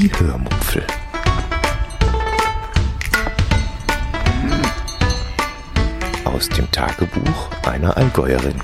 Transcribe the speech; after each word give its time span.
Die 0.00 0.10
Hörmupfel. 0.14 0.82
Aus 6.24 6.48
dem 6.48 6.70
Tagebuch 6.70 7.50
einer 7.66 7.94
Allgäuerin. 7.98 8.54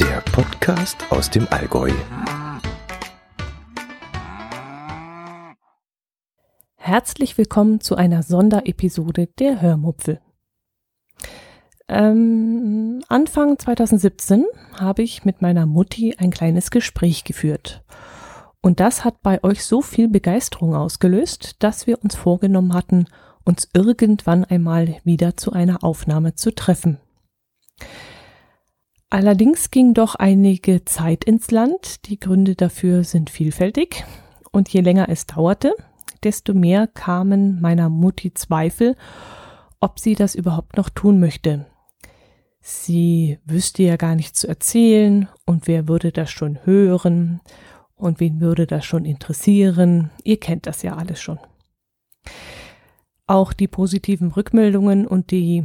Der 0.00 0.22
Podcast 0.32 1.04
aus 1.10 1.28
dem 1.28 1.46
Allgäu. 1.50 1.90
Herzlich 6.76 7.36
willkommen 7.36 7.82
zu 7.82 7.94
einer 7.94 8.22
Sonderepisode 8.22 9.26
der 9.38 9.60
Hörmupfel. 9.60 10.22
Ähm, 11.88 13.02
Anfang 13.08 13.58
2017 13.58 14.44
habe 14.78 15.02
ich 15.02 15.24
mit 15.24 15.40
meiner 15.40 15.64
Mutti 15.64 16.14
ein 16.18 16.30
kleines 16.30 16.70
Gespräch 16.70 17.24
geführt. 17.24 17.82
Und 18.60 18.80
das 18.80 19.04
hat 19.04 19.22
bei 19.22 19.42
euch 19.42 19.64
so 19.64 19.80
viel 19.80 20.08
Begeisterung 20.08 20.74
ausgelöst, 20.74 21.56
dass 21.60 21.86
wir 21.86 22.02
uns 22.02 22.14
vorgenommen 22.14 22.74
hatten, 22.74 23.06
uns 23.44 23.68
irgendwann 23.72 24.44
einmal 24.44 24.96
wieder 25.04 25.36
zu 25.36 25.52
einer 25.52 25.82
Aufnahme 25.82 26.34
zu 26.34 26.54
treffen. 26.54 26.98
Allerdings 29.10 29.70
ging 29.70 29.94
doch 29.94 30.16
einige 30.16 30.84
Zeit 30.84 31.24
ins 31.24 31.50
Land. 31.50 32.06
Die 32.06 32.20
Gründe 32.20 32.56
dafür 32.56 33.04
sind 33.04 33.30
vielfältig. 33.30 34.04
Und 34.52 34.68
je 34.68 34.82
länger 34.82 35.08
es 35.08 35.26
dauerte, 35.26 35.72
desto 36.22 36.52
mehr 36.52 36.86
kamen 36.86 37.60
meiner 37.62 37.88
Mutti 37.88 38.34
Zweifel, 38.34 38.96
ob 39.80 39.98
sie 39.98 40.14
das 40.14 40.34
überhaupt 40.34 40.76
noch 40.76 40.90
tun 40.90 41.20
möchte. 41.20 41.66
Sie 42.70 43.38
wüsste 43.46 43.82
ja 43.82 43.96
gar 43.96 44.14
nichts 44.14 44.40
zu 44.40 44.46
erzählen 44.46 45.26
und 45.46 45.66
wer 45.66 45.88
würde 45.88 46.12
das 46.12 46.30
schon 46.30 46.58
hören 46.66 47.40
und 47.94 48.20
wen 48.20 48.42
würde 48.42 48.66
das 48.66 48.84
schon 48.84 49.06
interessieren. 49.06 50.10
Ihr 50.22 50.38
kennt 50.38 50.66
das 50.66 50.82
ja 50.82 50.94
alles 50.94 51.18
schon. 51.18 51.38
Auch 53.26 53.54
die 53.54 53.68
positiven 53.68 54.32
Rückmeldungen 54.32 55.06
und 55.06 55.30
die 55.30 55.64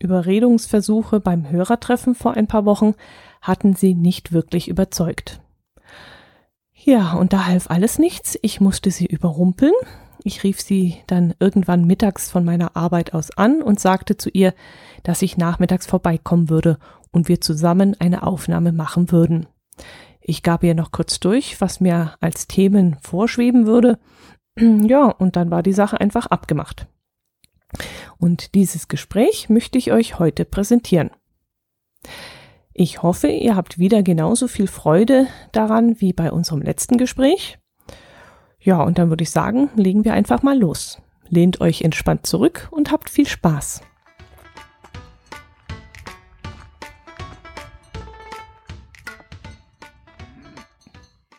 Überredungsversuche 0.00 1.20
beim 1.20 1.48
Hörertreffen 1.50 2.16
vor 2.16 2.34
ein 2.34 2.48
paar 2.48 2.64
Wochen 2.64 2.94
hatten 3.40 3.76
sie 3.76 3.94
nicht 3.94 4.32
wirklich 4.32 4.66
überzeugt. 4.66 5.40
Ja, 6.72 7.12
und 7.12 7.32
da 7.32 7.46
half 7.46 7.70
alles 7.70 8.00
nichts. 8.00 8.36
Ich 8.42 8.60
musste 8.60 8.90
sie 8.90 9.06
überrumpeln. 9.06 9.72
Ich 10.26 10.42
rief 10.42 10.62
sie 10.62 10.96
dann 11.06 11.34
irgendwann 11.38 11.84
mittags 11.84 12.30
von 12.30 12.46
meiner 12.46 12.76
Arbeit 12.76 13.12
aus 13.12 13.30
an 13.36 13.60
und 13.60 13.78
sagte 13.78 14.16
zu 14.16 14.30
ihr, 14.30 14.54
dass 15.02 15.20
ich 15.20 15.36
nachmittags 15.36 15.86
vorbeikommen 15.86 16.48
würde 16.48 16.78
und 17.12 17.28
wir 17.28 17.42
zusammen 17.42 17.94
eine 18.00 18.22
Aufnahme 18.22 18.72
machen 18.72 19.12
würden. 19.12 19.46
Ich 20.22 20.42
gab 20.42 20.64
ihr 20.64 20.74
noch 20.74 20.92
kurz 20.92 21.20
durch, 21.20 21.60
was 21.60 21.78
mir 21.78 22.14
als 22.20 22.46
Themen 22.46 22.96
vorschweben 23.02 23.66
würde. 23.66 23.98
Ja, 24.56 25.08
und 25.08 25.36
dann 25.36 25.50
war 25.50 25.64
die 25.64 25.72
Sache 25.72 26.00
einfach 26.00 26.26
abgemacht. 26.26 26.86
Und 28.18 28.54
dieses 28.54 28.86
Gespräch 28.86 29.48
möchte 29.48 29.78
ich 29.78 29.90
euch 29.90 30.20
heute 30.20 30.44
präsentieren. 30.44 31.10
Ich 32.72 33.02
hoffe, 33.02 33.26
ihr 33.26 33.56
habt 33.56 33.78
wieder 33.78 34.04
genauso 34.04 34.46
viel 34.46 34.68
Freude 34.68 35.26
daran 35.50 36.00
wie 36.00 36.12
bei 36.12 36.30
unserem 36.30 36.62
letzten 36.62 36.98
Gespräch. 36.98 37.58
Ja, 38.64 38.82
und 38.82 38.98
dann 38.98 39.10
würde 39.10 39.22
ich 39.22 39.30
sagen, 39.30 39.68
legen 39.76 40.06
wir 40.06 40.14
einfach 40.14 40.42
mal 40.42 40.58
los. 40.58 40.98
Lehnt 41.28 41.60
euch 41.60 41.82
entspannt 41.82 42.24
zurück 42.24 42.68
und 42.70 42.90
habt 42.90 43.10
viel 43.10 43.26
Spaß. 43.26 43.82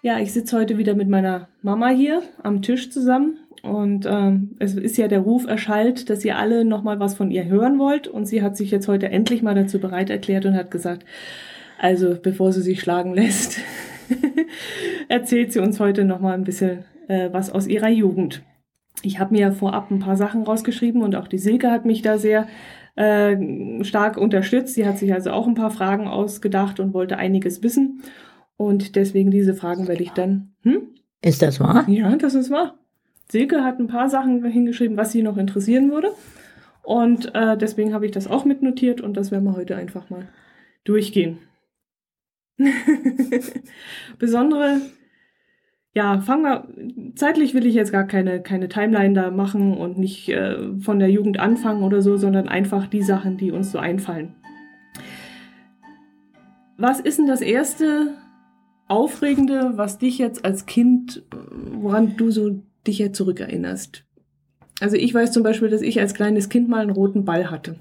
Ja, 0.03 0.19
ich 0.19 0.33
sitze 0.33 0.55
heute 0.55 0.77
wieder 0.77 0.93
mit 0.93 1.09
meiner 1.09 1.47
Mama 1.63 1.89
hier 1.89 2.21
am 2.43 2.61
Tisch 2.61 2.91
zusammen 2.91 3.39
und 3.63 4.05
ähm, 4.05 4.55
es 4.59 4.75
ist 4.75 4.95
ja 4.97 5.07
der 5.07 5.21
Ruf 5.21 5.47
erschallt, 5.47 6.11
dass 6.11 6.23
ihr 6.23 6.37
alle 6.37 6.63
noch 6.63 6.83
mal 6.83 6.99
was 6.99 7.15
von 7.15 7.31
ihr 7.31 7.45
hören 7.45 7.79
wollt. 7.79 8.07
Und 8.07 8.27
sie 8.27 8.43
hat 8.43 8.55
sich 8.55 8.69
jetzt 8.69 8.87
heute 8.87 9.09
endlich 9.09 9.41
mal 9.41 9.55
dazu 9.55 9.79
bereit 9.79 10.11
erklärt 10.11 10.45
und 10.45 10.53
hat 10.53 10.69
gesagt, 10.69 11.05
also 11.79 12.15
bevor 12.21 12.53
sie 12.53 12.61
sich 12.61 12.81
schlagen 12.81 13.15
lässt, 13.15 13.57
erzählt 15.07 15.53
sie 15.53 15.59
uns 15.59 15.79
heute 15.79 16.05
noch 16.05 16.19
mal 16.19 16.35
ein 16.35 16.43
bisschen 16.43 16.85
äh, 17.07 17.29
was 17.31 17.49
aus 17.49 17.67
ihrer 17.67 17.89
Jugend. 17.89 18.43
Ich 19.01 19.19
habe 19.19 19.33
mir 19.33 19.51
vorab 19.51 19.91
ein 19.91 19.99
paar 19.99 20.17
Sachen 20.17 20.43
rausgeschrieben 20.43 21.01
und 21.01 21.15
auch 21.15 21.27
die 21.27 21.37
Silke 21.37 21.69
hat 21.69 21.85
mich 21.85 22.01
da 22.01 22.17
sehr 22.17 22.47
äh, 22.95 23.83
stark 23.83 24.17
unterstützt. 24.17 24.75
Sie 24.75 24.87
hat 24.87 24.97
sich 24.97 25.13
also 25.13 25.31
auch 25.31 25.47
ein 25.47 25.55
paar 25.55 25.71
Fragen 25.71 26.07
ausgedacht 26.07 26.79
und 26.79 26.93
wollte 26.93 27.17
einiges 27.17 27.61
wissen. 27.61 28.01
Und 28.57 28.95
deswegen 28.95 29.31
diese 29.31 29.53
Fragen 29.53 29.87
werde 29.87 30.03
ich 30.03 30.11
dann. 30.11 30.53
Hm? 30.63 30.89
Ist 31.21 31.41
das 31.41 31.59
wahr? 31.59 31.87
Ja, 31.89 32.15
das 32.15 32.35
ist 32.35 32.51
wahr. 32.51 32.75
Silke 33.29 33.63
hat 33.63 33.79
ein 33.79 33.87
paar 33.87 34.09
Sachen 34.09 34.43
hingeschrieben, 34.45 34.97
was 34.97 35.11
sie 35.11 35.23
noch 35.23 35.37
interessieren 35.37 35.91
würde. 35.91 36.11
Und 36.83 37.33
äh, 37.33 37.57
deswegen 37.57 37.93
habe 37.93 38.05
ich 38.05 38.11
das 38.11 38.27
auch 38.27 38.45
mitnotiert 38.45 39.01
und 39.01 39.17
das 39.17 39.31
werden 39.31 39.43
wir 39.43 39.55
heute 39.55 39.75
einfach 39.75 40.09
mal 40.09 40.27
durchgehen. 40.83 41.39
Besondere, 44.19 44.81
ja, 45.95 46.19
fangen 46.19 46.43
wir, 46.43 47.15
zeitlich 47.15 47.53
will 47.53 47.65
ich 47.65 47.73
jetzt 47.73 47.91
gar 47.91 48.05
keine, 48.05 48.41
keine 48.41 48.67
Timeline 48.69 49.13
da 49.13 49.31
machen 49.31 49.75
und 49.75 49.97
nicht 49.97 50.29
äh, 50.29 50.79
von 50.79 50.99
der 50.99 51.09
Jugend 51.09 51.39
anfangen 51.39 51.83
oder 51.83 52.01
so, 52.01 52.17
sondern 52.17 52.47
einfach 52.47 52.87
die 52.87 53.03
Sachen, 53.03 53.37
die 53.37 53.51
uns 53.51 53.71
so 53.71 53.79
einfallen. 53.79 54.35
Was 56.77 56.99
ist 56.99 57.17
denn 57.17 57.27
das 57.27 57.41
erste 57.41 58.13
Aufregende, 58.87 59.77
was 59.77 59.97
dich 59.97 60.19
jetzt 60.19 60.45
als 60.45 60.67
Kind, 60.67 61.23
woran 61.31 62.17
du 62.17 62.29
so 62.29 62.61
dich 62.85 62.99
ja 62.99 63.11
zurückerinnerst. 63.11 64.05
Also 64.79 64.95
ich 64.95 65.13
weiß 65.13 65.31
zum 65.31 65.43
Beispiel, 65.43 65.69
dass 65.69 65.81
ich 65.81 65.99
als 65.99 66.13
kleines 66.13 66.49
Kind 66.49 66.69
mal 66.69 66.81
einen 66.81 66.91
roten 66.91 67.25
Ball 67.25 67.49
hatte. 67.49 67.79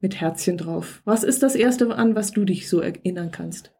Mit 0.00 0.20
Herzchen 0.20 0.58
drauf. 0.58 1.02
Was 1.04 1.22
ist 1.22 1.42
das 1.42 1.54
Erste 1.54 1.94
an, 1.94 2.16
was 2.16 2.32
du 2.32 2.44
dich 2.44 2.68
so 2.68 2.80
erinnern 2.80 3.30
kannst? 3.30 3.75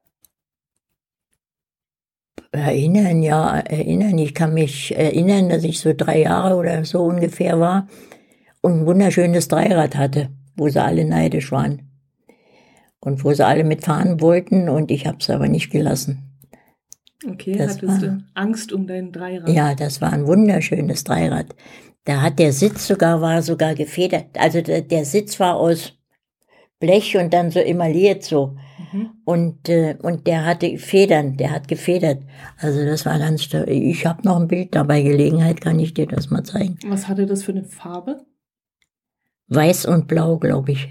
Erinnern, 2.53 3.23
ja, 3.23 3.59
erinnern. 3.59 4.17
Ich 4.19 4.35
kann 4.35 4.55
mich 4.55 4.97
erinnern, 4.97 5.49
dass 5.49 5.65
ich 5.65 5.81
so 5.81 5.93
drei 5.95 6.23
Jahre 6.23 6.57
oder 6.57 6.85
so 6.85 7.03
ungefähr 7.03 7.61
war 7.61 7.89
und 8.61 8.81
ein 8.81 8.87
wunderschönes 8.87 9.49
Dreirad 9.49 9.97
hatte, 9.97 10.31
wo 10.57 10.69
sie 10.69 10.83
alle 10.83 11.05
neidisch 11.05 11.53
waren. 11.53 11.83
Und 13.01 13.25
wo 13.25 13.33
sie 13.33 13.47
alle 13.47 13.65
mitfahren 13.65 14.21
wollten 14.21 14.69
und 14.69 14.91
ich 14.91 15.07
habe 15.07 15.19
es 15.21 15.31
aber 15.31 15.49
nicht 15.49 15.71
gelassen. 15.71 16.27
Okay, 17.29 17.57
das 17.57 17.77
hattest 17.77 17.89
war, 17.89 17.99
du 17.99 18.25
Angst 18.35 18.73
um 18.73 18.87
dein 18.87 19.13
Dreirad? 19.13 19.49
Ja, 19.49 19.75
das 19.75 20.01
war 20.01 20.13
ein 20.13 20.27
wunderschönes 20.27 21.05
Dreirad. 21.05 21.55
Da 22.05 22.23
hat 22.23 22.39
der 22.39 22.53
Sitz 22.53 22.87
sogar, 22.87 23.21
war 23.21 23.43
sogar 23.43 23.75
gefedert. 23.75 24.27
Also 24.39 24.61
der, 24.61 24.83
der 24.83 25.05
Sitz 25.05 25.41
war 25.41 25.57
aus 25.57 25.93
Blech 26.79 27.17
und 27.17 27.33
dann 27.33 27.51
so 27.51 27.59
emailliert 27.59 28.23
so. 28.23 28.57
Mhm. 28.93 29.11
Und, 29.25 29.69
äh, 29.69 29.97
und 30.03 30.27
der 30.27 30.45
hatte 30.45 30.79
Federn, 30.79 31.37
der 31.37 31.51
hat 31.51 31.69
gefedert. 31.69 32.23
Also 32.59 32.85
das 32.85 33.07
war 33.07 33.19
ganz, 33.19 33.49
ich 33.67 34.07
habe 34.07 34.23
noch 34.23 34.41
ein 34.41 34.49
Bild 34.49 34.75
dabei, 34.75 35.03
Gelegenheit 35.03 35.61
kann 35.61 35.79
ich 35.79 35.95
dir 35.95 36.07
das 36.07 36.31
mal 36.31 36.45
zeigen. 36.45 36.79
Was 36.87 37.09
hatte 37.09 37.27
das 37.27 37.43
für 37.43 37.53
eine 37.53 37.65
Farbe? 37.65 38.25
Weiß 39.49 39.87
und 39.87 40.09
blau, 40.09 40.39
glaube 40.39 40.73
ich. 40.73 40.89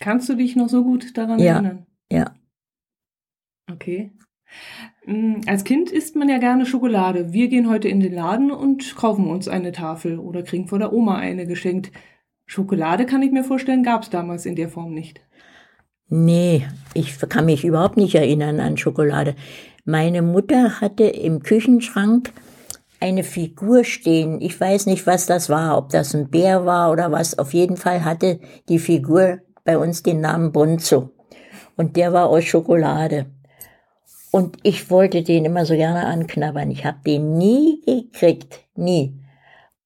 Kannst 0.00 0.28
du 0.28 0.34
dich 0.34 0.56
noch 0.56 0.68
so 0.68 0.82
gut 0.82 1.16
daran 1.16 1.38
ja, 1.38 1.54
erinnern? 1.54 1.86
Ja. 2.10 2.34
Okay. 3.70 4.12
Mm, 5.06 5.40
als 5.46 5.64
Kind 5.64 5.90
isst 5.90 6.16
man 6.16 6.28
ja 6.28 6.38
gerne 6.38 6.66
Schokolade. 6.66 7.32
Wir 7.32 7.48
gehen 7.48 7.68
heute 7.68 7.88
in 7.88 8.00
den 8.00 8.14
Laden 8.14 8.50
und 8.50 8.96
kaufen 8.96 9.26
uns 9.26 9.48
eine 9.48 9.72
Tafel 9.72 10.18
oder 10.18 10.42
kriegen 10.42 10.68
von 10.68 10.80
der 10.80 10.92
Oma 10.92 11.16
eine 11.16 11.46
geschenkt. 11.46 11.92
Schokolade 12.46 13.06
kann 13.06 13.22
ich 13.22 13.32
mir 13.32 13.44
vorstellen, 13.44 13.82
gab 13.82 14.02
es 14.02 14.10
damals 14.10 14.46
in 14.46 14.56
der 14.56 14.68
Form 14.68 14.92
nicht. 14.92 15.20
Nee, 16.14 16.66
ich 16.92 17.18
kann 17.20 17.46
mich 17.46 17.64
überhaupt 17.64 17.96
nicht 17.96 18.14
erinnern 18.14 18.60
an 18.60 18.76
Schokolade. 18.76 19.34
Meine 19.86 20.20
Mutter 20.20 20.78
hatte 20.82 21.04
im 21.04 21.42
Küchenschrank 21.42 22.34
eine 23.00 23.24
Figur 23.24 23.82
stehen. 23.82 24.38
Ich 24.42 24.60
weiß 24.60 24.84
nicht, 24.84 25.06
was 25.06 25.24
das 25.24 25.48
war, 25.48 25.78
ob 25.78 25.88
das 25.88 26.12
ein 26.14 26.28
Bär 26.28 26.66
war 26.66 26.92
oder 26.92 27.10
was. 27.12 27.38
Auf 27.38 27.54
jeden 27.54 27.78
Fall 27.78 28.04
hatte 28.04 28.40
die 28.68 28.78
Figur 28.78 29.38
bei 29.64 29.78
uns 29.78 30.02
den 30.02 30.20
Namen 30.20 30.52
Bonzo. 30.52 31.08
Und 31.78 31.96
der 31.96 32.12
war 32.12 32.28
aus 32.28 32.44
Schokolade. 32.44 33.24
Und 34.30 34.58
ich 34.64 34.90
wollte 34.90 35.22
den 35.22 35.46
immer 35.46 35.64
so 35.64 35.72
gerne 35.72 36.04
anknabbern. 36.04 36.70
Ich 36.70 36.84
habe 36.84 36.98
den 37.06 37.38
nie 37.38 37.80
gekriegt, 37.86 38.60
nie. 38.74 39.18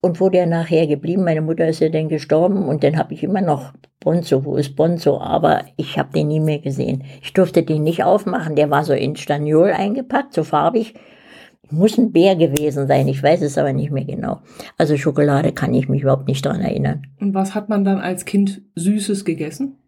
Und 0.01 0.21
wo 0.21 0.29
der 0.29 0.47
nachher 0.47 0.87
geblieben, 0.87 1.25
meine 1.25 1.41
Mutter 1.41 1.67
ist 1.67 1.81
ja 1.81 1.89
dann 1.89 2.09
gestorben 2.09 2.69
und 2.69 2.85
dann 2.85 2.97
habe 2.97 3.15
ich 3.15 3.25
immer 3.25 3.41
noch 3.41 3.73
Bonzo, 3.99 4.45
wo 4.45 4.57
ist 4.57 4.77
Bonzo? 4.77 5.21
Aber 5.21 5.65
ich 5.77 5.99
habe 5.99 6.13
den 6.13 6.29
nie 6.29 6.41
mehr 6.41 6.61
gesehen. 6.61 7.03
Ich 7.23 7.33
durfte 7.33 7.63
den 7.63 7.83
nicht 7.83 8.05
aufmachen, 8.05 8.55
der 8.55 8.71
war 8.71 8.85
so 8.85 8.93
in 8.93 9.17
Staniol 9.17 9.71
eingepackt, 9.71 10.35
so 10.35 10.45
farbig. 10.45 10.95
Muss 11.71 11.99
ein 11.99 12.13
Bär 12.13 12.37
gewesen 12.37 12.87
sein, 12.87 13.09
ich 13.09 13.21
weiß 13.21 13.43
es 13.43 13.59
aber 13.59 13.73
nicht 13.73 13.91
mehr 13.91 14.05
genau. 14.05 14.39
Also 14.79 14.97
Schokolade 14.97 15.51
kann 15.53 15.75
ich 15.75 15.89
mich 15.89 16.03
überhaupt 16.03 16.29
nicht 16.29 16.45
dran 16.47 16.61
erinnern. 16.61 17.03
Und 17.19 17.35
was 17.35 17.57
hat 17.57 17.69
man 17.69 17.85
dann 17.85 17.99
als 17.99 18.25
Kind 18.25 18.63
Süßes 18.77 19.25
gegessen? 19.25 19.79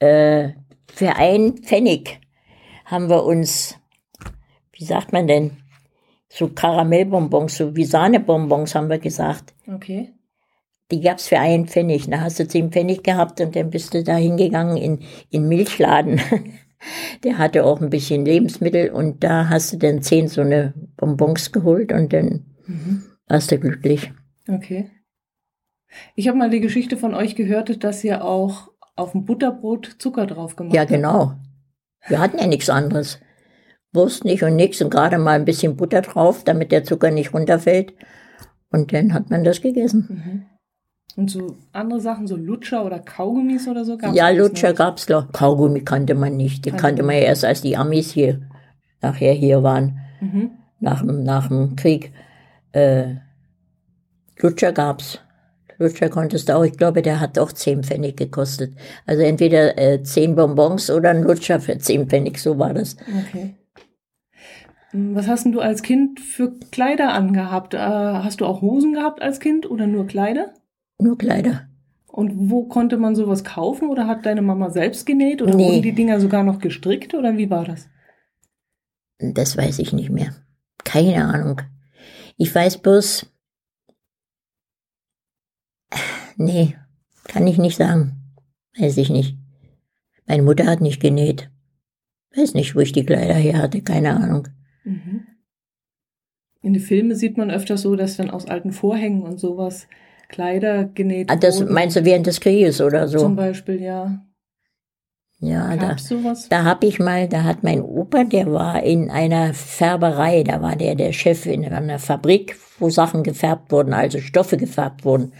äh, 0.00 0.54
für 0.92 1.14
ein 1.16 1.58
Pfennig 1.58 2.20
haben 2.84 3.08
wir 3.08 3.24
uns, 3.24 3.78
wie 4.72 4.84
sagt 4.84 5.12
man 5.12 5.28
denn, 5.28 5.59
so 6.32 6.48
Karamellbonbons, 6.48 7.56
so 7.56 7.76
wie 7.76 7.84
Sahnebonbons 7.84 8.74
haben 8.74 8.88
wir 8.88 8.98
gesagt. 8.98 9.52
Okay. 9.66 10.12
Die 10.90 11.00
gab's 11.00 11.28
für 11.28 11.38
einen 11.38 11.66
Pfennig. 11.66 12.08
Da 12.08 12.20
hast 12.20 12.38
du 12.40 12.46
zehn 12.48 12.70
Pfennig 12.72 13.02
gehabt 13.02 13.40
und 13.40 13.54
dann 13.54 13.70
bist 13.70 13.94
du 13.94 14.02
da 14.02 14.16
hingegangen 14.16 14.76
in, 14.76 15.00
in 15.30 15.48
Milchladen. 15.48 16.20
Der 17.24 17.36
hatte 17.36 17.64
auch 17.64 17.80
ein 17.82 17.90
bisschen 17.90 18.24
Lebensmittel 18.24 18.90
und 18.90 19.22
da 19.22 19.50
hast 19.50 19.72
du 19.72 19.76
dann 19.76 20.00
zehn 20.02 20.28
so 20.28 20.40
eine 20.40 20.72
Bonbons 20.96 21.52
geholt 21.52 21.92
und 21.92 22.12
dann 22.12 22.46
warst 23.28 23.50
du 23.52 23.58
glücklich. 23.58 24.10
Okay. 24.48 24.90
Ich 26.14 26.26
habe 26.28 26.38
mal 26.38 26.48
die 26.48 26.60
Geschichte 26.60 26.96
von 26.96 27.14
euch 27.14 27.34
gehört, 27.36 27.84
dass 27.84 28.02
ihr 28.02 28.24
auch 28.24 28.70
auf 28.96 29.12
dem 29.12 29.26
Butterbrot 29.26 29.96
Zucker 29.98 30.26
drauf 30.26 30.56
gemacht 30.56 30.74
Ja, 30.74 30.82
habt. 30.82 30.90
genau. 30.90 31.34
Wir 32.08 32.18
hatten 32.18 32.38
ja 32.38 32.46
nichts 32.46 32.70
anderes. 32.70 33.20
Wurst 33.92 34.24
nicht 34.24 34.42
und 34.44 34.56
nichts 34.56 34.80
und 34.80 34.90
gerade 34.90 35.18
mal 35.18 35.32
ein 35.38 35.44
bisschen 35.44 35.76
Butter 35.76 36.02
drauf, 36.02 36.44
damit 36.44 36.70
der 36.72 36.84
Zucker 36.84 37.10
nicht 37.10 37.34
runterfällt. 37.34 37.92
Und 38.70 38.92
dann 38.92 39.12
hat 39.14 39.30
man 39.30 39.42
das 39.42 39.60
gegessen. 39.60 40.06
Mhm. 40.24 40.42
Und 41.16 41.28
so 41.30 41.56
andere 41.72 42.00
Sachen, 42.00 42.28
so 42.28 42.36
Lutscher 42.36 42.84
oder 42.86 43.00
Kaugummis 43.00 43.66
oder 43.66 43.84
so 43.84 43.98
gab's 43.98 44.16
ja, 44.16 44.28
Lutscher 44.30 44.68
nicht? 44.68 44.78
gab's 44.78 45.06
doch. 45.06 45.32
Kaugummi 45.32 45.80
kannte 45.82 46.14
man 46.14 46.36
nicht. 46.36 46.64
Die 46.64 46.70
Kannte 46.70 46.82
kannte 46.84 47.02
man 47.02 47.16
ja 47.16 47.22
erst, 47.22 47.44
als 47.44 47.62
die 47.62 47.76
Amis 47.76 48.12
hier 48.12 48.42
nachher 49.02 49.32
hier 49.32 49.62
waren, 49.64 49.98
Mhm. 50.20 50.50
nach, 50.78 51.00
dem- 51.04 51.24
nach 51.24 51.48
dem 51.48 51.74
Krieg. 51.74 52.12
Äh, 52.72 53.16
Lutscher 54.38 54.72
gab's. 54.72 55.18
Lutscher 55.78 56.10
konntest 56.10 56.48
du 56.48 56.56
auch. 56.56 56.64
Ich 56.64 56.76
glaube, 56.76 57.02
der 57.02 57.18
hat 57.20 57.38
auch 57.38 57.52
10 57.52 57.82
Pfennig 57.82 58.16
gekostet. 58.16 58.74
Also 59.06 59.22
entweder 59.22 59.76
äh, 59.78 60.02
10 60.02 60.36
Bonbons 60.36 60.90
oder 60.90 61.10
ein 61.10 61.22
Lutscher 61.22 61.58
für 61.58 61.76
10 61.78 62.08
Pfennig, 62.08 62.38
so 62.38 62.58
war 62.58 62.74
das. 62.74 62.96
Okay. 63.28 63.56
Hm, 64.90 65.14
Was 65.14 65.26
hast 65.28 65.44
denn 65.44 65.52
du 65.52 65.60
als 65.60 65.82
Kind 65.82 66.20
für 66.20 66.58
Kleider 66.70 67.12
angehabt? 67.12 67.74
Äh, 67.74 67.78
hast 67.78 68.40
du 68.40 68.46
auch 68.46 68.62
Hosen 68.62 68.92
gehabt 68.94 69.22
als 69.22 69.40
Kind 69.40 69.68
oder 69.70 69.86
nur 69.86 70.06
Kleider? 70.06 70.54
Nur 70.98 71.16
Kleider. 71.18 71.68
Und 72.06 72.50
wo 72.50 72.64
konnte 72.64 72.96
man 72.96 73.14
sowas 73.14 73.44
kaufen? 73.44 73.88
Oder 73.88 74.06
hat 74.06 74.26
deine 74.26 74.42
Mama 74.42 74.70
selbst 74.70 75.06
genäht? 75.06 75.42
Oder 75.42 75.54
Nee. 75.54 75.64
wurden 75.66 75.82
die 75.82 75.92
Dinger 75.94 76.20
sogar 76.20 76.42
noch 76.42 76.58
gestrickt? 76.58 77.14
Oder 77.14 77.36
wie 77.36 77.50
war 77.50 77.64
das? 77.64 77.88
Das 79.18 79.56
weiß 79.56 79.78
ich 79.78 79.92
nicht 79.92 80.10
mehr. 80.10 80.34
Keine 80.84 81.24
Ahnung. 81.24 81.60
Ich 82.36 82.52
weiß 82.54 82.78
bloß. 82.78 83.26
Nee, 86.36 86.76
kann 87.24 87.46
ich 87.46 87.58
nicht 87.58 87.76
sagen. 87.76 88.16
Weiß 88.78 88.96
ich 88.96 89.10
nicht. 89.10 89.36
Meine 90.26 90.42
Mutter 90.42 90.64
hat 90.66 90.80
nicht 90.80 91.00
genäht. 91.00 91.50
Weiß 92.34 92.54
nicht, 92.54 92.74
wo 92.74 92.80
ich 92.80 92.92
die 92.92 93.04
Kleider 93.04 93.34
her 93.34 93.58
hatte, 93.58 93.82
keine 93.82 94.16
Ahnung. 94.16 94.48
In 96.62 96.74
den 96.74 96.82
Filmen 96.82 97.14
sieht 97.16 97.38
man 97.38 97.50
öfter 97.50 97.76
so, 97.76 97.96
dass 97.96 98.16
dann 98.16 98.30
aus 98.30 98.46
alten 98.48 98.72
Vorhängen 98.72 99.22
und 99.22 99.38
sowas 99.40 99.86
Kleider 100.28 100.84
genäht 100.84 101.30
Ah, 101.30 101.36
das 101.36 101.60
wurden. 101.60 101.72
meinst 101.72 101.96
du 101.96 102.04
während 102.04 102.26
des 102.26 102.40
Krieges 102.40 102.80
oder 102.80 103.08
Zum 103.08 103.18
so? 103.20 103.28
Beispiel, 103.34 103.80
ja. 103.82 104.20
Ja, 105.42 105.74
da, 105.74 105.88
Gab's 105.88 106.06
sowas? 106.08 106.48
da 106.50 106.64
hab 106.64 106.84
ich 106.84 106.98
mal, 106.98 107.26
da 107.26 107.44
hat 107.44 107.62
mein 107.62 107.80
Opa, 107.80 108.24
der 108.24 108.52
war 108.52 108.82
in 108.82 109.10
einer 109.10 109.54
Färberei, 109.54 110.42
da 110.44 110.60
war 110.60 110.76
der 110.76 110.94
der 110.96 111.12
Chef 111.14 111.46
in 111.46 111.64
einer 111.64 111.98
Fabrik, 111.98 112.56
wo 112.78 112.90
Sachen 112.90 113.22
gefärbt 113.22 113.72
wurden, 113.72 113.94
also 113.94 114.18
Stoffe 114.20 114.58
gefärbt 114.58 115.06
wurden. 115.06 115.32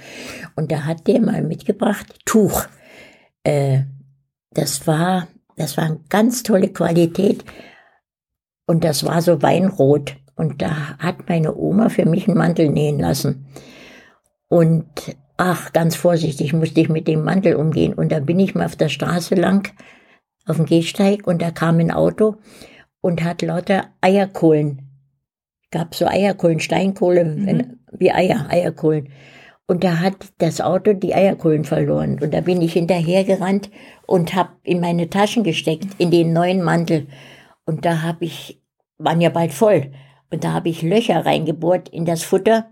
Und 0.57 0.73
da 0.73 0.87
hat 0.87 1.07
der 1.07 1.21
mal 1.21 1.43
mitgebracht 1.43 2.07
Tuch. 2.25 2.65
Äh, 3.45 3.81
das 4.53 4.87
war, 4.87 5.29
das 5.57 5.77
war 5.77 5.85
eine 5.85 6.01
ganz 6.09 6.43
tolle 6.43 6.69
Qualität. 6.71 7.45
Und 8.67 8.85
das 8.85 9.05
war 9.05 9.21
so 9.21 9.43
Weinrot. 9.43 10.17
Und 10.41 10.63
da 10.63 10.97
hat 10.97 11.29
meine 11.29 11.55
Oma 11.55 11.91
für 11.91 12.07
mich 12.07 12.27
einen 12.27 12.39
Mantel 12.39 12.71
nähen 12.71 12.99
lassen. 12.99 13.45
Und 14.49 14.87
ach, 15.37 15.71
ganz 15.75 15.97
vorsichtig 15.97 16.55
musste 16.55 16.81
ich 16.81 16.89
mit 16.89 17.07
dem 17.07 17.25
Mantel 17.25 17.57
umgehen. 17.57 17.93
Und 17.93 18.11
da 18.11 18.21
bin 18.21 18.41
ich 18.41 18.55
mal 18.55 18.65
auf 18.65 18.75
der 18.75 18.89
Straße 18.89 19.35
lang, 19.35 19.71
auf 20.47 20.57
dem 20.57 20.65
Gehsteig, 20.65 21.27
und 21.27 21.43
da 21.43 21.51
kam 21.51 21.79
ein 21.79 21.91
Auto 21.91 22.37
und 23.03 23.23
hat 23.23 23.43
lauter 23.43 23.89
Eierkohlen. 24.01 24.89
Gab 25.71 25.95
so 25.95 26.07
Eierkohlen, 26.07 26.59
Steinkohle, 26.59 27.27
Mhm. 27.27 27.47
wenn, 27.47 27.81
wie 27.93 28.11
Eier, 28.11 28.47
Eierkohlen. 28.49 29.11
Und 29.67 29.85
da 29.85 30.01
hat 30.01 30.33
das 30.39 30.63
Auto 30.63 30.95
die 30.95 31.15
Eierkohlen 31.15 31.65
verloren. 31.65 32.19
Und 32.19 32.33
da 32.33 32.41
bin 32.41 32.63
ich 32.63 32.73
hinterhergerannt 32.73 33.71
und 34.07 34.35
hab 34.35 34.57
in 34.63 34.81
meine 34.81 35.11
Taschen 35.11 35.45
gesteckt, 35.45 35.89
in 35.99 36.11
den 36.11 36.33
neuen 36.33 36.63
Mantel. 36.63 37.09
Und 37.67 37.85
da 37.85 38.01
habe 38.01 38.25
ich, 38.25 38.63
waren 38.97 39.21
ja 39.21 39.29
bald 39.29 39.53
voll. 39.53 39.93
Und 40.31 40.45
da 40.45 40.53
habe 40.53 40.69
ich 40.69 40.83
Löcher 40.83 41.27
reingebohrt 41.27 41.89
in 41.89 42.05
das 42.05 42.23
Futter. 42.23 42.71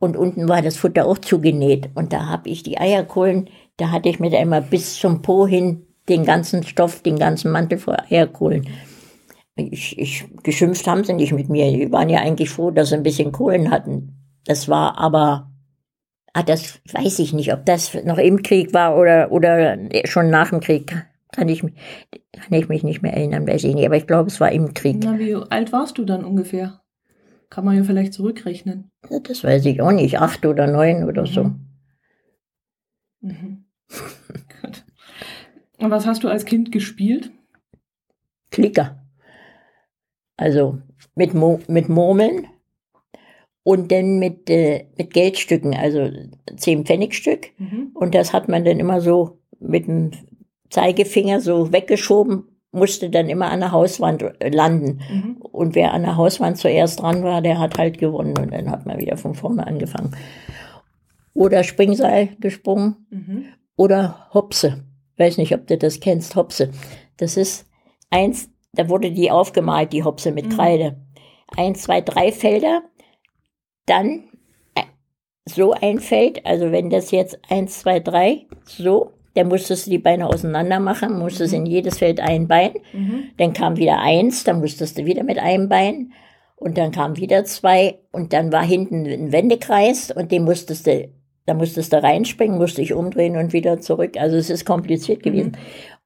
Und 0.00 0.16
unten 0.16 0.48
war 0.48 0.62
das 0.62 0.76
Futter 0.76 1.06
auch 1.06 1.18
zugenäht. 1.18 1.90
Und 1.94 2.12
da 2.12 2.26
habe 2.26 2.48
ich 2.48 2.62
die 2.62 2.78
Eierkohlen, 2.78 3.48
da 3.76 3.90
hatte 3.90 4.08
ich 4.08 4.20
mit 4.20 4.34
einmal 4.34 4.62
bis 4.62 4.96
zum 4.96 5.22
Po 5.22 5.46
hin 5.46 5.86
den 6.08 6.24
ganzen 6.24 6.62
Stoff, 6.62 7.02
den 7.02 7.18
ganzen 7.18 7.50
Mantel 7.50 7.78
voll 7.78 7.96
Eierkohlen. 8.08 8.68
Ich, 9.56 9.98
ich, 9.98 10.24
geschimpft 10.42 10.86
haben 10.86 11.04
sie 11.04 11.14
nicht 11.14 11.32
mit 11.32 11.48
mir. 11.48 11.70
Die 11.72 11.90
waren 11.90 12.08
ja 12.08 12.20
eigentlich 12.20 12.50
froh, 12.50 12.70
dass 12.70 12.90
sie 12.90 12.94
ein 12.94 13.02
bisschen 13.02 13.32
Kohlen 13.32 13.70
hatten. 13.70 14.14
Das 14.44 14.68
war 14.68 14.98
aber, 14.98 15.50
ah, 16.32 16.44
das 16.44 16.80
weiß 16.92 17.18
ich 17.18 17.32
nicht, 17.32 17.52
ob 17.52 17.66
das 17.66 17.92
noch 18.04 18.18
im 18.18 18.42
Krieg 18.42 18.72
war 18.72 18.96
oder, 18.96 19.32
oder 19.32 19.76
schon 20.04 20.30
nach 20.30 20.50
dem 20.50 20.60
Krieg. 20.60 20.94
Kann 21.32 21.48
ich, 21.48 21.60
kann 21.60 22.52
ich 22.52 22.68
mich 22.68 22.84
nicht 22.84 23.02
mehr 23.02 23.12
erinnern, 23.14 23.46
weiß 23.46 23.64
ich 23.64 23.74
nicht. 23.74 23.86
Aber 23.86 23.96
ich 23.96 24.06
glaube, 24.06 24.28
es 24.28 24.40
war 24.40 24.50
im 24.52 24.74
Krieg. 24.74 24.98
Na, 25.02 25.18
wie 25.18 25.34
alt 25.34 25.72
warst 25.72 25.98
du 25.98 26.04
dann 26.04 26.24
ungefähr? 26.24 26.80
Kann 27.50 27.64
man 27.64 27.76
ja 27.76 27.84
vielleicht 27.84 28.12
zurückrechnen. 28.12 28.90
Das 29.22 29.42
weiß 29.42 29.64
ich 29.66 29.80
auch 29.80 29.92
nicht. 29.92 30.20
Acht 30.20 30.44
oder 30.44 30.66
neun 30.66 31.04
oder 31.04 31.26
so. 31.26 31.44
Mhm. 31.44 31.68
Mhm. 33.20 33.64
Gut. 34.62 34.84
Und 35.78 35.90
was 35.90 36.06
hast 36.06 36.24
du 36.24 36.28
als 36.28 36.44
Kind 36.44 36.72
gespielt? 36.72 37.30
Klicker. 38.50 39.02
Also 40.36 40.80
mit, 41.14 41.34
Mo 41.34 41.60
mit 41.68 41.88
Murmeln 41.88 42.46
und 43.62 43.92
dann 43.92 44.18
mit, 44.18 44.48
äh, 44.48 44.86
mit 44.96 45.12
Geldstücken, 45.12 45.74
also 45.74 46.10
10 46.56 46.86
Pfennigstück. 46.86 47.48
Mhm. 47.58 47.90
Und 47.94 48.14
das 48.14 48.32
hat 48.32 48.48
man 48.48 48.64
dann 48.64 48.78
immer 48.78 49.00
so 49.00 49.40
mit 49.58 49.86
dem 49.86 50.12
Zeigefinger 50.70 51.40
so 51.40 51.72
weggeschoben, 51.72 52.57
musste 52.72 53.08
dann 53.10 53.28
immer 53.28 53.50
an 53.50 53.60
der 53.60 53.72
Hauswand 53.72 54.22
äh, 54.22 54.50
landen. 54.50 55.00
Mhm. 55.10 55.36
Und 55.40 55.74
wer 55.74 55.94
an 55.94 56.02
der 56.02 56.16
Hauswand 56.16 56.58
zuerst 56.58 57.00
dran 57.00 57.22
war, 57.22 57.40
der 57.40 57.58
hat 57.58 57.78
halt 57.78 57.98
gewonnen. 57.98 58.36
Und 58.38 58.52
dann 58.52 58.70
hat 58.70 58.84
man 58.86 58.98
wieder 58.98 59.16
von 59.16 59.34
vorne 59.34 59.66
angefangen. 59.66 60.14
Oder 61.34 61.62
Springseil 61.64 62.36
gesprungen 62.40 63.06
Mhm. 63.10 63.44
oder 63.76 64.28
Hopse. 64.34 64.84
Weiß 65.16 65.38
nicht, 65.38 65.54
ob 65.54 65.66
du 65.66 65.78
das 65.78 66.00
kennst, 66.00 66.36
Hopse. 66.36 66.70
Das 67.16 67.36
ist 67.36 67.66
eins, 68.10 68.50
da 68.72 68.88
wurde 68.88 69.10
die 69.12 69.30
aufgemalt, 69.30 69.92
die 69.92 70.04
Hopse 70.04 70.30
mit 70.32 70.46
Mhm. 70.46 70.50
Kreide. 70.50 70.96
Eins, 71.56 71.82
zwei, 71.82 72.00
drei 72.00 72.32
Felder, 72.32 72.82
dann 73.86 74.24
äh, 74.74 74.82
so 75.48 75.72
ein 75.72 75.98
Feld, 76.00 76.44
also 76.44 76.70
wenn 76.72 76.90
das 76.90 77.10
jetzt 77.10 77.38
eins, 77.48 77.80
zwei, 77.80 78.00
drei, 78.00 78.46
so, 78.64 79.12
dann 79.38 79.48
musstest 79.48 79.86
du 79.86 79.90
die 79.90 79.98
Beine 79.98 80.26
auseinander 80.26 80.80
machen, 80.80 81.18
musstest 81.18 81.54
in 81.54 81.64
jedes 81.64 81.98
Feld 81.98 82.20
ein 82.20 82.48
Bein, 82.48 82.72
Mhm. 82.92 83.24
dann 83.36 83.52
kam 83.52 83.76
wieder 83.76 84.00
eins, 84.00 84.44
dann 84.44 84.60
musstest 84.60 84.98
du 84.98 85.04
wieder 85.04 85.22
mit 85.22 85.38
einem 85.38 85.68
Bein 85.68 86.12
und 86.56 86.76
dann 86.76 86.90
kam 86.90 87.16
wieder 87.16 87.44
zwei 87.44 87.98
und 88.10 88.32
dann 88.32 88.50
war 88.52 88.64
hinten 88.64 89.06
ein 89.06 89.30
Wendekreis 89.32 90.10
und 90.10 90.32
den 90.32 90.44
musstest 90.44 90.86
du, 90.88 91.08
da 91.46 91.54
musstest 91.54 91.92
du 91.92 92.02
reinspringen, 92.02 92.58
musste 92.58 92.82
ich 92.82 92.92
umdrehen 92.92 93.36
und 93.36 93.52
wieder 93.52 93.80
zurück. 93.80 94.16
Also 94.18 94.36
es 94.36 94.50
ist 94.50 94.64
kompliziert 94.64 95.22
gewesen. 95.22 95.52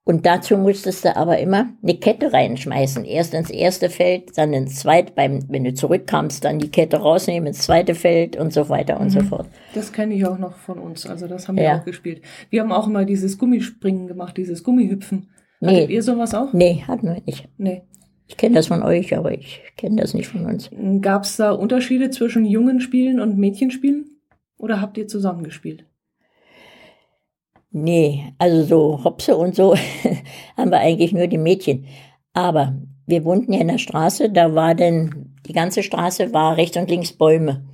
Und 0.04 0.26
dazu 0.26 0.56
musstest 0.56 1.04
du 1.04 1.14
aber 1.16 1.38
immer 1.38 1.68
eine 1.80 1.94
Kette 1.96 2.32
reinschmeißen. 2.32 3.04
Erst 3.04 3.34
ins 3.34 3.50
erste 3.50 3.88
Feld, 3.88 4.36
dann 4.36 4.52
ins 4.52 4.80
zweite, 4.80 5.12
beim, 5.12 5.44
wenn 5.48 5.62
du 5.62 5.74
zurückkamst, 5.74 6.44
dann 6.44 6.58
die 6.58 6.70
Kette 6.70 6.96
rausnehmen 6.96 7.46
ins 7.46 7.60
zweite 7.62 7.94
Feld 7.94 8.36
und 8.36 8.52
so 8.52 8.68
weiter 8.68 8.98
und 8.98 9.10
so 9.10 9.20
fort. 9.20 9.46
Das 9.74 9.92
kenne 9.92 10.14
ich 10.14 10.26
auch 10.26 10.38
noch 10.38 10.56
von 10.56 10.78
uns. 10.80 11.06
Also 11.06 11.28
das 11.28 11.46
haben 11.46 11.56
wir 11.56 11.62
Ja. 11.64 11.78
auch 11.78 11.84
gespielt. 11.84 12.22
Wir 12.50 12.62
haben 12.62 12.72
auch 12.72 12.88
immer 12.88 13.04
dieses 13.04 13.38
Gummispringen 13.38 14.08
gemacht, 14.08 14.36
dieses 14.36 14.64
Gummihüpfen. 14.64 15.28
Nee. 15.60 15.68
Hattet 15.76 15.90
ihr 15.90 16.02
sowas 16.02 16.34
auch? 16.34 16.52
Nee, 16.52 16.82
hatten 16.88 17.06
wir 17.06 17.22
nicht. 17.24 17.48
Nee. 17.56 17.82
Ich 18.26 18.36
kenne 18.36 18.56
das 18.56 18.66
von 18.68 18.82
euch, 18.82 19.16
aber 19.16 19.30
ich 19.32 19.62
kenne 19.76 20.00
das 20.00 20.14
nicht 20.14 20.26
von 20.26 20.46
uns. 20.46 20.68
Gab 21.00 21.22
es 21.24 21.36
da 21.36 21.52
Unterschiede 21.52 22.10
zwischen 22.10 22.44
jungen 22.44 22.80
Spielen 22.80 23.20
und 23.20 23.38
Mädchenspielen? 23.38 24.06
Oder 24.58 24.80
habt 24.80 24.98
ihr 24.98 25.06
zusammen 25.06 25.44
gespielt? 25.44 25.84
Nee, 27.72 28.34
also 28.38 28.64
so 28.64 29.04
Hopse 29.04 29.36
und 29.36 29.54
so 29.54 29.74
haben 30.56 30.70
wir 30.70 30.78
eigentlich 30.78 31.12
nur 31.12 31.26
die 31.26 31.38
Mädchen. 31.38 31.86
Aber 32.34 32.74
wir 33.06 33.24
wohnten 33.24 33.52
ja 33.52 33.60
in 33.60 33.68
der 33.68 33.78
Straße, 33.78 34.30
da 34.30 34.54
war 34.54 34.74
denn, 34.74 35.34
die 35.46 35.52
ganze 35.52 35.82
Straße 35.82 36.32
war 36.32 36.56
rechts 36.56 36.76
und 36.76 36.90
links 36.90 37.12
Bäume. 37.12 37.64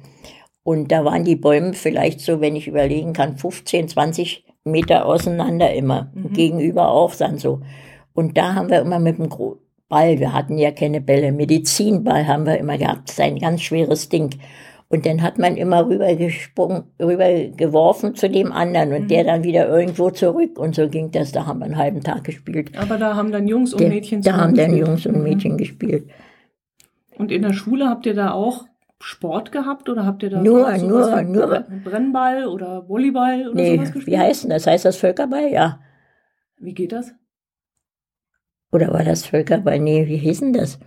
Und 0.63 0.93
da 0.93 1.05
waren 1.05 1.25
die 1.25 1.37
Bäume 1.37 1.75
vielleicht 1.75 2.21
so, 2.21 2.41
wenn 2.41 2.57
ich 2.57 2.69
überlegen 2.69 3.13
kann, 3.13 3.37
15, 3.37 3.89
20 3.89 4.45
Meter 4.65 5.07
auseinander 5.07 5.73
immer. 5.75 6.11
Mhm. 6.15 6.33
Gegenüber 6.33 6.91
auch 6.91 7.15
dann 7.15 7.39
so. 7.39 7.61
Und 8.15 8.37
da 8.37 8.55
haben 8.55 8.71
wir 8.71 8.81
immer 8.81 8.99
mit 8.99 9.19
dem 9.19 9.29
Ball, 9.89 10.19
wir 10.19 10.33
hatten 10.33 10.59
ja 10.59 10.71
keine 10.71 11.01
Bälle, 11.01 11.33
Medizinball 11.33 12.27
haben 12.27 12.47
wir 12.47 12.59
immer 12.59 12.77
gehabt, 12.77 13.09
das 13.09 13.15
ist 13.15 13.21
ein 13.21 13.39
ganz 13.39 13.63
schweres 13.63 14.09
Ding. 14.09 14.31
Und 14.91 15.05
dann 15.05 15.21
hat 15.23 15.39
man 15.39 15.57
immer 15.59 15.87
rübergesprungen, 15.87 16.85
rübergeworfen 16.99 18.15
zu 18.15 18.31
dem 18.31 18.53
anderen 18.53 18.93
und 18.95 19.03
Mhm. 19.03 19.09
der 19.09 19.25
dann 19.25 19.45
wieder 19.45 19.69
irgendwo 19.69 20.11
zurück. 20.11 20.59
Und 20.59 20.75
so 20.75 20.89
ging 20.89 21.11
das, 21.11 21.31
da 21.33 21.45
haben 21.47 21.59
wir 21.59 21.67
einen 21.67 21.77
halben 21.77 22.01
Tag 22.03 22.25
gespielt. 22.25 22.71
Aber 22.79 22.97
da 22.97 23.15
haben 23.15 23.31
dann 23.31 23.47
Jungs 23.47 23.75
und 23.75 23.81
Der- 23.83 23.91
Mädchen 23.91 24.23
da 24.23 24.37
haben 24.39 24.55
dann. 24.55 24.75
Jungs 24.75 25.05
und 25.05 25.19
Mhm. 25.19 25.23
Mädchen 25.25 25.59
gespielt. 25.59 26.09
Und 27.19 27.31
in 27.33 27.43
der 27.43 27.53
Schule 27.53 27.87
habt 27.89 28.07
ihr 28.07 28.15
da 28.15 28.31
auch 28.33 28.65
Sport 29.01 29.53
gehabt 29.53 29.89
oder 29.91 30.07
habt 30.07 30.23
ihr 30.23 30.31
da 30.31 30.41
Nur- 30.43 30.73
nur- 30.79 31.23
nur- 31.23 31.47
Brenn- 31.47 31.83
Brennball 31.85 32.47
oder 32.47 32.89
Volleyball 32.89 33.49
oder 33.49 33.55
Nee, 33.61 33.77
sowas 33.77 33.93
gespielt? 33.93 34.07
wie 34.17 34.19
heißt 34.19 34.45
denn 34.45 34.51
das? 34.51 34.67
Heißt 34.67 34.85
das 34.87 34.97
Völkerball? 34.97 35.53
Ja. 35.53 35.81
Wie 36.59 36.73
geht 36.75 36.93
das? 36.93 37.13
Oder 38.73 38.93
war 38.93 39.05
das 39.05 39.27
Völkerball? 39.27 39.79
Nee, 39.79 40.07
wie 40.07 40.17
hieß 40.17 40.41
denn 40.41 40.53
das? 40.55 40.79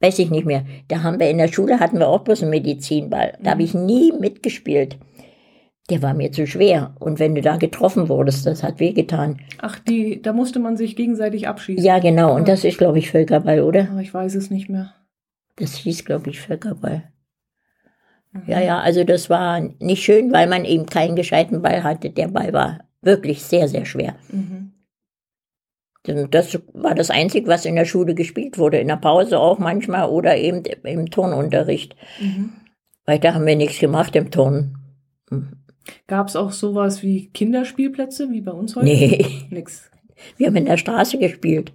Weiß 0.00 0.18
ich 0.18 0.30
nicht 0.30 0.46
mehr. 0.46 0.64
Da 0.88 1.02
haben 1.02 1.18
wir 1.18 1.30
in 1.30 1.38
der 1.38 1.48
Schule 1.48 1.80
hatten 1.80 1.98
wir 1.98 2.08
auch 2.08 2.20
bloß 2.20 2.42
einen 2.42 2.50
Medizinball. 2.50 3.38
Da 3.42 3.52
habe 3.52 3.62
ich 3.62 3.74
nie 3.74 4.12
mitgespielt. 4.12 4.98
Der 5.88 6.02
war 6.02 6.14
mir 6.14 6.32
zu 6.32 6.46
schwer. 6.46 6.94
Und 6.98 7.18
wenn 7.18 7.34
du 7.34 7.40
da 7.40 7.56
getroffen 7.56 8.08
wurdest, 8.08 8.44
das 8.44 8.62
hat 8.62 8.80
wehgetan. 8.80 9.40
Ach, 9.58 9.78
die, 9.78 10.20
da 10.20 10.32
musste 10.32 10.58
man 10.58 10.76
sich 10.76 10.96
gegenseitig 10.96 11.48
abschießen. 11.48 11.84
Ja, 11.84 11.98
genau. 11.98 12.34
Und 12.34 12.48
das 12.48 12.64
ist, 12.64 12.78
glaube 12.78 12.98
ich, 12.98 13.10
Völkerball, 13.10 13.62
oder? 13.62 13.88
Aber 13.90 14.00
ich 14.00 14.12
weiß 14.12 14.34
es 14.34 14.50
nicht 14.50 14.68
mehr. 14.68 14.92
Das 15.56 15.74
hieß, 15.76 16.04
glaube 16.04 16.28
ich, 16.28 16.40
Völkerball. 16.40 17.04
Mhm. 18.32 18.42
Ja, 18.46 18.60
ja, 18.60 18.80
also 18.80 19.04
das 19.04 19.30
war 19.30 19.60
nicht 19.60 20.02
schön, 20.02 20.32
weil 20.32 20.48
man 20.48 20.64
eben 20.64 20.86
keinen 20.86 21.16
gescheiten 21.16 21.62
Ball 21.62 21.84
hatte. 21.84 22.10
Der 22.10 22.28
Ball 22.28 22.52
war 22.52 22.80
wirklich 23.00 23.42
sehr, 23.42 23.68
sehr 23.68 23.86
schwer. 23.86 24.16
Mhm. 24.30 24.72
Das 26.30 26.58
war 26.72 26.94
das 26.94 27.10
Einzige, 27.10 27.48
was 27.48 27.64
in 27.64 27.76
der 27.76 27.84
Schule 27.84 28.14
gespielt 28.14 28.58
wurde. 28.58 28.78
In 28.78 28.88
der 28.88 28.96
Pause 28.96 29.38
auch 29.38 29.58
manchmal 29.58 30.08
oder 30.08 30.36
eben 30.36 30.62
im 30.84 31.10
Turnunterricht. 31.10 31.96
Mhm. 32.20 32.52
Weiter 33.04 33.34
haben 33.34 33.46
wir 33.46 33.56
nichts 33.56 33.78
gemacht 33.78 34.14
im 34.16 34.30
Turnen. 34.30 34.78
Gab 36.06 36.28
es 36.28 36.36
auch 36.36 36.52
sowas 36.52 37.02
wie 37.02 37.28
Kinderspielplätze, 37.30 38.30
wie 38.30 38.40
bei 38.40 38.52
uns 38.52 38.74
heute? 38.76 38.86
Nee, 38.86 39.24
Nix. 39.50 39.90
wir 40.36 40.48
haben 40.48 40.56
in 40.56 40.64
der 40.66 40.76
Straße 40.76 41.18
gespielt. 41.18 41.72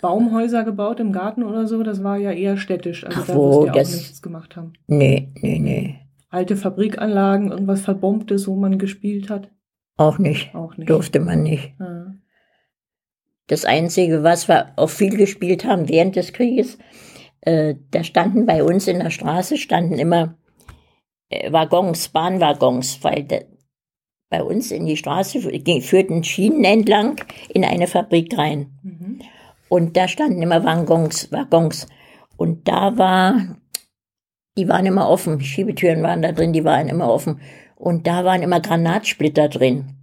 Baumhäuser 0.00 0.62
gebaut 0.64 1.00
im 1.00 1.12
Garten 1.12 1.42
oder 1.42 1.66
so, 1.66 1.82
das 1.82 2.04
war 2.04 2.16
ja 2.18 2.30
eher 2.30 2.56
städtisch. 2.56 3.04
Also 3.04 3.18
Ach 3.20 3.26
da 3.26 3.34
wo, 3.34 3.64
ihr 3.64 3.70
auch 3.72 3.76
das- 3.76 3.94
nichts 3.94 4.22
gemacht 4.22 4.56
haben. 4.56 4.72
Nee, 4.86 5.32
nee, 5.40 5.58
nee. 5.58 5.96
Alte 6.30 6.56
Fabrikanlagen, 6.56 7.50
irgendwas 7.50 7.80
Verbombtes, 7.80 8.46
wo 8.46 8.54
man 8.54 8.78
gespielt 8.78 9.30
hat? 9.30 9.50
Auch 9.96 10.18
nicht. 10.18 10.54
Auch 10.54 10.76
nicht. 10.76 10.88
Durfte 10.90 11.20
man 11.20 11.42
nicht. 11.42 11.72
Ja. 11.80 12.14
Das 13.48 13.64
Einzige, 13.64 14.22
was 14.22 14.46
wir 14.48 14.72
auch 14.76 14.90
viel 14.90 15.16
gespielt 15.16 15.64
haben 15.64 15.88
während 15.88 16.16
des 16.16 16.32
Krieges, 16.32 16.78
äh, 17.40 17.74
da 17.90 18.04
standen 18.04 18.46
bei 18.46 18.62
uns 18.62 18.86
in 18.86 19.00
der 19.00 19.10
Straße 19.10 19.56
standen 19.56 19.98
immer 19.98 20.36
äh, 21.30 21.50
Waggons, 21.52 22.08
Bahnwaggons, 22.10 23.02
weil 23.02 23.24
da, 23.24 23.38
bei 24.30 24.42
uns 24.42 24.70
in 24.70 24.84
die 24.84 24.98
Straße 24.98 25.40
führten 25.40 26.22
Schienen 26.22 26.64
entlang 26.64 27.20
in 27.48 27.64
eine 27.64 27.86
Fabrik 27.86 28.36
rein. 28.36 28.78
Mhm. 28.82 29.20
Und 29.70 29.96
da 29.96 30.08
standen 30.08 30.42
immer 30.42 30.64
Waggons, 30.64 31.32
Waggons. 31.32 31.86
Und 32.36 32.68
da 32.68 32.98
war, 32.98 33.56
die 34.56 34.68
waren 34.68 34.84
immer 34.84 35.08
offen, 35.08 35.40
Schiebetüren 35.40 36.02
waren 36.02 36.20
da 36.20 36.32
drin, 36.32 36.52
die 36.52 36.64
waren 36.64 36.88
immer 36.88 37.10
offen. 37.10 37.40
Und 37.76 38.06
da 38.06 38.24
waren 38.24 38.42
immer 38.42 38.60
Granatsplitter 38.60 39.48
drin. 39.48 39.97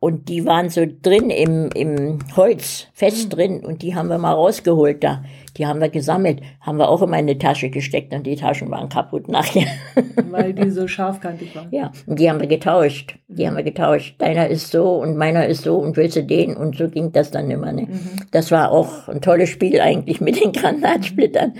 Und 0.00 0.30
die 0.30 0.46
waren 0.46 0.70
so 0.70 0.86
drin 1.02 1.28
im, 1.28 1.68
im 1.74 2.20
Holz, 2.34 2.86
fest 2.94 3.36
drin. 3.36 3.60
Und 3.60 3.82
die 3.82 3.94
haben 3.94 4.08
wir 4.08 4.16
mal 4.16 4.32
rausgeholt 4.32 5.04
da. 5.04 5.22
Die 5.58 5.66
haben 5.66 5.78
wir 5.78 5.90
gesammelt, 5.90 6.40
haben 6.62 6.78
wir 6.78 6.88
auch 6.88 7.02
immer 7.02 7.18
in 7.18 7.28
eine 7.28 7.36
Tasche 7.36 7.68
gesteckt. 7.68 8.14
Und 8.14 8.26
die 8.26 8.36
Taschen 8.36 8.70
waren 8.70 8.88
kaputt 8.88 9.28
nachher. 9.28 9.66
Weil 10.30 10.54
die 10.54 10.70
so 10.70 10.88
scharfkantig 10.88 11.54
waren. 11.54 11.68
ja, 11.70 11.92
und 12.06 12.18
die 12.18 12.30
haben 12.30 12.40
wir 12.40 12.46
getauscht. 12.46 13.18
Die 13.28 13.46
haben 13.46 13.56
wir 13.56 13.62
getauscht. 13.62 14.14
Deiner 14.18 14.48
ist 14.48 14.70
so 14.70 14.94
und 14.94 15.18
meiner 15.18 15.46
ist 15.46 15.64
so 15.64 15.76
und 15.76 15.98
willst 15.98 16.16
du 16.16 16.24
den? 16.24 16.56
Und 16.56 16.78
so 16.78 16.88
ging 16.88 17.12
das 17.12 17.30
dann 17.30 17.50
immer. 17.50 17.70
Ne? 17.70 17.82
Mhm. 17.82 18.00
Das 18.30 18.50
war 18.50 18.72
auch 18.72 19.06
ein 19.08 19.20
tolles 19.20 19.50
Spiel 19.50 19.82
eigentlich 19.82 20.22
mit 20.22 20.42
den 20.42 20.52
Granatsplittern. 20.52 21.52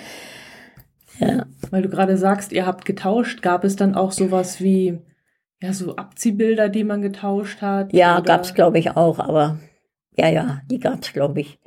Ja, 1.18 1.44
Weil 1.70 1.82
du 1.82 1.90
gerade 1.90 2.16
sagst, 2.16 2.52
ihr 2.52 2.64
habt 2.64 2.86
getauscht, 2.86 3.42
gab 3.42 3.64
es 3.64 3.76
dann 3.76 3.94
auch 3.94 4.12
sowas 4.12 4.62
wie, 4.62 4.98
ja, 5.62 5.72
so 5.72 5.96
Abziehbilder, 5.96 6.68
die 6.68 6.84
man 6.84 7.02
getauscht 7.02 7.60
hat? 7.62 7.92
ja 7.92 8.16
oder- 8.16 8.24
gab's 8.24 8.54
glaube 8.54 8.78
ich 8.78 8.90
auch, 8.96 9.18
aber 9.18 9.58
ja, 10.16 10.28
ja, 10.28 10.62
die 10.70 10.78
gab's 10.78 11.12
glaube 11.12 11.40
ich. 11.40 11.58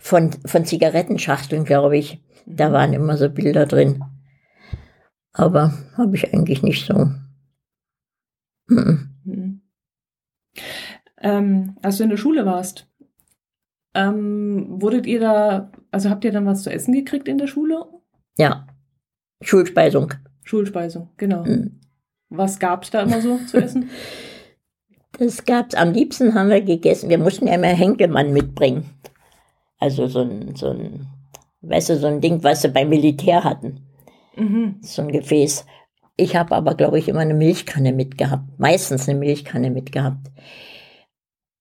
Von, 0.00 0.32
von 0.44 0.64
Zigarettenschachteln, 0.64 1.64
glaube 1.64 1.96
ich. 1.96 2.20
Da 2.46 2.72
waren 2.72 2.92
immer 2.92 3.16
so 3.16 3.28
Bilder 3.30 3.64
drin. 3.66 4.04
Aber 5.32 5.72
habe 5.96 6.16
ich 6.16 6.32
eigentlich 6.34 6.62
nicht 6.62 6.84
so. 6.86 7.10
Mhm. 8.66 9.10
Mhm. 9.24 9.62
Ähm, 11.20 11.76
als 11.82 11.98
du 11.98 12.04
in 12.04 12.10
der 12.10 12.16
Schule 12.16 12.44
warst, 12.44 12.86
ähm, 13.94 14.66
wurdet 14.80 15.06
ihr 15.06 15.20
da, 15.20 15.72
also 15.90 16.10
habt 16.10 16.24
ihr 16.24 16.32
dann 16.32 16.46
was 16.46 16.62
zu 16.62 16.70
essen 16.70 16.92
gekriegt 16.92 17.28
in 17.28 17.38
der 17.38 17.46
Schule? 17.46 17.86
Ja, 18.36 18.66
Schulspeisung. 19.42 20.14
Schulspeisung, 20.44 21.10
genau. 21.16 21.44
Mhm. 21.44 21.77
Was 22.30 22.58
gab's 22.58 22.90
da 22.90 23.02
immer 23.02 23.20
so 23.20 23.38
zu 23.46 23.58
essen? 23.58 23.90
Das 25.18 25.44
gab's. 25.44 25.74
Am 25.74 25.92
liebsten 25.92 26.34
haben 26.34 26.50
wir 26.50 26.60
gegessen. 26.60 27.08
Wir 27.08 27.18
mussten 27.18 27.46
ja 27.46 27.54
immer 27.54 27.68
Henkelmann 27.68 28.32
mitbringen. 28.32 28.90
Also 29.78 30.06
so 30.06 30.20
ein, 30.20 30.54
so 30.54 30.70
ein, 30.70 31.06
weißt 31.62 31.90
du, 31.90 31.96
so 31.96 32.06
ein 32.06 32.20
Ding, 32.20 32.42
was 32.42 32.62
sie 32.62 32.68
beim 32.68 32.88
Militär 32.88 33.44
hatten. 33.44 33.80
Mhm. 34.36 34.76
So 34.82 35.02
ein 35.02 35.12
Gefäß. 35.12 35.64
Ich 36.16 36.36
habe 36.36 36.54
aber, 36.54 36.74
glaube 36.74 36.98
ich, 36.98 37.08
immer 37.08 37.20
eine 37.20 37.34
Milchkanne 37.34 37.92
mitgehabt. 37.92 38.58
Meistens 38.58 39.08
eine 39.08 39.18
Milchkanne 39.18 39.70
mitgehabt. 39.70 40.30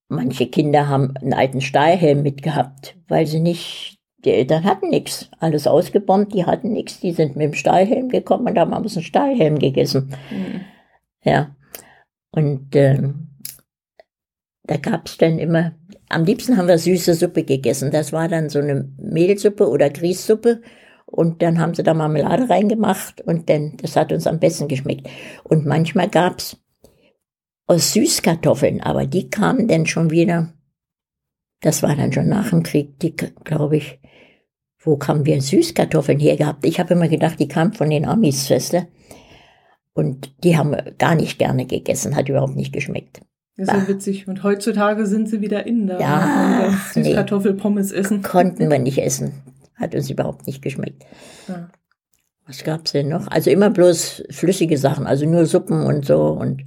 Manche 0.10 0.48
Kinder 0.48 0.88
haben 0.88 1.16
einen 1.18 1.34
alten 1.34 1.62
Stahlhelm 1.62 2.24
mitgehabt, 2.24 2.98
weil 3.08 3.28
sie 3.28 3.40
nicht, 3.40 3.97
die 4.26 4.32
Eltern 4.32 4.64
hatten 4.64 4.90
nichts. 4.90 5.30
Alles 5.40 5.68
ausgebombt, 5.68 6.34
die 6.34 6.46
hatten 6.46 6.72
nichts. 6.72 7.00
Die 7.00 7.12
sind 7.12 7.36
mit 7.36 7.46
dem 7.46 7.54
Stahlhelm 7.54 8.10
gekommen 8.10 8.48
und 8.48 8.58
haben 8.58 8.74
aus 8.74 8.94
dem 8.94 9.04
Stahlhelm 9.04 9.60
gegessen. 9.60 10.16
Mhm. 10.32 10.62
Ja. 11.24 11.56
Und 12.32 12.76
ähm, 12.76 13.30
da 14.64 14.78
gab's 14.78 15.18
dann 15.18 15.40
immer, 15.40 15.74
am 16.10 16.26
liebsten 16.26 16.58
haben 16.58 16.68
wir 16.68 16.78
süße 16.78 17.14
Suppe 17.14 17.44
gegessen. 17.44 17.92
Das 17.92 18.12
war 18.12 18.28
dann 18.28 18.50
so 18.50 18.60
eine 18.60 18.90
Mehlsuppe 18.98 19.70
oder 19.70 19.90
Grießsuppe. 19.90 20.62
Und 21.06 21.42
dann 21.42 21.60
haben 21.60 21.74
sie 21.74 21.84
da 21.84 21.94
Marmelade 21.94 22.50
reingemacht 22.50 23.22
und 23.22 23.50
dann, 23.50 23.78
das 23.78 23.96
hat 23.96 24.12
uns 24.12 24.28
am 24.28 24.40
besten 24.40 24.68
geschmeckt. 24.68 25.08
Und 25.46 25.66
manchmal 25.66 26.10
gab's 26.10 26.58
aus 27.66 27.94
Süßkartoffeln, 27.94 28.82
aber 28.82 29.06
die 29.06 29.30
kamen 29.30 29.70
dann 29.70 29.86
schon 29.86 30.10
wieder, 30.10 30.54
das 31.62 31.82
war 31.82 31.96
dann 31.96 32.12
schon 32.12 32.28
nach 32.28 32.50
dem 32.50 32.64
Krieg, 32.64 33.00
die, 33.00 33.16
glaube 33.16 33.78
ich, 33.78 34.00
wo 34.80 34.98
kamen 34.98 35.26
wir 35.26 35.42
Süßkartoffeln 35.42 36.20
her 36.20 36.38
gehabt? 36.38 36.66
Ich 36.66 36.80
habe 36.80 36.94
immer 36.94 37.08
gedacht, 37.08 37.40
die 37.40 37.48
kamen 37.48 37.74
von 37.74 37.90
den 37.90 38.06
Amis, 38.06 38.50
weißt 38.50 38.74
du? 38.74 38.88
Und 39.94 40.44
die 40.44 40.58
haben 40.58 40.72
wir 40.72 40.94
gar 40.98 41.16
nicht 41.16 41.40
gerne 41.40 41.66
gegessen, 41.66 42.16
hat 42.16 42.30
überhaupt 42.30 42.56
nicht 42.56 42.72
geschmeckt. 42.74 43.22
Das 43.58 43.68
ist 43.70 43.74
ja 43.74 43.80
Bah. 43.80 43.88
witzig. 43.88 44.28
Und 44.28 44.44
heutzutage 44.44 45.08
sind 45.08 45.28
sie 45.30 45.42
wieder 45.42 45.66
in 45.66 45.88
da. 45.88 46.00
Ja, 46.00 46.68
wieder 46.68 46.78
nee. 46.96 47.04
Süßkartoffelpommes 47.04 47.92
essen. 47.92 48.22
Konnten 48.22 48.70
wir 48.70 48.78
nicht 48.78 49.00
essen. 49.00 49.34
Hat 49.76 49.96
uns 49.96 50.10
überhaupt 50.12 50.46
nicht 50.46 50.62
geschmeckt. 50.62 51.04
Ja. 51.48 51.70
Was 52.46 52.64
gab's 52.64 52.92
denn 52.92 53.10
noch? 53.10 53.28
Also 53.28 53.50
immer 53.50 53.70
bloß 53.72 54.24
flüssige 54.30 54.78
Sachen, 54.78 55.06
also 55.08 55.26
nur 55.26 55.46
Suppen 55.48 55.82
und 55.84 56.06
so 56.06 56.28
und 56.28 56.64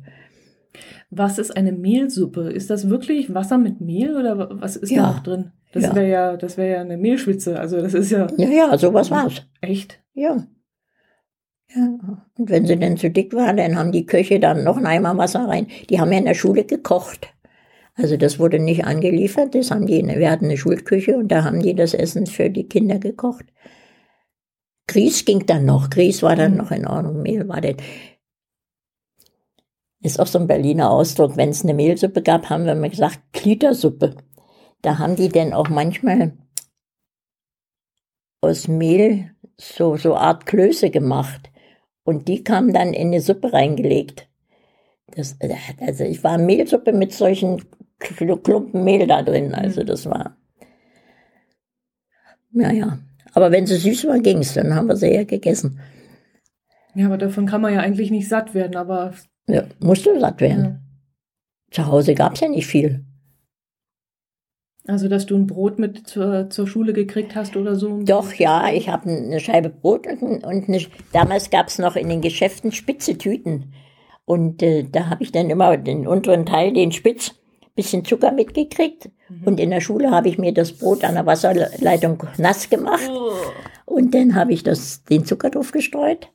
Was 1.10 1.38
ist 1.38 1.56
eine 1.56 1.72
Mehlsuppe? 1.72 2.50
Ist 2.50 2.68
das 2.70 2.88
wirklich 2.90 3.32
Wasser 3.34 3.56
mit 3.58 3.80
Mehl 3.80 4.16
oder 4.16 4.48
was 4.60 4.76
ist 4.76 4.90
Ja. 4.90 5.02
da 5.02 5.12
noch 5.12 5.22
drin? 5.22 5.52
Das 5.72 5.84
Ja. 5.84 5.94
wäre 5.94 6.08
ja, 6.08 6.36
das 6.36 6.56
wäre 6.56 6.72
ja 6.74 6.80
eine 6.80 6.96
Mehlschwitze. 6.96 7.58
Also 7.58 7.80
das 7.80 7.94
ist 7.94 8.10
ja 8.10 8.26
ja, 8.36 8.48
ja, 8.48 8.78
sowas 8.78 9.10
war's. 9.10 9.46
echt. 9.60 10.00
Ja. 10.14 10.36
Ja. 11.72 11.86
Und 12.36 12.50
wenn 12.50 12.66
sie 12.66 12.76
dann 12.76 12.96
zu 12.96 13.10
dick 13.10 13.32
war, 13.32 13.52
dann 13.54 13.76
haben 13.76 13.92
die 13.92 14.04
Köche 14.06 14.40
dann 14.40 14.64
noch 14.64 14.76
einen 14.76 14.86
Eimer 14.86 15.16
Wasser 15.16 15.46
rein. 15.46 15.68
Die 15.88 16.00
haben 16.00 16.10
ja 16.10 16.18
in 16.18 16.24
der 16.24 16.34
Schule 16.34 16.64
gekocht. 16.64 17.28
Also 17.94 18.16
das 18.16 18.38
wurde 18.38 18.58
nicht 18.58 18.84
angeliefert, 18.86 19.54
das 19.54 19.70
haben 19.70 19.86
die, 19.86 20.02
wir 20.06 20.30
hatten 20.30 20.46
eine 20.46 20.56
Schulküche 20.56 21.16
und 21.16 21.28
da 21.28 21.44
haben 21.44 21.60
die 21.60 21.74
das 21.74 21.92
Essen 21.92 22.26
für 22.26 22.48
die 22.48 22.66
Kinder 22.66 22.98
gekocht. 22.98 23.44
Grieß 24.88 25.24
ging 25.26 25.44
dann 25.46 25.66
noch, 25.66 25.90
Grieß 25.90 26.22
war 26.22 26.34
dann 26.34 26.52
Mhm. 26.52 26.56
noch 26.58 26.70
in 26.70 26.86
Ordnung, 26.86 27.22
Mehl 27.22 27.46
war 27.46 27.60
denn. 27.60 27.76
Ist 30.02 30.18
auch 30.18 30.26
so 30.26 30.38
ein 30.38 30.46
Berliner 30.46 30.90
Ausdruck, 30.90 31.36
wenn 31.36 31.50
es 31.50 31.62
eine 31.62 31.74
Mehlsuppe 31.74 32.22
gab, 32.22 32.48
haben 32.48 32.64
wir 32.64 32.72
immer 32.72 32.88
gesagt, 32.88 33.20
Klitersuppe. 33.32 34.16
Da 34.82 34.98
haben 34.98 35.16
die 35.16 35.28
denn 35.28 35.52
auch 35.52 35.68
manchmal 35.68 36.32
aus 38.40 38.68
Mehl 38.68 39.30
so, 39.58 39.96
so 39.96 40.16
Art 40.16 40.46
Klöße 40.46 40.90
gemacht. 40.90 41.50
Und 42.04 42.28
die 42.28 42.42
kamen 42.42 42.72
dann 42.72 42.94
in 42.94 43.08
eine 43.08 43.20
Suppe 43.20 43.52
reingelegt. 43.52 44.28
Das, 45.08 45.36
also 45.80 46.04
ich 46.04 46.24
war 46.24 46.38
Mehlsuppe 46.38 46.92
mit 46.92 47.12
solchen 47.12 47.62
Klumpen 47.98 48.84
Mehl 48.84 49.06
da 49.06 49.22
drin. 49.22 49.54
Also 49.54 49.84
das 49.84 50.06
war. 50.06 50.36
Naja. 52.52 52.98
Aber 53.32 53.52
wenn 53.52 53.66
sie 53.66 53.76
süß 53.76 54.06
war, 54.06 54.18
ging's. 54.18 54.54
Dann 54.54 54.74
haben 54.74 54.88
wir 54.88 54.96
sie 54.96 55.12
ja 55.12 55.24
gegessen. 55.24 55.80
Ja, 56.94 57.06
aber 57.06 57.18
davon 57.18 57.46
kann 57.46 57.60
man 57.60 57.74
ja 57.74 57.80
eigentlich 57.80 58.10
nicht 58.10 58.28
satt 58.28 58.54
werden, 58.54 58.76
aber. 58.76 59.14
Ja, 59.46 59.64
musste 59.78 60.18
satt 60.18 60.40
werden. 60.40 60.64
Ja. 60.64 60.80
Zu 61.70 61.86
Hause 61.86 62.14
gab's 62.14 62.40
ja 62.40 62.48
nicht 62.48 62.66
viel. 62.66 63.04
Also, 64.90 65.06
dass 65.06 65.24
du 65.24 65.36
ein 65.36 65.46
Brot 65.46 65.78
mit 65.78 66.08
zur, 66.08 66.50
zur 66.50 66.66
Schule 66.66 66.92
gekriegt 66.92 67.36
hast 67.36 67.56
oder 67.56 67.76
so? 67.76 68.02
Doch, 68.02 68.34
ja, 68.34 68.72
ich 68.72 68.88
habe 68.88 69.08
eine 69.08 69.38
Scheibe 69.38 69.68
Brot 69.68 70.08
und, 70.08 70.44
und 70.44 70.68
eine, 70.68 70.84
damals 71.12 71.50
gab's 71.50 71.78
noch 71.78 71.94
in 71.94 72.08
den 72.08 72.20
Geschäften 72.20 72.72
spitze 72.72 73.16
Tüten. 73.16 73.72
Und 74.24 74.64
äh, 74.64 74.82
da 74.82 75.08
habe 75.08 75.22
ich 75.22 75.30
dann 75.30 75.48
immer 75.48 75.76
den 75.76 76.08
unteren 76.08 76.44
Teil, 76.44 76.72
den 76.72 76.90
Spitz, 76.90 77.36
bisschen 77.76 78.04
Zucker 78.04 78.32
mitgekriegt. 78.32 79.10
Mhm. 79.28 79.42
Und 79.44 79.60
in 79.60 79.70
der 79.70 79.80
Schule 79.80 80.10
habe 80.10 80.28
ich 80.28 80.38
mir 80.38 80.52
das 80.52 80.72
Brot 80.72 81.04
an 81.04 81.14
der 81.14 81.24
Wasserleitung 81.24 82.24
nass 82.36 82.68
gemacht. 82.68 83.08
Oh. 83.08 83.30
Und 83.86 84.12
dann 84.12 84.34
habe 84.34 84.52
ich 84.52 84.64
das, 84.64 85.04
den 85.04 85.24
Zucker 85.24 85.50
drauf 85.50 85.70
gestreut. 85.70 86.32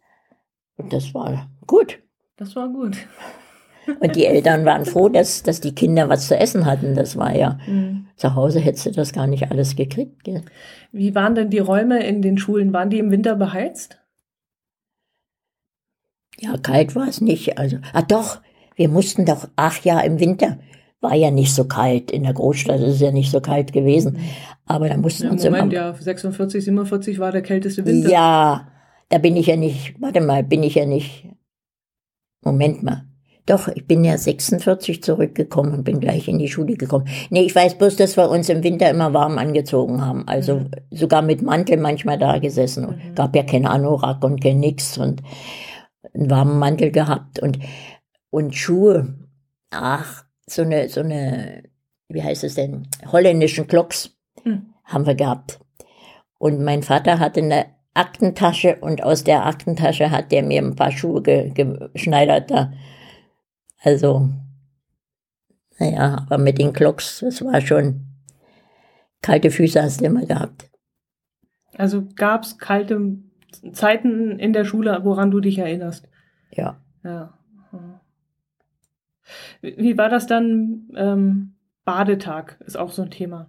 Und 0.77 0.93
das 0.93 1.13
war 1.13 1.49
gut. 1.67 1.99
Das 2.37 2.55
war 2.55 2.69
gut. 2.69 2.95
Und 3.99 4.15
die 4.15 4.25
Eltern 4.25 4.65
waren 4.65 4.85
froh, 4.85 5.09
dass, 5.09 5.43
dass 5.43 5.61
die 5.61 5.75
Kinder 5.75 6.09
was 6.09 6.27
zu 6.27 6.37
essen 6.37 6.65
hatten. 6.65 6.95
Das 6.95 7.17
war 7.17 7.35
ja, 7.35 7.59
mhm. 7.67 8.07
zu 8.15 8.35
Hause 8.35 8.59
hättest 8.59 8.85
du 8.87 8.91
das 8.91 9.13
gar 9.13 9.27
nicht 9.27 9.51
alles 9.51 9.75
gekriegt. 9.75 10.23
Gell? 10.23 10.41
Wie 10.91 11.15
waren 11.15 11.35
denn 11.35 11.49
die 11.49 11.59
Räume 11.59 12.03
in 12.05 12.21
den 12.21 12.37
Schulen? 12.37 12.73
Waren 12.73 12.89
die 12.89 12.99
im 12.99 13.11
Winter 13.11 13.35
beheizt? 13.35 13.99
Ja, 16.39 16.57
kalt 16.57 16.95
war 16.95 17.07
es 17.07 17.21
nicht. 17.21 17.57
Also, 17.57 17.77
ah 17.93 18.01
doch, 18.01 18.41
wir 18.75 18.89
mussten 18.89 19.25
doch, 19.25 19.47
ach 19.55 19.83
ja, 19.83 19.99
im 20.01 20.19
Winter 20.19 20.59
war 21.01 21.15
ja 21.15 21.31
nicht 21.31 21.53
so 21.53 21.65
kalt. 21.65 22.11
In 22.11 22.23
der 22.23 22.33
Großstadt 22.33 22.79
ist 22.79 22.95
es 22.95 22.99
ja 22.99 23.11
nicht 23.11 23.31
so 23.31 23.39
kalt 23.39 23.71
gewesen. 23.71 24.13
Mhm. 24.13 24.19
Aber 24.65 24.89
da 24.89 24.97
mussten 24.97 25.25
ja, 25.25 25.31
uns 25.31 25.43
Moment, 25.43 25.73
immer. 25.73 25.81
ja, 25.81 25.93
46, 25.93 26.63
47 26.65 27.19
war 27.19 27.31
der 27.31 27.41
kälteste 27.41 27.85
Winter. 27.85 28.09
Ja, 28.09 28.71
da 29.09 29.17
bin 29.19 29.35
ich 29.35 29.47
ja 29.47 29.55
nicht, 29.55 29.95
warte 30.01 30.21
mal, 30.21 30.43
bin 30.43 30.63
ich 30.63 30.75
ja 30.75 30.85
nicht. 30.85 31.29
Moment 32.41 32.83
mal. 32.83 33.05
Doch, 33.45 33.67
ich 33.67 33.85
bin 33.85 34.03
ja 34.03 34.17
46 34.17 35.03
zurückgekommen 35.03 35.73
und 35.73 35.83
bin 35.83 35.99
gleich 35.99 36.27
in 36.27 36.39
die 36.39 36.47
Schule 36.47 36.75
gekommen. 36.75 37.07
Nee, 37.29 37.43
ich 37.43 37.53
weiß 37.53 37.77
bloß, 37.77 37.95
dass 37.95 38.17
wir 38.17 38.29
uns 38.29 38.49
im 38.49 38.63
Winter 38.63 38.89
immer 38.89 39.13
warm 39.13 39.37
angezogen 39.37 40.03
haben. 40.03 40.27
Also 40.27 40.61
mhm. 40.61 40.71
sogar 40.89 41.21
mit 41.21 41.43
Mantel 41.43 41.77
manchmal 41.77 42.17
da 42.17 42.39
gesessen. 42.39 42.85
Mhm. 42.85 43.15
Gab 43.15 43.35
ja 43.35 43.43
kein 43.43 43.67
Anorak 43.67 44.23
und 44.23 44.41
kein 44.41 44.59
nix 44.59 44.97
und 44.97 45.21
einen 46.13 46.29
warmen 46.29 46.57
Mantel 46.57 46.91
gehabt 46.91 47.39
und, 47.39 47.59
und 48.31 48.55
Schuhe. 48.55 49.13
Ach, 49.69 50.25
so 50.47 50.63
eine, 50.63 50.89
so 50.89 51.01
eine, 51.01 51.63
wie 52.09 52.23
heißt 52.23 52.43
es 52.43 52.55
denn, 52.55 52.87
holländischen 53.11 53.67
Klocks 53.67 54.15
mhm. 54.43 54.73
haben 54.85 55.05
wir 55.05 55.15
gehabt. 55.15 55.59
Und 56.39 56.63
mein 56.63 56.81
Vater 56.81 57.19
hatte 57.19 57.41
eine 57.41 57.67
Aktentasche 57.93 58.77
und 58.81 59.03
aus 59.03 59.23
der 59.23 59.45
Aktentasche 59.45 60.09
hat 60.09 60.31
der 60.31 60.43
mir 60.43 60.61
ein 60.61 60.75
paar 60.75 60.91
Schuhe 60.91 61.21
ge 61.21 61.51
geschneidert 61.93 62.49
da. 62.49 62.73
Also, 63.85 64.29
naja, 65.79 66.17
aber 66.25 66.37
mit 66.37 66.57
den 66.57 66.73
Klocks, 66.73 67.19
das 67.19 67.43
war 67.45 67.61
schon 67.61 68.01
kalte 69.21 69.49
Füße 69.49 69.81
hast 69.81 70.01
du 70.01 70.05
immer 70.05 70.25
gehabt. 70.25 70.69
Also 71.77 72.05
gab 72.15 72.43
es 72.43 72.57
kalte 72.57 73.17
Zeiten 73.73 74.39
in 74.39 74.53
der 74.53 74.65
Schule, 74.65 74.99
woran 75.03 75.31
du 75.31 75.39
dich 75.39 75.57
erinnerst? 75.57 76.07
Ja. 76.51 76.81
Ja. 77.03 77.37
Wie 79.61 79.97
war 79.97 80.09
das 80.09 80.27
dann? 80.27 80.89
Ähm, 80.95 81.55
Badetag 81.83 82.57
ist 82.65 82.77
auch 82.77 82.91
so 82.91 83.03
ein 83.03 83.11
Thema. 83.11 83.47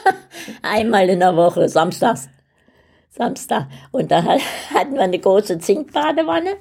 Einmal 0.62 1.08
in 1.08 1.20
der 1.20 1.36
Woche, 1.36 1.68
samstags. 1.68 2.28
Samstag. 3.10 3.68
Und 3.92 4.10
da 4.10 4.24
hatten 4.24 4.94
wir 4.94 5.02
eine 5.02 5.18
große 5.18 5.58
Zinkbadewanne. 5.58 6.56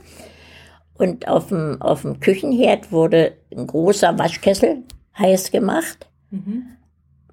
Und 0.96 1.28
auf 1.28 1.48
dem, 1.48 1.82
auf 1.82 2.04
dem 2.04 2.20
Küchenherd 2.20 2.92
wurde 2.92 3.34
ein 3.56 3.68
großer 3.68 4.18
Waschkessel 4.18 4.84
heiß 5.18 5.52
gemacht. 5.52 6.10
Mhm. 6.30 6.64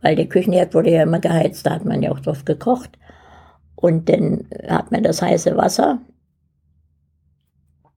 Weil 0.00 0.16
der 0.16 0.26
Küchenherd 0.26 0.74
wurde 0.74 0.90
ja 0.90 1.02
immer 1.02 1.20
geheizt, 1.20 1.66
da 1.66 1.72
hat 1.72 1.84
man 1.84 2.02
ja 2.02 2.10
auch 2.10 2.20
drauf 2.20 2.44
gekocht. 2.44 2.98
Und 3.76 4.08
dann 4.08 4.46
hat 4.68 4.90
man 4.90 5.02
das 5.02 5.20
heiße 5.20 5.56
Wasser 5.56 6.00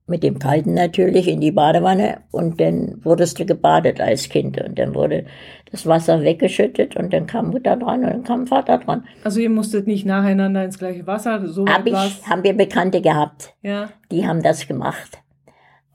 mit 0.06 0.21
dem 0.23 0.38
kalten 0.38 0.73
natürlich 0.73 1.28
in 1.28 1.39
die 1.39 1.52
Badewanne 1.52 2.17
und 2.32 2.60
dann 2.60 3.04
wurdest 3.04 3.39
du 3.39 3.45
gebadet 3.45 4.02
als 4.02 4.28
Kind 4.28 4.62
und 4.62 4.78
dann 4.78 4.93
wurde 4.95 5.26
das 5.71 5.88
Wasser 5.88 6.21
weggeschüttet 6.21 6.95
und 6.97 7.13
dann 7.13 7.26
kam 7.26 7.52
Mutter 7.52 7.78
dran 7.78 8.04
und 8.04 8.10
dann 8.10 8.23
kam 8.23 8.47
Vater 8.47 8.80
dran. 8.80 9.06
Also 9.23 9.39
ihr 9.39 9.49
musstet 9.49 9.88
nicht 9.88 10.06
nacheinander 10.06 10.65
ins 10.65 10.78
gleiche 10.78 11.08
Wasser? 11.08 11.47
So 11.47 11.65
Hab 11.65 11.88
ich, 11.88 11.93
haben 12.30 12.43
wir 12.43 12.54
Bekannte 12.54 13.02
gehabt. 13.02 13.54
Ja. 13.62 13.89
Die 14.12 14.28
haben 14.28 14.43
das 14.43 14.67
gemacht. 14.67 15.23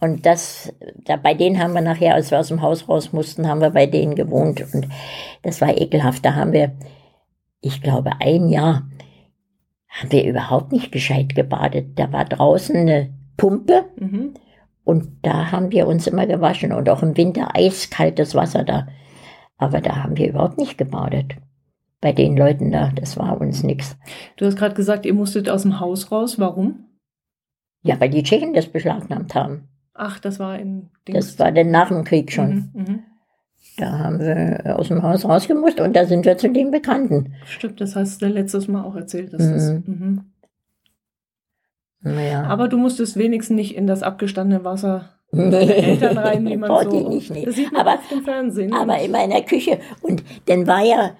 Und 0.00 0.26
das, 0.26 0.72
da, 1.04 1.16
bei 1.16 1.34
denen 1.34 1.58
haben 1.58 1.72
wir 1.72 1.80
nachher, 1.80 2.14
als 2.14 2.30
wir 2.30 2.38
aus 2.38 2.48
dem 2.48 2.62
Haus 2.62 2.88
raus 2.88 3.12
mussten, 3.12 3.48
haben 3.48 3.60
wir 3.60 3.70
bei 3.70 3.86
denen 3.86 4.14
gewohnt 4.14 4.62
und 4.72 4.88
das 5.42 5.60
war 5.60 5.76
ekelhaft. 5.76 6.24
Da 6.24 6.34
haben 6.34 6.52
wir, 6.52 6.72
ich 7.60 7.82
glaube, 7.82 8.12
ein 8.20 8.48
Jahr 8.48 8.88
haben 9.88 10.12
wir 10.12 10.24
überhaupt 10.24 10.70
nicht 10.72 10.92
gescheit 10.92 11.34
gebadet. 11.34 11.98
Da 11.98 12.12
war 12.12 12.24
draußen 12.24 12.76
eine 12.76 13.12
Pumpe. 13.36 13.86
Mhm. 13.96 14.34
Und 14.84 15.18
da 15.22 15.50
haben 15.52 15.70
wir 15.70 15.86
uns 15.86 16.06
immer 16.06 16.26
gewaschen 16.26 16.72
und 16.72 16.88
auch 16.88 17.02
im 17.02 17.16
Winter 17.16 17.54
eiskaltes 17.54 18.34
Wasser 18.34 18.64
da. 18.64 18.86
Aber 19.58 19.80
da 19.80 20.02
haben 20.02 20.16
wir 20.16 20.28
überhaupt 20.28 20.56
nicht 20.56 20.78
gebadet. 20.78 21.34
Bei 22.00 22.12
den 22.12 22.36
Leuten 22.36 22.70
da, 22.70 22.92
das 22.94 23.16
war 23.16 23.40
uns 23.40 23.62
nichts. 23.64 23.98
Du 24.36 24.46
hast 24.46 24.56
gerade 24.56 24.74
gesagt, 24.74 25.04
ihr 25.04 25.14
musstet 25.14 25.50
aus 25.50 25.62
dem 25.62 25.80
Haus 25.80 26.12
raus. 26.12 26.38
Warum? 26.38 26.86
Ja, 27.82 28.00
weil 28.00 28.10
die 28.10 28.22
Tschechen 28.22 28.54
das 28.54 28.66
beschlagnahmt 28.66 29.34
haben. 29.34 29.68
Ach, 29.98 30.20
das 30.20 30.38
war 30.38 30.58
in 30.58 30.90
Dings. 31.06 31.26
Das 31.26 31.38
war 31.38 31.52
denn 31.52 31.70
nach 31.70 31.88
dem 31.88 32.04
Krieg 32.04 32.32
schon. 32.32 32.70
Mhm, 32.72 32.82
mh. 32.82 32.98
Da 33.76 33.98
haben 33.98 34.18
wir 34.18 34.76
aus 34.78 34.88
dem 34.88 35.02
Haus 35.02 35.24
rausgemusst 35.24 35.80
und 35.80 35.94
da 35.94 36.04
sind 36.04 36.24
wir 36.24 36.36
zu 36.36 36.50
den 36.50 36.70
Bekannten. 36.70 37.34
Stimmt, 37.44 37.80
das 37.80 37.94
hast 37.94 38.22
du 38.22 38.26
letztes 38.26 38.66
Mal 38.66 38.84
auch 38.84 38.96
erzählt. 38.96 39.32
Dass 39.32 39.42
mhm. 39.42 39.52
das, 39.52 39.70
mhm. 39.86 40.24
Naja. 42.00 42.44
Aber 42.44 42.68
du 42.68 42.76
musstest 42.76 43.16
wenigstens 43.16 43.56
nicht 43.56 43.76
in 43.76 43.86
das 43.86 44.02
abgestandene 44.02 44.64
Wasser 44.64 45.10
nee. 45.32 45.50
der 45.50 45.76
Eltern 45.76 46.18
rein, 46.18 46.46
wie 46.46 46.56
man 46.56 46.90
so. 46.90 47.08
Nicht, 47.08 47.30
nee. 47.30 47.44
Das 47.44 47.56
sieht 47.56 47.72
man 47.72 47.82
aber, 47.82 47.94
auf 47.94 48.08
dem 48.08 48.22
Fernsehen. 48.22 48.72
Aber 48.72 49.00
immer 49.00 49.22
in 49.24 49.30
der 49.30 49.42
Küche. 49.42 49.80
Und 50.02 50.22
dann 50.46 50.66
war 50.66 50.82
ja, 50.82 51.16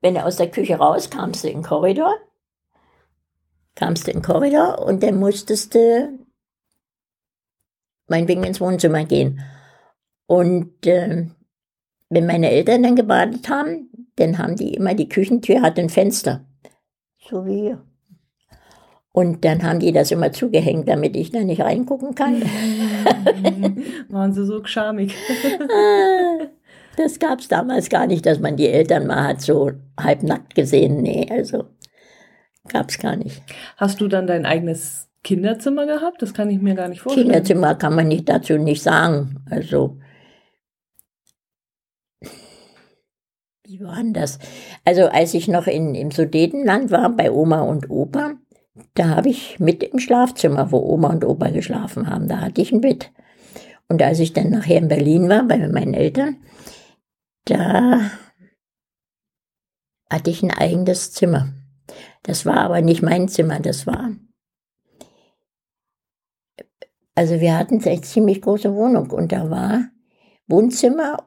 wenn 0.00 0.14
du 0.14 0.24
aus 0.24 0.36
der 0.36 0.50
Küche 0.50 0.76
raus 0.76 1.10
kamst 1.10 1.44
du 1.44 1.48
in 1.48 1.58
den 1.58 1.62
Korridor, 1.64 2.14
kamst 3.74 4.06
du 4.06 4.12
in 4.12 4.18
den 4.18 4.24
Korridor 4.24 4.84
und 4.84 5.02
dann 5.02 5.18
musstest 5.18 5.74
du 5.74 6.19
meinetwegen 8.10 8.44
ins 8.44 8.60
Wohnzimmer 8.60 9.04
gehen. 9.04 9.40
Und 10.26 10.86
äh, 10.86 11.26
wenn 12.10 12.26
meine 12.26 12.50
Eltern 12.50 12.82
dann 12.82 12.96
gebadet 12.96 13.48
haben, 13.48 13.88
dann 14.16 14.36
haben 14.36 14.56
die 14.56 14.74
immer, 14.74 14.94
die 14.94 15.08
Küchentür 15.08 15.62
hat 15.62 15.78
ein 15.78 15.88
Fenster. 15.88 16.44
So 17.28 17.46
wie 17.46 17.60
hier. 17.60 17.82
Und 19.12 19.44
dann 19.44 19.62
haben 19.62 19.80
die 19.80 19.92
das 19.92 20.10
immer 20.12 20.30
zugehängt, 20.30 20.88
damit 20.88 21.16
ich 21.16 21.30
da 21.30 21.40
nicht 21.40 21.60
reingucken 21.60 22.14
kann. 22.14 22.42
Waren 24.08 24.32
sie 24.32 24.44
so 24.44 24.64
schamig. 24.64 25.14
das 26.96 27.18
gab 27.18 27.40
es 27.40 27.48
damals 27.48 27.88
gar 27.88 28.06
nicht, 28.06 28.24
dass 28.24 28.38
man 28.38 28.56
die 28.56 28.68
Eltern 28.68 29.06
mal 29.06 29.28
hat 29.28 29.40
so 29.40 29.72
halbnackt 29.98 30.54
gesehen. 30.54 31.02
Nee, 31.02 31.26
also 31.28 31.64
gab 32.68 32.90
es 32.90 32.98
gar 32.98 33.16
nicht. 33.16 33.42
Hast 33.76 34.00
du 34.00 34.06
dann 34.06 34.28
dein 34.28 34.46
eigenes 34.46 35.09
Kinderzimmer 35.22 35.86
gehabt? 35.86 36.22
Das 36.22 36.34
kann 36.34 36.50
ich 36.50 36.60
mir 36.60 36.74
gar 36.74 36.88
nicht 36.88 37.02
vorstellen. 37.02 37.26
Kinderzimmer 37.26 37.74
kann 37.74 37.94
man 37.94 38.08
nicht 38.08 38.28
dazu 38.28 38.56
nicht 38.58 38.82
sagen. 38.82 39.44
Also 39.50 39.98
wie 43.70 43.80
war 43.80 43.96
denn 43.96 44.12
das? 44.12 44.38
Also 44.84 45.06
als 45.06 45.32
ich 45.32 45.46
noch 45.46 45.68
in, 45.68 45.94
im 45.94 46.10
Sudetenland 46.10 46.90
war, 46.90 47.08
bei 47.10 47.30
Oma 47.30 47.60
und 47.60 47.88
Opa, 47.88 48.34
da 48.94 49.10
habe 49.10 49.28
ich 49.28 49.60
mit 49.60 49.84
im 49.84 50.00
Schlafzimmer, 50.00 50.72
wo 50.72 50.78
Oma 50.78 51.10
und 51.10 51.24
Opa 51.24 51.50
geschlafen 51.50 52.10
haben, 52.10 52.26
da 52.26 52.40
hatte 52.40 52.60
ich 52.60 52.72
ein 52.72 52.80
Bett. 52.80 53.12
Und 53.88 54.02
als 54.02 54.18
ich 54.18 54.32
dann 54.32 54.50
nachher 54.50 54.78
in 54.78 54.88
Berlin 54.88 55.28
war, 55.28 55.44
bei 55.44 55.56
meinen 55.68 55.94
Eltern, 55.94 56.36
da 57.44 58.10
hatte 60.10 60.30
ich 60.30 60.42
ein 60.42 60.50
eigenes 60.50 61.12
Zimmer. 61.12 61.52
Das 62.24 62.44
war 62.46 62.58
aber 62.58 62.80
nicht 62.82 63.02
mein 63.02 63.28
Zimmer, 63.28 63.60
das 63.60 63.86
war. 63.86 64.10
Also 67.14 67.40
wir 67.40 67.56
hatten 67.58 67.82
eine 67.84 68.00
ziemlich 68.02 68.40
große 68.40 68.74
Wohnung 68.74 69.10
und 69.10 69.32
da 69.32 69.50
war 69.50 69.88
Wohnzimmer 70.46 71.18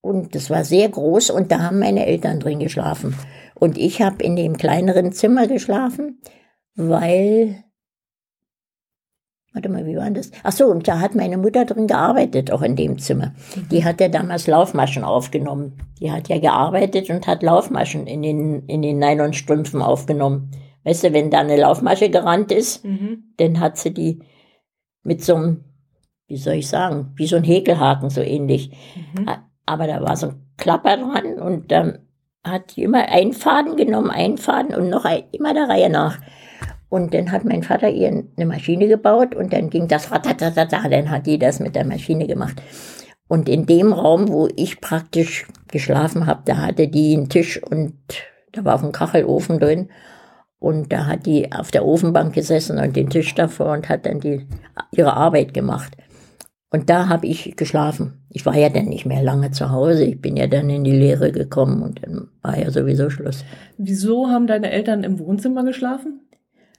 und 0.00 0.34
das 0.34 0.50
war 0.50 0.64
sehr 0.64 0.88
groß 0.88 1.30
und 1.30 1.50
da 1.50 1.60
haben 1.60 1.78
meine 1.78 2.06
Eltern 2.06 2.40
drin 2.40 2.58
geschlafen. 2.58 3.14
Und 3.54 3.78
ich 3.78 4.02
habe 4.02 4.22
in 4.22 4.36
dem 4.36 4.56
kleineren 4.56 5.12
Zimmer 5.12 5.46
geschlafen 5.46 6.20
weil 6.76 7.62
warte 9.52 9.68
mal, 9.68 9.86
wie 9.86 9.96
war 9.96 10.10
das? 10.10 10.32
Ach 10.42 10.50
so, 10.50 10.66
und 10.66 10.88
da 10.88 10.98
hat 10.98 11.14
meine 11.14 11.38
Mutter 11.38 11.64
drin 11.64 11.86
gearbeitet, 11.86 12.50
auch 12.50 12.62
in 12.62 12.74
dem 12.74 12.98
Zimmer. 12.98 13.32
Die 13.70 13.84
hat 13.84 14.00
ja 14.00 14.08
damals 14.08 14.48
Laufmaschen 14.48 15.04
aufgenommen. 15.04 15.78
Die 16.00 16.10
hat 16.10 16.28
ja 16.28 16.40
gearbeitet 16.40 17.08
und 17.08 17.28
hat 17.28 17.44
Laufmaschen 17.44 18.08
in 18.08 18.22
den, 18.22 18.66
in 18.66 18.82
den 18.82 18.98
Nylonstrümpfen 18.98 19.80
aufgenommen. 19.80 20.50
Weißt 20.82 21.04
du, 21.04 21.12
wenn 21.12 21.30
da 21.30 21.38
eine 21.38 21.56
Laufmasche 21.56 22.10
gerannt 22.10 22.50
ist, 22.50 22.84
Mhm. 22.84 23.32
dann 23.36 23.60
hat 23.60 23.78
sie 23.78 23.94
die 23.94 24.22
mit 25.04 25.24
so 25.24 25.36
einem, 25.36 25.64
wie 26.26 26.36
soll 26.36 26.54
ich 26.54 26.68
sagen, 26.68 27.12
wie 27.16 27.26
so 27.26 27.36
ein 27.36 27.44
Häkelhaken, 27.44 28.10
so 28.10 28.20
ähnlich. 28.20 28.70
Mhm. 29.16 29.28
Aber 29.66 29.86
da 29.86 30.02
war 30.02 30.16
so 30.16 30.28
ein 30.28 30.42
Klapper 30.56 30.96
dran 30.96 31.38
und 31.40 31.70
dann 31.70 32.00
hat 32.42 32.76
die 32.76 32.82
immer 32.82 33.08
einen 33.08 33.32
Faden 33.32 33.76
genommen, 33.76 34.10
einen 34.10 34.38
Faden 34.38 34.74
und 34.74 34.90
noch 34.90 35.04
ein, 35.04 35.24
immer 35.32 35.54
der 35.54 35.68
Reihe 35.68 35.88
nach. 35.88 36.18
Und 36.88 37.14
dann 37.14 37.32
hat 37.32 37.44
mein 37.44 37.62
Vater 37.62 37.88
ihr 37.88 38.08
eine 38.08 38.46
Maschine 38.46 38.86
gebaut 38.86 39.34
und 39.34 39.52
dann 39.52 39.70
ging 39.70 39.88
das 39.88 40.12
ratatatata, 40.12 40.88
dann 40.88 41.10
hat 41.10 41.26
die 41.26 41.38
das 41.38 41.58
mit 41.58 41.74
der 41.74 41.84
Maschine 41.84 42.26
gemacht. 42.26 42.62
Und 43.26 43.48
in 43.48 43.66
dem 43.66 43.92
Raum, 43.92 44.28
wo 44.28 44.48
ich 44.54 44.80
praktisch 44.80 45.46
geschlafen 45.68 46.26
habe, 46.26 46.42
da 46.44 46.58
hatte 46.58 46.88
die 46.88 47.16
einen 47.16 47.28
Tisch 47.28 47.60
und 47.62 47.94
da 48.52 48.64
war 48.64 48.76
auch 48.76 48.84
ein 48.84 48.92
Kachelofen 48.92 49.58
drin. 49.58 49.88
Und 50.64 50.92
da 50.92 51.04
hat 51.06 51.26
die 51.26 51.52
auf 51.52 51.70
der 51.70 51.84
Ofenbank 51.84 52.32
gesessen 52.34 52.78
und 52.78 52.96
den 52.96 53.10
Tisch 53.10 53.34
davor 53.34 53.72
und 53.72 53.88
hat 53.90 54.06
dann 54.06 54.20
die, 54.20 54.46
ihre 54.92 55.12
Arbeit 55.14 55.52
gemacht. 55.52 55.94
Und 56.70 56.88
da 56.88 57.08
habe 57.08 57.26
ich 57.26 57.54
geschlafen. 57.56 58.24
Ich 58.30 58.46
war 58.46 58.56
ja 58.56 58.68
dann 58.70 58.86
nicht 58.86 59.04
mehr 59.04 59.22
lange 59.22 59.50
zu 59.50 59.70
Hause. 59.70 60.04
Ich 60.04 60.20
bin 60.20 60.36
ja 60.36 60.46
dann 60.46 60.70
in 60.70 60.82
die 60.82 60.90
Lehre 61.04 61.32
gekommen 61.32 61.82
und 61.82 62.02
dann 62.04 62.28
war 62.42 62.58
ja 62.58 62.70
sowieso 62.70 63.10
Schluss. 63.10 63.44
Wieso 63.76 64.28
haben 64.28 64.46
deine 64.46 64.70
Eltern 64.70 65.04
im 65.04 65.18
Wohnzimmer 65.18 65.64
geschlafen? 65.64 66.20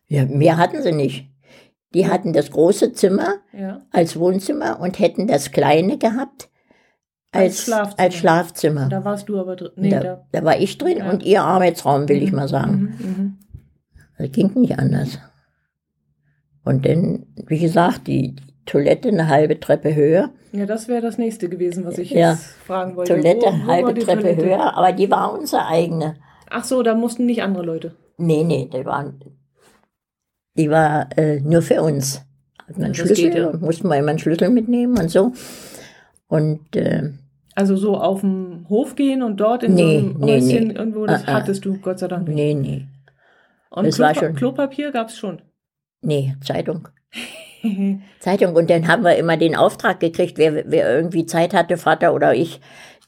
Ja, 0.07 0.25
mehr 0.25 0.57
hatten 0.57 0.81
sie 0.81 0.91
nicht. 0.91 1.29
Die 1.93 2.07
hatten 2.07 2.33
das 2.33 2.49
große 2.51 2.91
Zimmer 2.93 3.35
Ja. 3.57 3.81
als 3.91 4.17
Wohnzimmer 4.19 4.79
und 4.81 4.97
hätten 4.99 5.27
das 5.27 5.51
kleine 5.51 5.97
gehabt 5.99 6.49
Als 7.31 7.43
als, 7.43 7.61
Schlafzimmer. 7.65 7.99
als 8.03 8.15
Schlafzimmer. 8.15 8.89
Da 8.89 9.05
warst 9.05 9.29
du 9.29 9.39
aber 9.39 9.55
drin. 9.55 9.71
Nee, 9.77 9.91
da, 9.91 10.25
da. 10.31 10.43
war 10.43 10.57
ich 10.59 10.77
drin 10.77 10.97
Ja. 10.97 11.09
und 11.11 11.23
ihr 11.23 11.43
Arbeitsraum, 11.43 12.09
will 12.09 12.21
ich 12.23 12.31
Mhm, 12.31 12.35
mal 12.35 12.47
sagen. 12.49 12.95
Mhm, 12.99 13.07
mhm. 13.07 13.37
Das 14.17 14.31
ging 14.31 14.51
nicht 14.55 14.79
anders. 14.79 15.19
Und 16.63 16.85
dann, 16.85 17.25
wie 17.47 17.59
gesagt, 17.59 18.07
die 18.07 18.35
Toilette 18.65 19.09
eine 19.09 19.27
halbe 19.29 19.59
Treppe 19.59 19.93
höher. 19.93 20.31
Ja, 20.51 20.65
das 20.65 20.87
wäre 20.87 21.01
das 21.01 21.17
nächste 21.17 21.49
gewesen, 21.49 21.85
was 21.85 21.97
ich 21.97 22.09
Ja. 22.11 22.31
jetzt 22.31 22.45
fragen 22.65 22.95
wollte. 22.95 23.13
Toilette 23.13 23.45
Wo- 23.45 23.51
wo 23.51 23.67
halbe 23.67 23.93
Treppe 23.93 24.21
Toilette? 24.21 24.45
höher, 24.45 24.75
aber 24.77 24.91
die 24.93 25.11
war 25.11 25.33
unsere 25.37 25.65
eigene. 25.67 26.15
Ach 26.49 26.63
so, 26.63 26.81
da 26.81 26.95
mussten 26.95 27.25
nicht 27.25 27.43
andere 27.43 27.63
Leute. 27.65 27.95
Nee, 28.17 28.43
nee, 28.43 28.69
die 28.73 28.85
war, 28.85 29.13
die 30.57 30.69
war 30.69 31.09
äh, 31.17 31.39
nur 31.41 31.61
für 31.61 31.81
uns. 31.81 32.21
Hat 32.67 32.79
man 32.79 32.95
Schlüssel, 32.95 33.15
geht 33.29 33.35
ja. 33.35 33.51
mussten 33.57 33.87
wir 33.89 33.97
immer 33.97 34.09
einen 34.09 34.19
Schlüssel 34.19 34.49
mitnehmen 34.49 34.97
und 34.97 35.09
so. 35.11 35.33
Und 36.27 36.75
äh, 36.75 37.11
Also 37.53 37.75
so 37.75 37.97
auf 37.97 38.21
dem 38.21 38.65
Hof 38.69 38.95
gehen 38.95 39.21
und 39.21 39.37
dort 39.37 39.61
in 39.63 39.75
Nee, 39.75 39.99
so 39.99 40.05
einem 40.07 40.17
nee, 40.19 40.33
Häuschen 40.41 40.67
nee. 40.69 40.73
irgendwo, 40.73 41.05
das 41.05 41.23
Ah, 41.27 41.31
ah. 41.31 41.33
hattest 41.35 41.65
du 41.65 41.77
Gott 41.77 41.99
sei 41.99 42.07
Dank 42.07 42.27
nicht. 42.27 42.35
nee, 42.35 42.53
nee, 42.55 42.87
Und 43.75 43.85
das 43.87 43.99
war 43.99 44.11
Klopa 44.13 44.25
schon- 44.27 44.35
Klopapier 44.35 44.91
gab 44.91 45.09
es 45.09 45.17
schon. 45.17 45.41
nee, 46.01 46.35
Zeitung. 46.41 46.87
Zeitung. 48.19 48.55
Und 48.55 48.69
dann 48.69 48.87
haben 48.87 49.03
wir 49.03 49.15
immer 49.15 49.37
den 49.37 49.55
Auftrag 49.55 49.99
gekriegt, 49.99 50.37
wer, 50.37 50.69
wer 50.69 50.95
irgendwie 50.95 51.25
Zeit 51.25 51.53
hatte, 51.53 51.77
Vater 51.77 52.13
oder 52.13 52.33
ich, 52.35 52.61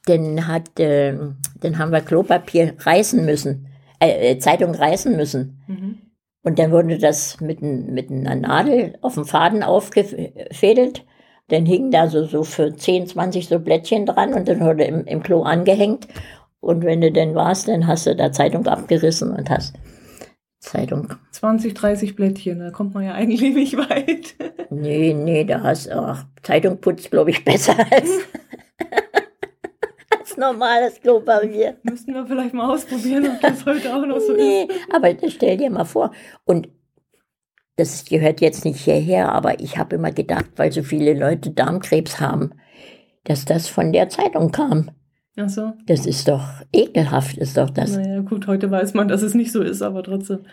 dann 0.05 0.47
hat, 0.47 0.79
äh, 0.79 1.15
dann 1.61 1.77
haben 1.77 1.91
wir 1.91 2.01
Klopapier 2.01 2.73
reißen 2.79 3.23
müssen, 3.25 3.67
äh, 3.99 4.31
äh, 4.31 4.39
Zeitung 4.39 4.73
reißen 4.73 5.15
müssen. 5.15 5.61
Mhm. 5.67 5.97
Und 6.43 6.59
dann 6.59 6.71
wurde 6.71 6.97
das 6.97 7.41
mit, 7.41 7.61
mit 7.61 8.09
einer 8.09 8.35
Nadel 8.35 8.97
auf 9.01 9.15
dem 9.15 9.25
Faden 9.25 9.63
aufgefädelt. 9.63 11.03
Dann 11.49 11.65
hingen 11.65 11.91
da 11.91 12.07
so, 12.07 12.23
so 12.25 12.43
für 12.43 12.75
10, 12.75 13.07
20 13.07 13.47
so 13.47 13.59
Blättchen 13.59 14.05
dran 14.05 14.33
und 14.33 14.47
dann 14.47 14.59
wurde 14.61 14.85
im, 14.85 15.05
im 15.05 15.23
Klo 15.23 15.43
angehängt. 15.43 16.07
Und 16.59 16.83
wenn 16.83 17.01
du 17.01 17.11
denn 17.11 17.35
warst, 17.35 17.67
dann 17.67 17.85
hast 17.85 18.07
du 18.07 18.15
da 18.15 18.31
Zeitung 18.31 18.65
abgerissen 18.65 19.31
und 19.31 19.49
hast 19.49 19.75
Zeitung. 20.59 21.13
20, 21.31 21.73
30 21.73 22.15
Blättchen, 22.15 22.59
da 22.59 22.71
kommt 22.71 22.93
man 22.93 23.03
ja 23.03 23.13
eigentlich 23.13 23.41
nicht 23.53 23.77
weit. 23.77 24.35
Nee, 24.69 25.13
nee, 25.13 25.43
da 25.43 25.61
hast 25.61 25.89
ach, 25.91 26.25
Zeitung 26.43 26.79
putzt, 26.81 27.11
glaube 27.11 27.29
ich, 27.31 27.43
besser 27.45 27.75
als, 27.91 28.09
als 30.17 30.37
normales 30.37 30.99
Klopapier. 31.01 31.77
Müssten 31.83 32.13
wir 32.13 32.25
vielleicht 32.25 32.53
mal 32.53 32.69
ausprobieren, 32.73 33.27
ob 33.27 33.41
das 33.41 33.65
heute 33.65 33.95
auch 33.95 34.05
noch 34.05 34.19
so 34.19 34.33
Nee, 34.33 34.63
ist. 34.63 34.93
aber 34.93 35.13
das 35.13 35.33
stell 35.33 35.57
dir 35.57 35.69
mal 35.69 35.85
vor. 35.85 36.11
Und 36.45 36.69
das 37.75 38.05
gehört 38.05 38.41
jetzt 38.41 38.65
nicht 38.65 38.79
hierher, 38.79 39.31
aber 39.31 39.59
ich 39.59 39.77
habe 39.77 39.95
immer 39.95 40.11
gedacht, 40.11 40.49
weil 40.55 40.71
so 40.71 40.81
viele 40.81 41.13
Leute 41.13 41.51
Darmkrebs 41.51 42.19
haben, 42.19 42.51
dass 43.23 43.45
das 43.45 43.67
von 43.67 43.93
der 43.93 44.09
Zeitung 44.09 44.51
kam. 44.51 44.89
Ach 45.37 45.49
so. 45.49 45.73
Das 45.85 46.05
ist 46.05 46.27
doch 46.27 46.43
ekelhaft, 46.73 47.37
ist 47.37 47.57
doch 47.57 47.69
das. 47.69 47.95
Naja, 47.95 48.21
gut, 48.21 48.47
heute 48.47 48.69
weiß 48.71 48.93
man, 48.93 49.07
dass 49.07 49.21
es 49.21 49.33
nicht 49.33 49.51
so 49.51 49.61
ist, 49.61 49.81
aber 49.81 50.03
trotzdem. 50.03 50.45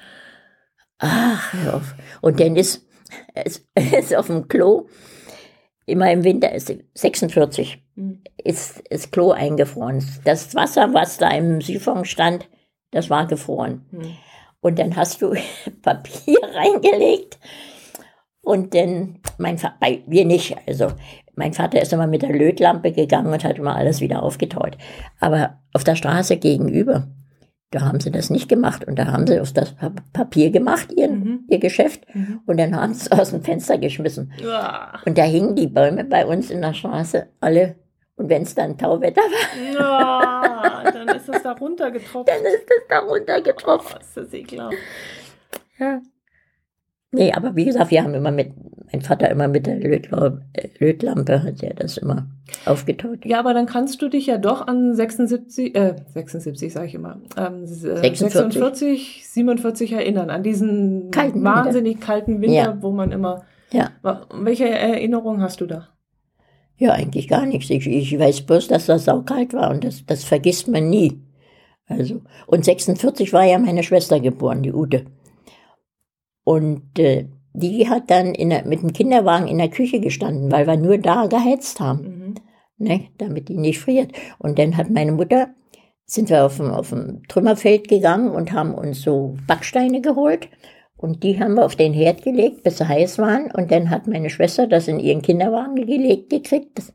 Ach, 0.99 1.53
hör 1.53 1.75
auf. 1.75 1.95
Und 2.21 2.39
dann 2.39 2.57
ist 2.57 2.87
es 3.35 3.67
ist 3.75 4.15
auf 4.15 4.27
dem 4.27 4.49
Klo, 4.49 4.89
immer 5.87 6.11
im 6.13 6.25
Winter 6.25 6.53
ist 6.53 6.75
46, 6.95 7.83
Hm. 7.97 8.23
ist 8.43 8.83
das 8.91 9.11
Klo 9.11 9.31
eingefroren. 9.31 10.05
Das 10.25 10.55
Wasser, 10.55 10.93
was 10.93 11.19
da 11.19 11.31
im 11.31 11.61
Siphon 11.61 12.05
stand, 12.05 12.49
das 12.91 13.09
war 13.09 13.27
gefroren. 13.27 13.87
Hm. 13.91 14.17
Und 14.61 14.79
dann 14.79 14.97
hast 14.97 15.23
du 15.23 15.35
Papier 15.83 16.39
reingelegt 16.55 17.39
und 18.43 18.75
dann, 18.75 19.21
mein 19.39 19.59
Vater, 19.59 19.77
bei 19.81 20.03
wir 20.07 20.25
nicht, 20.25 20.57
also 20.67 20.93
mein 21.37 21.53
Vater 21.53 21.81
ist 21.83 21.93
immer 21.93 22.07
mit 22.07 22.23
der 22.23 22.33
Lötlampe 22.33 22.93
gegangen 22.93 23.33
und 23.33 23.45
hat 23.45 23.59
immer 23.59 23.77
alles 23.77 24.01
wieder 24.01 24.23
aufgetaut. 24.23 24.77
Aber 25.21 25.61
auf 25.73 25.85
der 25.85 25.97
Straße 25.97 26.37
gegenüber, 26.37 27.09
da 27.71 27.81
haben 27.81 27.99
sie 28.01 28.11
das 28.13 28.31
nicht 28.31 28.49
gemacht 28.49 28.85
und 28.87 28.99
da 28.99 29.07
haben 29.07 29.27
sie 29.27 29.41
auf 29.41 29.53
das 29.53 29.73
Pa- 29.75 29.93
Papier 30.13 30.51
gemacht, 30.51 30.93
ihr, 30.97 31.09
Mhm. 31.11 31.41
ihr 31.49 31.59
Geschäft, 31.59 32.03
Mhm. 32.15 32.41
und 32.47 32.59
dann 32.59 32.77
haben 32.77 32.95
sie 32.95 33.07
es 33.11 33.13
aus 33.19 33.31
dem 33.31 33.43
Fenster 33.43 33.79
geschmissen. 33.79 34.33
Uah. 34.45 35.01
Und 35.05 35.19
da 35.19 35.25
hingen 35.25 35.57
die 35.57 35.67
Bäume 35.67 36.05
bei 36.05 36.25
uns 36.25 36.51
in 36.51 36.61
der 36.63 36.73
Straße 36.75 37.27
alle. 37.41 37.77
Und 38.17 38.29
wenn 38.29 38.43
es 38.43 38.55
dann 38.55 38.79
Tauwetter 38.79 39.23
war, 39.77 40.85
Ja, 40.85 40.91
dann 40.93 41.09
ist 41.17 41.29
es 41.29 41.43
da 41.43 41.51
runtergetropft. 41.53 42.29
dann 42.29 42.43
ist 42.45 42.63
es 42.69 42.87
da 42.89 43.01
runtergetropft. 43.01 43.97
Oh, 43.97 44.01
ist 44.01 44.17
das 44.17 44.33
ekelhaft. 44.33 44.77
Ja. 45.79 46.01
Nee, 47.11 47.33
aber 47.33 47.57
wie 47.57 47.65
gesagt, 47.65 47.91
wir 47.91 48.03
haben 48.05 48.15
immer 48.15 48.31
mit, 48.31 48.53
mein 48.95 49.03
Vater 49.03 49.29
immer 49.29 49.49
mit 49.49 49.67
der 49.67 49.85
äh, 49.85 50.01
Lötlampe, 50.79 51.43
hat 51.43 51.63
er 51.65 51.75
das 51.75 51.97
immer 51.97 52.29
aufgetaut. 52.65 53.25
Ja, 53.25 53.41
aber 53.41 53.53
dann 53.55 53.67
kannst 53.67 54.01
du 54.03 54.09
dich 54.09 54.27
ja 54.27 54.39
doch 54.39 54.67
an 54.69 54.95
76, 54.95 55.75
äh, 55.75 55.97
76 56.13 56.73
sage 56.73 56.87
ich 56.87 56.95
immer, 56.95 57.21
ähm, 57.37 57.65
s- 57.65 57.83
äh, 57.83 57.97
46. 57.97 58.53
46, 58.61 59.27
47 59.29 59.93
erinnern, 59.93 60.31
an 60.31 60.43
diesen 60.45 61.11
Kalten 61.11 61.43
wahnsinnig 61.43 62.01
kalten 62.01 62.41
Winter, 62.41 62.55
Ja. 62.55 62.79
wo 62.83 62.93
man 62.93 63.11
immer, 63.11 63.45
Ja. 63.73 63.91
Welche 64.33 64.69
Erinnerung 64.69 65.43
hast 65.43 65.61
du 65.61 65.67
da? 65.67 65.89
Ja, 66.77 66.93
eigentlich 66.93 67.27
gar 67.27 67.45
nichts. 67.47 67.71
Ich, 67.71 67.87
ich 67.87 68.17
weiß 68.19 68.43
bloß, 68.43 68.69
dass 68.69 68.87
das 68.87 69.05
saukalt 69.07 69.53
war 69.55 69.71
und 69.71 69.83
das, 69.83 70.07
das 70.07 70.23
vergisst 70.23 70.69
man 70.69 70.89
nie. 70.89 71.21
Also, 71.87 72.23
und 72.47 72.65
46 72.65 73.33
war 73.33 73.45
ja 73.45 73.59
meine 73.59 73.83
Schwester 73.83 74.21
geboren, 74.21 74.63
die 74.63 74.73
Ute. 74.73 75.05
Und 76.45 76.99
äh, 76.99 77.27
die 77.55 77.89
hat 77.89 78.11
dann 78.11 78.35
der, 78.35 78.67
mit 78.67 78.83
dem 78.83 78.93
Kinderwagen 78.93 79.47
in 79.47 79.59
der 79.59 79.71
Küche 79.71 80.01
gestanden, 80.01 80.51
weil 80.51 80.67
wir 80.67 80.77
nur 80.77 80.99
da 80.99 81.27
geheizt 81.27 81.81
haben. 81.81 82.03
Mhm. 82.03 82.35
ne, 82.77 83.09
damit 83.17 83.49
die 83.49 83.57
nicht 83.57 83.79
friert. 83.79 84.13
Und 84.39 84.59
dann 84.59 84.77
hat 84.77 84.91
meine 84.91 85.13
Mutter, 85.13 85.55
sind 86.05 86.29
wir 86.29 86.45
auf 86.45 86.57
dem, 86.59 86.71
auf 86.71 86.91
dem 86.91 87.23
Trümmerfeld 87.29 87.89
gegangen 87.89 88.31
und 88.31 88.53
haben 88.53 88.75
uns 88.75 89.03
so 89.03 89.37
Backsteine 89.47 90.01
geholt. 90.01 90.49
Und 90.97 91.23
die 91.23 91.39
haben 91.39 91.55
wir 91.55 91.65
auf 91.65 91.77
den 91.77 91.93
Herd 91.93 92.23
gelegt, 92.23 92.65
bis 92.65 92.79
sie 92.79 92.89
heiß 92.89 93.19
waren. 93.19 93.51
Und 93.53 93.71
dann 93.71 93.89
hat 93.89 94.07
meine 94.07 94.31
Schwester 94.31 94.67
das 94.67 94.89
in 94.89 94.99
ihren 94.99 95.23
Kinderwagen 95.23 95.77
gelegt 95.77 96.31
gekriegt. 96.31 96.93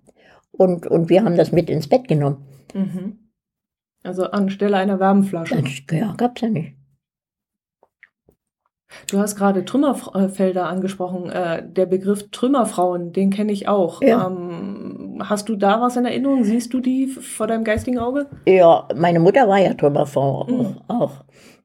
Und, 0.51 0.85
und 0.87 1.09
wir 1.09 1.23
haben 1.23 1.37
das 1.37 1.51
mit 1.51 1.69
ins 1.69 1.87
Bett 1.87 2.07
genommen. 2.07 2.45
Mhm. 2.73 3.29
Also 4.03 4.25
anstelle 4.25 4.77
einer 4.77 4.99
Wärmflasche. 4.99 5.61
Das 5.61 5.97
ja, 5.97 6.13
gab's 6.17 6.41
ja 6.41 6.49
nicht. 6.49 6.78
Du 9.09 9.19
hast 9.19 9.35
gerade 9.35 9.65
Trümmerfelder 9.65 10.67
angesprochen. 10.67 11.29
Äh, 11.29 11.63
der 11.67 11.85
Begriff 11.85 12.29
Trümmerfrauen, 12.31 13.11
den 13.11 13.29
kenne 13.29 13.51
ich 13.51 13.67
auch. 13.67 14.01
Ja. 14.01 14.27
Ähm, 14.27 15.23
hast 15.27 15.49
du 15.49 15.55
da 15.55 15.81
was 15.81 15.97
in 15.97 16.05
Erinnerung? 16.05 16.43
Siehst 16.43 16.73
du 16.73 16.79
die 16.79 17.07
vor 17.07 17.47
deinem 17.47 17.63
geistigen 17.63 17.99
Auge? 17.99 18.27
Ja, 18.45 18.87
meine 18.95 19.19
Mutter 19.19 19.47
war 19.47 19.59
ja 19.59 19.73
Trümmerfrau 19.73 20.41
auch. 20.41 20.47
Mhm. 20.47 20.77
auch. 20.87 21.11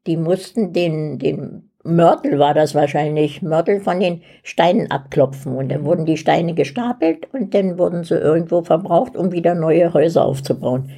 Die 0.07 0.17
mussten 0.17 0.73
den, 0.73 1.19
den 1.19 1.69
Mörtel 1.83 2.39
war 2.39 2.53
das 2.53 2.73
wahrscheinlich, 2.73 3.41
Mörtel 3.43 3.79
von 3.79 3.99
den 3.99 4.21
Steinen 4.43 4.89
abklopfen. 4.89 5.55
Und 5.55 5.69
dann 5.69 5.85
wurden 5.85 6.05
die 6.05 6.17
Steine 6.17 6.55
gestapelt 6.55 7.27
und 7.31 7.53
dann 7.53 7.77
wurden 7.77 8.03
sie 8.03 8.15
irgendwo 8.15 8.63
verbraucht, 8.63 9.15
um 9.15 9.31
wieder 9.31 9.53
neue 9.53 9.93
Häuser 9.93 10.25
aufzubauen. 10.25 10.89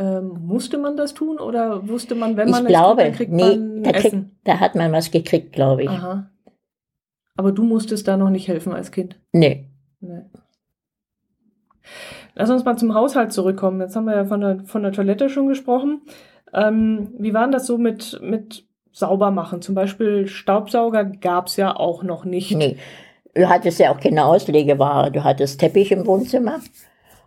Ähm, 0.00 0.46
musste 0.46 0.78
man 0.78 0.96
das 0.96 1.12
tun 1.12 1.38
oder 1.38 1.86
wusste 1.86 2.14
man, 2.14 2.34
wenn 2.38 2.48
Ich 2.48 2.52
man 2.52 2.64
es 2.64 2.68
glaube, 2.68 3.04
tut, 3.04 3.14
kriegt 3.16 3.32
nee, 3.32 3.42
man 3.42 3.82
da, 3.82 3.92
krieg, 3.92 4.06
Essen? 4.06 4.38
da 4.44 4.58
hat 4.58 4.74
man 4.74 4.92
was 4.92 5.10
gekriegt, 5.10 5.52
glaube 5.52 5.82
ich. 5.82 5.90
Aha. 5.90 6.30
Aber 7.36 7.52
du 7.52 7.64
musstest 7.64 8.08
da 8.08 8.16
noch 8.16 8.30
nicht 8.30 8.48
helfen 8.48 8.72
als 8.72 8.92
Kind. 8.92 9.20
Nee. 9.32 9.68
Nee. 10.00 10.22
Lass 12.34 12.48
uns 12.48 12.64
mal 12.64 12.78
zum 12.78 12.94
Haushalt 12.94 13.34
zurückkommen. 13.34 13.78
Jetzt 13.82 13.94
haben 13.94 14.06
wir 14.06 14.16
ja 14.16 14.24
von 14.24 14.40
der, 14.40 14.60
von 14.64 14.82
der 14.82 14.92
Toilette 14.92 15.28
schon 15.28 15.48
gesprochen. 15.48 16.00
Ähm, 16.54 17.12
wie 17.18 17.34
war 17.34 17.42
denn 17.42 17.52
das 17.52 17.66
so 17.66 17.76
mit, 17.76 18.18
mit 18.22 18.64
Saubermachen? 18.92 19.60
Zum 19.60 19.74
Beispiel 19.74 20.28
Staubsauger 20.28 21.04
gab 21.04 21.48
es 21.48 21.56
ja 21.56 21.76
auch 21.76 22.02
noch 22.02 22.24
nicht. 22.24 22.56
Nee. 22.56 22.78
Du 23.34 23.50
hattest 23.50 23.78
ja 23.78 23.92
auch 23.92 24.00
keine 24.00 24.24
Auslegeware. 24.24 25.12
Du 25.12 25.24
hattest 25.24 25.60
Teppich 25.60 25.92
im 25.92 26.06
Wohnzimmer 26.06 26.60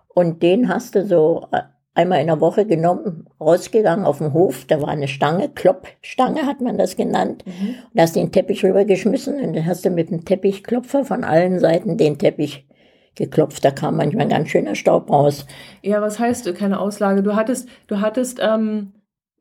und 0.07 0.41
den 0.41 0.69
hast 0.69 0.95
du 0.95 1.05
so 1.05 1.47
äh, 1.51 1.61
einmal 1.95 2.21
in 2.21 2.27
der 2.27 2.41
Woche 2.41 2.65
genommen, 2.65 3.27
rausgegangen 3.39 4.05
auf 4.05 4.17
den 4.17 4.33
Hof. 4.33 4.65
Da 4.65 4.81
war 4.81 4.89
eine 4.89 5.07
Stange, 5.07 5.49
Kloppstange 5.49 6.45
hat 6.45 6.61
man 6.61 6.77
das 6.77 6.95
genannt. 6.95 7.43
Mhm. 7.45 7.75
Und 7.93 8.01
hast 8.01 8.15
den 8.15 8.31
Teppich 8.31 8.63
rübergeschmissen 8.63 9.39
und 9.39 9.55
dann 9.55 9.65
hast 9.65 9.85
du 9.85 9.89
mit 9.89 10.09
dem 10.09 10.25
Teppichklopfer 10.25 11.05
von 11.05 11.23
allen 11.23 11.59
Seiten 11.59 11.97
den 11.97 12.17
Teppich 12.17 12.67
geklopft. 13.15 13.63
Da 13.63 13.71
kam 13.71 13.97
manchmal 13.97 14.25
ein 14.25 14.29
ganz 14.29 14.49
schöner 14.49 14.75
Staub 14.75 15.09
raus. 15.11 15.45
Ja, 15.81 16.01
was 16.01 16.19
heißt 16.19 16.53
keine 16.55 16.79
Auslage? 16.79 17.21
Du 17.21 17.35
hattest, 17.35 17.67
du 17.87 18.01
hattest, 18.01 18.39
ähm, 18.41 18.93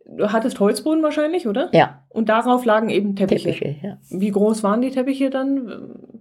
du 0.06 0.32
hattest 0.32 0.58
Holzboden 0.60 1.02
wahrscheinlich, 1.02 1.46
oder? 1.48 1.68
Ja, 1.72 2.02
Und 2.08 2.28
darauf 2.28 2.64
lagen 2.64 2.88
eben 2.90 3.16
Teppiche. 3.16 3.52
Teppiche, 3.52 3.76
ja. 3.86 3.98
Wie 4.10 4.30
groß 4.30 4.62
waren 4.62 4.80
die 4.82 4.90
Teppiche 4.90 5.30
dann? 5.30 5.68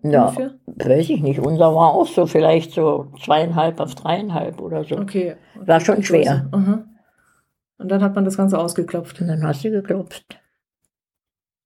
äh, 0.03 0.09
Ja, 0.11 0.25
Ungefähr? 0.27 0.53
weiß 0.67 1.09
ich 1.09 1.21
nicht. 1.21 1.39
Unser 1.39 1.73
war 1.75 1.93
auch 1.93 2.07
so 2.07 2.25
vielleicht 2.25 2.71
so 2.71 3.11
zweieinhalb 3.23 3.79
auf 3.79 3.95
dreieinhalb 3.95 4.61
oder 4.61 4.83
so. 4.83 4.97
Okay. 4.97 5.35
War 5.55 5.79
schon 5.79 6.03
schwer. 6.03 6.47
Und 7.77 7.89
dann 7.91 8.03
hat 8.03 8.13
man 8.15 8.25
das 8.25 8.37
Ganze 8.37 8.59
ausgeklopft. 8.59 9.19
Und 9.21 9.27
dann 9.27 9.43
hast 9.45 9.63
du 9.63 9.71
geklopft. 9.71 10.25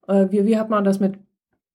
Äh, 0.08 0.26
wie, 0.30 0.46
wie 0.46 0.58
hat 0.58 0.70
man 0.70 0.84
das 0.84 0.98
mit 1.00 1.14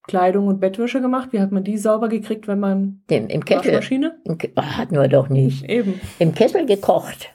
Kleidung 0.07 0.47
und 0.47 0.59
Bettwäsche 0.59 0.99
gemacht? 1.01 1.29
Wie 1.31 1.39
hat 1.39 1.51
man 1.51 1.63
die 1.63 1.77
sauber 1.77 2.09
gekriegt, 2.09 2.47
wenn 2.47 2.59
man 2.59 3.01
Dem, 3.09 3.27
Im 3.27 3.45
Kessel. 3.45 3.67
Waschmaschine? 3.73 4.15
Im 4.23 4.37
Ke- 4.39 4.51
Ah, 4.55 4.77
hatten 4.77 4.95
wir 4.95 5.07
doch 5.07 5.29
nicht. 5.29 5.63
Eben. 5.69 5.99
Im 6.17 6.33
Kessel 6.33 6.65
gekocht. 6.65 7.29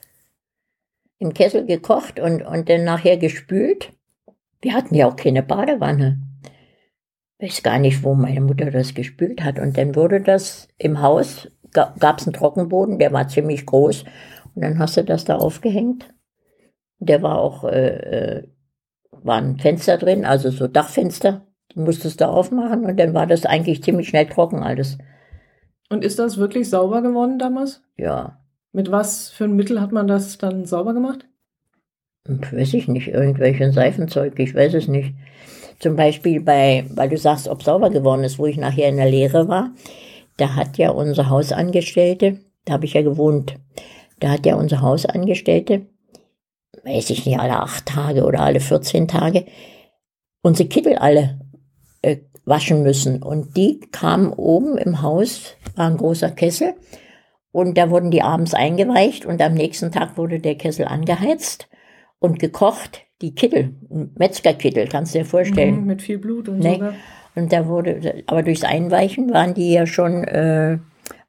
Im 1.18 1.32
Kessel 1.32 1.64
gekocht 1.64 2.20
und, 2.20 2.42
und 2.42 2.68
dann 2.68 2.84
nachher 2.84 3.16
gespült. 3.16 3.92
Wir 4.60 4.74
hatten 4.74 4.94
ja 4.94 5.08
auch 5.08 5.16
keine 5.16 5.42
Badewanne. 5.42 6.20
Weiß 7.38 7.62
gar 7.62 7.78
nicht, 7.78 8.02
wo 8.02 8.14
meine 8.14 8.40
Mutter 8.40 8.70
das 8.70 8.94
gespült 8.94 9.42
hat. 9.42 9.58
Und 9.58 9.76
dann 9.76 9.94
wurde 9.94 10.20
das 10.20 10.68
im 10.78 11.00
Haus, 11.00 11.48
gab 11.72 12.18
es 12.20 12.26
einen 12.26 12.34
Trockenboden, 12.34 12.98
der 12.98 13.12
war 13.12 13.28
ziemlich 13.28 13.66
groß. 13.66 14.04
Und 14.54 14.62
dann 14.62 14.78
hast 14.78 14.96
du 14.96 15.04
das 15.04 15.24
da 15.24 15.36
aufgehängt. 15.36 16.12
Der 16.98 17.22
war 17.22 17.38
auch, 17.38 17.64
äh, 17.64 17.96
äh, 17.96 18.48
war 19.10 19.36
ein 19.36 19.58
Fenster 19.58 19.98
drin, 19.98 20.24
also 20.24 20.50
so 20.50 20.66
Dachfenster. 20.66 21.46
Die 21.74 21.80
musstest 21.80 22.20
du 22.20 22.28
aufmachen 22.28 22.84
und 22.86 22.98
dann 22.98 23.12
war 23.12 23.26
das 23.26 23.44
eigentlich 23.44 23.82
ziemlich 23.82 24.08
schnell 24.08 24.26
trocken 24.26 24.62
alles. 24.62 24.96
Und 25.90 26.04
ist 26.04 26.18
das 26.18 26.38
wirklich 26.38 26.70
sauber 26.70 27.02
geworden 27.02 27.38
damals? 27.38 27.82
Ja, 27.96 28.40
Mit 28.76 28.90
was 28.90 29.30
für 29.30 29.44
ein 29.44 29.56
Mittel 29.56 29.80
hat 29.80 29.90
man 29.90 30.06
das 30.06 30.36
dann 30.36 30.66
sauber 30.66 30.92
gemacht? 30.92 31.24
Weiß 32.26 32.74
ich 32.74 32.88
nicht, 32.88 33.08
irgendwelchen 33.08 33.72
Seifenzeug, 33.72 34.38
ich 34.38 34.54
weiß 34.54 34.74
es 34.74 34.86
nicht. 34.86 35.14
Zum 35.78 35.96
Beispiel 35.96 36.42
bei, 36.42 36.84
weil 36.94 37.08
du 37.08 37.16
sagst, 37.16 37.48
ob 37.48 37.62
sauber 37.62 37.88
geworden 37.88 38.22
ist, 38.22 38.38
wo 38.38 38.44
ich 38.44 38.58
nachher 38.58 38.90
in 38.90 38.98
der 38.98 39.08
Lehre 39.08 39.48
war, 39.48 39.70
da 40.36 40.56
hat 40.56 40.76
ja 40.76 40.90
unsere 40.90 41.30
Hausangestellte, 41.30 42.40
da 42.66 42.74
habe 42.74 42.84
ich 42.84 42.92
ja 42.92 43.00
gewohnt, 43.00 43.54
da 44.20 44.28
hat 44.28 44.44
ja 44.44 44.56
unsere 44.56 44.82
Hausangestellte, 44.82 45.86
weiß 46.84 47.08
ich 47.08 47.24
nicht, 47.24 47.40
alle 47.40 47.58
acht 47.58 47.86
Tage 47.86 48.26
oder 48.26 48.40
alle 48.40 48.60
14 48.60 49.08
Tage, 49.08 49.46
unsere 50.42 50.68
Kittel 50.68 50.96
alle 50.96 51.40
äh, 52.02 52.18
waschen 52.44 52.82
müssen. 52.82 53.22
Und 53.22 53.56
die 53.56 53.80
kamen 53.90 54.34
oben 54.34 54.76
im 54.76 55.00
Haus, 55.00 55.54
war 55.76 55.86
ein 55.86 55.96
großer 55.96 56.30
Kessel, 56.30 56.74
und 57.56 57.78
da 57.78 57.88
wurden 57.88 58.10
die 58.10 58.20
abends 58.20 58.52
eingeweicht 58.52 59.24
und 59.24 59.40
am 59.40 59.54
nächsten 59.54 59.90
Tag 59.90 60.18
wurde 60.18 60.40
der 60.40 60.56
Kessel 60.56 60.84
angeheizt 60.84 61.68
und 62.18 62.38
gekocht, 62.38 63.00
die 63.22 63.34
Kittel, 63.34 63.70
Metzgerkittel, 64.18 64.86
kannst 64.88 65.14
du 65.14 65.20
dir 65.20 65.24
vorstellen. 65.24 65.80
Mhm, 65.80 65.86
mit 65.86 66.02
viel 66.02 66.18
Blut 66.18 66.50
und 66.50 66.58
Nee. 66.58 66.78
so. 66.78 67.40
Und 67.40 67.52
da 67.54 67.66
wurde, 67.66 68.22
aber 68.26 68.42
durchs 68.42 68.62
Einweichen 68.62 69.32
waren 69.32 69.54
die 69.54 69.72
ja 69.72 69.86
schon, 69.86 70.24
äh, 70.24 70.78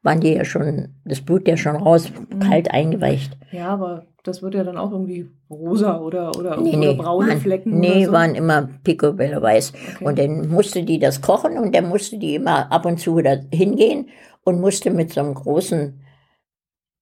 waren 0.02 0.20
die 0.20 0.34
ja 0.34 0.44
schon, 0.44 0.90
das 1.06 1.22
Blut 1.22 1.48
ja 1.48 1.56
schon 1.56 1.76
raus, 1.76 2.10
Mhm. 2.30 2.40
kalt 2.40 2.70
eingeweicht. 2.72 3.36
Ja, 3.50 3.68
aber 3.68 4.04
das 4.22 4.42
wird 4.42 4.54
ja 4.54 4.64
dann 4.64 4.76
auch 4.76 4.92
irgendwie 4.92 5.30
rosa 5.48 5.98
oder, 5.98 6.32
oder, 6.38 6.60
Nee, 6.60 6.70
oder 6.76 6.78
nee, 6.78 6.92
braune 6.94 7.28
waren, 7.28 7.40
Flecken. 7.40 7.80
nee 7.80 8.04
so. 8.04 8.12
waren 8.12 8.34
immer 8.34 8.68
picobello 8.84 9.40
weiß. 9.40 9.72
Okay. 9.94 10.04
Und 10.04 10.18
dann 10.18 10.48
musste 10.50 10.82
die 10.82 10.98
das 10.98 11.22
kochen 11.22 11.56
und 11.56 11.74
dann 11.74 11.88
musste 11.88 12.18
die 12.18 12.34
immer 12.34 12.70
ab 12.70 12.84
und 12.84 13.00
zu 13.00 13.16
wieder 13.16 13.40
hingehen 13.50 14.08
und 14.44 14.60
musste 14.60 14.90
mit 14.90 15.10
so 15.12 15.20
einem 15.22 15.32
großen, 15.32 16.00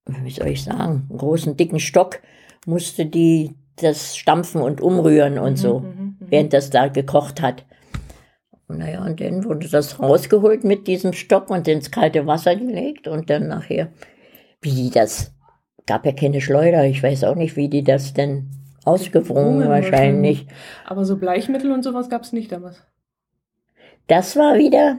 wie 0.06 0.30
soll 0.30 0.48
ich 0.48 0.64
sagen, 0.64 1.06
einen 1.08 1.18
großen 1.18 1.56
dicken 1.56 1.80
Stock, 1.80 2.20
musste 2.64 3.06
die 3.06 3.54
das 3.76 4.16
stampfen 4.16 4.62
und 4.62 4.80
umrühren 4.80 5.38
und 5.38 5.56
so, 5.56 5.80
Mhm, 5.80 5.86
mhm. 5.86 6.16
während 6.20 6.52
das 6.52 6.70
da 6.70 6.88
gekocht 6.88 7.42
hat. 7.42 7.64
Naja, 8.68 9.04
und 9.04 9.20
dann 9.20 9.44
wurde 9.44 9.68
das 9.68 10.00
rausgeholt 10.00 10.64
mit 10.64 10.88
diesem 10.88 11.12
Stock 11.12 11.50
und 11.50 11.68
ins 11.68 11.90
kalte 11.90 12.26
Wasser 12.26 12.56
gelegt 12.56 13.06
und 13.06 13.30
dann 13.30 13.46
nachher, 13.46 13.92
wie 14.60 14.72
die 14.72 14.90
das, 14.90 15.32
gab 15.86 16.04
ja 16.04 16.12
keine 16.12 16.40
Schleuder, 16.40 16.84
ich 16.84 17.02
weiß 17.02 17.24
auch 17.24 17.36
nicht, 17.36 17.56
wie 17.56 17.68
die 17.68 17.84
das 17.84 18.12
denn 18.12 18.50
ausgewrungen 18.84 19.60
Gewrungen 19.60 19.68
wahrscheinlich. 19.68 20.46
Aber 20.84 21.04
so 21.04 21.16
Bleichmittel 21.16 21.70
und 21.70 21.84
sowas 21.84 22.08
gab 22.08 22.22
es 22.22 22.32
nicht 22.32 22.50
damals. 22.50 22.82
Das 24.08 24.36
war 24.36 24.56
wieder, 24.56 24.98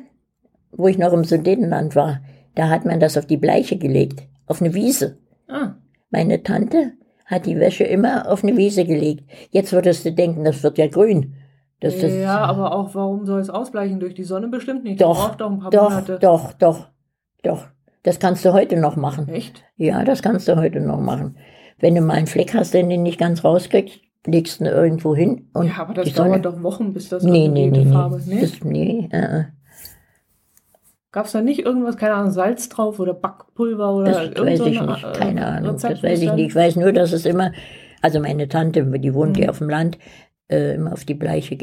wo 0.72 0.88
ich 0.88 0.98
noch 0.98 1.14
im 1.14 1.24
Sudetenland 1.24 1.96
war. 1.96 2.22
Da 2.56 2.70
hat 2.70 2.86
man 2.86 3.00
das 3.00 3.18
auf 3.18 3.26
die 3.26 3.38
Bleiche 3.38 3.78
gelegt, 3.78 4.24
auf 4.48 4.62
eine 4.62 4.74
Wiese. 4.74 5.18
Ah, 5.48 5.76
Meine 6.10 6.42
Tante 6.44 6.94
hat 7.26 7.46
die 7.46 7.60
Wäsche 7.60 7.84
immer 7.84 8.30
auf 8.32 8.44
eine 8.44 8.56
Wiese 8.58 8.86
gelegt. 8.86 9.30
Jetzt 9.52 9.72
würdest 9.74 10.06
du 10.06 10.12
denken, 10.14 10.44
das 10.44 10.64
wird 10.64 10.78
ja 10.78 10.88
grün. 10.88 11.36
Das, 11.80 12.00
das, 12.00 12.12
ja, 12.12 12.38
aber 12.40 12.74
auch, 12.74 12.96
warum 12.96 13.26
soll 13.26 13.40
es 13.40 13.50
ausbleichen? 13.52 14.00
Durch 14.00 14.16
die 14.16 14.24
Sonne 14.24 14.48
bestimmt 14.48 14.84
nicht. 14.84 15.00
Doch, 15.00 15.36
doch 15.36 15.70
doch, 15.70 16.02
doch, 16.20 16.54
doch, 16.54 16.88
doch. 17.44 17.68
Das 18.04 18.20
kannst 18.20 18.44
du 18.46 18.54
heute 18.54 18.78
noch 18.78 18.96
machen. 18.96 19.28
Echt? 19.28 19.64
Ja, 19.76 20.04
das 20.04 20.22
kannst 20.24 20.48
du 20.48 20.56
heute 20.56 20.80
noch 20.80 21.00
machen. 21.00 21.38
Wenn 21.80 21.94
du 21.94 22.02
mal 22.02 22.14
einen 22.16 22.26
Fleck 22.28 22.54
hast, 22.56 22.74
den 22.74 22.90
du 22.90 22.98
nicht 22.98 23.20
ganz 23.20 23.44
rauskriegst, 23.44 24.00
legst 24.26 24.60
du 24.60 24.64
ihn 24.66 24.72
irgendwo 24.72 25.16
hin. 25.16 25.50
Und 25.54 25.68
ja, 25.68 25.74
aber 25.78 25.94
das 25.94 26.06
die 26.06 26.12
Sonne- 26.12 26.40
dauert 26.42 26.46
doch 26.46 26.64
Wochen, 26.64 26.94
bis 26.94 27.10
das 27.10 27.22
Nee, 27.24 27.48
nee, 27.48 27.70
die 27.70 27.86
nee, 27.86 27.92
Farbe. 27.92 28.20
nee. 28.26 28.36
Nee? 28.36 28.42
Das, 28.42 28.64
nee, 28.64 29.10
äh, 29.12 29.40
äh. 29.42 29.44
Gab 31.12 31.26
es 31.26 31.32
da 31.32 31.42
nicht 31.42 31.60
irgendwas, 31.60 31.98
keine 31.98 32.16
Ahnung, 32.16 32.32
Salz 32.32 32.68
drauf 32.70 33.00
oder 33.00 33.14
Backpulver 33.14 33.96
oder 33.96 34.12
Das 34.30 34.46
weiß 34.46 34.60
so 34.60 34.66
ich 34.66 34.82
nicht, 34.82 35.04
äh, 35.04 35.12
keine 35.14 35.46
Ahnung. 35.46 35.72
Rezept, 35.72 35.94
Das 35.94 36.04
weiß 36.04 36.22
ich 36.22 36.34
nicht. 36.34 36.48
Ich 36.50 36.56
weiß 36.56 36.76
nur, 36.76 36.92
dass 36.92 37.14
es 37.14 37.26
immer, 37.26 37.54
also 38.02 38.20
meine 38.20 38.48
Tante, 38.50 38.84
die 39.00 39.14
wohnt 39.14 39.38
Mhm. 39.38 39.44
ja 39.44 39.50
auf 39.50 39.60
dem 39.60 39.70
Land, 39.70 39.98
äh, 40.50 40.76
immer 40.76 40.94
auf 40.94 41.06
die 41.06 41.14
Bleiche 41.14 41.58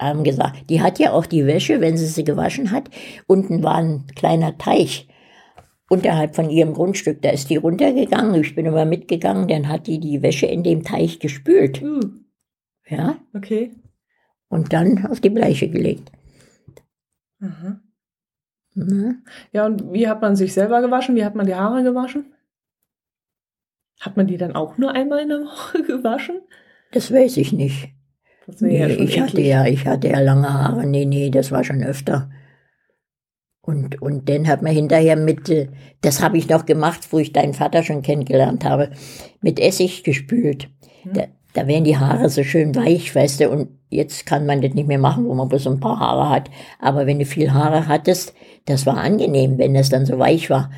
haben 0.00 0.24
gesagt. 0.24 0.68
Die 0.70 0.80
hat 0.82 0.98
ja 0.98 1.12
auch 1.12 1.26
die 1.26 1.46
Wäsche, 1.46 1.80
wenn 1.80 1.96
sie 1.96 2.06
sie 2.06 2.24
gewaschen 2.24 2.70
hat. 2.70 2.88
Unten 3.26 3.62
war 3.62 3.76
ein 3.76 4.06
kleiner 4.16 4.56
Teich 4.58 5.08
unterhalb 5.88 6.34
von 6.34 6.50
ihrem 6.50 6.72
Grundstück. 6.72 7.22
Da 7.22 7.30
ist 7.30 7.48
die 7.50 7.56
runtergegangen. 7.56 8.34
Ich 8.42 8.54
bin 8.54 8.66
immer 8.66 8.84
mitgegangen. 8.86 9.46
Dann 9.46 9.68
hat 9.68 9.86
die 9.86 10.00
die 10.00 10.22
Wäsche 10.22 10.46
in 10.46 10.62
dem 10.62 10.82
Teich 10.84 11.18
gespült. 11.20 11.82
Uh, 11.82 12.00
Ja. 12.88 13.16
okay. 13.34 13.72
Und 14.48 14.72
dann 14.72 15.06
auf 15.06 15.20
die 15.20 15.30
Bleiche 15.30 15.68
gelegt. 15.68 16.12
Aha. 17.42 17.80
Ne? 18.76 19.22
Ja, 19.52 19.64
und 19.64 19.92
wie 19.92 20.06
hat 20.06 20.20
man 20.20 20.36
sich 20.36 20.52
selber 20.52 20.82
gewaschen? 20.82 21.16
Wie 21.16 21.24
hat 21.24 21.34
man 21.34 21.46
die 21.46 21.54
Haare 21.54 21.82
gewaschen? 21.82 22.26
Hat 24.00 24.16
man 24.16 24.26
die 24.26 24.36
dann 24.36 24.54
auch 24.54 24.76
nur 24.76 24.92
einmal 24.92 25.20
in 25.20 25.30
der 25.30 25.40
Woche 25.40 25.82
gewaschen? 25.86 26.42
Das 26.92 27.12
weiß 27.12 27.38
ich 27.38 27.52
nicht. 27.52 27.88
Nee, 28.60 28.78
ja 28.78 28.88
ich 28.88 29.20
hatte 29.20 29.40
ja, 29.40 29.66
ich 29.66 29.86
hatte 29.86 30.08
ja 30.08 30.20
lange 30.20 30.52
Haare. 30.52 30.86
Nee, 30.86 31.06
nee, 31.06 31.30
das 31.30 31.50
war 31.50 31.64
schon 31.64 31.82
öfter. 31.82 32.30
Und, 33.62 34.00
und 34.00 34.28
dann 34.28 34.46
hat 34.46 34.62
man 34.62 34.72
hinterher 34.72 35.16
mit, 35.16 35.48
äh, 35.48 35.68
das 36.02 36.22
habe 36.22 36.38
ich 36.38 36.48
noch 36.48 36.66
gemacht, 36.66 37.08
wo 37.10 37.18
ich 37.18 37.32
deinen 37.32 37.54
Vater 37.54 37.82
schon 37.82 38.02
kennengelernt 38.02 38.64
habe, 38.64 38.90
mit 39.40 39.58
Essig 39.58 40.04
gespült. 40.04 40.68
Hm. 41.02 41.12
Da, 41.14 41.24
da 41.56 41.66
werden 41.66 41.84
die 41.84 41.96
Haare 41.96 42.28
so 42.28 42.42
schön 42.42 42.74
weich, 42.74 43.14
weißt 43.14 43.40
du, 43.40 43.48
und 43.50 43.68
jetzt 43.90 44.26
kann 44.26 44.46
man 44.46 44.60
das 44.62 44.74
nicht 44.74 44.88
mehr 44.88 44.98
machen, 44.98 45.26
wo 45.26 45.34
man 45.34 45.48
bloß 45.48 45.66
ein 45.68 45.80
paar 45.80 45.98
Haare 45.98 46.28
hat. 46.30 46.50
Aber 46.80 47.06
wenn 47.06 47.18
du 47.18 47.24
viel 47.24 47.52
Haare 47.52 47.86
hattest, 47.88 48.34
das 48.66 48.84
war 48.86 48.96
angenehm, 48.98 49.58
wenn 49.58 49.74
das 49.74 49.88
dann 49.88 50.06
so 50.06 50.18
weich 50.18 50.50
war. 50.50 50.70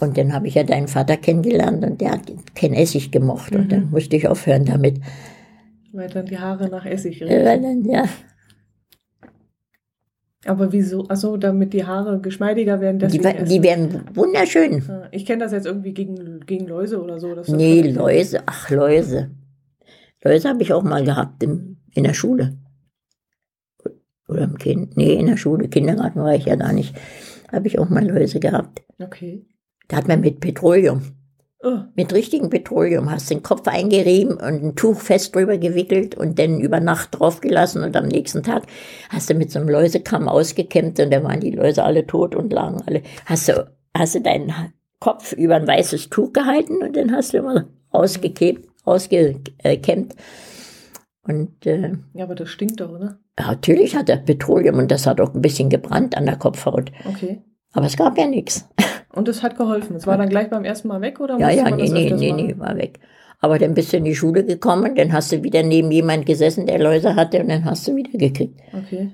Und 0.00 0.16
dann 0.16 0.32
habe 0.32 0.46
ich 0.48 0.54
ja 0.54 0.62
deinen 0.62 0.86
Vater 0.88 1.16
kennengelernt 1.16 1.84
und 1.84 2.00
der 2.00 2.12
hat 2.12 2.20
kein 2.54 2.72
Essig 2.72 3.10
gemocht. 3.10 3.54
Und 3.54 3.64
Mhm. 3.64 3.68
dann 3.68 3.90
musste 3.90 4.16
ich 4.16 4.28
aufhören 4.28 4.64
damit. 4.64 5.00
Weil 5.92 6.08
dann 6.08 6.26
die 6.26 6.38
Haare 6.38 6.68
nach 6.68 6.84
Essig 6.86 7.22
riechen. 7.22 7.44
weil 7.44 7.60
dann, 7.60 7.84
ja, 7.84 8.04
Aber 10.44 10.72
wieso? 10.72 11.06
Achso, 11.08 11.36
damit 11.36 11.72
die 11.72 11.84
Haare 11.86 12.18
geschmeidiger 12.20 12.80
werden. 12.80 12.98
die, 12.98 13.18
die 13.18 13.62
werden 13.62 14.02
wunderschön. 14.14 14.82
Ich 15.12 15.24
kenne 15.24 15.44
das 15.44 15.52
jetzt 15.52 15.66
irgendwie 15.66 15.92
gegen, 15.94 16.40
gegen 16.46 16.66
Läuse 16.66 17.00
oder 17.02 17.20
so. 17.20 17.34
dass 17.34 17.46
das 17.46 17.56
Nee, 17.56 17.82
Läuse, 17.82 18.40
ach 18.46 18.68
Läuse. 18.70 19.30
Läuse 20.22 20.48
habe 20.48 20.62
ich 20.62 20.72
auch 20.72 20.82
mal 20.82 21.04
gehabt 21.04 21.42
in, 21.42 21.78
in 21.92 22.04
der 22.04 22.14
Schule. 22.14 22.58
Oder 24.28 24.44
im 24.44 24.56
Kind. 24.56 24.96
Nee, 24.96 25.14
in 25.14 25.26
der 25.26 25.36
Schule, 25.36 25.68
Kindergarten 25.68 26.20
war 26.20 26.34
ich 26.34 26.46
ja 26.46 26.56
gar 26.56 26.72
nicht. 26.72 26.94
Habe 27.50 27.66
ich 27.66 27.78
auch 27.78 27.90
mal 27.90 28.06
Läuse 28.08 28.40
gehabt. 28.40 28.82
Okay. 28.98 29.46
Da 29.88 29.96
hat 29.96 30.08
man 30.08 30.20
mit 30.20 30.40
Petroleum, 30.40 31.02
Oh, 31.64 31.78
mit 31.94 32.12
richtigem 32.12 32.50
Petroleum, 32.50 33.08
hast 33.08 33.30
den 33.30 33.44
Kopf 33.44 33.68
eingerieben 33.68 34.32
und 34.32 34.42
ein 34.42 34.74
Tuch 34.74 34.98
fest 34.98 35.32
drüber 35.32 35.58
gewickelt 35.58 36.16
und 36.16 36.40
dann 36.40 36.58
über 36.58 36.80
Nacht 36.80 37.10
draufgelassen 37.12 37.84
und 37.84 37.96
am 37.96 38.08
nächsten 38.08 38.42
Tag 38.42 38.64
hast 39.10 39.30
du 39.30 39.34
mit 39.34 39.52
so 39.52 39.60
einem 39.60 39.68
Läusekamm 39.68 40.28
ausgekämmt 40.28 40.98
und 40.98 41.12
dann 41.12 41.22
waren 41.22 41.38
die 41.38 41.52
Läuse 41.52 41.84
alle 41.84 42.04
tot 42.04 42.34
und 42.34 42.52
lagen 42.52 42.82
alle. 42.84 43.02
Hast 43.26 43.48
du, 43.48 43.70
hast 43.96 44.16
du 44.16 44.20
deinen 44.20 44.52
Kopf 44.98 45.34
über 45.34 45.54
ein 45.54 45.68
weißes 45.68 46.10
Tuch 46.10 46.32
gehalten 46.32 46.82
und 46.82 46.96
dann 46.96 47.12
hast 47.12 47.32
du 47.32 47.38
immer 47.38 47.68
ausgekämmt, 47.90 48.66
ausgekämmt. 48.84 50.14
Und 51.24 51.66
äh, 51.66 51.92
ja, 52.14 52.24
aber 52.24 52.34
das 52.34 52.48
stinkt 52.48 52.80
doch, 52.80 52.90
oder? 52.90 53.18
ja, 53.38 53.46
natürlich 53.46 53.94
hat 53.94 54.08
er 54.08 54.16
Petroleum 54.16 54.78
und 54.78 54.90
das 54.90 55.06
hat 55.06 55.20
auch 55.20 55.34
ein 55.34 55.42
bisschen 55.42 55.70
gebrannt 55.70 56.16
an 56.16 56.26
der 56.26 56.36
Kopfhaut. 56.36 56.90
Okay. 57.08 57.42
Aber 57.72 57.86
es 57.86 57.96
gab 57.96 58.18
ja 58.18 58.26
nichts. 58.26 58.68
Und 59.14 59.28
das 59.28 59.42
hat 59.42 59.58
geholfen. 59.58 59.94
Es 59.96 60.06
war 60.06 60.16
dann 60.16 60.30
gleich 60.30 60.48
beim 60.48 60.64
ersten 60.64 60.88
Mal 60.88 61.02
weg, 61.02 61.20
oder? 61.20 61.38
Ja, 61.38 61.50
ja, 61.50 61.70
nee, 61.70 61.88
nee, 61.90 62.10
nee, 62.10 62.32
nee, 62.32 62.58
war 62.58 62.76
weg. 62.78 62.98
Aber 63.40 63.58
dann 63.58 63.74
bist 63.74 63.92
du 63.92 63.98
in 63.98 64.04
die 64.04 64.14
Schule 64.14 64.42
gekommen, 64.44 64.94
dann 64.94 65.12
hast 65.12 65.32
du 65.32 65.42
wieder 65.42 65.62
neben 65.62 65.90
jemand 65.90 66.24
gesessen, 66.24 66.66
der 66.66 66.78
Läuse 66.78 67.14
hatte, 67.14 67.40
und 67.40 67.48
dann 67.48 67.64
hast 67.66 67.86
du 67.86 67.94
wieder 67.94 68.16
gekriegt. 68.18 68.58
Okay. 68.72 69.12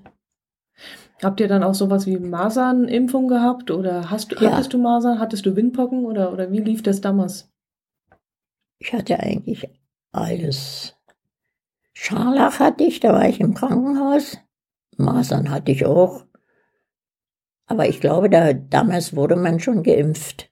Habt 1.22 1.40
ihr 1.40 1.48
dann 1.48 1.64
auch 1.64 1.74
sowas 1.74 2.07
wie 2.07 2.16
Masernimpfung 2.18 3.26
gehabt? 3.26 3.72
Oder 3.72 4.09
hast 4.11 4.31
du, 4.31 4.37
Ja. 4.37 4.52
hattest 4.52 4.72
du 4.72 4.78
Masern? 4.78 5.18
Hattest 5.18 5.46
du 5.46 5.57
Windpocken? 5.57 6.04
Oder, 6.04 6.33
oder 6.33 6.52
wie 6.52 6.61
lief 6.61 6.83
das 6.83 7.00
damals? 7.00 7.50
Ich 8.78 8.92
hatte 8.92 9.20
eigentlich 9.20 9.68
alles. 10.12 10.94
Scharlach 11.92 12.60
hatte 12.60 12.84
ich, 12.84 13.00
da 13.00 13.12
war 13.12 13.28
ich 13.28 13.40
im 13.40 13.54
Krankenhaus. 13.54 14.38
Masern 14.96 15.50
hatte 15.50 15.72
ich 15.72 15.84
auch. 15.84 16.24
Aber 17.66 17.88
ich 17.88 18.00
glaube, 18.00 18.30
da, 18.30 18.52
damals 18.52 19.14
wurde 19.14 19.36
man 19.36 19.60
schon 19.60 19.82
geimpft. 19.82 20.50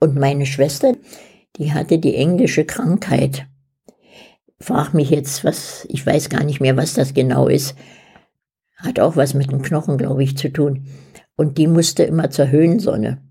Und 0.00 0.16
meine 0.16 0.46
Schwester, 0.46 0.94
die 1.56 1.72
hatte 1.72 1.98
die 1.98 2.14
englische 2.14 2.64
Krankheit. 2.64 3.46
Frag 4.60 4.94
mich 4.94 5.10
jetzt, 5.10 5.44
was, 5.44 5.86
ich 5.88 6.04
weiß 6.04 6.28
gar 6.28 6.44
nicht 6.44 6.60
mehr, 6.60 6.76
was 6.76 6.94
das 6.94 7.14
genau 7.14 7.46
ist. 7.46 7.76
Hat 8.76 9.00
auch 9.00 9.16
was 9.16 9.34
mit 9.34 9.50
den 9.50 9.62
Knochen, 9.62 9.98
glaube 9.98 10.22
ich, 10.22 10.36
zu 10.36 10.52
tun. 10.52 10.86
Und 11.36 11.58
die 11.58 11.66
musste 11.66 12.04
immer 12.04 12.30
zur 12.30 12.48
Höhensonne. 12.48 13.27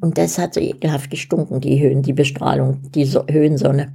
Und 0.00 0.18
das 0.18 0.38
hat 0.38 0.54
so 0.54 0.60
ekelhaft 0.60 1.10
gestunken, 1.10 1.60
die 1.60 1.80
Höhen, 1.80 2.02
die 2.02 2.12
Bestrahlung, 2.12 2.90
die 2.92 3.04
so 3.04 3.24
Höhensonne. 3.28 3.94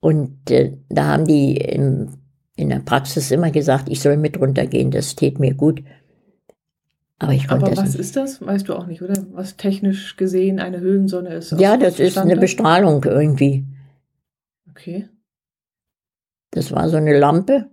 Und 0.00 0.50
äh, 0.50 0.76
da 0.88 1.06
haben 1.06 1.24
die 1.26 1.56
in, 1.56 2.10
in 2.56 2.68
der 2.68 2.80
Praxis 2.80 3.30
immer 3.30 3.50
gesagt, 3.50 3.88
ich 3.88 4.00
soll 4.00 4.16
mit 4.16 4.38
runtergehen, 4.40 4.90
das 4.90 5.16
tät 5.16 5.38
mir 5.38 5.54
gut. 5.54 5.82
Aber 7.20 7.32
ich 7.32 7.48
konnte 7.48 7.66
Aber 7.66 7.76
was 7.76 7.90
nicht. 7.90 7.98
ist 8.00 8.16
das? 8.16 8.40
Weißt 8.44 8.68
du 8.68 8.74
auch 8.74 8.86
nicht, 8.86 9.02
oder? 9.02 9.14
Was 9.32 9.56
technisch 9.56 10.16
gesehen 10.16 10.60
eine 10.60 10.78
Höhlensonne 10.80 11.30
ist? 11.34 11.52
Ja, 11.58 11.76
das 11.76 11.94
ist 11.94 12.00
eine 12.00 12.10
Standard? 12.10 12.40
Bestrahlung 12.40 13.04
irgendwie. 13.04 13.64
Okay. 14.70 15.08
Das 16.52 16.70
war 16.72 16.88
so 16.88 16.96
eine 16.96 17.18
Lampe, 17.18 17.70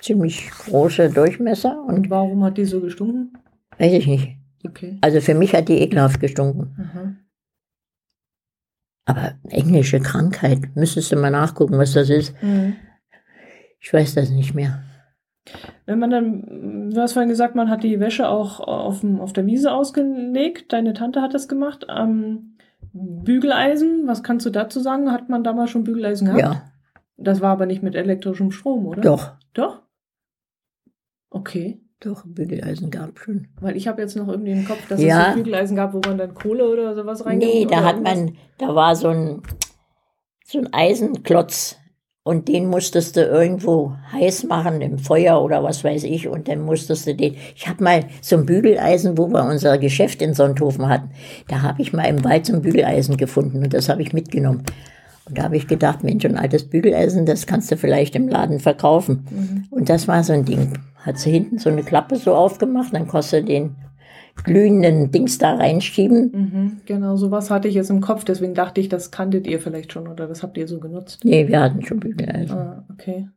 ziemlich 0.00 0.50
große 0.50 1.10
Durchmesser 1.10 1.82
und 1.86 1.94
Und 1.96 2.10
warum 2.10 2.44
hat 2.44 2.58
die 2.58 2.64
so 2.66 2.80
gestunken? 2.80 3.32
weiß 3.78 3.92
ich 3.92 4.06
nicht. 4.06 4.37
Okay. 4.64 4.98
Also 5.00 5.20
für 5.20 5.34
mich 5.34 5.54
hat 5.54 5.68
die 5.68 5.78
ekelhaft 5.80 6.20
gestunken. 6.20 6.76
Aha. 6.80 7.14
Aber 9.06 9.34
englische 9.48 10.00
Krankheit, 10.00 10.74
müsstest 10.76 11.12
du 11.12 11.16
mal 11.16 11.30
nachgucken, 11.30 11.78
was 11.78 11.92
das 11.94 12.10
ist. 12.10 12.34
Mhm. 12.42 12.76
Ich 13.80 13.92
weiß 13.92 14.14
das 14.14 14.30
nicht 14.30 14.54
mehr. 14.54 14.82
Wenn 15.86 15.98
man 15.98 16.10
dann, 16.10 16.90
du 16.90 17.00
hast 17.00 17.14
vorhin 17.14 17.30
gesagt, 17.30 17.54
man 17.54 17.70
hat 17.70 17.82
die 17.82 18.00
Wäsche 18.00 18.28
auch 18.28 18.60
auf, 18.60 19.02
auf 19.02 19.32
der 19.32 19.46
Wiese 19.46 19.72
ausgelegt. 19.72 20.72
Deine 20.72 20.92
Tante 20.92 21.22
hat 21.22 21.32
das 21.32 21.48
gemacht. 21.48 21.86
Ähm, 21.88 22.56
Bügeleisen, 22.92 24.06
was 24.06 24.22
kannst 24.22 24.44
du 24.44 24.50
dazu 24.50 24.80
sagen? 24.80 25.10
Hat 25.10 25.28
man 25.30 25.42
damals 25.44 25.70
schon 25.70 25.84
Bügeleisen 25.84 26.26
gehabt? 26.26 26.42
Ja, 26.42 26.70
Das 27.16 27.40
war 27.40 27.52
aber 27.52 27.64
nicht 27.66 27.82
mit 27.82 27.94
elektrischem 27.94 28.50
Strom, 28.50 28.86
oder? 28.86 29.00
doch, 29.00 29.32
Doch? 29.54 29.82
Okay. 31.30 31.80
Doch, 32.00 32.22
Bügeleisen 32.24 32.90
gab 32.90 33.18
schon. 33.18 33.48
Weil 33.60 33.76
ich 33.76 33.88
habe 33.88 34.00
jetzt 34.02 34.16
noch 34.16 34.28
irgendwie 34.28 34.52
im 34.52 34.64
Kopf, 34.64 34.86
dass 34.88 35.00
Ja. 35.02 35.28
es 35.28 35.34
so 35.34 35.38
Bügeleisen 35.42 35.76
gab, 35.76 35.92
wo 35.94 36.00
man 36.06 36.16
dann 36.18 36.32
Kohle 36.34 36.68
oder 36.68 36.94
sowas 36.94 37.24
reingibt. 37.26 37.52
Nee, 37.52 37.66
da 37.66 37.82
hat 37.82 37.96
irgendwas. 37.96 38.16
man, 38.16 38.36
da 38.58 38.74
war 38.74 38.94
so 38.94 39.08
ein, 39.08 39.42
so 40.44 40.58
ein 40.58 40.72
Eisenklotz 40.72 41.76
und 42.22 42.46
den 42.48 42.66
musstest 42.68 43.16
du 43.16 43.22
irgendwo 43.22 43.94
heiß 44.12 44.44
machen 44.44 44.80
im 44.80 44.98
Feuer 44.98 45.42
oder 45.42 45.62
was 45.64 45.82
weiß 45.82 46.04
ich 46.04 46.28
und 46.28 46.46
dann 46.46 46.60
musstest 46.60 47.06
du 47.06 47.14
den. 47.14 47.34
Ich 47.56 47.66
habe 47.68 47.82
mal 47.82 48.04
so 48.20 48.36
ein 48.36 48.46
Bügeleisen, 48.46 49.18
wo 49.18 49.28
wir 49.28 49.44
unser 49.44 49.78
Geschäft 49.78 50.22
in 50.22 50.34
Sonthofen 50.34 50.88
hatten, 50.88 51.10
da 51.48 51.62
habe 51.62 51.82
ich 51.82 51.92
mal 51.92 52.04
im 52.04 52.22
Wald 52.24 52.46
so 52.46 52.52
ein 52.52 52.62
Bügeleisen 52.62 53.16
gefunden 53.16 53.62
und 53.64 53.74
das 53.74 53.88
habe 53.88 54.02
ich 54.02 54.12
mitgenommen. 54.12 54.62
Und 55.28 55.38
da 55.38 55.44
habe 55.44 55.56
ich 55.56 55.66
gedacht, 55.66 56.04
Mensch, 56.04 56.24
ein 56.24 56.36
altes 56.36 56.68
Bügeleisen, 56.68 57.26
das 57.26 57.46
kannst 57.46 57.70
du 57.70 57.76
vielleicht 57.76 58.16
im 58.16 58.28
Laden 58.28 58.60
verkaufen. 58.60 59.66
Und 59.70 59.88
das 59.88 60.08
war 60.08 60.22
so 60.24 60.32
ein 60.32 60.44
Ding. 60.44 60.72
Hat 60.96 61.18
sie 61.18 61.30
hinten 61.30 61.58
so 61.58 61.70
eine 61.70 61.82
Klappe 61.82 62.16
so 62.16 62.34
aufgemacht, 62.34 62.94
dann 62.94 63.06
konntest 63.06 63.32
du 63.32 63.44
den 63.44 63.76
glühenden 64.44 65.10
Dings 65.10 65.38
da 65.38 65.54
reinschieben. 65.54 66.30
Mhm, 66.32 66.80
genau, 66.86 67.16
sowas 67.16 67.50
hatte 67.50 67.68
ich 67.68 67.74
jetzt 67.74 67.90
im 67.90 68.00
Kopf, 68.00 68.24
deswegen 68.24 68.54
dachte 68.54 68.80
ich, 68.80 68.88
das 68.88 69.10
kanntet 69.10 69.46
ihr 69.46 69.60
vielleicht 69.60 69.92
schon 69.92 70.08
oder 70.08 70.26
das 70.26 70.42
habt 70.42 70.56
ihr 70.56 70.68
so 70.68 70.78
genutzt. 70.80 71.24
Nee, 71.24 71.48
wir 71.48 71.60
hatten 71.60 71.84
schon 71.84 72.00
Bügeleisen. 72.00 72.56
Ah, 72.56 72.84
okay. 72.92 73.28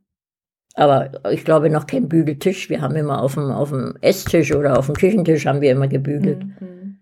Aber 0.73 1.12
ich 1.32 1.43
glaube 1.43 1.69
noch 1.69 1.86
kein 1.86 2.08
Bügeltisch. 2.08 2.69
Wir 2.69 2.82
haben 2.82 2.95
immer 2.95 3.21
auf 3.21 3.34
dem, 3.34 3.51
auf 3.51 3.69
dem 3.69 3.95
Esstisch 3.99 4.54
oder 4.54 4.80
auf 4.80 4.86
dem 4.86 4.95
Küchentisch 4.95 5.45
haben 5.45 5.62
wir 5.62 5.71
immer 5.71 5.88
gebügelt. 5.88 6.45
Mhm. 6.45 6.99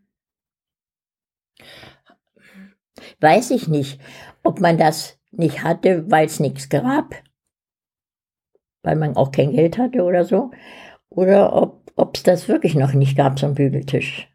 Weiß 3.21 3.51
ich 3.51 3.67
nicht, 3.67 3.99
ob 4.43 4.59
man 4.59 4.77
das 4.77 5.19
nicht 5.31 5.63
hatte, 5.63 6.09
weil 6.09 6.25
es 6.25 6.39
nichts 6.39 6.69
gab, 6.69 7.15
weil 8.83 8.95
man 8.95 9.15
auch 9.15 9.31
kein 9.31 9.51
Geld 9.51 9.77
hatte 9.77 10.03
oder 10.03 10.25
so, 10.25 10.51
oder 11.09 11.53
ob 11.95 12.15
es 12.15 12.23
das 12.23 12.47
wirklich 12.47 12.75
noch 12.75 12.93
nicht 12.93 13.17
gab, 13.17 13.39
so 13.39 13.45
ein 13.45 13.55
Bügeltisch. 13.55 14.29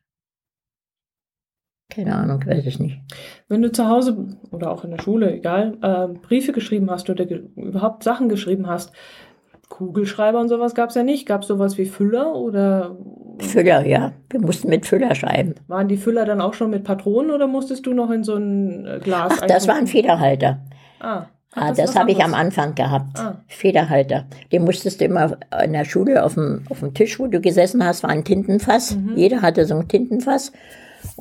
Keine 1.90 2.16
Ahnung, 2.16 2.44
weiß 2.44 2.66
ich 2.66 2.80
nicht. 2.80 3.00
Wenn 3.48 3.62
du 3.62 3.70
zu 3.70 3.88
Hause 3.88 4.38
oder 4.50 4.70
auch 4.72 4.84
in 4.84 4.90
der 4.90 5.00
Schule, 5.00 5.32
egal, 5.32 5.78
äh, 5.82 6.08
Briefe 6.08 6.52
geschrieben 6.52 6.90
hast 6.90 7.08
oder 7.08 7.24
ge 7.24 7.48
überhaupt 7.56 8.02
Sachen 8.02 8.28
geschrieben 8.28 8.66
hast, 8.66 8.92
Kugelschreiber 9.68 10.40
und 10.40 10.48
sowas 10.48 10.74
gab 10.74 10.90
es 10.90 10.94
ja 10.94 11.02
nicht. 11.02 11.26
Gab 11.26 11.42
es 11.42 11.48
sowas 11.48 11.78
wie 11.78 11.84
Füller 11.84 12.34
oder 12.34 12.96
Füller, 13.38 13.86
ja. 13.86 14.12
Wir 14.30 14.40
mussten 14.40 14.68
mit 14.68 14.86
Füller 14.86 15.14
schreiben. 15.14 15.54
waren 15.68 15.88
die 15.88 15.96
Füller 15.96 16.24
dann 16.24 16.40
auch 16.40 16.54
schon 16.54 16.70
mit 16.70 16.84
Patronen 16.84 17.30
oder 17.30 17.46
musstest 17.46 17.86
du 17.86 17.92
noch 17.94 18.10
in 18.10 18.24
so 18.24 18.34
ein 18.36 18.86
äh, 18.86 18.98
Glas 19.02 19.32
Ach, 19.40 19.46
das 19.46 19.66
war 19.68 19.76
ein? 19.76 19.86
Federhalter. 19.86 20.60
Ah, 21.00 21.26
Ah, 21.56 21.68
das 21.72 21.90
was 21.90 21.96
habe 21.96 22.10
ich 22.10 22.22
am? 22.24 22.34
Anfang 22.34 22.74
gehabt. 22.74 23.16
Ah. 23.16 23.36
Federhalter. 23.46 24.24
Den 24.50 24.64
musstest 24.64 25.00
du 25.00 25.04
immer 25.04 25.36
in 25.62 25.72
der 25.72 25.84
Schule 25.84 26.24
auf 26.24 26.34
dem, 26.34 26.62
auf 26.68 26.80
dem 26.80 26.94
Tisch, 26.94 27.20
wo 27.20 27.28
du 27.28 27.40
gesessen 27.40 27.84
hast, 27.84 28.02
war 28.02 28.10
ein 28.10 28.24
Tintenfass. 28.24 28.96
Mhm. 28.96 29.12
Jeder 29.16 29.40
hatte 29.40 29.64
so 29.64 29.76
ein 29.76 29.86
Tintenfass. 29.86 30.50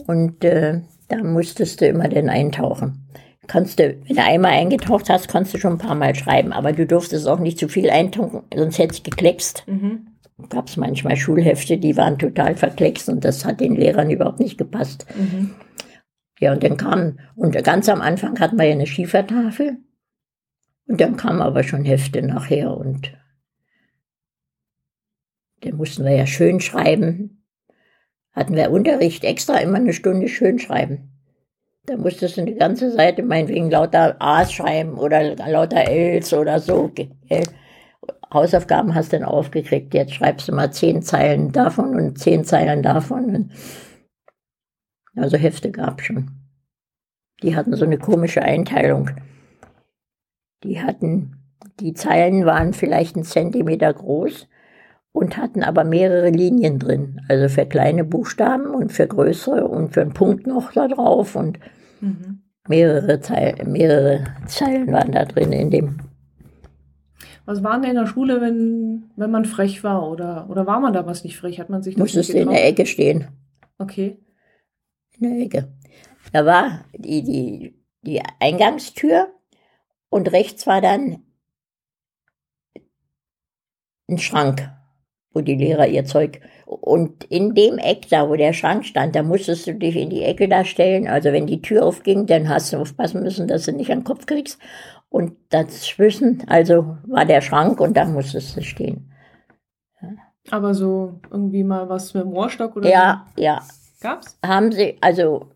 Und 0.08 0.43
äh, 0.43 0.82
da 1.10 1.17
musstest 1.17 1.82
du 1.82 1.88
immer 1.88 2.08
den 2.08 2.30
eintauchen. 2.30 3.06
Kannst 3.45 3.78
du, 3.80 3.95
wenn 4.08 4.15
du 4.15 4.23
einmal 4.23 4.54
eingetaucht 4.54 5.08
hast, 5.10 5.28
kannst 5.28 5.54
du 5.54 5.60
schon 5.60 5.73
ein 5.73 5.78
paar 5.78 5.93
Mal 5.95 6.15
schreiben. 6.15 6.52
Aber 6.52 6.71
du 6.71 6.88
durftest 6.88 7.28
auch 7.28 7.39
nicht 7.39 7.60
zu 7.60 7.67
viel 7.67 7.91
eintauchen, 7.91 8.41
sonst 8.56 8.80
hätte 8.80 8.93
es 8.93 9.04
gekleckst. 9.04 9.65
Mhm. 9.67 10.08
Gab 10.50 10.67
es 10.67 10.78
manchmal 10.78 11.15
Schulhefte, 11.15 11.78
die 11.78 11.96
waren 11.96 12.17
total 12.17 12.56
verkleckst 12.56 13.08
und 13.10 13.24
das 13.24 13.46
hat 13.46 13.60
den 13.60 13.76
Lehrern 13.76 14.10
überhaupt 14.10 14.39
nicht 14.39 14.58
gepasst. 14.58 15.06
Mhm. 15.15 15.54
Ja, 16.39 16.52
und 16.54 16.63
dann 16.63 16.78
kam, 16.78 17.19
und 17.36 17.52
ganz 17.63 17.88
am 17.88 18.02
Anfang 18.02 18.39
hatten 18.39 18.58
wir 18.58 18.65
ja 18.65 18.74
eine 18.74 18.88
Schiefertafel. 18.88 19.78
Und 20.88 21.00
dann 21.00 21.15
kamen 21.15 21.41
aber 21.41 21.63
schon 21.63 21.86
Hefte 21.86 22.22
nachher 22.22 22.76
und 22.76 23.13
dann 25.62 25.78
mussten 25.78 26.03
wir 26.03 26.16
ja 26.16 26.28
schön 26.28 26.60
schreiben. 26.60 27.45
Hatten 28.34 28.55
wir 28.55 28.72
Unterricht 28.72 29.24
extra 29.24 29.57
immer 29.60 29.78
eine 29.78 29.93
Stunde 29.93 30.28
schön 30.28 30.60
schreiben. 30.60 31.12
Da 31.86 31.97
musstest 31.97 32.38
du 32.38 32.41
eine 32.41 32.55
ganze 32.55 32.91
Seite 32.91 33.24
meinetwegen 33.24 33.70
lauter 33.70 34.16
A's 34.20 34.51
schreiben 34.51 34.97
oder 34.97 35.36
lauter 35.36 35.88
L's 35.88 36.34
oder 36.34 36.60
so. 36.60 36.89
gell? 36.89 37.43
Hausaufgaben 38.34 38.95
hast 38.95 39.13
du 39.13 39.19
dann 39.19 39.27
aufgekriegt. 39.27 39.93
Jetzt 39.93 40.13
schreibst 40.13 40.47
du 40.47 40.53
mal 40.53 40.71
zehn 40.71 41.01
Zeilen 41.01 41.51
davon 41.51 41.95
und 41.95 42.17
zehn 42.17 42.43
Zeilen 42.43 42.81
davon. 42.81 43.51
Also 45.15 45.38
Hefte 45.38 45.71
gab 45.71 46.01
schon. 46.01 46.31
Die 47.43 47.55
hatten 47.55 47.75
so 47.75 47.86
eine 47.86 47.97
komische 47.97 48.41
Einteilung. 48.41 49.11
Die 50.63 50.81
hatten, 50.81 51.43
die 51.79 51.93
Zeilen 51.93 52.45
waren 52.45 52.73
vielleicht 52.73 53.15
einen 53.15 53.25
Zentimeter 53.25 53.93
groß 53.93 54.47
und 55.11 55.38
hatten 55.38 55.61
aber 55.61 55.84
mehrere 55.84 56.29
Linien 56.29 56.79
drin. 56.79 57.21
Also 57.27 57.49
für 57.49 57.65
kleine 57.65 58.03
Buchstaben 58.03 58.73
und 58.73 58.91
für 58.91 59.07
größere 59.07 59.67
und 59.67 59.93
für 59.93 60.01
einen 60.01 60.13
Punkt 60.13 60.47
noch 60.47 60.71
da 60.71 60.88
drauf 60.88 61.36
und 61.36 61.59
Mhm. 62.01 62.41
mehrere 62.67 63.19
Zeilen, 63.21 63.71
mehrere 63.71 64.23
Zeilen 64.47 64.91
waren 64.91 65.11
da 65.11 65.25
drin 65.25 65.51
in 65.51 65.69
dem. 65.69 65.97
Was 67.46 67.64
war 67.64 67.80
denn 67.80 67.91
in 67.91 67.98
der 67.98 68.08
Schule, 68.08 68.39
wenn, 68.39 69.12
wenn 69.16 69.32
man 69.32 69.46
frech 69.46 69.84
war? 69.84 70.10
Oder, 70.10 70.50
oder 70.50 70.66
war 70.66 70.80
man 70.80 70.94
damals 70.94 71.24
nicht 71.24 71.38
frech? 71.38 71.60
Hat 71.60 71.70
man 71.70 71.84
sich 71.84 71.98
Musstest 71.98 72.34
du 72.34 72.38
in 72.38 72.50
der? 72.50 72.66
Ecke 72.66 72.86
stehen. 72.86 73.28
Okay. 73.78 74.18
In 75.20 75.30
der 75.30 75.46
Ecke. 75.46 75.74
Da 76.32 76.46
war 76.46 76.86
die, 76.98 77.24
die, 77.24 77.84
die 78.02 78.22
Eingangstür 78.39 79.28
und 80.10 80.32
rechts 80.32 80.66
war 80.68 80.80
dann 80.80 81.24
ein 84.10 84.20
Schrank, 84.20 84.70
wo 85.34 85.41
die 85.41 85.56
Lehrer 85.56 85.88
ihr 85.88 86.06
Zeug. 86.06 86.39
Und 86.66 87.26
in 87.26 87.54
dem 87.56 87.78
Eck 87.78 88.08
da, 88.10 88.30
wo 88.30 88.36
der 88.36 88.54
Schrank 88.54 88.86
stand, 88.86 89.16
da 89.16 89.24
musstest 89.24 89.68
du 89.68 89.76
dich 89.76 89.96
in 89.96 90.10
die 90.10 90.24
Ecke 90.24 90.48
da 90.48 90.64
stellen. 90.64 91.08
Also 91.08 91.32
wenn 91.32 91.48
die 91.48 91.62
Tür 91.62 91.86
aufging, 91.86 92.26
dann 92.26 92.48
hast 92.48 92.72
du 92.72 92.78
aufpassen 92.78 93.22
müssen, 93.22 93.48
dass 93.48 93.66
du 93.66 93.74
nicht 93.74 93.91
an 93.91 94.00
den 94.00 94.06
Kopf 94.06 94.26
kriegst. 94.26 94.60
Und 95.14 95.34
dazwischen, 95.49 96.43
also 96.47 96.97
war 97.05 97.24
der 97.26 97.41
Schrank 97.41 97.80
und 97.80 97.95
da 97.95 98.03
musstest 98.05 98.57
du 98.57 98.64
stehen. 98.64 99.11
Aber 100.49 100.74
so 100.74 101.20
irgendwie 101.30 101.64
mal 101.64 101.88
was 101.88 102.16
mit 102.16 102.24
dem 102.24 102.32
Rohrstock 102.32 102.76
oder 102.76 102.89
Ja, 102.89 103.28
ja. 103.38 103.61
so? 103.61 103.74
Gab's? 104.01 104.39
haben 104.43 104.72
sie, 104.72 104.97
also 105.01 105.51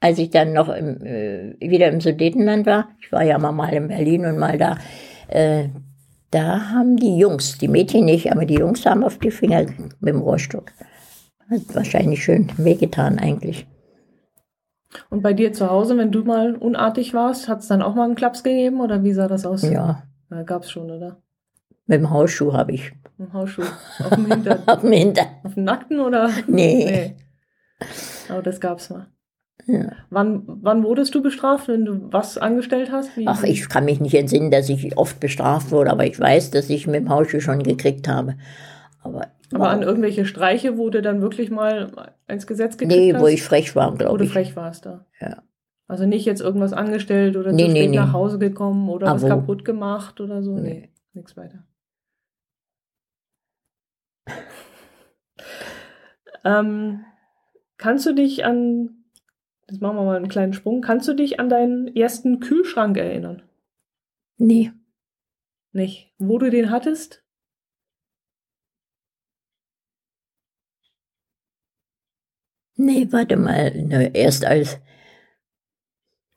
als 0.00 0.18
ich 0.18 0.30
dann 0.30 0.54
noch 0.54 0.70
im, 0.70 1.04
äh, 1.04 1.54
wieder 1.60 1.88
im 1.88 2.00
Sudetenland 2.00 2.64
war, 2.64 2.88
ich 2.98 3.12
war 3.12 3.22
ja 3.22 3.36
mal, 3.38 3.52
mal 3.52 3.74
in 3.74 3.88
Berlin 3.88 4.24
und 4.24 4.38
mal 4.38 4.56
da, 4.56 4.78
äh, 5.28 5.68
da 6.30 6.70
haben 6.70 6.96
die 6.96 7.18
Jungs, 7.18 7.58
die 7.58 7.68
Mädchen 7.68 8.06
nicht, 8.06 8.32
aber 8.32 8.46
die 8.46 8.54
Jungs 8.54 8.86
haben 8.86 9.04
auf 9.04 9.18
die 9.18 9.30
Finger 9.30 9.66
mit 10.00 10.14
dem 10.14 10.22
Rohrstock. 10.22 10.72
Hat 11.50 11.74
wahrscheinlich 11.74 12.24
schön 12.24 12.50
wehgetan 12.56 13.18
eigentlich. 13.18 13.66
Und 15.10 15.22
bei 15.22 15.32
dir 15.32 15.52
zu 15.52 15.70
Hause, 15.70 15.96
wenn 15.98 16.12
du 16.12 16.24
mal 16.24 16.54
unartig 16.54 17.14
warst, 17.14 17.48
hat 17.48 17.60
es 17.60 17.68
dann 17.68 17.82
auch 17.82 17.94
mal 17.94 18.04
einen 18.04 18.14
Klaps 18.14 18.42
gegeben 18.42 18.80
oder 18.80 19.02
wie 19.02 19.12
sah 19.12 19.28
das 19.28 19.44
aus? 19.46 19.62
Ja, 19.62 20.04
ja 20.30 20.42
gab's 20.42 20.70
schon, 20.70 20.90
oder? 20.90 21.18
mit 21.86 22.00
dem 22.00 22.10
Hausschuh 22.10 22.52
habe 22.52 22.72
ich 22.72 22.92
Im 23.18 23.32
Hausschuh. 23.32 23.62
Auf 24.02 24.14
dem 24.14 24.26
Hintern. 24.26 24.62
auf 24.66 24.80
dem 24.80 24.92
Hintern. 24.92 25.26
Auf 25.44 25.54
dem 25.54 25.64
Nackten 25.64 26.00
oder? 26.00 26.30
Nee. 26.46 26.84
Nee. 26.84 27.16
Aber 28.28 28.42
das 28.42 28.60
gab's 28.60 28.90
mal. 28.90 29.08
Ja. 29.66 29.92
Wann, 30.10 30.42
wann 30.46 30.82
wurdest 30.82 31.14
du 31.14 31.22
bestraft, 31.22 31.68
wenn 31.68 31.84
du 31.84 32.12
was 32.12 32.38
angestellt 32.38 32.90
hast? 32.90 33.16
Wie, 33.16 33.26
Ach, 33.26 33.44
ich 33.44 33.68
kann 33.68 33.84
mich 33.84 34.00
nicht 34.00 34.14
entsinnen, 34.14 34.50
dass 34.50 34.68
ich 34.68 34.96
oft 34.98 35.20
bestraft 35.20 35.70
wurde, 35.70 35.90
aber 35.90 36.04
ich 36.06 36.18
weiß, 36.18 36.50
dass 36.50 36.70
ich 36.70 36.86
mit 36.86 36.96
dem 36.96 37.08
Hausschuh 37.08 37.40
schon 37.40 37.62
gekriegt 37.62 38.08
habe. 38.08 38.36
Aber, 39.04 39.28
Aber 39.52 39.68
an 39.70 39.82
irgendwelche 39.82 40.24
Streiche, 40.26 40.76
wo 40.78 40.90
du 40.90 41.00
dann 41.02 41.20
wirklich 41.22 41.50
mal 41.50 42.12
ins 42.26 42.46
Gesetz 42.46 42.76
gekriegt 42.78 42.98
nee, 42.98 43.12
hast? 43.14 43.20
wo 43.22 43.26
ich 43.28 43.42
frech 43.42 43.76
war, 43.76 43.92
Wo 43.92 43.96
glaube 43.96 44.18
du 44.18 44.24
ich. 44.24 44.32
frech 44.32 44.56
warst 44.56 44.86
da. 44.86 45.06
Ja. 45.20 45.42
Also 45.86 46.06
nicht 46.06 46.24
jetzt 46.24 46.40
irgendwas 46.40 46.72
angestellt 46.72 47.36
oder 47.36 47.52
Nee, 47.52 47.66
zu 47.66 47.70
spät 47.70 47.90
nee. 47.90 47.96
nach 47.96 48.12
Hause 48.14 48.38
gekommen 48.38 48.88
oder 48.88 49.08
Ah, 49.08 49.14
was 49.14 49.22
wo? 49.22 49.28
kaputt 49.28 49.64
gemacht 49.64 50.20
oder 50.20 50.42
so. 50.42 50.54
Nee, 50.56 50.60
Nee. 50.62 50.88
nichts 51.12 51.36
weiter. 51.36 51.64
ähm, 56.44 57.04
kannst 57.76 58.06
du 58.06 58.14
dich 58.14 58.44
an, 58.44 59.04
jetzt 59.68 59.80
machen 59.82 59.96
wir 59.96 60.04
mal 60.04 60.16
einen 60.16 60.28
kleinen 60.28 60.52
Sprung, 60.54 60.80
kannst 60.80 61.06
du 61.08 61.14
dich 61.14 61.40
an 61.40 61.48
deinen 61.48 61.94
ersten 61.94 62.40
Kühlschrank 62.40 62.96
erinnern? 62.96 63.42
Nee. 64.36 64.72
Nicht. 65.72 66.12
Wo 66.18 66.38
du 66.38 66.50
den 66.50 66.70
hattest? 66.70 67.23
Nee, 72.84 73.08
warte 73.10 73.36
mal. 73.36 73.72
Na, 73.88 74.02
erst 74.02 74.44
als. 74.44 74.78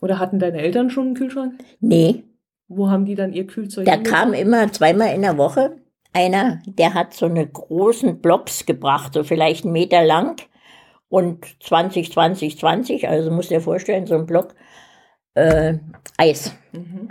Oder 0.02 0.20
hatten 0.20 0.40
deine 0.40 0.60
Eltern 0.60 0.90
schon 0.90 1.08
einen 1.08 1.16
Kühlschrank? 1.16 1.56
Nee, 1.80 2.24
Wo 2.68 2.90
haben 2.90 3.06
die 3.06 3.16
dann 3.16 3.34
ihr 3.34 3.48
Kühlzeug 3.48 3.86
da 3.86 3.98
kam 3.98 4.34
immer 4.34 4.72
zweimal 4.72 5.14
in 5.14 5.24
der 5.24 5.38
Woche 5.38 5.78
einer, 6.14 6.62
der 6.66 6.94
hat 6.94 7.14
so 7.14 7.26
eine 7.26 7.46
großen 7.46 8.22
Blocks 8.22 8.66
gebracht, 8.66 9.14
so 9.14 9.24
vielleicht 9.24 9.66
einen 9.66 9.74
Meter 9.74 10.04
lang 10.04 10.42
und 11.10 11.46
20, 11.64 12.12
20, 12.12 12.58
20, 12.58 13.08
also 13.08 13.32
musst 13.32 13.52
du 13.52 13.56
dir 13.56 13.62
vorstellen, 13.62 14.08
so 14.08 14.16
ein 14.16 14.26
Block 14.26 14.56
äh, 15.36 15.76
Eis. 16.18 16.54
Mhm. 16.72 17.10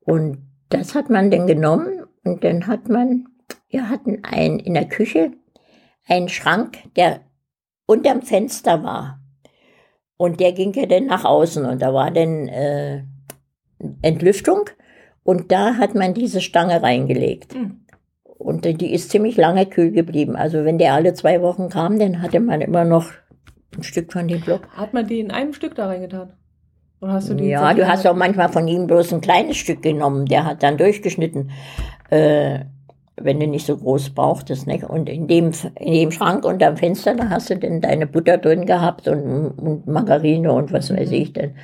Und 0.00 0.46
das 0.68 0.94
hat 0.94 1.10
man 1.10 1.30
dann 1.30 1.46
genommen 1.46 2.04
und 2.24 2.44
dann 2.44 2.66
hat 2.66 2.88
man, 2.88 3.28
wir 3.68 3.88
hatten 3.88 4.24
einen 4.24 4.58
in 4.58 4.74
der 4.74 4.88
Küche, 4.88 5.32
einen 6.06 6.28
Schrank, 6.28 6.78
der 6.96 7.20
unterm 7.86 8.22
Fenster 8.22 8.82
war. 8.82 9.20
Und 10.16 10.40
der 10.40 10.52
ging 10.52 10.72
ja 10.74 10.86
dann 10.86 11.06
nach 11.06 11.24
außen 11.24 11.64
und 11.64 11.82
da 11.82 11.92
war 11.92 12.10
dann 12.10 12.48
äh, 12.48 13.02
Entlüftung 14.02 14.70
und 15.22 15.50
da 15.50 15.76
hat 15.76 15.94
man 15.94 16.14
diese 16.14 16.40
Stange 16.40 16.82
reingelegt. 16.82 17.54
Mhm. 17.54 17.80
Und 18.24 18.64
die 18.64 18.92
ist 18.92 19.10
ziemlich 19.10 19.36
lange 19.36 19.66
kühl 19.66 19.90
geblieben. 19.90 20.36
Also 20.36 20.64
wenn 20.64 20.78
der 20.78 20.94
alle 20.94 21.14
zwei 21.14 21.40
Wochen 21.40 21.68
kam, 21.68 21.98
dann 21.98 22.20
hatte 22.20 22.40
man 22.40 22.60
immer 22.60 22.84
noch 22.84 23.10
ein 23.76 23.82
Stück 23.82 24.12
von 24.12 24.28
dem 24.28 24.40
Block. 24.40 24.68
Hat 24.76 24.92
man 24.92 25.06
die 25.06 25.20
in 25.20 25.30
einem 25.30 25.52
Stück 25.52 25.74
da 25.74 25.86
reingetan? 25.86 26.32
Oder 27.00 27.12
hast 27.12 27.28
du 27.28 27.34
die 27.34 27.48
Ja, 27.48 27.74
du 27.74 27.86
hast 27.86 28.06
auch 28.06 28.14
manchmal 28.16 28.48
von 28.48 28.68
ihm 28.68 28.86
bloß 28.86 29.12
ein 29.12 29.20
kleines 29.20 29.56
Stück 29.56 29.82
genommen. 29.82 30.26
Der 30.26 30.44
hat 30.44 30.62
dann 30.62 30.76
durchgeschnitten, 30.76 31.50
äh, 32.10 32.60
wenn 33.16 33.38
du 33.40 33.46
nicht 33.46 33.66
so 33.66 33.76
groß 33.76 34.10
brauchtest. 34.10 34.66
Nicht? 34.66 34.84
Und 34.84 35.08
in 35.08 35.26
dem, 35.28 35.52
in 35.78 35.92
dem 35.92 36.10
Schrank 36.10 36.44
unterm 36.44 36.76
Fenster, 36.76 37.14
da 37.14 37.30
hast 37.30 37.50
du 37.50 37.56
dann 37.56 37.80
deine 37.80 38.06
Butter 38.06 38.38
drin 38.38 38.66
gehabt 38.66 39.06
und, 39.08 39.50
und 39.58 39.86
Margarine 39.86 40.52
und 40.52 40.72
was 40.72 40.90
weiß 40.94 41.10
ich 41.12 41.32
denn. 41.32 41.54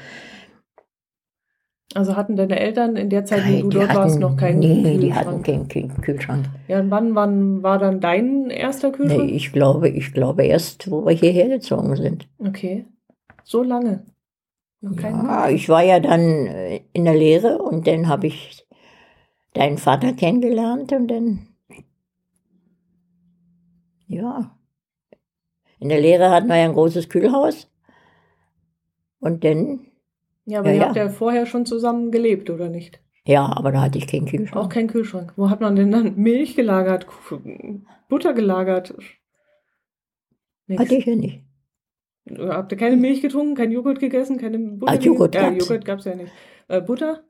Also 1.94 2.14
hatten 2.14 2.36
deine 2.36 2.60
Eltern 2.60 2.94
in 2.94 3.10
der 3.10 3.24
Zeit, 3.24 3.40
wo 3.40 3.42
Kein- 3.50 3.60
du 3.62 3.68
die 3.70 3.76
dort 3.78 3.88
warst, 3.96 4.10
hatten- 4.14 4.20
noch 4.20 4.36
keinen 4.36 4.60
Nee, 4.60 4.96
die 4.98 5.12
hatten 5.12 5.42
Kühlschrank? 5.42 5.70
keinen 5.72 5.88
Kühl- 5.90 6.00
Kühlschrank. 6.02 6.44
Ja, 6.68 6.78
und 6.78 6.90
wann, 6.92 7.16
wann 7.16 7.62
war 7.64 7.78
dann 7.80 8.00
dein 8.00 8.48
erster 8.48 8.92
Kühlschrank? 8.92 9.24
Nee, 9.24 9.32
ich 9.34 9.52
glaube, 9.52 9.88
ich 9.88 10.12
glaube 10.12 10.44
erst, 10.44 10.88
wo 10.88 11.04
wir 11.04 11.14
hierher 11.14 11.48
gezogen 11.48 11.96
sind. 11.96 12.28
Okay. 12.38 12.84
So 13.42 13.64
lange. 13.64 14.04
Noch 14.82 14.96
Ja, 15.02 15.48
ich 15.50 15.68
war 15.68 15.82
ja 15.82 15.98
dann 15.98 16.20
äh, 16.46 16.80
in 16.92 17.04
der 17.06 17.14
Lehre 17.16 17.58
und 17.58 17.88
dann 17.88 18.06
habe 18.08 18.28
ich 18.28 18.64
deinen 19.54 19.78
Vater 19.78 20.12
kennengelernt 20.12 20.92
und 20.92 21.08
dann, 21.08 21.46
ja, 24.06 24.56
in 25.78 25.88
der 25.88 26.00
Lehre 26.00 26.30
hatten 26.30 26.48
wir 26.48 26.56
ja 26.56 26.64
ein 26.66 26.74
großes 26.74 27.08
Kühlhaus 27.08 27.70
und 29.20 29.44
dann, 29.44 29.86
ja, 30.46 30.60
aber 30.60 30.70
Ja, 30.70 30.76
ihr 30.76 30.86
habt 30.86 30.96
ja 30.96 31.08
vorher 31.08 31.46
schon 31.46 31.66
zusammen 31.66 32.10
gelebt, 32.10 32.50
oder 32.50 32.68
nicht? 32.68 33.00
ja, 33.24 33.44
aber 33.56 33.70
da 33.72 33.82
hatte 33.82 33.98
ich 33.98 34.06
keinen 34.06 34.26
Auch 34.26 34.30
Kühlschrank. 34.30 34.72
kein 34.72 34.86
Kühlschrank. 34.88 35.32
Wo 35.36 35.50
hat 35.50 35.60
man 35.60 35.76
denn 35.76 35.90
dann 35.90 36.16
Milch 36.16 36.56
gelagert, 36.56 37.06
Butter 38.08 38.32
gelagert? 38.34 38.94
Nix. 40.66 40.80
Hatte 40.82 40.94
ich 40.96 41.06
ja 41.06 41.14
nicht. 41.16 41.42
Habt 42.38 42.72
ihr 42.72 42.78
keine 42.78 42.96
Milch 42.96 43.22
getrunken, 43.22 43.54
kein 43.56 43.72
Joghurt 43.72 43.98
gegessen, 44.00 44.38
keine 44.38 44.58
Butter? 44.58 44.92
Ah, 44.92 44.96
Joghurt 44.96 45.32
gegessen? 45.32 45.54
Ja. 45.54 45.58
Joghurt 45.60 45.84
gab's 45.84 46.04
ja 46.04 46.14
nicht. 46.14 46.32
Äh, 46.68 46.80
Butter? 46.80 47.22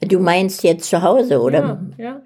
Du 0.00 0.18
meinst 0.18 0.62
jetzt 0.62 0.88
zu 0.88 1.02
Hause, 1.02 1.40
oder? 1.40 1.80
Ja, 1.98 2.04
ja. 2.04 2.22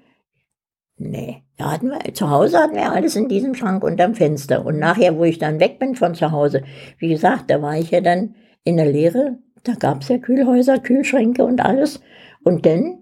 Nee, 0.97 1.43
da 1.57 1.73
hatten 1.73 1.89
wir, 1.89 2.13
zu 2.13 2.29
Hause 2.29 2.57
hatten 2.59 2.75
wir 2.75 2.91
alles 2.91 3.15
in 3.17 3.27
diesem 3.27 3.53
Schrank 3.53 3.83
unterm 3.83 4.15
Fenster. 4.15 4.65
Und 4.65 4.79
nachher, 4.79 5.17
wo 5.17 5.25
ich 5.25 5.39
dann 5.39 5.59
weg 5.59 5.77
bin 5.79 5.95
von 5.95 6.15
zu 6.15 6.31
Hause, 6.31 6.63
wie 6.99 7.09
gesagt, 7.09 7.49
da 7.49 7.61
war 7.61 7.77
ich 7.77 7.91
ja 7.91 7.99
dann 7.99 8.35
in 8.63 8.77
der 8.77 8.85
Lehre, 8.85 9.37
da 9.63 9.73
gab 9.73 10.01
es 10.01 10.07
ja 10.07 10.17
Kühlhäuser, 10.17 10.79
Kühlschränke 10.79 11.43
und 11.43 11.59
alles. 11.59 12.01
Und 12.43 12.65
dann 12.65 12.99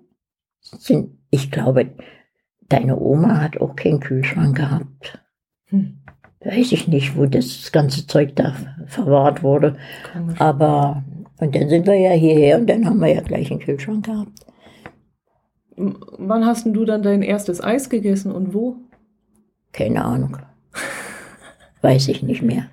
sind, 0.61 1.17
ich 1.29 1.51
glaube, 1.51 1.91
deine 2.69 2.99
Oma 2.99 3.41
hat 3.41 3.61
auch 3.61 3.75
keinen 3.75 3.99
Kühlschrank 3.99 4.57
gehabt. 4.57 5.19
Hm. 5.65 5.99
Weiß 6.39 6.71
ich 6.71 6.87
nicht, 6.87 7.15
wo 7.15 7.25
das 7.25 7.71
ganze 7.71 8.07
Zeug 8.07 8.35
da 8.35 8.55
verwahrt 8.87 9.43
wurde. 9.43 9.77
Aber, 10.39 11.03
und 11.39 11.55
dann 11.55 11.69
sind 11.69 11.85
wir 11.85 11.95
ja 11.95 12.11
hierher 12.11 12.57
und 12.57 12.69
dann 12.69 12.85
haben 12.85 12.99
wir 12.99 13.13
ja 13.13 13.21
gleich 13.21 13.51
einen 13.51 13.61
Kühlschrank 13.61 14.05
gehabt. 14.05 14.45
Wann 15.75 16.45
hast 16.45 16.65
denn 16.65 16.73
du 16.73 16.85
dann 16.85 17.01
dein 17.03 17.21
erstes 17.21 17.63
Eis 17.63 17.89
gegessen 17.89 18.31
und 18.31 18.53
wo? 18.53 18.77
Keine 19.71 20.05
Ahnung. 20.05 20.37
Weiß 21.81 22.07
ich 22.07 22.23
nicht 22.23 22.41
mehr. 22.41 22.69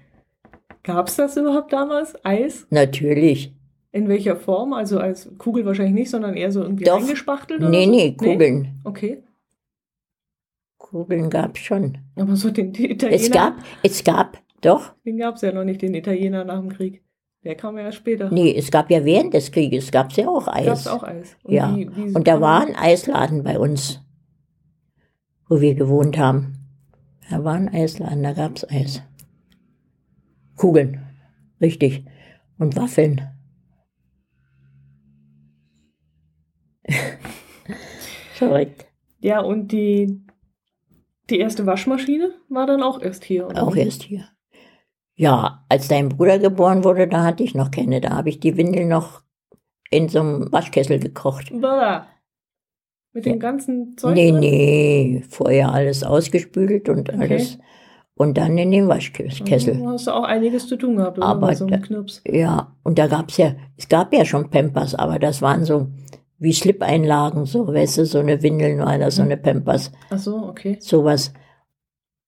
Gab's 0.82 1.16
das 1.16 1.36
überhaupt 1.36 1.72
damals? 1.72 2.14
Eis? 2.24 2.66
Natürlich. 2.70 3.52
In 3.92 4.08
welcher 4.08 4.36
Form? 4.36 4.72
Also 4.72 4.98
als 5.00 5.30
Kugel 5.38 5.64
wahrscheinlich 5.66 5.94
nicht, 5.94 6.10
sondern 6.10 6.34
eher 6.34 6.52
so 6.52 6.62
irgendwie 6.62 6.84
Doch. 6.84 6.98
eingespachtelt? 7.00 7.60
Oder 7.60 7.70
Nee, 7.70 7.84
so? 7.86 7.90
nee, 7.90 8.12
Kugeln. 8.12 8.80
Okay. 8.84 9.22
Kugeln 10.78 11.30
gab 11.30 11.56
es 11.56 11.62
schon. 11.62 11.98
Aber 12.16 12.36
so 12.36 12.50
den 12.50 12.74
Italiener, 12.74 13.12
Es 13.12 13.30
gab, 13.30 13.54
es 13.82 14.04
gab, 14.04 14.38
doch, 14.60 14.92
den 15.04 15.18
gab's 15.18 15.42
ja 15.42 15.52
noch 15.52 15.64
nicht, 15.64 15.82
den 15.82 15.94
Italiener 15.94 16.44
nach 16.44 16.60
dem 16.60 16.70
Krieg. 16.70 17.02
Der 17.42 17.54
kam 17.54 17.78
ja 17.78 17.90
später. 17.90 18.30
nee, 18.30 18.54
es 18.54 18.70
gab 18.70 18.90
ja 18.90 19.02
während 19.04 19.32
des 19.32 19.50
Krieges, 19.50 19.90
gab 19.90 20.10
es 20.10 20.16
ja 20.18 20.28
auch 20.28 20.46
Eis. 20.46 20.66
Gab's 20.66 20.86
auch 20.86 21.02
Eis. 21.02 21.36
Ja. 21.46 21.74
wie- 21.74 21.88
wie- 21.96 22.14
Und 22.14 22.28
da 22.28 22.40
war 22.40 22.60
ein 22.66 22.76
Eisladen 22.76 23.42
bei 23.44 23.58
uns, 23.58 24.00
wo 25.48 25.60
wir 25.60 25.74
gewohnt 25.74 26.18
haben. 26.18 26.56
Da 27.30 27.42
war 27.44 27.54
ein 27.54 27.68
Eisladen, 27.72 28.22
da 28.22 28.32
gab 28.34 28.56
es 28.56 28.68
Eis. 28.68 29.02
Kugeln, 30.56 31.00
richtig. 31.60 32.04
Und 32.58 32.76
Waffeln. 32.76 33.22
Verrückt. 38.34 38.86
Ja, 39.20 39.40
und 39.40 39.68
die, 39.72 40.20
die 41.30 41.38
erste 41.38 41.66
Waschmaschine 41.66 42.32
war 42.48 42.66
dann 42.66 42.82
auch 42.82 43.00
erst 43.00 43.24
hier. 43.24 43.46
oder 43.46 43.62
Auch 43.62 43.76
erst 43.76 44.02
hier. 44.02 44.24
Ja, 45.20 45.64
als 45.68 45.88
dein 45.88 46.08
Bruder 46.08 46.38
geboren 46.38 46.82
wurde, 46.82 47.06
da 47.06 47.24
hatte 47.24 47.42
ich 47.42 47.54
noch 47.54 47.70
keine. 47.70 48.00
Da 48.00 48.10
habe 48.16 48.30
ich 48.30 48.40
die 48.40 48.56
Windel 48.56 48.86
noch 48.86 49.20
in 49.90 50.08
so 50.08 50.20
einem 50.20 50.50
Waschkessel 50.50 50.98
gekocht. 50.98 51.50
Blah. 51.52 52.06
Mit 53.12 53.26
dem 53.26 53.38
ganzen 53.38 53.98
Zeug? 53.98 54.14
Nee, 54.14 54.30
drin? 54.30 54.40
nee, 54.40 55.22
vorher 55.28 55.72
alles 55.74 56.04
ausgespült 56.04 56.88
und 56.88 57.10
Okay. 57.10 57.18
alles. 57.20 57.58
Und 58.14 58.38
dann 58.38 58.56
in 58.56 58.70
den 58.70 58.88
Waschkessel. 58.88 59.76
Du 59.76 59.88
hast 59.88 60.08
auch 60.08 60.24
einiges 60.24 60.66
zu 60.68 60.76
tun 60.76 60.96
gehabt? 60.96 61.20
Aber 61.20 61.54
so 61.54 61.66
einem 61.66 61.80
da- 61.80 61.86
Knips. 61.86 62.22
Ja, 62.26 62.74
und 62.82 62.98
da 62.98 63.06
gab's 63.06 63.36
ja, 63.36 63.54
es 63.76 63.88
gab 63.90 64.14
ja 64.14 64.24
schon 64.24 64.48
Pampers, 64.48 64.94
aber 64.94 65.18
das 65.18 65.42
waren 65.42 65.64
so 65.66 65.88
wie 66.38 66.52
Slip-Einlagen, 66.54 67.44
so, 67.44 67.66
weißt 67.66 67.98
du, 67.98 68.06
so 68.06 68.20
eine 68.20 68.42
Windeln 68.42 68.80
oder 68.80 69.10
so 69.10 69.20
eine 69.20 69.36
Pampers, 69.36 69.92
Ach 70.08 70.18
so, 70.18 70.36
okay. 70.46 70.78
sowas. 70.80 71.34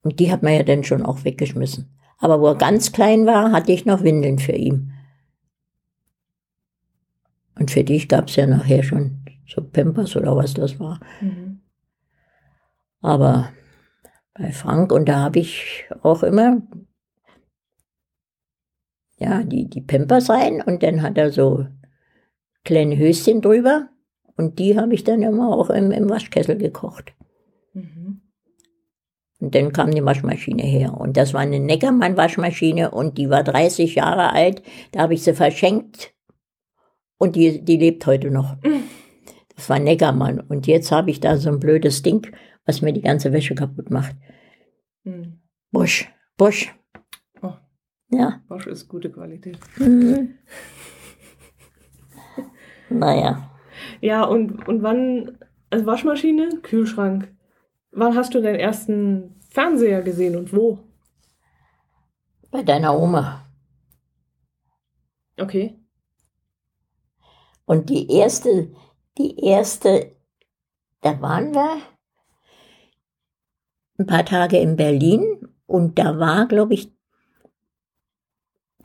Und 0.02 0.20
die 0.20 0.30
hat 0.30 0.42
man 0.42 0.52
ja 0.52 0.62
dann 0.62 0.84
schon 0.84 1.02
auch 1.02 1.24
weggeschmissen. 1.24 1.88
Aber 2.22 2.40
wo 2.40 2.46
er 2.46 2.54
ganz 2.54 2.92
klein 2.92 3.26
war, 3.26 3.50
hatte 3.50 3.72
ich 3.72 3.84
noch 3.84 4.04
Windeln 4.04 4.38
für 4.38 4.52
ihn. 4.52 4.92
Und 7.58 7.72
für 7.72 7.82
dich 7.82 8.08
gab's 8.08 8.36
ja 8.36 8.46
nachher 8.46 8.84
schon 8.84 9.24
so 9.44 9.60
Pampers 9.60 10.14
oder 10.14 10.36
was 10.36 10.54
das 10.54 10.78
war. 10.78 11.00
Mhm. 11.20 11.60
Aber 13.00 13.50
bei 14.34 14.52
Frank, 14.52 14.92
und 14.92 15.08
da 15.08 15.18
habe 15.18 15.40
ich 15.40 15.84
auch 16.02 16.22
immer 16.22 16.62
ja, 19.18 19.42
die, 19.42 19.68
die 19.68 19.80
Pampers 19.80 20.30
rein 20.30 20.62
und 20.62 20.84
dann 20.84 21.02
hat 21.02 21.18
er 21.18 21.32
so 21.32 21.66
kleine 22.64 22.96
Höschen 22.96 23.40
drüber 23.40 23.88
und 24.36 24.60
die 24.60 24.78
habe 24.78 24.94
ich 24.94 25.02
dann 25.02 25.22
immer 25.22 25.48
auch 25.48 25.70
im, 25.70 25.90
im 25.90 26.08
Waschkessel 26.08 26.56
gekocht. 26.56 27.14
Und 29.42 29.56
dann 29.56 29.72
kam 29.72 29.90
die 29.90 30.04
Waschmaschine 30.04 30.62
her. 30.62 30.94
Und 30.94 31.16
das 31.16 31.34
war 31.34 31.40
eine 31.40 31.58
Neckermann-Waschmaschine 31.58 32.92
und 32.92 33.18
die 33.18 33.28
war 33.28 33.42
30 33.42 33.96
Jahre 33.96 34.32
alt. 34.32 34.62
Da 34.92 35.00
habe 35.00 35.14
ich 35.14 35.24
sie 35.24 35.34
verschenkt 35.34 36.14
und 37.18 37.34
die, 37.34 37.64
die 37.64 37.76
lebt 37.76 38.06
heute 38.06 38.30
noch. 38.30 38.56
Das 39.54 39.68
war 39.68 39.78
Neckermann. 39.78 40.40
Und 40.40 40.66
jetzt 40.66 40.90
habe 40.90 41.10
ich 41.10 41.20
da 41.20 41.36
so 41.36 41.50
ein 41.50 41.60
blödes 41.60 42.02
Ding, 42.02 42.26
was 42.64 42.80
mir 42.80 42.94
die 42.94 43.02
ganze 43.02 43.34
Wäsche 43.34 43.54
kaputt 43.54 43.90
macht. 43.90 44.16
Mhm. 45.04 45.40
Busch, 45.70 46.10
Busch. 46.38 46.74
Oh. 47.42 47.52
Ja. 48.08 48.40
Wasch 48.48 48.66
ist 48.66 48.88
gute 48.88 49.10
Qualität. 49.10 49.58
Mhm. 49.76 50.38
Naja. 52.88 53.50
Ja, 54.00 54.24
und, 54.24 54.66
und 54.66 54.82
wann, 54.82 55.38
also 55.70 55.86
Waschmaschine, 55.86 56.60
Kühlschrank. 56.62 57.28
Wann 57.92 58.16
hast 58.16 58.34
du 58.34 58.40
den 58.40 58.54
ersten 58.54 59.38
Fernseher 59.50 60.02
gesehen 60.02 60.36
und 60.36 60.54
wo? 60.54 60.78
Bei 62.50 62.62
deiner 62.62 62.98
Oma. 62.98 63.46
Okay. 65.38 65.78
Und 67.66 67.90
die 67.90 68.10
erste, 68.10 68.74
die 69.18 69.38
erste, 69.38 70.16
da 71.02 71.20
waren 71.20 71.54
wir 71.54 71.82
ein 73.98 74.06
paar 74.06 74.24
Tage 74.24 74.58
in 74.58 74.76
Berlin 74.76 75.48
und 75.66 75.98
da 75.98 76.18
war, 76.18 76.48
glaube 76.48 76.74
ich, 76.74 76.92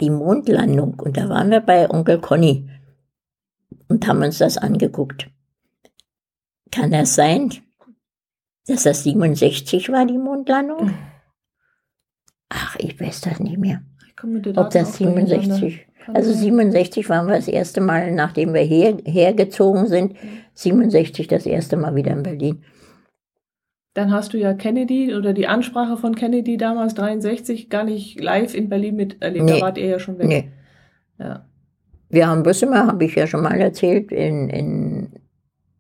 die 0.02 0.10
Mondlandung 0.10 1.00
und 1.00 1.18
da 1.18 1.30
waren 1.30 1.50
wir 1.50 1.62
bei 1.62 1.90
Onkel 1.90 2.20
Conny 2.20 2.70
und 3.88 4.06
haben 4.06 4.22
uns 4.22 4.38
das 4.38 4.58
angeguckt. 4.58 5.30
Kann 6.72 6.92
das 6.92 7.16
sein, 7.16 7.54
dass 8.68 8.84
das 8.84 9.04
67 9.04 9.92
war, 9.92 10.06
die 10.06 10.18
Mondlandung? 10.18 10.94
Ach, 12.50 12.76
ich 12.80 13.00
weiß 13.00 13.22
das 13.22 13.40
nicht 13.40 13.58
mehr. 13.58 13.82
Ich 14.08 14.58
Ob 14.58 14.70
das 14.72 14.94
auch 14.94 14.98
durcheinander. 14.98 15.56
67 15.56 15.88
Kann 16.06 16.16
Also 16.16 16.32
sein. 16.32 16.42
67 16.42 17.10
waren 17.10 17.28
wir 17.28 17.36
das 17.36 17.48
erste 17.48 17.82
Mal, 17.82 18.12
nachdem 18.12 18.54
wir 18.54 18.62
her, 18.62 18.98
hergezogen 19.06 19.88
sind. 19.88 20.16
67 20.54 21.28
das 21.28 21.46
erste 21.46 21.78
Mal 21.78 21.96
wieder 21.96 22.12
in 22.12 22.24
Berlin. 22.24 22.64
Dann 23.94 24.12
hast 24.12 24.34
du 24.34 24.38
ja 24.38 24.54
Kennedy 24.54 25.16
oder 25.16 25.34
die 25.34 25.48
Ansprache 25.48 25.98
von 25.98 26.16
Kennedy 26.16 26.58
damals 26.58 26.94
63 26.94 27.70
gar 27.70 27.84
nicht 27.84 28.22
live 28.22 28.54
in 28.54 28.70
Berlin 28.70 28.96
miterlebt. 28.96 29.46
Nee. 29.46 29.60
Da 29.60 29.62
wart 29.62 29.78
ihr 29.78 29.88
ja 29.88 30.00
schon 30.00 30.20
weg. 30.20 30.28
Nee. 30.28 30.52
Ja. 31.20 31.46
Wir 32.10 32.28
haben 32.28 32.46
immer, 32.46 32.88
habe 32.88 33.06
ich 33.06 33.16
ja 33.16 33.28
schon 33.28 33.42
mal 33.42 33.60
erzählt, 33.60 34.12
in, 34.12 34.50
in 34.50 35.20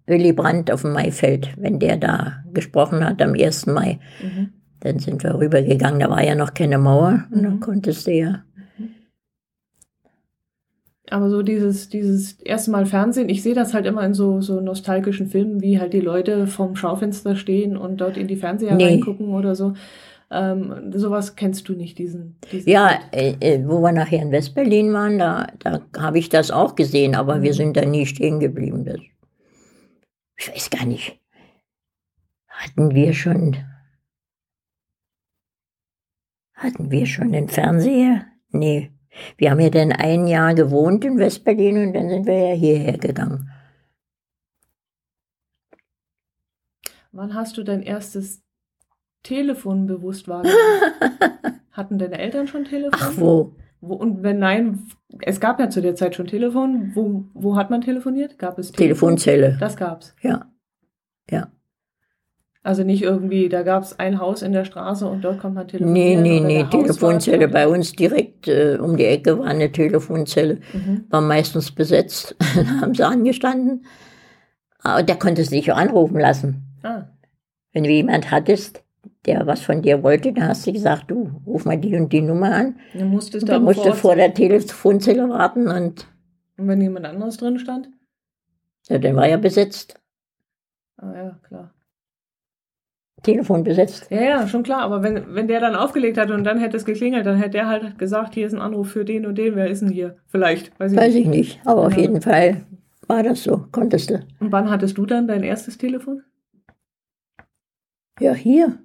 Willy 0.07 0.33
Brandt 0.33 0.71
auf 0.71 0.81
dem 0.81 0.93
Maifeld, 0.93 1.49
wenn 1.57 1.79
der 1.79 1.97
da 1.97 2.43
gesprochen 2.53 3.03
hat 3.05 3.21
am 3.21 3.33
1. 3.33 3.67
Mai. 3.67 3.99
Mhm. 4.21 4.49
Dann 4.79 4.99
sind 4.99 5.23
wir 5.23 5.35
rübergegangen, 5.35 5.99
da 5.99 6.09
war 6.09 6.23
ja 6.23 6.35
noch 6.35 6.53
keine 6.53 6.77
Mauer 6.77 7.25
und 7.31 7.43
dann 7.43 7.55
Mhm. 7.55 7.59
konntest 7.59 8.07
du 8.07 8.11
ja. 8.13 8.43
Aber 11.09 11.29
so 11.29 11.41
dieses, 11.41 11.87
dieses 11.87 12.33
erste 12.41 12.69
Mal 12.71 12.85
Fernsehen, 12.85 13.29
ich 13.29 13.41
sehe 13.41 13.55
das 13.55 13.73
halt 13.73 13.85
immer 13.85 14.03
in 14.05 14.13
so, 14.13 14.41
so 14.41 14.59
nostalgischen 14.59 15.27
Filmen, 15.27 15.61
wie 15.61 15.79
halt 15.79 15.93
die 15.93 16.01
Leute 16.01 16.47
vorm 16.47 16.75
Schaufenster 16.75 17.37
stehen 17.37 17.77
und 17.77 18.01
dort 18.01 18.17
in 18.17 18.27
die 18.27 18.35
Fernseher 18.35 18.75
Nee. 18.75 18.85
reingucken 18.85 19.29
oder 19.29 19.55
so. 19.55 19.73
Ähm, 20.29 20.91
sowas 20.93 21.37
kennst 21.37 21.69
du 21.69 21.73
nicht, 21.73 21.97
diesen. 21.97 22.35
diesen 22.51 22.69
Ja, 22.69 22.91
äh, 23.13 23.35
äh, 23.39 23.63
wo 23.65 23.79
wir 23.81 23.93
nachher 23.93 24.21
in 24.21 24.33
Westberlin 24.33 24.91
waren, 24.91 25.17
da, 25.17 25.47
da 25.59 25.79
habe 25.97 26.19
ich 26.19 26.27
das 26.27 26.51
auch 26.51 26.75
gesehen, 26.75 27.15
aber 27.15 27.41
wir 27.41 27.53
sind 27.53 27.77
da 27.77 27.85
nie 27.85 28.05
stehen 28.05 28.41
geblieben. 28.41 28.83
Das, 28.83 28.97
ich 30.37 30.49
weiß 30.49 30.69
gar 30.69 30.85
nicht. 30.85 31.19
Hatten 32.47 32.93
wir 32.95 33.13
schon. 33.13 33.57
Hatten 36.53 36.89
wir 36.89 37.05
schon 37.05 37.31
den 37.31 37.49
Fernseher? 37.49 38.25
Nee. 38.49 38.91
Wir 39.37 39.51
haben 39.51 39.59
ja 39.59 39.69
dann 39.69 39.91
ein 39.91 40.27
Jahr 40.27 40.53
gewohnt 40.53 41.03
in 41.05 41.17
Westberlin 41.17 41.87
und 41.87 41.93
dann 41.93 42.09
sind 42.09 42.25
wir 42.25 42.49
ja 42.49 42.55
hierher 42.55 42.97
gegangen. 42.97 43.51
Wann 47.11 47.33
hast 47.33 47.57
du 47.57 47.63
dein 47.63 47.81
erstes 47.81 48.43
Telefon 49.23 49.87
bewusst 49.87 50.27
wahrgenommen? 50.27 51.61
Hatten 51.71 51.97
deine 51.97 52.19
Eltern 52.19 52.47
schon 52.47 52.65
Telefon? 52.65 52.99
Ach 53.01 53.17
wo? 53.17 53.55
Wo, 53.81 53.93
und 53.95 54.23
wenn 54.23 54.39
nein, 54.39 54.79
es 55.21 55.39
gab 55.39 55.59
ja 55.59 55.69
zu 55.69 55.81
der 55.81 55.95
Zeit 55.95 56.15
schon 56.15 56.27
Telefon. 56.27 56.91
Wo, 56.95 57.25
wo 57.33 57.55
hat 57.55 57.69
man 57.69 57.81
telefoniert? 57.81 58.39
Gab 58.39 58.57
es 58.59 58.71
Telefon? 58.71 59.15
Telefonzelle. 59.17 59.57
Das 59.59 59.77
gab's. 59.77 60.15
Ja. 60.21 60.45
Ja. 61.29 61.47
Also 62.63 62.83
nicht 62.83 63.01
irgendwie, 63.01 63.47
da 63.47 63.63
gab 63.63 63.83
es 63.83 63.97
ein 63.97 64.19
Haus 64.19 64.41
in 64.41 64.51
der 64.51 64.65
Straße 64.65 65.07
und 65.07 65.21
dort 65.23 65.39
kommt 65.39 65.55
man 65.55 65.65
Nee, 65.67 65.71
telefonieren. 65.71 66.21
nee, 66.23 66.39
nee, 66.41 66.53
der 66.55 66.65
Hauswart 66.67 66.71
Telefonzelle. 66.71 67.47
Bei 67.47 67.67
uns 67.67 67.93
direkt 67.93 68.47
äh, 68.49 68.77
um 68.81 68.97
die 68.97 69.05
Ecke 69.05 69.39
war 69.39 69.45
eine 69.45 69.71
Telefonzelle. 69.71 70.59
Mhm. 70.73 71.05
war 71.09 71.21
meistens 71.21 71.71
besetzt, 71.71 72.35
haben 72.81 72.93
sie 72.93 73.05
angestanden. 73.05 73.85
Aber 74.79 75.03
du 75.49 75.55
dich 75.55 75.71
auch 75.71 75.77
anrufen 75.77 76.19
lassen. 76.19 76.63
Ah, 76.83 77.03
Wenn 77.71 77.83
du 77.85 77.89
jemand 77.89 78.31
hattest, 78.31 78.83
der 79.27 79.45
was 79.47 79.61
von 79.61 79.81
dir 79.81 80.03
wollte, 80.03 80.31
dann 80.33 80.47
hast 80.47 80.65
du 80.65 80.73
gesagt, 80.73 81.11
du, 81.11 81.29
ruf 81.45 81.65
mal 81.65 81.77
die 81.77 81.95
und 81.95 82.11
die 82.13 82.21
Nummer 82.21 82.53
an. 82.53 82.79
du 82.93 83.05
musstest 83.05 83.43
Und 83.43 83.49
da 83.49 83.53
dann 83.55 83.63
musst 83.63 83.85
du 83.85 83.93
vor 83.93 84.15
der 84.15 84.33
Telefonzelle 84.33 85.27
warten 85.29 85.67
und 85.67 86.07
Und 86.57 86.67
wenn 86.67 86.81
jemand 86.81 87.05
anderes 87.05 87.37
drin 87.37 87.59
stand? 87.59 87.89
ja, 88.89 88.97
dann 88.97 89.15
war 89.15 89.27
ja 89.27 89.37
besetzt. 89.37 89.99
Ah 90.97 91.13
ja, 91.15 91.39
klar. 91.47 91.73
Telefon 93.23 93.63
besetzt. 93.63 94.07
Ja, 94.11 94.21
ja, 94.21 94.47
schon 94.47 94.63
klar. 94.63 94.81
Aber 94.81 95.01
wenn, 95.03 95.33
wenn 95.35 95.47
der 95.47 95.59
dann 95.59 95.75
aufgelegt 95.75 96.17
hat 96.17 96.29
und 96.31 96.43
dann 96.43 96.59
hätte 96.59 96.77
es 96.77 96.85
geklingelt, 96.85 97.25
dann 97.25 97.35
hätte 97.37 97.51
der 97.51 97.67
halt 97.67 97.97
gesagt, 97.97 98.35
hier 98.35 98.45
ist 98.47 98.53
ein 98.53 98.61
Anruf 98.61 98.91
für 98.91 99.03
den 99.05 99.25
und 99.25 99.37
den. 99.37 99.55
Wer 99.55 99.67
ist 99.67 99.81
denn 99.81 99.89
hier? 99.89 100.17
Vielleicht. 100.27 100.79
Weiß 100.79 100.91
ich 100.93 100.97
Weiß 100.97 101.13
nicht. 101.13 101.23
ich 101.23 101.27
nicht. 101.27 101.61
Aber 101.65 101.85
auf 101.87 101.93
Ja. 101.93 101.99
jeden 102.01 102.21
Fall 102.21 102.61
war 103.07 103.23
das 103.23 103.43
so. 103.43 103.65
Konntest 103.71 104.11
du. 104.11 104.19
Und 104.39 104.51
wann 104.51 104.69
hattest 104.69 104.97
du 104.97 105.05
dann 105.05 105.27
dein 105.27 105.43
erstes 105.43 105.77
Telefon? 105.77 106.23
Ja, 108.19 108.33
hier. 108.33 108.79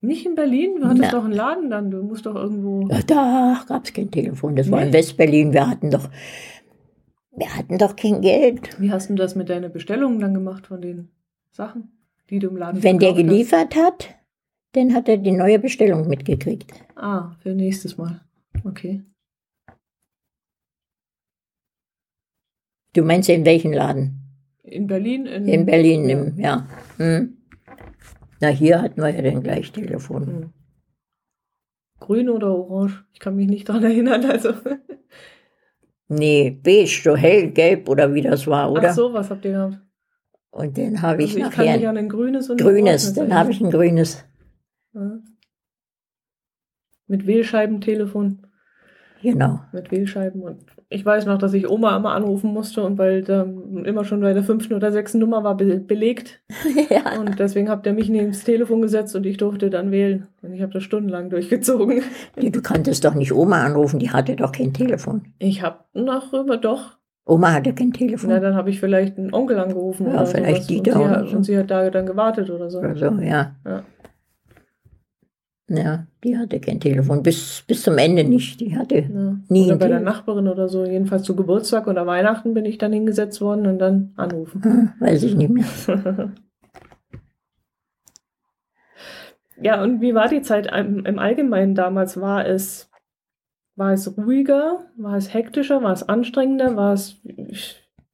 Nicht 0.00 0.24
in 0.26 0.34
Berlin? 0.36 0.76
Du 0.80 0.86
hattest 0.86 1.02
Na. 1.02 1.10
doch 1.10 1.24
einen 1.24 1.32
Laden 1.32 1.70
dann. 1.70 1.90
Du 1.90 2.02
musst 2.02 2.24
doch 2.26 2.34
irgendwo. 2.36 2.86
Ja, 2.88 3.00
da 3.02 3.64
gab 3.66 3.84
es 3.84 3.92
kein 3.92 4.10
Telefon. 4.10 4.54
Das 4.54 4.70
war 4.70 4.80
in 4.82 4.88
Nee. 4.88 4.94
Westberlin. 4.94 5.52
Wir 5.52 5.68
hatten 5.68 5.90
doch, 5.90 6.08
wir 7.36 7.56
hatten 7.56 7.78
doch 7.78 7.96
kein 7.96 8.20
Geld. 8.20 8.80
Wie 8.80 8.92
hast 8.92 9.10
du 9.10 9.14
das 9.16 9.34
mit 9.34 9.48
deinen 9.48 9.72
Bestellungen 9.72 10.20
dann 10.20 10.34
gemacht 10.34 10.68
von 10.68 10.80
den 10.80 11.08
Sachen, 11.50 11.90
die 12.30 12.38
du 12.38 12.48
im 12.48 12.56
Laden 12.56 12.82
Wenn 12.82 12.98
der 12.98 13.08
verkauft 13.14 13.24
hast? 13.24 13.30
geliefert 13.32 13.76
hat, 13.76 14.14
dann 14.72 14.94
hat 14.94 15.08
er 15.08 15.16
die 15.16 15.32
neue 15.32 15.58
Bestellung 15.58 16.06
mitgekriegt. 16.06 16.72
Ah, 16.94 17.32
für 17.40 17.54
nächstes 17.54 17.98
Mal. 17.98 18.20
Okay. 18.64 19.02
Du 22.94 23.02
meinst 23.04 23.28
in 23.28 23.44
welchen 23.44 23.72
Laden? 23.72 24.20
In 24.62 24.86
Berlin? 24.86 25.26
In, 25.26 25.46
In 25.48 25.66
Berlin, 25.66 26.08
Ja. 26.08 26.18
im, 26.18 26.38
ja. 26.40 26.66
Hm. 26.98 27.37
Na, 28.40 28.48
hier 28.48 28.80
hatten 28.82 29.00
wir 29.02 29.10
ja 29.10 29.22
dann 29.22 29.42
gleich 29.42 29.72
Telefon. 29.72 30.26
Hm. 30.26 30.52
Grün 32.00 32.28
oder 32.30 32.54
orange? 32.54 33.04
Ich 33.12 33.18
kann 33.20 33.34
mich 33.36 33.48
nicht 33.48 33.68
dran 33.68 33.82
erinnern. 33.84 34.24
Also. 34.24 34.52
Nee, 36.08 36.50
beige, 36.62 37.00
so 37.04 37.16
hellgelb 37.16 37.88
oder 37.88 38.14
wie 38.14 38.22
das 38.22 38.46
war, 38.46 38.70
oder? 38.72 38.90
Ach 38.90 38.94
so, 38.94 39.12
was 39.12 39.28
habt 39.30 39.44
ihr 39.44 39.52
gehabt? 39.52 39.78
Und 40.50 40.76
den 40.76 41.02
habe 41.02 41.22
ich 41.22 41.30
Also 41.36 41.38
ich 41.38 41.50
kann 41.54 41.64
mich 41.66 41.74
nachher. 41.74 41.90
an 41.90 41.96
ein 41.98 42.08
grünes 42.08 42.48
und 42.48 42.60
ein 42.60 42.66
Grünes, 42.66 43.12
dann 43.12 43.34
habe 43.34 43.50
ich 43.50 43.60
ein 43.60 43.70
grünes. 43.70 44.24
Ja. 44.94 45.18
Mit 47.06 47.26
Wählscheibentelefon, 47.26 48.46
Genau. 49.22 49.60
mit 49.72 49.90
Wählscheiben. 49.90 50.42
Und 50.42 50.64
ich 50.90 51.04
weiß 51.04 51.26
noch, 51.26 51.36
dass 51.36 51.52
ich 51.52 51.68
Oma 51.68 51.96
immer 51.96 52.12
anrufen 52.12 52.52
musste 52.52 52.82
und 52.82 52.96
weil 52.96 53.22
da 53.22 53.42
immer 53.84 54.04
schon 54.04 54.20
bei 54.20 54.32
der 54.32 54.42
fünften 54.42 54.72
oder 54.72 54.90
sechsten 54.90 55.18
Nummer 55.18 55.44
war 55.44 55.56
be 55.56 55.78
belegt. 55.80 56.40
ja. 56.90 57.18
Und 57.20 57.38
deswegen 57.38 57.68
habt 57.68 57.86
ihr 57.86 57.92
mich 57.92 58.08
neben 58.08 58.28
das 58.28 58.44
Telefon 58.44 58.80
gesetzt 58.80 59.14
und 59.14 59.26
ich 59.26 59.36
durfte 59.36 59.68
dann 59.68 59.90
wählen. 59.90 60.28
Und 60.40 60.54
ich 60.54 60.62
habe 60.62 60.72
das 60.72 60.82
stundenlang 60.82 61.28
durchgezogen. 61.28 62.02
Du 62.36 62.62
konntest 62.62 63.04
doch 63.04 63.14
nicht 63.14 63.32
Oma 63.32 63.64
anrufen, 63.64 63.98
die 63.98 64.10
hatte 64.10 64.34
doch 64.34 64.52
kein 64.52 64.72
Telefon. 64.72 65.26
Ich 65.38 65.62
habe 65.62 65.80
noch 65.92 66.32
rüber 66.32 66.56
doch. 66.56 66.96
Oma 67.26 67.52
hatte 67.52 67.74
kein 67.74 67.92
Telefon. 67.92 68.30
Na, 68.30 68.40
dann 68.40 68.54
habe 68.54 68.70
ich 68.70 68.80
vielleicht 68.80 69.18
einen 69.18 69.34
Onkel 69.34 69.58
angerufen 69.58 70.06
Ja, 70.06 70.14
oder 70.14 70.26
vielleicht 70.26 70.62
sowas. 70.62 70.66
Dieter 70.68 70.96
und 70.96 71.02
sie, 71.02 71.08
hat, 71.10 71.28
so. 71.28 71.36
und 71.36 71.44
sie 71.44 71.58
hat 71.58 71.70
da 71.70 71.90
dann 71.90 72.06
gewartet 72.06 72.48
oder 72.48 72.70
so. 72.70 72.78
Oder 72.78 72.96
so, 72.96 73.04
ja. 73.20 73.52
Ja. 73.66 73.82
Ja, 75.70 76.06
die 76.24 76.36
hatte 76.38 76.60
kein 76.60 76.80
Telefon. 76.80 77.22
Bis, 77.22 77.62
bis 77.66 77.82
zum 77.82 77.98
Ende 77.98 78.24
nicht. 78.24 78.58
Die 78.60 78.74
hatte 78.76 79.00
Ja. 79.00 79.36
nie 79.48 79.66
Oder 79.66 79.76
bei 79.76 79.88
der. 79.88 80.00
Nachbarin 80.00 80.48
oder 80.48 80.68
so. 80.68 80.84
Jedenfalls 80.86 81.24
zu 81.24 81.36
Geburtstag 81.36 81.86
oder 81.86 82.06
Weihnachten 82.06 82.54
bin 82.54 82.64
ich 82.64 82.78
dann 82.78 82.92
hingesetzt 82.92 83.40
worden 83.42 83.66
und 83.66 83.78
dann 83.78 84.12
anrufen. 84.16 84.62
Hm, 84.64 84.90
Weiß 84.98 85.22
ich 85.24 85.36
nicht 85.36 85.50
mehr. 85.50 85.64
Ja, 89.60 89.82
und 89.82 90.00
wie 90.00 90.14
war 90.14 90.28
die 90.28 90.42
Zeit 90.42 90.70
im, 90.72 91.04
im 91.04 91.18
Allgemeinen 91.18 91.74
damals? 91.74 92.20
War 92.20 92.46
es, 92.46 92.90
war 93.74 93.92
es 93.92 94.16
ruhiger? 94.16 94.86
War 94.96 95.16
es 95.16 95.34
hektischer? 95.34 95.82
War 95.82 95.92
es 95.92 96.08
anstrengender? 96.08 96.76
War 96.76 96.92
es, 96.92 97.16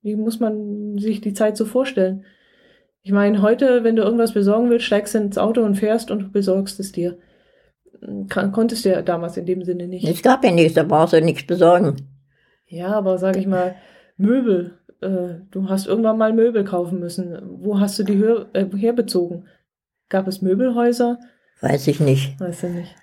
wie 0.02 0.16
muss 0.16 0.40
man 0.40 0.96
sich 0.98 1.20
die 1.20 1.34
Zeit 1.34 1.57
so 1.59 1.66
vorstellen? 1.66 2.24
Ich 3.02 3.12
meine, 3.12 3.42
heute, 3.42 3.84
wenn 3.84 3.96
du 3.96 4.02
irgendwas 4.02 4.32
besorgen 4.32 4.70
willst, 4.70 4.86
steigst 4.86 5.14
du 5.14 5.18
ins 5.18 5.36
Auto 5.36 5.62
und 5.62 5.74
fährst 5.74 6.11
und 6.11 6.32
besorgst 6.32 6.80
es 6.80 6.92
dir. 6.92 7.18
Kann, 8.28 8.52
konntest 8.52 8.84
du 8.84 8.90
ja 8.90 9.02
damals 9.02 9.36
in 9.36 9.46
dem 9.46 9.64
Sinne 9.64 9.86
nicht. 9.86 10.07
Es 10.07 10.22
gab 10.22 10.44
ja 10.44 10.50
nichts, 10.50 10.74
da 10.74 10.82
brauchst 10.82 11.12
du 11.12 11.20
nichts 11.20 11.46
besorgen. 11.46 11.96
Ja, 12.66 12.88
aber 12.88 13.18
sag 13.18 13.36
ich 13.36 13.46
mal, 13.46 13.76
Möbel. 14.16 14.78
Äh, 15.00 15.40
du 15.50 15.68
hast 15.68 15.86
irgendwann 15.86 16.18
mal 16.18 16.32
Möbel 16.32 16.64
kaufen 16.64 16.98
müssen. 17.00 17.38
Wo 17.61 17.80
hast 17.80 17.98
du 17.98 18.02
die 18.05 18.18
hör, 18.18 18.46
äh, 18.52 18.66
herbezogen? 18.76 19.46
Gab 20.09 20.26
es 20.28 20.42
Möbelhäuser? 20.42 21.18
Weiß 21.61 21.86
ich 21.86 22.00
nicht. 22.00 22.38
Weiß 22.40 22.62
ich 22.64 22.70
nicht. 22.70 22.94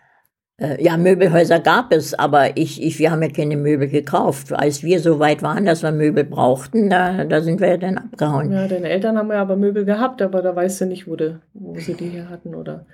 Äh, 0.57 0.83
Ja, 0.83 0.97
Möbelhäuser 0.97 1.59
gab 1.59 1.91
es, 1.91 2.13
aber 2.13 2.57
ich, 2.57 2.81
ich, 2.81 2.99
wir 2.99 3.11
haben 3.11 3.23
ja 3.23 3.29
keine 3.29 3.57
Möbel 3.57 3.87
gekauft. 3.87 4.53
Als 4.53 4.83
wir 4.83 4.99
so 4.99 5.19
weit 5.19 5.41
waren, 5.41 5.65
dass 5.65 5.83
wir 5.83 5.91
Möbel 5.91 6.23
brauchten, 6.23 6.89
da, 6.89 7.23
da 7.25 7.41
sind 7.41 7.59
wir 7.59 7.69
ja 7.69 7.77
dann 7.77 7.97
abgehauen. 7.97 8.51
Ja, 8.51 8.67
deine 8.67 8.89
Eltern 8.89 9.17
haben 9.17 9.29
ja 9.31 9.41
aber 9.41 9.55
Möbel 9.55 9.85
gehabt, 9.85 10.21
aber 10.21 10.41
da 10.41 10.55
weißt 10.55 10.81
du 10.81 10.85
nicht, 10.85 11.07
wo, 11.07 11.15
de, 11.15 11.35
wo 11.53 11.75
sie 11.75 11.95
die 11.95 12.09
her 12.09 12.29
hatten, 12.29 12.53
oder? 12.55 12.85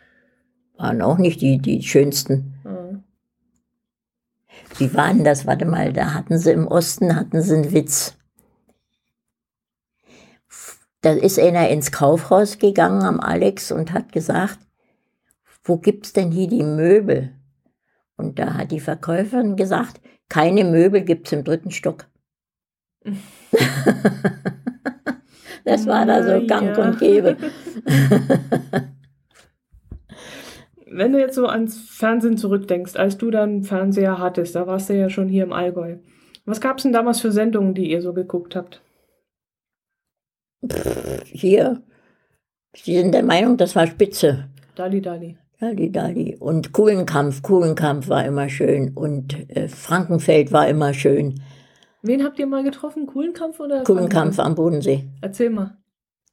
Waren 0.77 1.01
auch 1.01 1.17
nicht 1.17 1.41
die, 1.41 1.57
die 1.57 1.81
schönsten. 1.81 2.53
Ah. 2.63 2.99
Wie 4.77 4.93
war 4.93 5.11
denn 5.13 5.23
das? 5.23 5.47
Warte 5.47 5.65
mal, 5.65 5.91
da 5.91 6.13
hatten 6.13 6.37
sie 6.37 6.51
im 6.51 6.67
Osten, 6.67 7.15
hatten 7.15 7.41
sie 7.41 7.55
einen 7.55 7.71
Witz. 7.71 8.15
Da 11.01 11.13
ist 11.13 11.39
einer 11.39 11.69
ins 11.69 11.91
Kaufhaus 11.91 12.59
gegangen 12.59 13.03
am 13.03 13.19
Alex 13.19 13.71
und 13.71 13.91
hat 13.93 14.11
gesagt, 14.11 14.59
wo 15.63 15.77
gibt's 15.77 16.13
denn 16.13 16.31
hier 16.31 16.47
die 16.47 16.63
Möbel? 16.63 17.33
Und 18.15 18.39
da 18.39 18.55
hat 18.55 18.71
die 18.71 18.79
Verkäuferin 18.79 19.55
gesagt, 19.55 20.01
keine 20.29 20.63
Möbel 20.63 21.01
gibt's 21.01 21.31
im 21.31 21.43
dritten 21.43 21.71
Stock. 21.71 22.07
das 25.65 25.85
war 25.85 26.05
da 26.05 26.23
so 26.23 26.45
gang 26.45 26.77
ja. 26.77 26.83
und 26.83 26.99
gäbe. 26.99 27.37
Wenn 30.89 31.11
du 31.11 31.19
jetzt 31.19 31.35
so 31.35 31.47
ans 31.47 31.77
Fernsehen 31.77 32.37
zurückdenkst, 32.37 32.95
als 32.95 33.17
du 33.17 33.29
dann 33.31 33.63
Fernseher 33.63 34.19
hattest, 34.19 34.55
da 34.55 34.67
warst 34.67 34.89
du 34.89 34.97
ja 34.97 35.09
schon 35.09 35.27
hier 35.27 35.43
im 35.43 35.53
Allgäu. 35.53 35.97
Was 36.45 36.61
gab's 36.61 36.83
denn 36.83 36.93
damals 36.93 37.19
für 37.19 37.31
Sendungen, 37.31 37.73
die 37.73 37.91
ihr 37.91 38.01
so 38.01 38.13
geguckt 38.13 38.55
habt? 38.55 38.81
Hier, 41.25 41.83
Sie 42.83 42.95
sind 42.95 43.13
der 43.13 43.23
Meinung, 43.23 43.57
das 43.57 43.75
war 43.75 43.87
spitze. 43.87 44.49
Dali 44.75 45.01
Dali. 45.01 45.37
Dali, 45.59 45.91
Dali. 45.91 46.37
Und 46.39 46.71
Kuhlenkampf, 46.71 47.41
Kuhlenkampf 47.41 48.09
war 48.09 48.23
immer 48.25 48.47
schön. 48.47 48.91
Und 48.93 49.49
äh, 49.49 49.67
Frankenfeld 49.67 50.51
war 50.51 50.67
immer 50.67 50.93
schön. 50.93 51.41
Wen 52.03 52.23
habt 52.23 52.37
ihr 52.37 52.45
mal 52.45 52.63
getroffen? 52.63 53.07
Kuhlenkampf 53.07 53.59
oder? 53.59 53.83
Kuhlenkampf 53.83 54.37
am 54.37 54.53
Bodensee. 54.53 55.05
Erzähl 55.21 55.49
mal. 55.49 55.75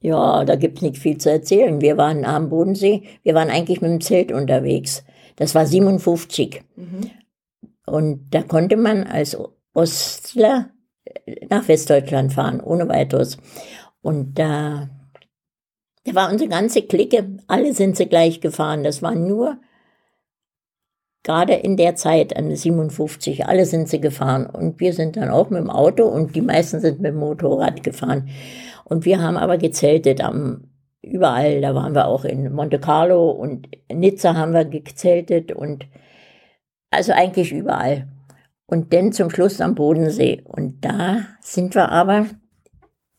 Ja, 0.05 0.45
da 0.45 0.57
gibt's 0.57 0.83
nicht 0.83 0.99
viel 0.99 1.17
zu 1.17 1.31
erzählen. 1.31 1.81
Wir 1.81 1.97
waren 1.97 2.27
am 2.27 2.51
Bodensee, 2.51 3.05
wir 3.23 3.35
waren 3.35 3.49
eigentlich 3.49 3.81
mit 3.81 3.91
dem 3.91 4.01
Zelt 4.03 4.33
unterwegs. 4.33 5.03
Das 5.37 5.55
war 5.55 5.65
57. 5.65 6.63
Mhm. 6.77 7.11
Und 7.87 8.27
da 8.29 8.43
konnte 8.43 8.77
man 8.77 9.05
als 9.05 9.35
Ostler 9.73 10.69
nach 11.49 11.69
Westdeutschland 11.69 12.35
fahren, 12.35 12.61
ohne 12.61 12.87
weiteres. 12.87 13.39
Und 14.03 14.39
da, 14.39 14.91
da 16.05 16.15
war 16.15 16.31
unsere 16.31 16.51
ganze 16.51 16.83
Clique, 16.83 17.39
alle 17.47 17.73
sind 17.73 17.97
sie 17.97 18.05
gleich 18.05 18.43
gefahren. 18.43 18.85
Das 18.85 19.01
war 19.01 19.15
nur 19.15 19.57
gerade 21.25 21.55
in 21.55 21.77
der 21.77 21.97
Zeit, 21.97 22.37
an 22.37 22.55
57, 22.55 23.47
alle 23.47 23.67
sind 23.67 23.89
sie 23.89 24.01
gefahren. 24.01 24.47
Und 24.47 24.79
wir 24.79 24.93
sind 24.93 25.17
dann 25.17 25.31
auch 25.31 25.51
mit 25.51 25.61
dem 25.61 25.71
Auto 25.71 26.05
und 26.05 26.37
die 26.37 26.43
meisten 26.43 26.79
sind 26.79 27.01
mit 27.01 27.13
dem 27.13 27.19
Motorrad 27.19 27.83
gefahren. 27.83 28.29
Und 28.85 29.05
wir 29.05 29.21
haben 29.21 29.37
aber 29.37 29.59
gezeltet 29.59 30.23
am, 30.23 30.69
überall. 31.03 31.61
Da 31.61 31.75
waren 31.75 31.95
wir 31.95 32.07
auch 32.07 32.25
in 32.25 32.53
Monte 32.53 32.79
Carlo 32.79 33.31
und 33.31 33.69
Nizza 33.93 34.35
haben 34.35 34.53
wir 34.53 34.67
gezeltet 34.67 35.51
und 35.51 35.87
also 36.91 37.13
eigentlich 37.13 37.53
überall. 37.53 38.07
Und 38.67 38.93
dann 38.93 39.13
zum 39.13 39.31
Schluss 39.31 39.61
am 39.61 39.75
Bodensee. 39.75 40.43
Und 40.45 40.85
da 40.85 41.23
sind 41.41 41.75
wir 41.75 41.91
aber 41.91 42.27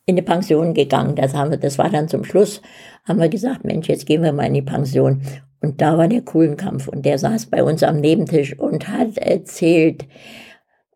in 0.05 0.13
eine 0.13 0.21
Pension 0.21 0.73
gegangen. 0.73 1.15
Das, 1.15 1.33
haben 1.33 1.51
wir, 1.51 1.57
das 1.57 1.77
war 1.77 1.89
dann 1.89 2.07
zum 2.07 2.23
Schluss, 2.23 2.61
haben 3.07 3.19
wir 3.19 3.29
gesagt, 3.29 3.63
Mensch, 3.63 3.87
jetzt 3.87 4.05
gehen 4.05 4.21
wir 4.21 4.31
mal 4.31 4.45
in 4.45 4.53
die 4.53 4.61
Pension. 4.61 5.21
Und 5.61 5.81
da 5.81 5.97
war 5.97 6.07
der 6.07 6.21
Kuhlenkampf 6.21 6.87
und 6.87 7.05
der 7.05 7.17
saß 7.17 7.47
bei 7.47 7.63
uns 7.63 7.83
am 7.83 7.99
Nebentisch 7.99 8.57
und 8.59 8.87
hat 8.87 9.17
erzählt, 9.17 10.05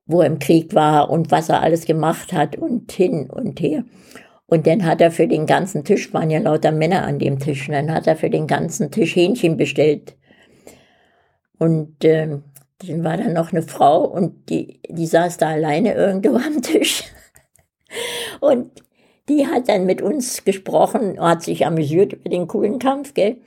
wo 0.05 0.21
er 0.21 0.27
im 0.27 0.39
Krieg 0.39 0.73
war 0.75 1.09
und 1.09 1.31
was 1.31 1.49
er 1.49 1.61
alles 1.61 1.85
gemacht 1.85 2.33
hat 2.33 2.55
und 2.55 2.91
hin 2.91 3.29
und 3.29 3.59
her. 3.59 3.83
Und 4.47 4.65
dann 4.65 4.85
hat 4.85 4.99
er 5.01 5.11
für 5.11 5.27
den 5.27 5.45
ganzen 5.45 5.83
Tisch, 5.83 6.13
waren 6.13 6.31
ja 6.31 6.39
lauter 6.39 6.71
Männer 6.71 7.03
an 7.03 7.19
dem 7.19 7.37
Tisch, 7.37 7.67
und 7.67 7.75
dann 7.75 7.93
hat 7.93 8.07
er 8.07 8.15
für 8.15 8.31
den 8.31 8.47
ganzen 8.47 8.89
Tisch 8.89 9.15
Hähnchen 9.15 9.57
bestellt. 9.57 10.15
Und 11.59 12.03
ähm, 12.03 12.43
dann 12.79 13.03
war 13.03 13.17
da 13.17 13.27
noch 13.27 13.51
eine 13.51 13.61
Frau 13.61 14.05
und 14.05 14.49
die, 14.49 14.79
die 14.89 15.05
saß 15.05 15.37
da 15.37 15.49
alleine 15.49 15.93
irgendwo 15.93 16.35
am 16.37 16.61
Tisch. 16.61 17.03
Und 18.39 18.71
die 19.27 19.45
hat 19.45 19.67
dann 19.67 19.85
mit 19.85 20.01
uns 20.01 20.45
gesprochen, 20.45 21.19
hat 21.19 21.43
sich 21.43 21.65
amüsiert 21.65 22.13
über 22.13 22.29
den 22.29 22.47
coolen 22.47 22.79
Kampf, 22.79 23.13
gell? 23.13 23.37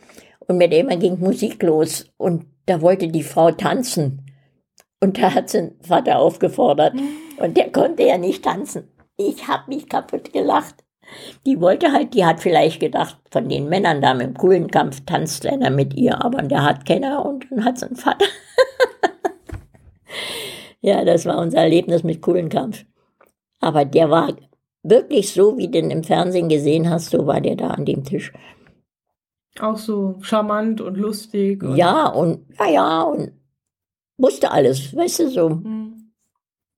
Und 0.52 0.58
mit 0.58 0.74
immer 0.74 0.98
ging 0.98 1.18
Musik 1.18 1.62
los 1.62 2.12
und 2.18 2.44
da 2.66 2.82
wollte 2.82 3.08
die 3.08 3.22
Frau 3.22 3.52
tanzen. 3.52 4.26
Und 5.00 5.16
da 5.16 5.32
hat 5.32 5.48
sie 5.48 5.62
den 5.62 5.80
Vater 5.80 6.18
aufgefordert 6.18 6.92
und 7.38 7.56
der 7.56 7.72
konnte 7.72 8.02
ja 8.02 8.18
nicht 8.18 8.44
tanzen. 8.44 8.92
Ich 9.16 9.48
hab 9.48 9.66
mich 9.66 9.88
kaputt 9.88 10.30
gelacht. 10.34 10.74
Die 11.46 11.58
wollte 11.58 11.90
halt, 11.90 12.12
die 12.12 12.26
hat 12.26 12.40
vielleicht 12.40 12.80
gedacht, 12.80 13.16
von 13.30 13.48
den 13.48 13.70
Männern 13.70 14.02
da 14.02 14.12
mit 14.12 14.26
dem 14.26 14.34
coolen 14.34 14.70
Kampf 14.70 15.00
tanzt 15.06 15.46
einer 15.46 15.70
mit 15.70 15.94
ihr, 15.94 16.22
aber 16.22 16.42
der 16.42 16.64
hat 16.64 16.84
keiner 16.84 17.24
und 17.24 17.46
dann 17.50 17.64
hat 17.64 17.78
sie 17.78 17.86
einen 17.86 17.96
Vater. 17.96 18.26
ja, 20.82 21.02
das 21.06 21.24
war 21.24 21.38
unser 21.38 21.60
Erlebnis 21.60 22.02
mit 22.02 22.20
coolen 22.20 22.50
Kampf. 22.50 22.84
Aber 23.60 23.86
der 23.86 24.10
war 24.10 24.36
wirklich 24.82 25.32
so, 25.32 25.56
wie 25.56 25.68
du 25.68 25.80
den 25.80 25.90
im 25.90 26.04
Fernsehen 26.04 26.50
gesehen 26.50 26.90
hast, 26.90 27.08
so 27.08 27.26
war 27.26 27.40
der 27.40 27.56
da 27.56 27.68
an 27.68 27.86
dem 27.86 28.04
Tisch. 28.04 28.34
Auch 29.60 29.76
so 29.76 30.16
charmant 30.22 30.80
und 30.80 30.96
lustig. 30.96 31.62
Und 31.62 31.76
Ja, 31.76 32.06
und 32.06 32.46
ja, 32.58 32.70
ja, 32.70 33.02
und 33.02 33.32
wusste 34.16 34.50
alles, 34.50 34.94
weißt 34.96 35.20
du 35.20 35.28
so. 35.28 35.50
Hm. 35.50 36.12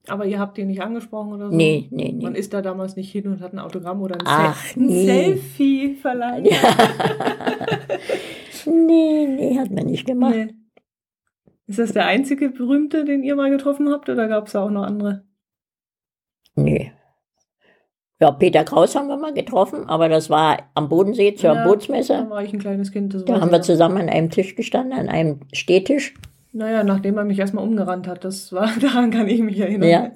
Aber 0.07 0.27
ihr 0.27 0.39
habt 0.39 0.59
ihn 0.59 0.67
nicht 0.67 0.83
angesprochen 0.83 1.33
oder 1.33 1.51
so? 1.51 1.57
Nee, 1.57 1.89
nee, 1.91 2.13
Man 2.21 2.35
nee. 2.35 2.39
ist 2.39 2.53
da 2.53 2.61
damals 2.61 2.95
nicht 2.95 3.11
hin 3.11 3.27
und 3.27 3.41
hat 3.41 3.55
ein 3.55 3.59
Autogramm 3.59 4.03
oder 4.03 4.17
ein, 4.17 4.23
Ach, 4.27 4.63
Sel 4.63 4.83
ein 4.83 4.87
nee. 4.87 5.07
Selfie 5.07 5.95
verlangt. 5.95 6.49
Nee, 8.67 9.27
nee, 9.27 9.59
hat 9.59 9.71
man 9.71 9.87
nicht 9.87 10.07
gemacht. 10.07 10.35
Nee. 10.35 10.55
Ist 11.67 11.79
das 11.79 11.93
der 11.93 12.07
einzige 12.07 12.51
berühmte, 12.51 13.05
den 13.05 13.23
ihr 13.23 13.37
mal 13.37 13.51
getroffen 13.51 13.91
habt, 13.91 14.09
oder 14.09 14.29
gab 14.29 14.47
es 14.47 14.53
da 14.53 14.63
auch 14.63 14.71
noch 14.71 14.85
andere? 14.85 15.25
Nee. 16.57 16.93
Ja, 18.25 18.31
Peter 18.31 18.65
Kraus 18.65 18.97
haben 18.97 19.09
wir 19.09 19.19
mal 19.19 19.35
getroffen, 19.35 19.87
aber 19.87 20.09
das 20.09 20.31
war 20.31 20.57
am 20.73 20.89
Bodensee 20.89 21.35
zur 21.35 21.53
Ja, 21.53 21.67
Bootsmesse. 21.67 22.15
Da 22.15 22.31
war 22.31 22.43
ich 22.43 22.55
ein 22.55 22.59
kleines 22.59 22.91
Kind. 22.91 23.15
Da 23.29 23.39
haben 23.39 23.53
wir 23.53 23.61
zusammen 23.61 23.99
an 23.99 24.09
einem 24.09 24.31
Tisch 24.31 24.55
gestanden, 24.55 24.99
an 24.99 25.11
einem 25.11 25.41
Stehtisch. 25.53 26.15
Naja, 26.55 26.85
nachdem 26.85 27.19
er 27.19 27.25
mich 27.25 27.39
erstmal 27.39 27.65
umgerannt 27.65 28.09
hat, 28.09 28.25
das 28.25 28.51
war, 28.51 28.71
daran 28.81 29.11
kann 29.11 29.29
ich 29.29 29.43
mich 29.43 29.61
erinnern. 29.61 29.91
Ja. 29.91 30.11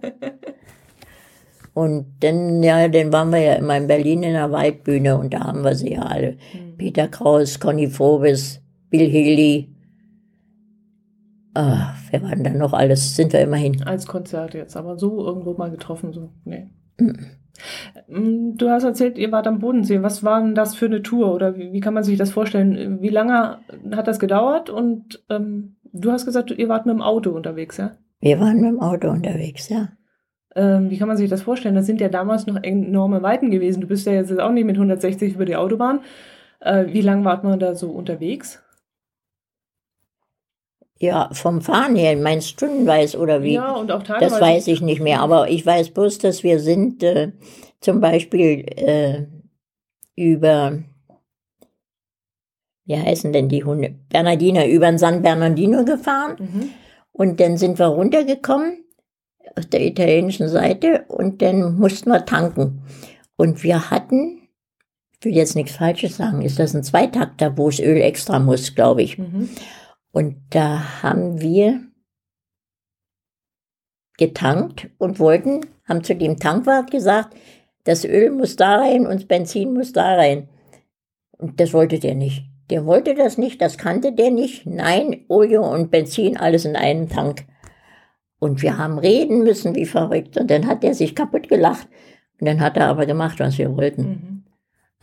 Und 1.75 2.07
dann, 2.21 2.63
ja, 2.63 2.89
dann 2.89 3.13
waren 3.13 3.29
wir 3.29 3.41
ja 3.41 3.53
immer 3.57 3.77
in 3.77 3.87
Berlin 3.87 4.23
in 4.23 4.33
der 4.33 4.51
Waldbühne 4.53 5.19
und 5.19 5.35
da 5.35 5.41
haben 5.41 5.63
wir 5.63 5.75
sie 5.75 5.93
ja 5.93 6.05
alle. 6.05 6.39
Mhm. 6.55 6.79
Peter 6.79 7.09
Kraus, 7.09 7.61
Conny 7.61 7.89
Frobis, 7.89 8.63
Bill 8.89 9.07
Haley. 9.07 9.69
Ah, 11.53 11.95
wer 12.11 12.23
waren 12.23 12.43
da 12.43 12.51
noch 12.55 12.73
alles? 12.73 13.17
Sind 13.17 13.35
wir 13.35 13.41
immerhin. 13.41 13.83
Als 13.83 14.07
Konzert 14.07 14.55
jetzt, 14.55 14.79
aber 14.79 14.99
so 14.99 15.27
irgendwo 15.27 15.53
mal 15.53 15.71
getroffen, 15.71 16.15
so, 16.15 16.31
nee. 16.47 16.71
Mm, 16.99 17.13
Du 18.07 18.71
hast 18.71 18.85
erzählt, 18.85 19.19
ihr 19.19 19.33
wart 19.33 19.47
am 19.47 19.59
Bodensee. 19.59 20.03
Was 20.03 20.23
war 20.25 20.41
denn 20.41 20.55
das 20.55 20.75
für 20.75 20.87
eine 20.87 21.03
Tour 21.03 21.35
oder 21.35 21.57
wie, 21.57 21.73
wie 21.73 21.81
kann 21.81 21.95
man 21.95 22.05
sich 22.05 22.19
das 22.19 22.31
vorstellen? 22.31 23.01
Wie 23.01 23.09
lange 23.09 23.59
hat 23.93 24.07
das 24.07 24.19
gedauert? 24.19 24.71
Und 24.71 25.25
ähm, 25.29 25.77
du 25.93 26.13
hast 26.13 26.25
gesagt, 26.25 26.51
ihr 26.51 26.69
wart 26.69 26.87
mit 26.87 26.95
dem 26.95 27.03
Auto 27.03 27.31
unterwegs, 27.31 27.77
ja? 27.77 27.93
Wir 28.21 28.41
waren 28.41 28.61
mit 28.61 28.71
dem 28.71 28.81
Auto 28.81 29.09
unterwegs, 29.09 29.69
ja. 29.69 29.89
Ähm, 30.55 30.91
wie 30.91 30.99
kann 30.99 31.09
man 31.09 31.17
sich 31.17 31.31
das 31.31 31.43
vorstellen? 31.43 31.75
Das 31.75 31.87
sind 31.87 32.01
ja 32.01 32.09
damals 32.09 32.47
noch 32.47 32.63
enorme 32.63 33.23
Weiten 33.23 33.51
gewesen. 33.51 33.81
Du 33.81 33.87
bist 33.87 34.07
ja 34.07 34.13
jetzt 34.13 34.39
auch 34.41 34.53
nicht 34.53 34.65
mit 34.65 34.77
160 34.77 35.35
über 35.35 35.45
die 35.45 35.57
Autobahn. 35.57 36.01
Äh, 36.61 36.87
wie 36.89 37.01
lange 37.01 37.25
wart 37.25 37.45
man 37.45 37.61
da 37.61 37.75
so 37.75 37.91
unterwegs? 37.91 38.63
Ja, 41.01 41.31
vom 41.33 41.61
Fahren 41.61 41.95
her, 41.95 42.17
meinst 42.17 42.49
stundenweise 42.49 43.19
oder 43.19 43.43
wie? 43.43 43.55
Ja, 43.55 43.73
und 43.73 43.93
auch 43.93 44.03
teilweise. 44.03 44.31
Das 44.31 44.41
weiß 44.41 44.67
ich 44.67 44.81
nicht 44.81 45.01
mehr, 45.01 45.21
aber 45.21 45.49
ich 45.49 45.65
weiß 45.65 45.91
bloß, 45.91 46.19
dass 46.19 46.43
wir 46.43 46.59
sind 46.59 47.03
äh, 47.05 47.31
zum 47.81 48.01
Beispiel 48.01 48.65
äh, 48.77 49.27
über, 50.17 50.83
wie 52.85 52.97
heißen 52.97 53.33
denn 53.33 53.49
die 53.49 53.63
Hunde? 53.65 53.95
Bernardiner, 54.09 54.67
über 54.67 54.87
den 54.87 54.99
San 54.99 55.23
Bernardino 55.23 55.85
gefahren 55.85 56.37
Mhm. 56.39 56.71
und 57.13 57.39
dann 57.39 57.57
sind 57.59 57.79
wir 57.79 57.87
runtergekommen 57.87 58.85
auf 59.57 59.67
der 59.67 59.85
italienischen 59.87 60.49
Seite 60.49 61.05
und 61.09 61.43
dann 61.43 61.79
mussten 61.79 62.11
wir 62.11 62.25
tanken. 62.25 62.83
Und 63.37 63.63
wir 63.63 63.91
hatten, 63.91 64.49
ich 65.13 65.25
will 65.25 65.35
jetzt 65.37 65.55
nichts 65.55 65.77
Falsches 65.77 66.17
sagen, 66.17 66.43
ist 66.43 66.59
das 66.59 66.75
ein 66.75 66.83
Zweitakter, 66.83 67.57
wo 67.57 67.69
es 67.69 67.79
Öl 67.79 67.99
extra 68.01 68.41
muss, 68.41 68.75
glaube 68.75 69.03
ich. 69.03 69.17
Mhm. 69.17 69.49
Und 70.13 70.37
da 70.51 71.03
haben 71.03 71.41
wir 71.41 71.83
getankt 74.19 74.91
und 74.99 75.19
wollten, 75.19 75.61
haben 75.89 76.05
zu 76.05 76.15
dem 76.15 76.39
Tankwart 76.39 76.91
gesagt, 76.91 77.37
das 77.85 78.05
Öl 78.05 78.31
muss 78.31 78.57
da 78.57 78.77
rein 78.77 79.07
und 79.07 79.15
das 79.15 79.25
Benzin 79.25 79.73
muss 79.73 79.93
da 79.93 80.15
rein. 80.15 80.49
Und 81.31 81.61
das 81.61 81.73
wollte 81.73 81.99
der 81.99 82.15
nicht. 82.15 82.45
Der 82.71 82.85
wollte 82.85 83.15
das 83.15 83.39
nicht, 83.39 83.63
das 83.63 83.79
kannte 83.79 84.13
der 84.13 84.31
nicht. 84.31 84.67
Nein, 84.67 85.25
Olie 85.29 85.63
und 85.63 85.91
Benzin, 85.91 86.37
alles 86.37 86.65
in 86.65 86.77
einem 86.77 87.09
Tank. 87.09 87.47
Und 88.39 88.63
wir 88.63 88.77
haben 88.77 88.99
reden 88.99 89.43
müssen 89.43 89.75
wie 89.75 89.87
verrückt. 89.87 90.37
Und 90.37 90.51
dann 90.51 90.67
hat 90.67 90.85
er 90.85 90.95
sich 90.95 91.15
kaputt 91.15 91.49
gelacht. 91.49 91.89
Und 92.41 92.47
dann 92.47 92.61
hat 92.61 92.77
er 92.77 92.89
aber 92.89 93.07
gemacht, 93.07 93.41
was 93.41 93.57
wir 93.57 93.75
wollten. 93.75 94.03
Mhm. 94.03 94.38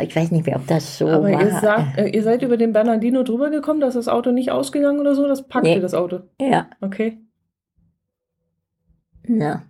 Ich 0.02 0.14
weiß 0.16 0.32
nicht 0.32 0.46
mehr, 0.46 0.58
ob 0.58 0.68
das 0.68 0.98
so 0.98 1.08
Aber 1.08 1.32
war. 1.32 1.42
ihr, 1.42 1.52
sagt, 1.60 1.98
äh, 1.98 2.08
ihr 2.10 2.22
seid 2.24 2.42
über 2.42 2.58
den 2.58 2.74
Bernardino 2.74 3.24
drüber 3.24 3.50
gekommen, 3.50 3.80
dass 3.80 3.94
das 3.94 4.08
Auto 4.10 4.32
nicht 4.32 4.52
ausgegangen 4.52 5.00
oder 5.00 5.16
so? 5.16 5.26
Das 5.28 5.48
packte 5.48 5.70
Nee. 5.70 5.80
das 5.80 5.94
Auto. 5.94 6.20
ja, 6.40 6.70
Okay. 6.82 7.18
na. 9.24 9.64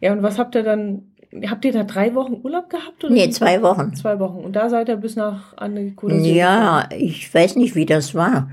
Ja, 0.00 0.12
und 0.12 0.22
was 0.22 0.38
habt 0.38 0.54
ihr 0.54 0.62
dann? 0.62 1.14
Habt 1.48 1.64
ihr 1.64 1.72
da 1.72 1.84
drei 1.84 2.14
Wochen 2.14 2.40
Urlaub 2.42 2.68
gehabt? 2.70 3.04
Oder 3.04 3.14
Nee, 3.14 3.30
zwei 3.30 3.62
Wochen. 3.62 3.94
Zwei 3.94 4.18
Wochen. 4.18 4.38
Und 4.44 4.56
da 4.56 4.68
seid 4.68 4.88
ihr 4.88 4.96
bis 4.96 5.14
nach 5.14 5.56
an 5.56 5.76
die 5.76 5.92
Côte 5.92 6.14
d'Azur 6.14 6.34
Ja, 6.34 6.88
ich 6.90 7.32
weiß 7.32 7.54
nicht, 7.56 7.76
wie 7.76 7.86
das 7.86 8.14
war. 8.14 8.50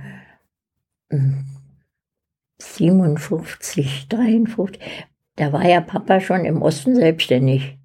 Hm. 1.11 1.45
57, 2.59 4.07
53. 4.09 4.79
Da 5.37 5.53
war 5.53 5.67
ja 5.67 5.81
Papa 5.81 6.19
schon 6.19 6.45
im 6.45 6.61
Osten 6.61 6.95
selbstständig. 6.95 7.76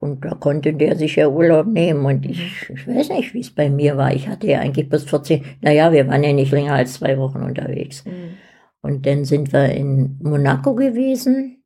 Und 0.00 0.24
da 0.24 0.30
konnte 0.30 0.72
der 0.72 0.96
sich 0.96 1.16
ja 1.16 1.28
Urlaub 1.28 1.66
nehmen. 1.66 2.04
Und 2.06 2.24
ich, 2.24 2.70
ich 2.70 2.88
weiß 2.88 3.10
nicht, 3.10 3.34
wie 3.34 3.40
es 3.40 3.50
bei 3.50 3.68
mir 3.68 3.96
war. 3.98 4.12
Ich 4.14 4.28
hatte 4.28 4.46
ja 4.46 4.58
eigentlich 4.60 4.88
bis 4.88 5.04
14, 5.04 5.44
naja, 5.60 5.92
wir 5.92 6.08
waren 6.08 6.24
ja 6.24 6.32
nicht 6.32 6.50
länger 6.52 6.72
als 6.74 6.94
zwei 6.94 7.18
Wochen 7.18 7.42
unterwegs. 7.42 8.04
Mhm. 8.06 8.38
Und 8.80 9.04
dann 9.04 9.26
sind 9.26 9.52
wir 9.52 9.66
in 9.66 10.18
Monaco 10.22 10.74
gewesen. 10.74 11.62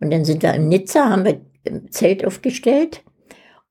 Und 0.00 0.12
dann 0.12 0.24
sind 0.24 0.42
wir 0.44 0.54
in 0.54 0.68
Nizza, 0.68 1.10
haben 1.10 1.24
wir 1.24 1.40
ein 1.66 1.90
Zelt 1.90 2.24
aufgestellt. 2.24 3.02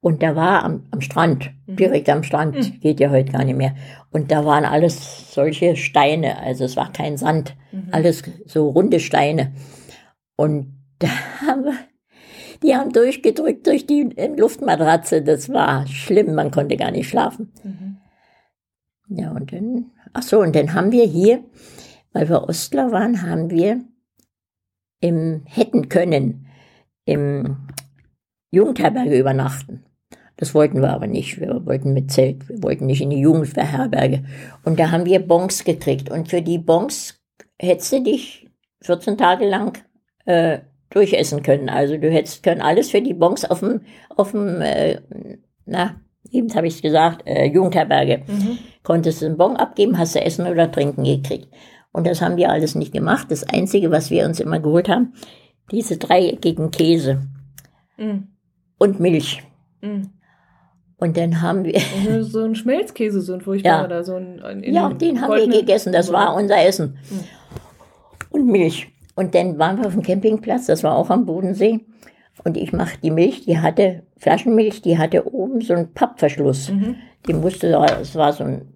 Und 0.02 0.22
da 0.22 0.36
war 0.36 0.64
am, 0.66 0.84
am 0.92 1.00
Strand, 1.02 1.52
Mhm. 1.66 1.76
direkt 1.78 2.10
am 2.10 2.24
Strand, 2.24 2.56
Mhm. 2.56 2.80
geht 2.82 3.00
ja 3.00 3.10
heute 3.10 3.32
gar 3.32 3.46
nicht 3.46 3.58
mehr. 3.58 3.74
Und 4.12 4.32
da 4.32 4.44
waren 4.46 4.66
alles 4.66 5.34
solche 5.34 5.78
Steine, 5.78 6.40
also 6.40 6.66
es 6.66 6.76
war 6.76 6.92
kein 6.92 7.16
Sand, 7.16 7.56
Mhm. 7.72 7.88
alles 7.92 8.22
so 8.46 8.68
runde 8.70 9.00
Steine. 9.00 9.54
Und 10.36 10.74
da 11.00 11.08
haben 11.48 11.64
wir, 11.64 11.74
die 12.64 12.76
haben 12.76 12.92
durchgedrückt 12.92 13.68
durch 13.68 13.86
die 13.86 14.16
äh, 14.18 14.28
Luftmatratze, 14.36 15.22
das 15.22 15.50
war 15.50 15.88
schlimm, 15.88 16.36
man 16.36 16.52
konnte 16.52 16.78
gar 16.78 16.92
nicht 16.92 17.10
schlafen. 17.10 17.52
Mhm. 17.64 17.98
Ja, 19.10 19.32
und 19.32 19.54
dann, 19.54 19.92
ach 20.14 20.24
so, 20.24 20.40
und 20.40 20.56
dann 20.56 20.74
haben 20.74 20.92
wir 20.92 21.06
hier, 21.06 21.44
weil 22.14 22.28
wir 22.30 22.44
Ostler 22.44 22.92
waren, 22.92 23.22
haben 23.22 23.50
wir 23.50 23.82
im, 25.00 25.44
hätten 25.46 25.90
können, 25.90 26.48
im 27.06 27.68
Jugendherberge 28.52 29.18
übernachten. 29.18 29.84
Das 30.38 30.54
wollten 30.54 30.82
wir 30.82 30.92
aber 30.92 31.08
nicht. 31.08 31.40
Wir 31.40 31.66
wollten 31.66 31.94
mit 31.94 32.12
Zelt, 32.12 32.48
wir 32.48 32.62
wollten 32.62 32.86
nicht 32.86 33.02
in 33.02 33.10
die 33.10 33.20
Jugendherberge. 33.20 34.24
Und 34.64 34.80
da 34.80 34.92
haben 34.92 35.06
wir 35.06 35.20
Bons 35.20 35.64
gekriegt. 35.64 36.12
Und 36.12 36.30
für 36.30 36.42
die 36.42 36.60
Bons 36.60 37.20
hättest 37.60 37.92
du 37.92 38.04
dich 38.04 38.48
14 38.82 39.18
Tage 39.18 39.48
lang 39.48 39.80
äh, 40.26 40.60
durchessen 40.90 41.44
können. 41.44 41.70
Also 41.70 41.98
du 41.98 42.10
hättest 42.10 42.44
können 42.44 42.62
alles 42.62 42.92
für 42.92 43.02
die 43.02 43.14
Bons 43.14 43.46
auf 43.46 43.60
dem, 43.60 43.82
auf 44.16 44.32
dem, 44.32 44.62
äh, 44.62 45.00
na, 45.66 46.00
eben 46.32 46.54
habe 46.56 46.68
ich 46.68 46.76
es 46.76 46.82
gesagt, 46.82 47.24
äh, 47.26 47.46
Jugendherberge 47.46 48.24
Mhm. 48.28 48.58
konntest 48.84 49.22
du 49.22 49.26
einen 49.28 49.38
Bon 49.38 49.56
abgeben, 49.58 49.98
hast 49.98 50.16
du 50.16 50.22
Essen 50.22 50.48
oder 50.48 50.72
Trinken 50.72 51.04
gekriegt. 51.04 51.48
Und 51.92 52.06
das 52.08 52.22
haben 52.22 52.38
wir 52.38 52.50
alles 52.52 52.76
nicht 52.76 52.94
gemacht. 52.94 53.28
Das 53.30 53.44
Einzige, 53.44 53.92
was 53.92 54.12
wir 54.12 54.26
uns 54.26 54.40
immer 54.40 54.60
geholt 54.60 54.88
haben, 54.90 55.14
diese 55.72 55.98
dreieckigen 55.98 56.72
Käse 56.72 57.22
Mhm. 57.98 58.28
und 58.78 59.00
Milch. 59.00 59.42
Mhm. 59.82 60.12
Und 61.00 61.16
dann 61.18 61.42
haben 61.42 61.64
wir, 61.64 61.76
Und 62.08 62.24
so 62.24 62.42
ein 62.44 62.56
Schmelzkäse, 62.56 63.22
so 63.22 63.34
ein 63.34 63.42
furchtbarer, 63.42 63.80
Ja. 63.82 63.86
oder 63.86 64.04
so 64.04 64.16
ein, 64.16 64.42
ein 64.42 64.62
in 64.64 64.74
ja, 64.74 64.90
den 64.94 65.22
haben 65.22 65.34
wir 65.36 65.48
gegessen. 65.48 65.92
Das 65.94 66.12
war 66.12 66.34
unser 66.36 66.58
Essen. 66.66 66.98
Mhm. 67.10 67.24
Und 68.32 68.48
Milch. 68.48 68.88
Und 69.18 69.34
dann 69.34 69.58
waren 69.58 69.80
wir 69.80 69.88
auf 69.88 69.94
dem 69.94 70.04
Campingplatz, 70.04 70.68
das 70.68 70.84
war 70.84 70.96
auch 70.96 71.10
am 71.10 71.26
Bodensee. 71.26 71.80
Und 72.44 72.56
ich 72.56 72.72
mache 72.72 73.00
die 73.02 73.10
Milch, 73.10 73.46
die 73.46 73.58
hatte, 73.58 74.04
Flaschenmilch, 74.18 74.84
die 74.84 75.00
hatte 75.00 75.34
oben 75.34 75.60
so 75.60 75.74
einen 75.74 75.92
Pappverschluss. 75.92 76.70
Mhm. 76.70 76.98
Die 77.28 77.34
musste, 77.34 77.74
es 78.00 78.14
war 78.14 78.32
so 78.32 78.44
ein 78.44 78.74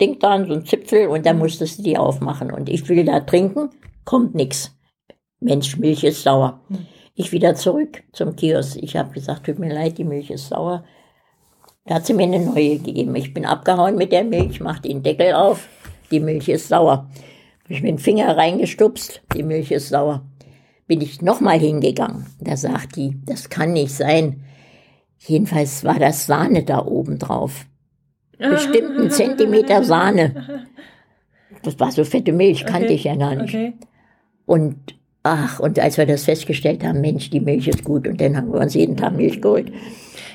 Ding 0.00 0.18
dran, 0.18 0.44
so 0.48 0.54
ein 0.54 0.66
Zipfel, 0.66 1.06
und 1.06 1.20
Mhm. 1.20 1.22
dann 1.22 1.38
musstest 1.38 1.78
du 1.78 1.82
die 1.84 1.96
aufmachen. 1.96 2.50
Und 2.50 2.68
ich 2.68 2.88
will 2.88 3.04
da 3.04 3.20
trinken, 3.20 3.70
kommt 4.04 4.34
nix. 4.34 4.76
Mensch, 5.38 5.76
Milch 5.76 6.02
ist 6.02 6.24
sauer. 6.24 6.62
Mhm. 6.68 6.86
Ich 7.14 7.30
wieder 7.30 7.54
zurück 7.54 8.02
zum 8.12 8.34
Kiosk. 8.34 8.76
Ich 8.82 8.96
habe 8.96 9.12
gesagt, 9.12 9.46
tut 9.46 9.60
mir 9.60 9.72
leid, 9.72 9.98
die 9.98 10.04
Milch 10.04 10.30
ist 10.30 10.48
sauer. 10.48 10.84
Da 11.84 11.94
hat 11.94 12.06
sie 12.06 12.14
mir 12.14 12.24
eine 12.24 12.40
neue 12.40 12.78
gegeben. 12.78 13.14
Ich 13.14 13.32
bin 13.32 13.46
abgehauen 13.46 13.94
mit 13.94 14.10
der 14.10 14.24
Milch, 14.24 14.60
mach 14.60 14.80
den 14.80 15.04
Deckel 15.04 15.32
auf, 15.32 15.68
die 16.10 16.18
Milch 16.18 16.48
ist 16.48 16.66
sauer. 16.66 17.08
Hab 17.66 17.72
ich 17.72 17.82
mit 17.82 17.90
dem 17.90 17.98
Finger 17.98 18.36
reingestupst, 18.36 19.22
die 19.34 19.42
Milch 19.42 19.72
ist 19.72 19.88
sauer. 19.88 20.24
Bin 20.86 21.00
ich 21.00 21.20
nochmal 21.20 21.58
hingegangen. 21.58 22.26
Da 22.38 22.56
sagt 22.56 22.94
die, 22.94 23.16
das 23.26 23.50
kann 23.50 23.72
nicht 23.72 23.90
sein. 23.90 24.44
Jedenfalls 25.18 25.82
war 25.82 25.98
das 25.98 26.26
Sahne 26.26 26.62
da 26.62 26.86
oben 26.86 27.18
drauf. 27.18 27.66
Bestimmt 28.38 28.96
ein 28.96 29.10
Zentimeter 29.10 29.82
Sahne. 29.82 30.64
Das 31.64 31.80
war 31.80 31.90
so 31.90 32.04
fette 32.04 32.32
Milch, 32.32 32.64
kannte 32.66 32.84
Okay, 32.84 32.94
ich 32.94 33.02
ja 33.02 33.16
gar 33.16 33.34
nicht. 33.34 33.52
Okay. 33.52 33.74
Und 34.44 34.76
ach, 35.24 35.58
und 35.58 35.80
als 35.80 35.98
wir 35.98 36.06
das 36.06 36.22
festgestellt 36.22 36.84
haben, 36.84 37.00
Mensch, 37.00 37.30
die 37.30 37.40
Milch 37.40 37.66
ist 37.66 37.82
gut. 37.82 38.06
Und 38.06 38.20
dann 38.20 38.36
haben 38.36 38.52
wir 38.52 38.60
uns 38.60 38.74
jeden 38.74 38.96
Tag 38.96 39.16
Milch 39.16 39.42
geholt. 39.42 39.72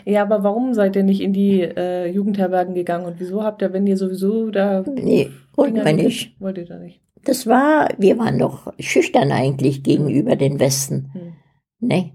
Ja, 0.03 0.23
aber 0.23 0.43
warum 0.43 0.73
seid 0.73 0.97
ihr 0.97 1.03
nicht 1.03 1.21
in 1.21 1.31
die 1.31 1.61
äh, 1.61 2.11
Jugendherbergen 2.11 2.75
gegangen 2.75 3.05
und 3.05 3.21
wieso 3.21 3.41
habt 3.41 3.61
ihr, 3.61 3.71
wenn 3.71 3.87
ihr 3.87 3.95
sowieso 3.95 4.51
da. 4.51 4.83
Nee, 4.83 5.29
wollten 5.55 5.85
wir 5.85 5.93
nicht. 5.93 6.35
Wollt 6.41 6.57
ihr 6.57 6.65
da 6.65 6.77
nicht? 6.77 6.99
Das 7.23 7.45
war, 7.45 7.89
wir 7.97 8.17
waren 8.17 8.39
doch 8.39 8.73
schüchtern 8.79 9.31
eigentlich 9.31 9.83
gegenüber 9.83 10.35
den 10.35 10.59
Westen. 10.59 11.11
Hm. 11.13 11.33
Ne? 11.79 12.11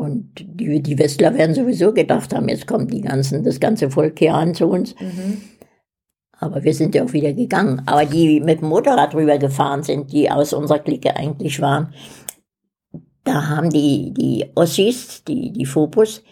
Und 0.00 0.30
die, 0.36 0.82
die 0.82 0.98
Westler 0.98 1.34
werden 1.34 1.54
sowieso 1.54 1.92
gedacht 1.92 2.34
haben, 2.34 2.48
jetzt 2.48 2.66
kommt 2.66 2.92
die 2.92 3.02
ganzen, 3.02 3.44
das 3.44 3.60
ganze 3.60 3.90
Volk 3.90 4.18
hier 4.18 4.34
an 4.34 4.54
zu 4.54 4.66
uns. 4.66 4.94
Mhm. 4.98 5.42
Aber 6.32 6.64
wir 6.64 6.72
sind 6.72 6.94
ja 6.94 7.04
auch 7.04 7.12
wieder 7.12 7.34
gegangen. 7.34 7.82
Aber 7.84 8.06
die 8.06 8.40
mit 8.40 8.62
dem 8.62 8.70
Motorrad 8.70 9.14
rübergefahren 9.14 9.82
sind, 9.82 10.10
die 10.10 10.30
aus 10.30 10.54
unserer 10.54 10.78
Clique 10.78 11.14
eigentlich 11.14 11.60
waren, 11.60 11.92
da 13.24 13.48
haben 13.48 13.68
die, 13.68 14.14
die 14.14 14.46
Ossis, 14.54 15.22
die, 15.24 15.52
die 15.52 15.66
Fopus, 15.66 16.24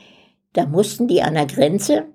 da 0.54 0.64
mussten 0.64 1.06
die 1.06 1.20
an 1.20 1.34
der 1.34 1.44
Grenze 1.44 2.06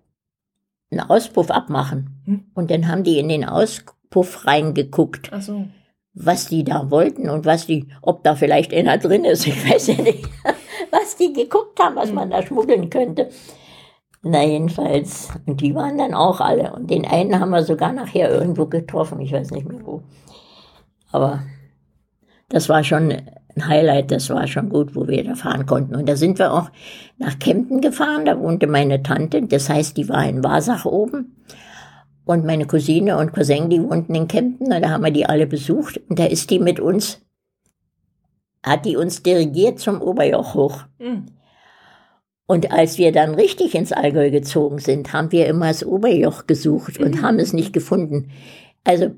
einen 0.90 1.02
Auspuff 1.02 1.52
abmachen. 1.52 2.22
Hm. 2.26 2.46
Und 2.56 2.72
dann 2.72 2.88
haben 2.88 3.04
die 3.04 3.20
in 3.20 3.30
den 3.30 3.46
Auspuff 3.46 4.48
reingeguckt, 4.48 5.30
Ach 5.32 5.42
so. 5.44 5.68
Was 6.14 6.48
die 6.48 6.64
da 6.64 6.90
wollten 6.92 7.30
und 7.30 7.46
was 7.46 7.66
die, 7.66 7.88
ob 8.02 8.24
da 8.24 8.36
vielleicht 8.36 8.74
einer 8.74 8.98
drin 8.98 9.26
ist. 9.26 9.48
Ich 9.54 9.70
weiß 9.70 9.88
ja 9.88 10.02
nicht, 10.02 10.30
was 10.92 11.16
die 11.18 11.34
geguckt 11.34 11.80
haben, 11.82 11.96
was 11.96 12.12
man 12.12 12.30
da 12.30 12.42
schmuggeln 12.42 12.90
könnte. 12.90 13.30
Na, 14.22 14.44
jedenfalls. 14.44 15.30
Und 15.46 15.60
die 15.60 15.76
waren 15.76 15.98
dann 15.98 16.14
auch 16.14 16.40
alle. 16.40 16.74
Und 16.74 16.90
den 16.90 17.06
einen 17.06 17.40
haben 17.40 17.50
wir 17.50 17.64
sogar 17.64 17.92
nachher 17.92 18.32
irgendwo 18.32 18.68
getroffen. 18.68 19.20
Ich 19.20 19.34
weiß 19.34 19.52
nicht 19.52 19.68
mehr 19.68 19.86
wo. 19.86 20.02
Aber 21.12 21.44
das 22.48 22.70
war 22.70 22.86
schon 22.86 23.12
ein 23.12 23.68
Highlight. 23.68 24.12
Das 24.12 24.30
war 24.30 24.48
schon 24.48 24.70
gut, 24.70 24.96
wo 24.96 25.08
wir 25.08 25.26
da 25.26 25.36
fahren 25.36 25.66
konnten. 25.66 25.96
Und 25.96 26.08
da 26.08 26.16
sind 26.16 26.40
wir 26.40 26.54
auch 26.54 26.70
nach 27.18 27.38
Kempten 27.38 27.82
gefahren. 27.82 28.24
Da 28.24 28.40
wohnte 28.40 28.68
meine 28.68 29.04
Tante. 29.04 29.42
Das 29.42 29.70
heißt, 29.70 29.98
die 29.98 30.08
war 30.08 30.26
in 30.26 30.42
Wasach 30.42 30.86
oben. 30.86 31.36
Und 32.26 32.46
meine 32.46 32.66
Cousine 32.66 33.18
und 33.18 33.34
Cousin, 33.34 33.70
die 33.70 33.82
wohnten 33.84 34.16
in 34.16 34.28
Kempten. 34.28 34.70
Da 34.70 34.90
haben 34.90 35.04
wir 35.04 35.12
die 35.12 35.26
alle 35.26 35.46
besucht. 35.48 36.00
Und 36.10 36.20
da 36.20 36.26
ist 36.26 36.50
die 36.52 36.60
mit 36.60 36.80
uns, 36.80 37.22
hat 38.66 38.86
die 38.86 38.96
uns 38.96 39.24
dirigiert 39.24 39.80
zum 39.80 40.02
Oberjoch 40.02 40.54
hoch. 40.56 40.84
Mhm. 41.00 41.26
Und 42.46 42.72
als 42.72 42.98
wir 42.98 43.12
dann 43.12 43.36
richtig 43.36 43.74
ins 43.76 43.92
Allgäu 43.92 44.30
gezogen 44.30 44.78
sind, 44.80 45.12
haben 45.14 45.32
wir 45.32 45.48
immer 45.48 45.68
das 45.68 45.86
Oberjoch 45.86 46.46
gesucht 46.46 47.00
und 47.00 47.22
haben 47.22 47.40
es 47.40 47.54
nicht 47.54 47.74
gefunden. 47.74 48.30
Also 48.84 49.12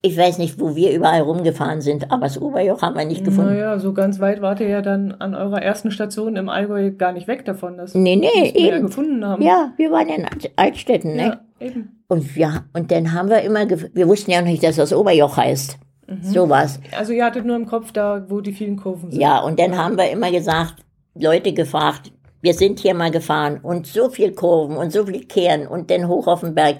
ich 0.00 0.16
weiß 0.16 0.38
nicht, 0.38 0.60
wo 0.60 0.76
wir 0.76 0.92
überall 0.92 1.22
rumgefahren 1.22 1.80
sind, 1.80 2.12
aber 2.12 2.22
das 2.26 2.40
Oberjoch 2.40 2.82
haben 2.82 2.96
wir 2.96 3.04
nicht 3.04 3.24
gefunden. 3.24 3.50
Naja, 3.50 3.78
so 3.80 3.92
ganz 3.92 4.20
weit 4.20 4.40
wart 4.40 4.60
ihr 4.60 4.68
ja 4.68 4.80
dann 4.80 5.10
an 5.12 5.34
eurer 5.34 5.60
ersten 5.60 5.90
Station 5.90 6.36
im 6.36 6.48
Allgäu 6.48 6.92
gar 6.92 7.12
nicht 7.12 7.26
weg 7.26 7.44
davon. 7.44 7.76
Das 7.76 7.94
Nee, 7.94 8.14
nee, 8.14 8.52
ja 8.54 8.74
eben. 8.74 8.86
gefunden 8.86 9.24
haben. 9.24 9.42
Ja, 9.42 9.72
wir 9.76 9.90
waren 9.90 10.08
in 10.08 10.24
Alt- 10.24 10.52
Altstädten, 10.54 11.16
ne? 11.16 11.40
ja 11.60 11.66
eben. 11.66 11.97
Und 12.08 12.36
ja, 12.36 12.64
und 12.72 12.90
dann 12.90 13.12
haben 13.12 13.28
wir 13.28 13.42
immer, 13.42 13.68
wir 13.68 14.08
wussten 14.08 14.30
ja 14.30 14.40
noch 14.40 14.48
nicht, 14.48 14.62
dass 14.62 14.76
das 14.76 14.92
Oberjoch 14.92 15.36
heißt. 15.36 15.78
So 16.22 16.48
war's. 16.48 16.80
Also 16.96 17.12
ihr 17.12 17.24
hattet 17.24 17.44
nur 17.44 17.56
im 17.56 17.66
Kopf 17.66 17.92
da, 17.92 18.24
wo 18.28 18.40
die 18.40 18.52
vielen 18.52 18.76
Kurven 18.76 19.10
sind. 19.10 19.20
Ja, 19.20 19.40
und 19.40 19.60
dann 19.60 19.76
haben 19.76 19.98
wir 19.98 20.10
immer 20.10 20.30
gesagt, 20.30 20.76
Leute 21.14 21.52
gefragt, 21.52 22.12
wir 22.40 22.54
sind 22.54 22.80
hier 22.80 22.94
mal 22.94 23.10
gefahren 23.10 23.58
und 23.62 23.86
so 23.86 24.08
viel 24.08 24.32
Kurven 24.32 24.76
und 24.76 24.90
so 24.90 25.04
viel 25.04 25.26
Kehren 25.26 25.66
und 25.66 25.90
dann 25.90 26.08
hoch 26.08 26.26
auf 26.26 26.40
den 26.40 26.54
Berg. 26.54 26.78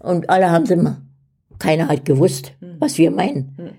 Und 0.00 0.28
alle 0.30 0.50
haben 0.50 0.66
sie 0.66 0.74
immer, 0.74 1.00
keiner 1.60 1.86
hat 1.86 2.04
gewusst, 2.04 2.54
was 2.80 2.98
wir 2.98 3.12
meinen. 3.12 3.76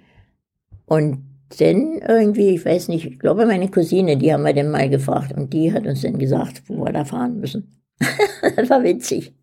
Und 0.86 1.24
dann 1.60 2.00
irgendwie, 2.08 2.56
ich 2.56 2.66
weiß 2.66 2.88
nicht, 2.88 3.06
ich 3.06 3.20
glaube 3.20 3.46
meine 3.46 3.70
Cousine, 3.70 4.16
die 4.16 4.32
haben 4.32 4.44
wir 4.44 4.54
dann 4.54 4.72
mal 4.72 4.90
gefragt 4.90 5.34
und 5.34 5.52
die 5.52 5.74
hat 5.74 5.86
uns 5.86 6.02
dann 6.02 6.18
gesagt, 6.18 6.64
wo 6.68 6.86
wir 6.86 6.94
da 6.94 7.04
fahren 7.04 7.40
müssen. 7.40 7.82
das 8.56 8.70
war 8.70 8.84
witzig. 8.84 9.34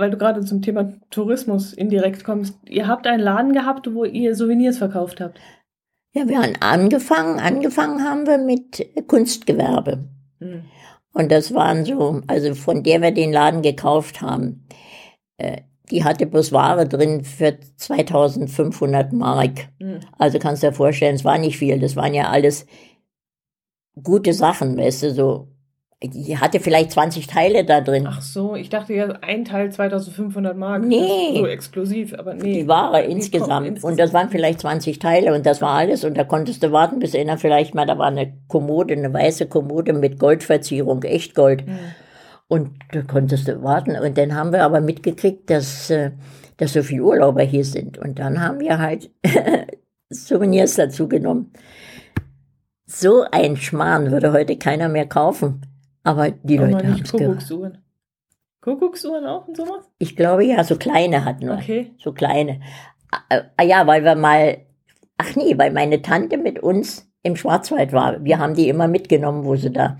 Weil 0.00 0.10
du 0.10 0.16
gerade 0.16 0.44
zum 0.44 0.62
Thema 0.62 0.94
Tourismus 1.10 1.72
indirekt 1.72 2.24
kommst. 2.24 2.58
Ihr 2.66 2.88
habt 2.88 3.06
einen 3.06 3.22
Laden 3.22 3.52
gehabt, 3.52 3.92
wo 3.94 4.04
ihr 4.04 4.34
Souvenirs 4.34 4.78
verkauft 4.78 5.20
habt. 5.20 5.38
Ja, 6.12 6.26
wir 6.26 6.42
haben 6.42 6.54
angefangen, 6.60 7.38
angefangen 7.38 8.02
haben 8.02 8.26
wir 8.26 8.38
mit 8.38 8.84
Kunstgewerbe. 9.06 10.08
Mhm. 10.40 10.64
Und 11.12 11.30
das 11.30 11.54
waren 11.54 11.84
so, 11.84 12.22
also 12.26 12.54
von 12.54 12.82
der 12.82 13.02
wir 13.02 13.10
den 13.12 13.32
Laden 13.32 13.62
gekauft 13.62 14.20
haben, 14.20 14.66
äh, 15.36 15.62
die 15.90 16.04
hatte 16.04 16.26
bloß 16.26 16.52
Ware 16.52 16.86
drin 16.88 17.24
für 17.24 17.58
2500 17.76 19.12
Mark. 19.12 19.68
Mhm. 19.78 20.00
Also 20.18 20.38
kannst 20.38 20.62
du 20.62 20.68
dir 20.68 20.72
vorstellen, 20.72 21.16
es 21.16 21.24
war 21.24 21.38
nicht 21.38 21.58
viel, 21.58 21.78
das 21.78 21.96
waren 21.96 22.14
ja 22.14 22.30
alles 22.30 22.66
gute 24.02 24.32
Sachen, 24.32 24.76
weißt 24.76 25.02
du, 25.02 25.12
so. 25.12 25.48
Die 26.02 26.38
hatte 26.38 26.60
vielleicht 26.60 26.92
20 26.92 27.26
Teile 27.26 27.62
da 27.62 27.82
drin. 27.82 28.06
Ach 28.08 28.22
so, 28.22 28.54
ich 28.54 28.70
dachte 28.70 28.94
ja, 28.94 29.08
ein 29.20 29.44
Teil 29.44 29.70
2500 29.70 30.56
Mark. 30.56 30.82
Nee. 30.82 31.34
So 31.36 31.46
exklusiv, 31.46 32.14
aber 32.14 32.32
nee. 32.32 32.60
die 32.60 32.68
Ware 32.68 33.02
Die 33.02 33.12
insgesamt. 33.12 33.66
kommt 33.66 33.84
Und 33.84 33.98
das 33.98 34.14
waren 34.14 34.30
vielleicht 34.30 34.60
20 34.60 34.98
Teile 34.98 35.34
und 35.34 35.44
das 35.44 35.60
war 35.60 35.74
alles. 35.74 36.04
Und 36.04 36.16
da 36.16 36.24
konntest 36.24 36.62
du 36.62 36.72
warten, 36.72 37.00
bis 37.00 37.14
einer 37.14 37.36
vielleicht 37.36 37.74
mal, 37.74 37.84
da 37.84 37.98
war 37.98 38.06
eine 38.06 38.32
Kommode, 38.48 38.94
eine 38.94 39.12
weiße 39.12 39.46
Kommode 39.46 39.92
mit 39.92 40.18
Goldverzierung, 40.18 41.02
echt 41.02 41.34
Gold. 41.34 41.66
Mhm. 41.66 41.78
Und 42.48 42.70
da 42.92 43.02
konntest 43.02 43.46
du 43.46 43.62
warten. 43.62 43.94
Und 43.94 44.16
dann 44.16 44.34
haben 44.34 44.52
wir 44.52 44.64
aber 44.64 44.80
mitgekriegt, 44.80 45.50
dass, 45.50 45.90
äh, 45.90 46.12
dass 46.56 46.72
so 46.72 46.82
viele 46.82 47.02
Urlauber 47.02 47.42
hier 47.42 47.64
sind. 47.66 47.98
Und 47.98 48.18
dann 48.18 48.40
haben 48.40 48.58
wir 48.58 48.78
halt 48.78 49.10
Souvenirs 50.08 50.76
dazu 50.76 51.08
genommen. 51.08 51.52
So 52.86 53.22
ein 53.30 53.58
Schmarrn 53.58 54.10
würde 54.10 54.32
heute 54.32 54.56
keiner 54.56 54.88
mehr 54.88 55.06
kaufen. 55.06 55.60
Aber 56.02 56.30
die 56.30 56.58
Aber 56.58 56.70
Leute 56.70 56.88
haben 56.88 57.02
es. 57.02 57.12
Kuckucksuhren. 57.12 57.78
Kuckucksuhren 58.60 59.26
auch 59.26 59.48
und 59.48 59.56
sowas? 59.56 59.88
Ich 59.98 60.16
glaube 60.16 60.44
ja, 60.44 60.62
so 60.64 60.76
kleine 60.76 61.24
hatten 61.24 61.46
wir. 61.46 61.54
Okay. 61.54 61.92
So 61.98 62.12
kleine. 62.12 62.60
Ah, 63.10 63.42
ah, 63.56 63.62
ja, 63.62 63.86
weil 63.86 64.04
wir 64.04 64.14
mal, 64.14 64.58
ach 65.16 65.34
nee, 65.34 65.56
weil 65.56 65.72
meine 65.72 66.02
Tante 66.02 66.36
mit 66.36 66.58
uns 66.58 67.10
im 67.22 67.36
Schwarzwald 67.36 67.92
war. 67.92 68.22
Wir 68.24 68.38
haben 68.38 68.54
die 68.54 68.68
immer 68.68 68.88
mitgenommen, 68.88 69.44
wo 69.44 69.56
sie 69.56 69.70
da. 69.70 69.98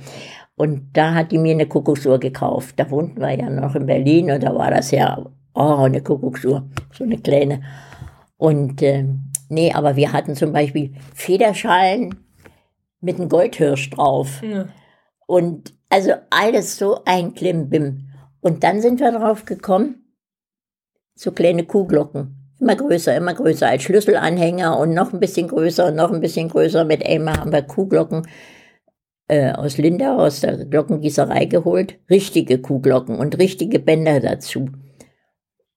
Und 0.56 0.90
da 0.92 1.14
hat 1.14 1.32
die 1.32 1.38
mir 1.38 1.54
eine 1.54 1.66
Kuckucksuhr 1.66 2.18
gekauft. 2.18 2.78
Da 2.78 2.90
wohnten 2.90 3.20
wir 3.20 3.36
ja 3.36 3.48
noch 3.48 3.74
in 3.74 3.86
Berlin 3.86 4.30
und 4.30 4.42
da 4.42 4.54
war 4.54 4.70
das 4.70 4.90
ja, 4.90 5.24
oh, 5.54 5.84
eine 5.84 6.02
Kuckucksuhr. 6.02 6.68
So 6.92 7.04
eine 7.04 7.18
kleine. 7.18 7.62
Und, 8.36 8.82
ähm, 8.82 9.30
nee, 9.48 9.72
aber 9.72 9.96
wir 9.96 10.12
hatten 10.12 10.34
zum 10.34 10.52
Beispiel 10.52 10.94
Federschalen 11.14 12.14
mit 13.00 13.18
einem 13.18 13.28
Goldhirsch 13.30 13.90
drauf. 13.90 14.42
Ja. 14.42 14.66
Und 15.26 15.74
also 15.90 16.12
alles 16.30 16.78
so 16.78 17.02
ein 17.04 17.34
Klimbim. 17.34 18.08
Und 18.40 18.64
dann 18.64 18.80
sind 18.80 19.00
wir 19.00 19.12
drauf 19.12 19.44
gekommen, 19.44 20.14
so 21.14 21.32
kleine 21.32 21.64
Kuhglocken. 21.64 22.36
Immer 22.58 22.76
größer, 22.76 23.16
immer 23.16 23.34
größer 23.34 23.68
als 23.68 23.82
Schlüsselanhänger 23.82 24.78
und 24.78 24.94
noch 24.94 25.12
ein 25.12 25.20
bisschen 25.20 25.48
größer 25.48 25.88
und 25.88 25.96
noch 25.96 26.12
ein 26.12 26.20
bisschen 26.20 26.48
größer. 26.48 26.84
Mit 26.84 27.04
einmal 27.04 27.38
haben 27.38 27.52
wir 27.52 27.62
Kuhglocken 27.62 28.26
äh, 29.28 29.52
aus 29.52 29.78
Lindau, 29.78 30.18
aus 30.18 30.40
der 30.40 30.64
Glockengießerei 30.64 31.46
geholt. 31.46 31.98
Richtige 32.08 32.58
Kuhglocken 32.58 33.16
und 33.16 33.38
richtige 33.38 33.78
Bänder 33.78 34.20
dazu. 34.20 34.68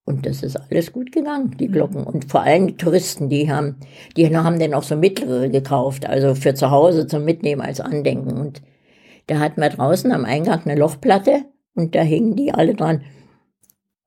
Und 0.05 0.25
das 0.25 0.43
ist 0.43 0.57
alles 0.57 0.91
gut 0.91 1.13
gegangen, 1.13 1.55
die 1.57 1.69
Glocken. 1.69 2.03
Und 2.03 2.29
vor 2.29 2.41
allem 2.41 2.67
die 2.67 2.77
Touristen, 2.77 3.29
die 3.29 3.49
haben, 3.49 3.77
die 4.17 4.35
haben 4.35 4.59
dann 4.59 4.73
auch 4.73 4.83
so 4.83 4.97
mittlere 4.97 5.49
gekauft, 5.49 6.05
also 6.05 6.35
für 6.35 6.53
zu 6.53 6.69
Hause 6.71 7.07
zum 7.07 7.23
Mitnehmen 7.23 7.61
als 7.61 7.79
Andenken. 7.79 8.37
Und 8.37 8.61
da 9.27 9.39
hatten 9.39 9.61
wir 9.61 9.69
draußen 9.69 10.11
am 10.11 10.25
Eingang 10.25 10.61
eine 10.65 10.75
Lochplatte 10.79 11.45
und 11.75 11.95
da 11.95 12.01
hingen 12.01 12.35
die 12.35 12.53
alle 12.53 12.73
dran. 12.75 13.01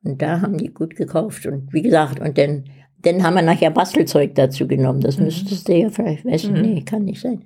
Und 0.05 0.23
da 0.23 0.41
haben 0.41 0.59
die 0.59 0.73
gut 0.73 0.97
gekauft. 0.97 1.47
Und 1.47 1.73
wie 1.73 1.83
gesagt, 1.83 2.21
und 2.21 2.39
dann, 2.39 2.64
dann 3.03 3.23
haben 3.23 3.35
wir 3.35 3.43
nachher 3.43 3.71
Bastelzeug 3.71 4.35
dazu 4.35 4.69
genommen. 4.69 5.01
Das 5.01 5.19
müsstest 5.19 5.69
du 5.69 5.75
ja 5.75 5.91
vielleicht 5.91 6.25
wissen. 6.25 6.55
Mhm. 6.55 6.62
Nee, 6.62 6.83
kann 6.83 7.05
nicht 7.05 7.21
sein. 7.21 7.45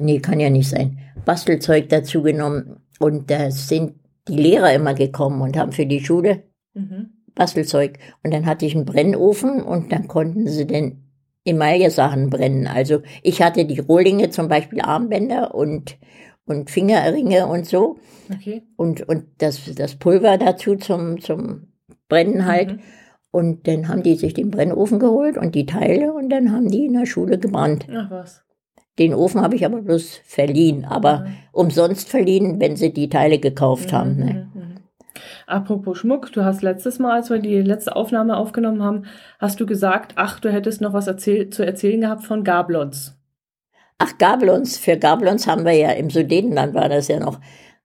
Nee, 0.00 0.18
kann 0.18 0.40
ja 0.40 0.50
nicht 0.50 0.68
sein. 0.68 0.98
Bastelzeug 1.24 1.88
dazu 1.88 2.22
genommen. 2.22 2.80
Und 2.98 3.30
da 3.30 3.50
sind 3.50 3.94
die 4.28 4.36
Lehrer 4.36 4.72
immer 4.74 4.94
gekommen 4.94 5.40
und 5.40 5.56
haben 5.56 5.72
für 5.72 5.86
die 5.86 6.04
Schule 6.04 6.42
Mhm. 6.76 7.10
Bastelzeug. 7.34 7.98
Und 8.22 8.32
dann 8.32 8.46
hatte 8.46 8.66
ich 8.66 8.74
einen 8.74 8.84
Brennofen 8.84 9.62
und 9.62 9.92
dann 9.92 10.08
konnten 10.08 10.46
sie 10.46 10.66
dann 10.66 11.02
Emaille-Sachen 11.44 12.30
brennen. 12.30 12.66
Also 12.66 13.00
ich 13.22 13.42
hatte 13.42 13.64
die 13.64 13.78
Rohlinge, 13.78 14.30
zum 14.30 14.48
Beispiel 14.48 14.80
Armbänder 14.80 15.54
und, 15.54 15.98
und 16.46 16.70
Fingerringe 16.70 17.46
und 17.46 17.66
so. 17.66 17.98
Okay. 18.32 18.62
Und, 18.76 19.08
und 19.08 19.24
das, 19.38 19.60
das 19.74 19.96
Pulver 19.96 20.38
dazu 20.38 20.76
zum, 20.76 21.20
zum 21.20 21.68
Brennen 22.08 22.46
halt. 22.46 22.72
Mhm. 22.72 22.80
Und 23.30 23.68
dann 23.68 23.88
haben 23.88 24.02
die 24.02 24.14
sich 24.14 24.32
den 24.32 24.50
Brennofen 24.50 24.98
geholt 24.98 25.36
und 25.36 25.54
die 25.54 25.66
Teile 25.66 26.14
und 26.14 26.30
dann 26.30 26.52
haben 26.52 26.70
die 26.70 26.86
in 26.86 26.94
der 26.94 27.06
Schule 27.06 27.38
gebrannt. 27.38 27.86
Ach 27.94 28.10
was. 28.10 28.42
Den 28.98 29.12
Ofen 29.12 29.42
habe 29.42 29.56
ich 29.56 29.66
aber 29.66 29.82
bloß 29.82 30.20
verliehen, 30.24 30.86
aber 30.86 31.20
Mhm. 31.20 31.26
umsonst 31.52 32.08
verliehen, 32.08 32.60
wenn 32.60 32.76
sie 32.76 32.94
die 32.94 33.10
Teile 33.10 33.38
gekauft 33.38 33.92
haben. 33.92 34.16
Ne? 34.16 34.48
Mhm, 34.54 34.60
mhm. 34.60 34.74
Apropos 35.46 35.98
Schmuck, 35.98 36.32
du 36.32 36.44
hast 36.44 36.62
letztes 36.62 36.98
Mal, 36.98 37.16
als 37.16 37.30
wir 37.30 37.38
die 37.38 37.60
letzte 37.60 37.94
Aufnahme 37.94 38.36
aufgenommen 38.36 38.82
haben, 38.82 39.04
hast 39.38 39.60
du 39.60 39.66
gesagt, 39.66 40.14
ach, 40.16 40.40
du 40.40 40.50
hättest 40.50 40.80
noch 40.80 40.92
was 40.92 41.06
erzähl 41.06 41.50
zu 41.50 41.64
erzählen 41.64 42.00
gehabt 42.00 42.24
von 42.24 42.42
Gablons. 42.42 43.15
Ach, 43.98 44.18
Gablons, 44.18 44.76
für 44.78 44.96
Gablons 44.98 45.46
haben 45.46 45.64
wir 45.64 45.72
ja, 45.72 45.90
im 45.92 46.10
Sudetenland 46.10 46.74
war 46.74 46.88
das 46.88 47.08
ja 47.08 47.18
noch, 47.18 47.40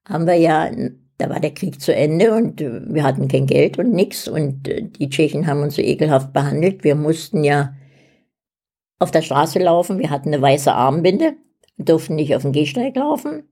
haben 0.06 0.26
wir 0.26 0.34
ja, 0.34 0.70
da 1.18 1.30
war 1.30 1.40
der 1.40 1.54
Krieg 1.54 1.80
zu 1.80 1.94
Ende 1.94 2.34
und 2.34 2.60
äh, 2.60 2.82
wir 2.86 3.02
hatten 3.02 3.28
kein 3.28 3.46
Geld 3.46 3.78
und 3.78 3.92
nix 3.92 4.28
und 4.28 4.68
äh, 4.68 4.82
die 4.82 5.08
Tschechen 5.08 5.46
haben 5.46 5.62
uns 5.62 5.76
so 5.76 5.82
ekelhaft 5.82 6.32
behandelt. 6.32 6.84
Wir 6.84 6.96
mussten 6.96 7.44
ja 7.44 7.74
auf 8.98 9.10
der 9.10 9.22
Straße 9.22 9.58
laufen, 9.58 9.98
wir 9.98 10.10
hatten 10.10 10.28
eine 10.28 10.42
weiße 10.42 10.72
Armbinde, 10.72 11.34
durften 11.78 12.16
nicht 12.16 12.36
auf 12.36 12.42
dem 12.42 12.52
Gehsteig 12.52 12.94
laufen. 12.96 13.44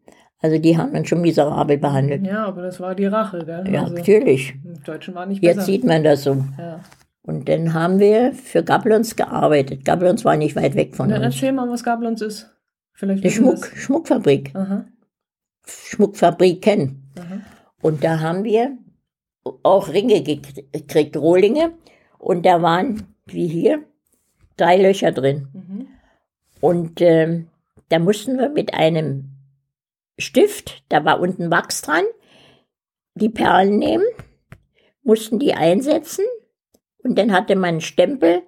Also 0.42 0.58
die 0.58 0.76
haben 0.78 0.92
uns 0.92 1.08
schon 1.08 1.20
miserabel 1.20 1.76
behandelt. 1.78 2.26
Ja, 2.26 2.46
aber 2.46 2.62
das 2.62 2.80
war 2.80 2.94
die 2.94 3.06
Rache, 3.06 3.44
gell? 3.44 3.64
Ja, 3.70 3.82
also, 3.82 3.94
natürlich. 3.94 4.54
Die 4.64 4.82
Deutschen 4.82 5.14
waren 5.14 5.28
nicht 5.28 5.42
Jetzt 5.42 5.56
besser. 5.56 5.66
sieht 5.66 5.84
man 5.84 6.02
das 6.02 6.22
so. 6.22 6.44
ja. 6.58 6.80
Und 7.22 7.48
dann 7.48 7.74
haben 7.74 7.98
wir 7.98 8.32
für 8.32 8.64
Gablons 8.64 9.14
gearbeitet. 9.16 9.84
Gablons 9.84 10.24
war 10.24 10.36
nicht 10.36 10.56
weit 10.56 10.74
weg 10.74 10.96
von 10.96 11.08
Dann 11.10 11.22
uns. 11.22 11.34
erzähl 11.34 11.52
mal, 11.52 11.68
was 11.68 11.84
Gablons 11.84 12.22
ist. 12.22 12.50
Vielleicht 12.92 13.22
wissen 13.22 13.44
Schmuck, 13.44 13.60
das. 13.60 13.78
Schmuckfabrik. 13.78 14.54
Aha, 14.54 14.86
Schmuckfabriken. 15.66 17.10
aha. 17.18 17.40
Und 17.82 18.04
da 18.04 18.20
haben 18.20 18.44
wir 18.44 18.76
auch 19.62 19.88
Ringe 19.88 20.22
gekriegt, 20.22 21.16
Rohlinge. 21.16 21.72
Und 22.18 22.44
da 22.44 22.60
waren, 22.62 23.14
wie 23.26 23.46
hier, 23.46 23.84
drei 24.56 24.76
Löcher 24.76 25.12
drin. 25.12 25.48
Mhm. 25.52 25.86
Und 26.60 27.00
ähm, 27.00 27.48
da 27.88 27.98
mussten 27.98 28.38
wir 28.38 28.50
mit 28.50 28.74
einem 28.74 29.30
Stift, 30.18 30.84
da 30.90 31.04
war 31.04 31.20
unten 31.20 31.50
Wachs 31.50 31.80
dran, 31.80 32.04
die 33.14 33.30
Perlen 33.30 33.78
nehmen, 33.78 34.04
mussten 35.02 35.38
die 35.38 35.54
einsetzen 35.54 36.24
und 37.02 37.16
dann 37.18 37.32
hatte 37.32 37.56
man 37.56 37.68
einen 37.70 37.80
Stempel, 37.80 38.42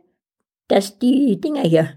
dass 0.68 0.98
die 0.98 1.40
Dinger 1.40 1.62
hier, 1.62 1.90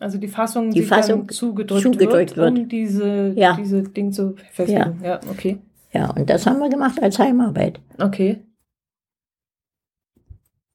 Also 0.00 0.18
die 0.18 0.28
Fassung, 0.28 0.70
Die 0.70 0.82
Fassung 0.82 1.28
zugedrückt, 1.28 1.82
zugedrückt 1.82 2.36
wird, 2.36 2.50
um 2.50 2.56
wird. 2.56 2.72
diese, 2.72 3.32
Ja. 3.36 3.56
diese 3.56 3.82
Ding 3.82 4.12
zu 4.12 4.34
festigen. 4.52 5.00
Ja. 5.04 5.20
okay. 5.30 5.58
ja, 5.92 6.10
und 6.10 6.28
das 6.30 6.46
haben 6.46 6.58
wir 6.58 6.68
gemacht 6.68 7.02
als 7.02 7.18
Heimarbeit. 7.18 7.80
Okay. 8.00 8.40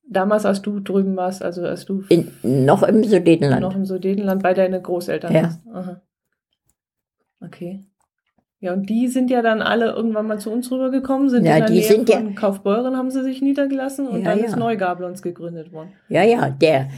Damals, 0.10 0.46
als 0.46 0.62
du 0.62 0.80
drüben 0.80 1.18
warst, 1.18 1.44
also 1.44 1.64
als 1.64 1.84
du 1.86 2.04
In, 2.08 2.32
noch 2.42 2.82
im 2.84 3.04
Sudetenland. 3.04 3.62
noch 3.62 3.76
im 3.76 3.86
Sudetenland 3.86 4.42
bei 4.42 4.54
deinen 4.54 4.82
Großeltern 4.82 5.34
Ja. 5.34 5.44
warst. 5.44 5.60
Aha. 5.74 6.02
Okay. 7.42 7.84
Ja, 8.60 8.74
und 8.74 8.90
die 8.90 9.08
sind 9.08 9.30
ja 9.30 9.44
dann 9.44 9.62
alle 9.62 9.92
irgendwann 9.92 10.26
mal 10.28 10.40
zu 10.40 10.50
uns 10.52 10.72
rübergekommen, 10.72 11.30
sind 11.30 11.46
Ja, 11.46 11.54
in 11.54 11.60
der 11.60 11.68
die 11.68 11.74
Nähe 11.76 11.84
sind 11.84 12.10
ja- 12.10 12.18
von 12.18 12.34
Kaufbeuren 12.34 12.98
haben 12.98 13.12
sie 13.12 13.22
sich 13.24 13.42
niedergelassen 13.42 14.08
und 14.08 14.20
Ja, 14.24 14.32
dann 14.32 14.40
ja. 14.40 14.46
ist 14.46 14.56
Neugablons 14.56 15.22
gegründet 15.22 15.72
worden. 15.72 15.92
Ja, 16.10 16.24
ja, 16.24 16.50
der, 16.50 16.90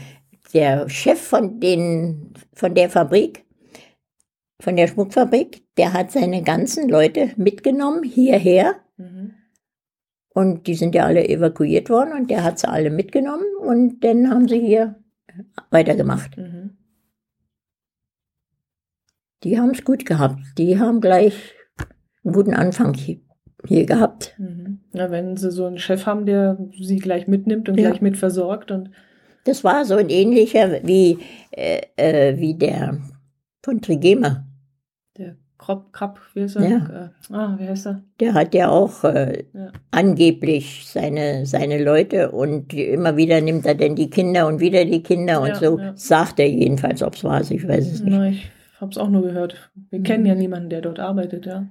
der 0.54 0.88
Chef 0.88 1.20
von, 1.20 1.60
den, 1.60 2.32
von 2.54 2.74
der 2.74 2.88
Fabrik, 2.88 3.44
von 4.60 4.76
der 4.76 4.86
Schmuckfabrik, 4.88 5.62
der 5.76 5.92
hat 5.92 6.10
seine 6.12 6.42
ganzen 6.42 6.88
Leute 6.88 7.30
mitgenommen 7.36 8.02
hierher 8.04 8.76
Mhm. 8.96 9.32
und 10.34 10.66
die 10.66 10.74
sind 10.74 10.94
ja 10.94 11.04
alle 11.04 11.28
evakuiert 11.28 11.88
worden 11.90 12.12
und 12.14 12.30
der 12.30 12.42
hat 12.44 12.58
sie 12.58 12.68
alle 12.68 12.90
mitgenommen 12.90 13.44
und 13.60 14.00
dann 14.04 14.30
haben 14.30 14.48
sie 14.48 14.60
hier 14.60 14.96
weitergemacht. 15.70 16.36
Mhm. 16.38 16.76
Die 19.44 19.58
haben 19.58 19.70
es 19.70 19.84
gut 19.84 20.04
gehabt. 20.04 20.38
Die 20.58 20.78
haben 20.78 21.00
gleich 21.00 21.54
einen 22.24 22.34
guten 22.34 22.54
Anfang 22.54 22.94
hier, 22.94 23.18
hier 23.66 23.86
gehabt. 23.86 24.34
Mhm. 24.38 24.80
Na, 24.92 25.10
wenn 25.10 25.36
sie 25.36 25.50
so 25.50 25.64
einen 25.66 25.78
Chef 25.78 26.06
haben, 26.06 26.26
der 26.26 26.58
sie 26.78 26.98
gleich 26.98 27.26
mitnimmt 27.26 27.68
und 27.68 27.78
Ja. 27.80 27.88
gleich 27.90 28.02
mit 28.02 28.16
versorgt 28.16 28.70
und 28.70 28.90
Das 29.44 29.64
war 29.64 29.86
so 29.86 29.94
ein 29.96 30.10
ähnlicher 30.10 30.80
wie, 30.84 31.18
äh, 31.52 31.80
äh, 31.96 32.38
wie 32.38 32.54
der 32.54 32.98
von 33.62 33.80
Trigema. 33.80 34.44
der 35.16 35.36
Krop, 35.56 35.92
Krapp, 35.94 36.20
wie 36.34 36.42
heißt 36.42 36.56
er? 36.56 36.68
Ja. 36.68 37.10
Äh, 37.30 37.34
ah, 37.34 37.56
wie 37.58 37.66
heißt 37.68 37.86
er? 37.86 38.02
Der 38.20 38.34
hat 38.34 38.54
ja 38.54 38.68
auch 38.70 39.02
äh, 39.04 39.44
Ja. 39.54 39.72
angeblich 39.90 40.84
seine, 40.86 41.46
seine 41.46 41.82
Leute 41.82 42.30
und 42.32 42.74
immer 42.74 43.16
wieder 43.16 43.40
nimmt 43.40 43.64
er 43.64 43.74
denn 43.74 43.96
die 43.96 44.10
Kinder 44.10 44.46
und 44.46 44.60
wieder 44.60 44.84
die 44.84 45.02
Kinder 45.02 45.40
und 45.40 45.48
Ja, 45.48 45.54
so. 45.54 45.80
Sagt 45.94 46.38
er 46.40 46.48
jedenfalls, 46.50 47.02
ob 47.02 47.14
es 47.14 47.24
war, 47.24 47.40
ich 47.40 47.66
weiß 47.66 47.90
es 47.92 48.00
nicht. 48.02 48.12
Na, 48.16 48.28
ich 48.28 48.50
hab's 48.80 48.96
auch 48.98 49.08
nur 49.08 49.22
gehört. 49.22 49.70
Wir 49.90 49.98
Mhm. 50.00 50.04
kennen 50.04 50.26
ja 50.26 50.34
niemanden, 50.34 50.70
der 50.70 50.80
dort 50.80 50.98
arbeitet, 50.98 51.46
ja. 51.46 51.68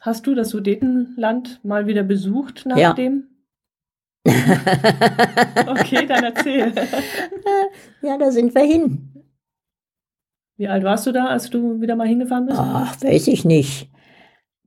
Hast 0.00 0.26
du 0.26 0.34
das 0.34 0.50
Sudetenland 0.50 1.64
mal 1.64 1.86
wieder 1.86 2.02
besucht 2.04 2.64
nach 2.66 2.76
Ja. 2.76 2.92
dem? 2.92 3.28
Okay, 5.68 6.06
dann 6.06 6.24
erzähl. 6.24 6.72
ja, 8.02 8.18
da 8.18 8.30
sind 8.30 8.54
wir 8.54 8.62
hin. 8.62 9.12
Wie 10.56 10.68
alt 10.68 10.84
warst 10.84 11.06
du 11.06 11.12
da, 11.12 11.26
als 11.26 11.50
du 11.50 11.80
wieder 11.80 11.96
mal 11.96 12.06
hingefahren 12.08 12.46
bist? 12.46 12.58
Ach, 12.58 13.00
weiß 13.02 13.28
ich 13.28 13.44
nicht. 13.44 13.90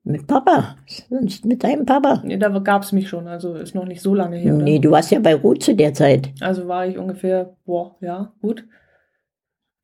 Mit 0.10 0.26
Papa. 0.26 0.76
Sonst 1.08 1.46
mit 1.46 1.64
deinem 1.64 1.86
Papa. 1.86 2.24
Nee, 2.26 2.38
da 2.38 2.50
gab's 2.50 2.92
mich 2.92 3.08
schon, 3.08 3.28
also 3.28 3.54
ist 3.54 3.76
noch 3.76 3.86
nicht 3.86 4.02
so 4.02 4.16
lange 4.16 4.38
her. 4.38 4.56
Oder? 4.56 4.64
Nee, 4.64 4.80
du 4.80 4.90
warst 4.90 5.12
ja 5.12 5.20
bei 5.20 5.36
Ruth 5.36 5.62
zu 5.62 5.76
der 5.76 5.94
Zeit. 5.94 6.32
Also 6.42 6.68
war 6.68 6.88
ich 6.88 6.98
ungefähr, 6.98 7.56
boah, 7.64 7.96
ja, 8.02 8.34
gut. 8.42 8.66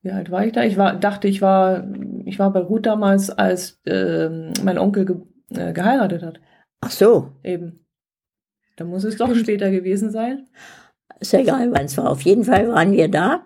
Wie 0.02 0.10
alt 0.10 0.32
war 0.32 0.44
ich 0.44 0.52
da? 0.52 0.64
Ich 0.64 0.76
war, 0.76 0.96
dachte, 0.96 1.28
ich 1.28 1.42
war, 1.42 1.86
ich 2.24 2.40
war 2.40 2.52
bei 2.52 2.58
Ruth 2.58 2.86
damals, 2.86 3.30
als 3.30 3.80
ähm, 3.86 4.52
mein 4.64 4.78
Onkel 4.78 5.04
ge 5.04 5.16
äh, 5.50 5.72
geheiratet 5.72 6.24
hat. 6.24 6.40
Ach 6.80 6.90
so, 6.90 7.30
Eben. 7.44 7.86
Da 8.74 8.84
muss 8.84 9.04
es 9.04 9.16
doch 9.16 9.32
später 9.36 9.70
gewesen 9.70 10.10
sein. 10.10 10.48
ist 11.20 11.32
ja 11.32 11.38
egal, 11.38 11.70
wann 11.70 11.84
es 11.84 11.96
war. 11.96 12.10
Auf 12.10 12.22
jeden 12.22 12.42
Fall 12.42 12.68
waren 12.68 12.90
wir 12.90 13.08
da. 13.08 13.42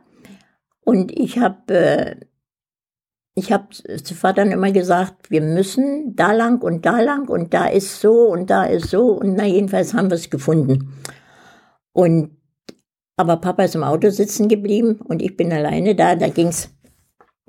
Und 0.81 1.12
ich 1.12 1.39
habe 1.39 1.74
äh, 1.74 2.16
ich 3.35 3.53
habe 3.53 3.68
zu 3.70 4.14
Vater 4.14 4.43
immer 4.43 4.72
gesagt, 4.72 5.31
wir 5.31 5.41
müssen 5.41 6.14
da 6.16 6.33
lang 6.33 6.62
und 6.62 6.85
da 6.85 7.01
lang 7.01 7.28
und 7.28 7.55
da 7.55 7.66
ist 7.66 8.01
so 8.01 8.28
und 8.28 8.51
da 8.51 8.64
ist 8.64 8.91
so. 8.91 9.12
Und 9.12 9.35
na, 9.35 9.47
jedenfalls 9.47 9.95
haben 9.95 10.11
wir 10.11 10.16
es 10.16 10.31
gefunden. 10.31 10.93
Und 11.93 12.37
aber 13.16 13.37
Papa 13.37 13.64
ist 13.64 13.74
im 13.74 13.85
Auto 13.85 14.09
sitzen 14.09 14.49
geblieben 14.49 15.01
und 15.05 15.20
ich 15.20 15.37
bin 15.37 15.53
alleine 15.53 15.95
da. 15.95 16.16
Da 16.16 16.28
ging 16.28 16.49
es 16.49 16.70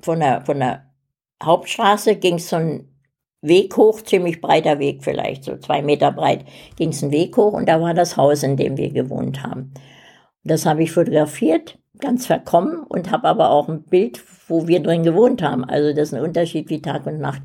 von 0.02 0.20
der, 0.20 0.44
von 0.44 0.58
der 0.58 0.92
Hauptstraße 1.42 2.16
ging 2.16 2.34
es 2.34 2.50
so 2.50 2.56
ein 2.56 2.88
Weg 3.40 3.76
hoch, 3.76 4.02
ziemlich 4.02 4.40
breiter 4.40 4.78
Weg 4.78 5.02
vielleicht, 5.02 5.44
so 5.44 5.56
zwei 5.56 5.82
Meter 5.82 6.12
breit, 6.12 6.44
ging 6.76 6.90
es 6.90 7.02
einen 7.02 7.10
Weg 7.10 7.36
hoch 7.36 7.54
und 7.54 7.68
da 7.68 7.80
war 7.80 7.94
das 7.94 8.16
Haus, 8.16 8.42
in 8.42 8.56
dem 8.56 8.76
wir 8.76 8.92
gewohnt 8.92 9.42
haben. 9.42 9.72
Das 10.44 10.64
habe 10.66 10.82
ich 10.82 10.92
fotografiert, 10.92 11.78
ganz 11.98 12.26
verkommen 12.26 12.84
und 12.84 13.10
habe 13.10 13.28
aber 13.28 13.50
auch 13.50 13.68
ein 13.68 13.82
Bild, 13.82 14.18
wo 14.52 14.68
wir 14.68 14.80
drin 14.80 15.02
gewohnt 15.02 15.42
haben. 15.42 15.64
Also 15.64 15.92
das 15.92 16.08
ist 16.08 16.14
ein 16.14 16.22
Unterschied 16.22 16.70
wie 16.70 16.80
Tag 16.80 17.06
und 17.06 17.18
Nacht. 17.18 17.42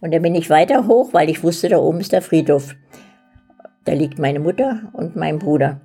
Und 0.00 0.14
dann 0.14 0.22
bin 0.22 0.34
ich 0.36 0.50
weiter 0.50 0.86
hoch, 0.86 1.12
weil 1.12 1.28
ich 1.28 1.42
wusste, 1.42 1.68
da 1.68 1.78
oben 1.78 2.00
ist 2.00 2.12
der 2.12 2.22
Friedhof. 2.22 2.76
Da 3.84 3.92
liegt 3.94 4.18
meine 4.20 4.38
Mutter 4.38 4.82
und 4.92 5.16
mein 5.16 5.40
Bruder. 5.40 5.80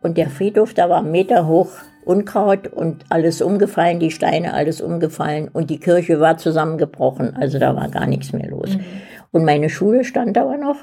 Und 0.00 0.16
der 0.16 0.30
Friedhof, 0.30 0.74
da 0.74 0.88
war 0.88 1.00
ein 1.00 1.10
Meter 1.10 1.48
hoch 1.48 1.70
Unkraut 2.08 2.68
und 2.68 3.04
alles 3.10 3.42
umgefallen, 3.42 4.00
die 4.00 4.10
Steine 4.10 4.54
alles 4.54 4.80
umgefallen 4.80 5.48
und 5.52 5.68
die 5.68 5.78
Kirche 5.78 6.20
war 6.20 6.38
zusammengebrochen. 6.38 7.36
Also 7.36 7.58
da 7.58 7.76
war 7.76 7.90
gar 7.90 8.06
nichts 8.06 8.32
mehr 8.32 8.48
los. 8.48 8.76
Mhm. 8.76 8.84
Und 9.30 9.44
meine 9.44 9.68
Schule 9.68 10.04
stand 10.04 10.38
aber 10.38 10.56
noch. 10.56 10.76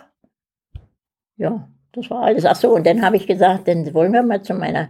Ja, 1.36 1.68
das 1.94 2.12
war 2.12 2.22
alles. 2.22 2.46
Ach 2.46 2.56
so, 2.56 2.76
und 2.76 2.86
dann 2.86 3.02
habe 3.02 3.16
ich 3.16 3.26
gesagt, 3.26 3.68
dann 3.68 3.92
wollen 3.96 4.14
wir 4.14 4.22
mal 4.22 4.44
zu 4.44 4.54
meiner, 4.54 4.90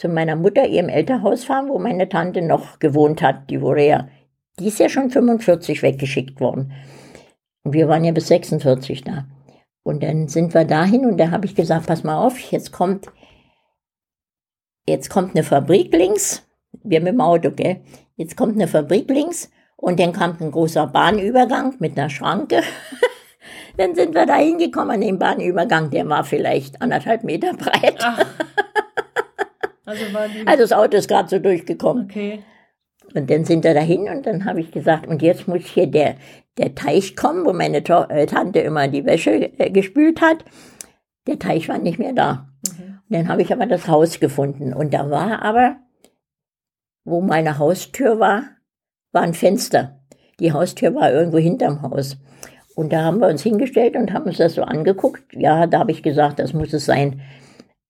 zu 0.00 0.08
meiner 0.08 0.34
Mutter, 0.34 0.66
ihrem 0.66 0.88
Elternhaus 0.88 1.44
fahren, 1.44 1.68
wo 1.68 1.78
meine 1.78 2.08
Tante 2.08 2.40
noch 2.40 2.78
gewohnt 2.78 3.20
hat. 3.20 3.50
Die 3.50 3.60
wurde 3.60 3.86
ja, 3.86 4.08
die 4.58 4.68
ist 4.68 4.78
ja 4.78 4.88
schon 4.88 5.10
45 5.10 5.82
weggeschickt 5.82 6.40
worden. 6.40 6.72
Und 7.64 7.74
wir 7.74 7.86
waren 7.86 8.04
ja 8.04 8.12
bis 8.12 8.28
46 8.28 9.04
da. 9.04 9.26
Und 9.82 10.02
dann 10.02 10.28
sind 10.28 10.54
wir 10.54 10.64
dahin 10.64 11.04
und 11.04 11.18
da 11.18 11.30
habe 11.30 11.44
ich 11.44 11.54
gesagt, 11.54 11.86
pass 11.86 12.02
mal 12.02 12.16
auf, 12.16 12.38
jetzt 12.38 12.72
kommt, 12.72 13.08
jetzt 14.88 15.10
kommt 15.10 15.36
eine 15.36 15.44
Fabrik 15.44 15.92
links. 15.92 16.48
Wir 16.82 17.00
mit 17.00 17.12
dem 17.12 17.20
Auto, 17.20 17.50
gell? 17.50 17.82
Jetzt 18.16 18.38
kommt 18.38 18.54
eine 18.54 18.68
Fabrik 18.68 19.10
links 19.10 19.50
und 19.76 20.00
dann 20.00 20.14
kommt 20.14 20.40
ein 20.40 20.50
großer 20.50 20.86
Bahnübergang 20.86 21.74
mit 21.78 21.98
einer 21.98 22.08
Schranke. 22.08 22.62
dann 23.76 23.94
sind 23.94 24.14
wir 24.14 24.24
da 24.24 24.36
hingekommen 24.36 24.92
an 24.92 25.00
den 25.02 25.18
Bahnübergang, 25.18 25.90
der 25.90 26.08
war 26.08 26.24
vielleicht 26.24 26.80
anderthalb 26.80 27.22
Meter 27.22 27.52
breit. 27.52 28.02
Also. 29.90 30.46
Also 30.46 30.62
das 30.62 30.72
Auto 30.72 30.96
ist 30.96 31.08
gerade 31.08 31.28
so 31.28 31.38
durchgekommen. 31.38 32.04
Okay. 32.04 32.42
Und 33.14 33.28
dann 33.28 33.44
sind 33.44 33.64
wir 33.64 33.74
dahin 33.74 34.08
und 34.08 34.26
dann 34.26 34.44
habe 34.44 34.60
ich 34.60 34.70
gesagt, 34.70 35.06
und 35.06 35.20
jetzt 35.22 35.48
muss 35.48 35.62
hier 35.62 35.86
der, 35.86 36.16
der 36.58 36.74
Teich 36.74 37.16
kommen, 37.16 37.44
wo 37.44 37.52
meine 37.52 37.82
to 37.82 38.04
äh, 38.08 38.26
Tante 38.26 38.60
immer 38.60 38.88
die 38.88 39.04
Wäsche 39.04 39.58
äh, 39.58 39.70
gespült 39.70 40.20
hat. 40.20 40.44
Der 41.26 41.38
Teich 41.38 41.68
war 41.68 41.78
nicht 41.78 41.98
mehr 41.98 42.12
da. 42.12 42.48
Mhm. 42.66 43.00
Und 43.08 43.16
dann 43.16 43.28
habe 43.28 43.42
ich 43.42 43.52
aber 43.52 43.66
das 43.66 43.88
Haus 43.88 44.20
gefunden. 44.20 44.72
Und 44.72 44.94
da 44.94 45.10
war 45.10 45.42
aber, 45.42 45.76
wo 47.04 47.20
meine 47.20 47.58
Haustür 47.58 48.20
war, 48.20 48.44
war 49.12 49.22
ein 49.22 49.34
Fenster. 49.34 50.00
Die 50.38 50.52
Haustür 50.52 50.94
war 50.94 51.12
irgendwo 51.12 51.38
hinterm 51.38 51.82
Haus. 51.82 52.16
Und 52.76 52.92
da 52.92 53.02
haben 53.02 53.18
wir 53.18 53.28
uns 53.28 53.42
hingestellt 53.42 53.96
und 53.96 54.12
haben 54.12 54.26
uns 54.26 54.38
das 54.38 54.54
so 54.54 54.62
angeguckt. 54.62 55.34
Ja, 55.34 55.66
da 55.66 55.80
habe 55.80 55.90
ich 55.90 56.02
gesagt, 56.02 56.38
das 56.38 56.52
muss 56.52 56.72
es 56.72 56.86
sein. 56.86 57.20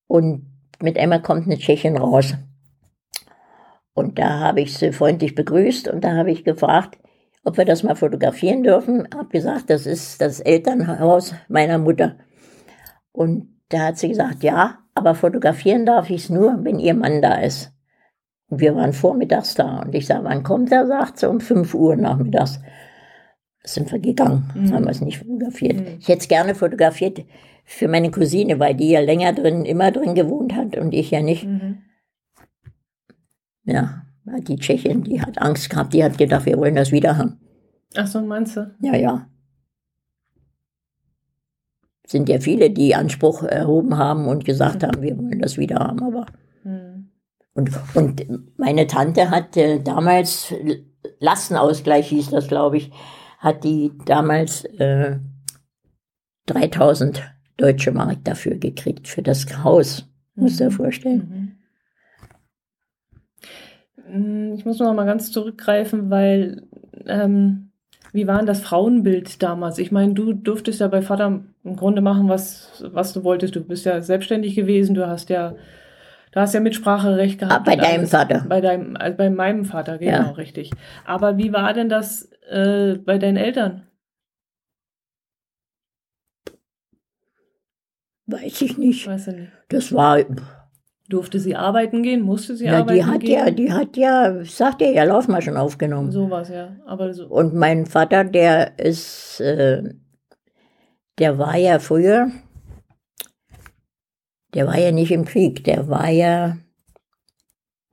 Und 0.09 0.50
mit 0.83 0.97
Emma 0.97 1.19
kommt 1.19 1.47
eine 1.47 1.59
Tschechin 1.59 1.97
raus. 1.97 2.35
Und 3.95 4.19
da 4.19 4.41
habe 4.41 4.61
ich 4.61 4.77
sie 4.77 4.93
freundlich 4.93 5.35
begrüßt 5.35 5.89
und 5.89 6.05
da 6.05 6.17
habe 6.17 6.31
ich 6.31 6.45
gefragt, 6.45 6.99
ob 7.45 7.57
wir 7.57 7.65
das 7.65 7.83
mal 7.83 7.97
fotografieren 7.97 8.63
dürfen. 8.63 9.09
Habe 9.15 9.29
gesagt, 9.29 9.71
das 9.71 9.87
ist 9.87 10.21
das 10.21 10.41
Elternhaus 10.41 11.35
meiner 11.49 11.79
Mutter. 11.79 12.17
Und 13.13 13.49
da 13.69 13.87
hat 13.87 13.99
sie 13.99 14.09
gesagt, 14.09 14.43
ja, 14.43 14.79
aber 14.95 15.15
fotografieren 15.15 15.87
darf 15.87 16.11
ich 16.11 16.25
es 16.25 16.31
nur, 16.31 16.59
wenn 16.63 16.79
ihr 16.79 16.95
Mann 16.95 17.23
da 17.23 17.37
ist. 17.37 17.73
Und 18.49 18.61
wir 18.61 18.75
waren 18.75 18.93
vormittags 18.93 19.55
da. 19.55 19.81
Und 19.81 19.95
ich 19.95 20.07
sage, 20.07 20.25
wann 20.25 20.43
kommt 20.43 20.73
er? 20.73 20.87
Sagt 20.87 21.19
sie, 21.19 21.29
um 21.29 21.41
5 21.41 21.75
Uhr 21.75 21.97
nachmittags. 21.97 22.61
Sind 23.63 23.93
wir 23.93 23.99
gegangen, 23.99 24.51
Mhm. 24.55 24.73
haben 24.73 24.85
wir 24.85 24.91
es 24.91 25.01
nicht 25.01 25.19
fotografiert. 25.19 25.81
Mhm. 25.81 25.99
Ich 26.01 26.09
hätte 26.09 26.21
es 26.21 26.29
gerne 26.29 26.55
fotografiert 26.55 27.25
für 27.65 27.89
meine 27.89 28.11
Cousine, 28.11 28.59
weil 28.59 28.75
die 28.75 28.91
ja 28.91 29.01
länger 29.01 29.33
drin, 29.33 29.65
immer 29.65 29.91
drin 29.93 30.15
gewohnt 30.15 30.55
hat 30.55 30.77
und 30.77 30.93
ich 30.93 31.11
ja 31.11 31.21
nicht. 31.21 31.47
Mhm. 31.47 31.79
Ja, 33.65 34.03
die 34.49 34.57
Tschechin, 34.57 35.05
die 35.05 35.21
hat 35.21 35.41
Angst 35.41 35.69
gehabt, 35.71 35.93
die 35.93 36.03
hat 36.03 36.17
gedacht, 36.19 36.47
wir 36.47 36.57
wollen 36.59 36.75
das 36.75 36.91
wieder 36.91 37.17
haben. 37.19 37.39
Ach 37.97 38.07
so, 38.07 38.23
meinst 38.23 38.57
du? 38.57 38.75
Ja, 38.81 38.97
ja. 38.97 39.27
Sind 42.07 42.29
ja 42.29 42.41
viele, 42.41 42.71
die 42.71 42.95
Anspruch 42.95 43.43
erhoben 43.45 43.97
haben 43.97 44.27
und 44.27 44.45
gesagt 44.45 44.83
haben, 44.83 45.03
wir 45.03 45.17
wollen 45.17 45.41
das 45.41 45.59
wieder 45.59 45.77
haben, 45.77 46.03
aber 46.03 46.27
Mhm. 46.63 47.11
Und, 47.55 47.71
und 47.95 48.59
meine 48.59 48.87
Tante 48.87 49.31
hat 49.31 49.57
äh, 49.57 49.81
damals, 49.81 50.55
Lastenausgleich 51.19 52.09
hieß 52.09 52.31
das, 52.31 52.49
glaube 52.49 52.77
ich, 52.77 52.91
hat 53.41 53.65
die 53.65 53.91
damals 54.07 54.65
äh, 54.65 55.19
3000 56.47 57.23
deutsche 57.57 57.91
Mark 57.93 58.19
dafür 58.25 58.57
gekriegt, 58.57 59.09
für 59.09 59.23
das 59.23 59.47
Haus. 59.65 60.07
Muss 60.35 60.57
dir 60.57 60.71
vorstellen. 60.71 61.57
Mhm. 64.09 64.55
Ich 64.55 64.65
muss 64.65 64.79
noch 64.79 64.93
mal 64.95 65.07
ganz 65.07 65.31
zurückgreifen, 65.31 66.11
weil 66.11 66.63
ähm, 67.07 67.71
wie 68.13 68.27
war 68.27 68.39
denn 68.39 68.47
das 68.47 68.61
Frauenbild 68.61 69.43
damals? 69.43 69.79
Ich 69.79 69.93
meine, 69.93 70.15
du 70.15 70.33
durftest 70.33 70.81
ja 70.81 70.89
bei 70.89 71.01
Vater 71.03 71.43
im 71.63 71.77
Grunde 71.77 72.03
machen, 72.03 72.29
was, 72.29 72.83
was 72.93 73.13
du 73.13 73.23
wolltest. 73.23 73.55
Du 73.55 73.65
bist 73.65 73.85
ja 73.87 74.01
selbstständig 74.03 74.57
gewesen, 74.57 74.95
du 74.95 75.07
hast 75.07 75.31
ja, 75.31 75.55
du 76.33 76.41
hast 76.41 76.55
ja 76.55 76.61
Mitspracherecht 76.61 77.39
gehabt. 77.39 77.55
Ah, 77.55 77.63
bei 77.65 77.77
deinem 77.77 78.01
alles. 78.01 78.11
Vater. 78.11 78.45
Bei 78.49 78.61
deinem, 78.61 78.97
also 78.97 79.17
bei 79.17 79.31
meinem 79.31 79.65
Vater, 79.65 79.99
genau, 79.99 80.11
Ja. 80.11 80.31
richtig. 80.33 80.73
Aber 81.05 81.39
wie 81.39 81.53
war 81.53 81.73
denn 81.73 81.89
das 81.89 82.29
äh, 82.51 82.99
bei 82.99 83.19
deinen 83.19 83.37
Eltern? 83.37 83.87
Weiß 88.27 88.63
ich 88.63 88.79
nicht. 88.79 89.07
Weiß 89.07 89.29
ich 89.29 89.37
nicht. 89.37 89.53
Das 89.69 89.93
war, 89.93 90.25
Durfte 91.11 91.41
sie 91.41 91.57
arbeiten 91.57 92.05
gehen? 92.05 92.23
Musste 92.23 92.55
sie 92.55 92.67
ja, 92.67 92.79
arbeiten 92.79 92.95
die 92.95 93.05
hat 93.05 93.21
gehen? 93.23 93.33
ja, 93.33 93.51
die 93.51 93.73
hat 93.73 93.97
ja, 93.97 94.45
sagt 94.45 94.81
ja, 94.81 94.91
ja 94.91 95.03
Laufmaschen 95.03 95.57
aufgenommen. 95.57 96.13
Sowas, 96.13 96.49
ja. 96.49 96.77
Aber 96.87 97.13
so. 97.13 97.27
Und 97.27 97.53
mein 97.53 97.87
Vater, 97.87 98.23
der 98.23 98.79
ist, 98.79 99.41
äh, 99.41 99.83
der 101.19 101.37
war 101.37 101.57
ja 101.57 101.81
früher, 101.81 102.31
der 104.55 104.69
war 104.69 104.79
ja 104.79 104.93
nicht 104.93 105.11
im 105.11 105.25
Krieg, 105.25 105.65
der 105.65 105.89
war 105.89 106.09
ja 106.09 106.59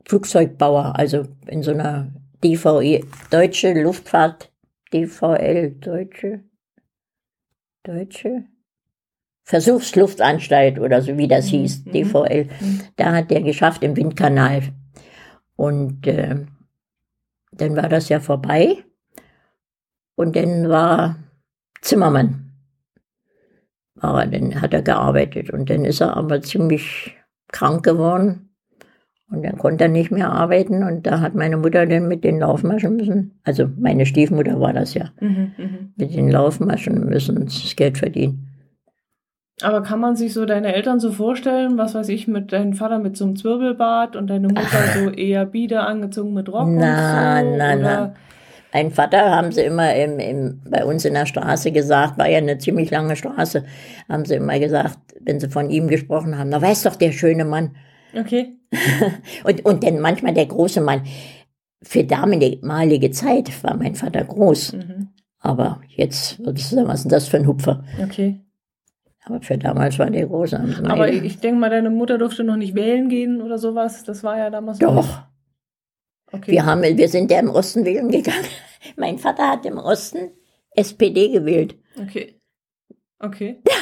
Flugzeugbauer, 0.06 0.96
also 0.96 1.24
in 1.48 1.64
so 1.64 1.72
einer 1.72 2.12
DVE, 2.42 3.04
Deutsche 3.30 3.72
Luftfahrt, 3.74 4.52
DVL, 4.92 5.72
Deutsche, 5.80 6.44
Deutsche 7.82 8.44
Versuchsluftanstalt 9.48 10.78
oder 10.78 11.00
so 11.00 11.16
wie 11.16 11.26
das 11.26 11.46
Mhm, 11.46 11.50
hieß, 11.50 11.86
mhm. 11.86 11.92
DVL. 11.92 12.44
Mhm. 12.60 12.80
Da 12.96 13.14
hat 13.14 13.30
der 13.30 13.40
geschafft 13.40 13.82
im 13.82 13.96
Windkanal. 13.96 14.60
Und 15.56 16.06
äh, 16.06 16.44
dann 17.52 17.74
war 17.74 17.88
das 17.88 18.10
ja 18.10 18.20
vorbei. 18.20 18.84
Und 20.16 20.36
dann 20.36 20.68
war 20.68 21.16
Zimmermann. 21.80 22.52
War 23.94 24.20
er, 24.20 24.26
dann 24.26 24.60
hat 24.60 24.74
er 24.74 24.82
gearbeitet. 24.82 25.50
Und 25.50 25.70
dann 25.70 25.86
ist 25.86 26.02
er 26.02 26.14
aber 26.14 26.42
ziemlich 26.42 27.16
krank 27.50 27.84
geworden. 27.84 28.47
Und 29.30 29.44
dann 29.44 29.58
konnte 29.58 29.84
er 29.84 29.90
nicht 29.90 30.10
mehr 30.10 30.30
arbeiten. 30.30 30.82
Und 30.82 31.06
da 31.06 31.20
hat 31.20 31.34
meine 31.34 31.58
Mutter 31.58 31.86
dann 31.86 32.08
mit 32.08 32.24
den 32.24 32.38
Laufmaschen 32.38 32.96
müssen. 32.96 33.38
Also 33.44 33.68
meine 33.78 34.06
Stiefmutter 34.06 34.58
war 34.58 34.72
das 34.72 34.94
ja. 34.94 35.10
Mhm, 35.20 35.52
mhm. 35.56 35.92
Mit 35.96 36.14
den 36.14 36.30
Laufmaschen 36.30 37.06
müssen 37.06 37.44
das 37.44 37.76
Geld 37.76 37.98
verdienen. 37.98 38.48
Aber 39.60 39.82
kann 39.82 40.00
man 40.00 40.14
sich 40.14 40.32
so 40.32 40.46
deine 40.46 40.72
Eltern 40.72 41.00
so 41.00 41.10
vorstellen, 41.10 41.78
was 41.78 41.94
weiß 41.94 42.08
ich, 42.10 42.28
mit 42.28 42.52
deinem 42.52 42.74
Vater 42.74 43.00
mit 43.00 43.16
so 43.16 43.24
einem 43.24 43.36
Zwirbelbart 43.36 44.14
und 44.14 44.28
deine 44.28 44.48
Mutter 44.48 44.78
so 44.94 45.10
eher 45.16 45.46
bieder 45.46 45.86
angezogen 45.86 46.32
mit 46.32 46.48
Rock 46.48 46.68
Na, 46.70 47.40
und 47.40 47.50
so? 47.50 47.56
na, 47.56 47.74
oder? 47.74 47.76
na. 47.76 48.14
Ein 48.70 48.90
Vater 48.90 49.34
haben 49.34 49.50
sie 49.50 49.62
immer 49.62 49.94
im, 49.94 50.18
im, 50.18 50.60
bei 50.68 50.84
uns 50.84 51.04
in 51.04 51.14
der 51.14 51.26
Straße 51.26 51.72
gesagt, 51.72 52.18
war 52.18 52.28
ja 52.28 52.38
eine 52.38 52.58
ziemlich 52.58 52.90
lange 52.90 53.16
Straße, 53.16 53.64
haben 54.08 54.26
sie 54.26 54.34
immer 54.34 54.58
gesagt, 54.58 54.98
wenn 55.20 55.40
sie 55.40 55.48
von 55.48 55.70
ihm 55.70 55.88
gesprochen 55.88 56.38
haben, 56.38 56.50
na 56.50 56.60
weiß 56.60 56.82
doch 56.82 56.96
der 56.96 57.12
schöne 57.12 57.44
Mann. 57.44 57.70
Okay. 58.14 58.56
Und, 59.44 59.64
und 59.64 59.82
dann 59.82 60.00
manchmal 60.00 60.34
der 60.34 60.46
große 60.46 60.80
Mann. 60.80 61.02
Für 61.82 62.04
damalige 62.04 63.10
Zeit 63.12 63.62
war 63.64 63.76
mein 63.76 63.94
Vater 63.94 64.24
groß. 64.24 64.72
Mhm. 64.74 65.08
Aber 65.38 65.80
jetzt 65.88 66.38
würdest 66.44 66.72
du 66.72 66.76
sagen, 66.76 66.88
was 66.88 67.00
ist 67.02 67.12
das 67.12 67.28
für 67.28 67.36
ein 67.38 67.46
Hupfer? 67.46 67.84
Okay. 68.02 68.40
Aber 69.24 69.40
für 69.40 69.56
damals 69.56 69.98
war 69.98 70.10
der 70.10 70.26
groß. 70.26 70.52
haben 70.54 70.72
sie 70.72 70.78
immer 70.80 70.90
Aber 70.90 71.10
ich 71.10 71.38
denke 71.38 71.60
mal, 71.60 71.70
deine 71.70 71.90
Mutter 71.90 72.18
durfte 72.18 72.44
noch 72.44 72.56
nicht 72.56 72.74
wählen 72.74 73.08
gehen 73.08 73.40
oder 73.40 73.58
sowas. 73.58 74.04
Das 74.04 74.22
war 74.24 74.36
ja 74.38 74.50
damals 74.50 74.78
doch, 74.78 75.22
Okay. 76.30 76.52
wir, 76.52 76.66
haben, 76.66 76.82
wir 76.82 77.08
sind 77.08 77.30
ja 77.30 77.38
im 77.38 77.48
Osten 77.48 77.84
wählen 77.86 78.10
gegangen. 78.10 78.44
Mein 78.96 79.18
Vater 79.18 79.48
hat 79.48 79.64
im 79.64 79.78
Osten 79.78 80.30
SPD 80.72 81.28
gewählt. 81.30 81.76
Okay. 82.00 82.40
Okay. 83.18 83.62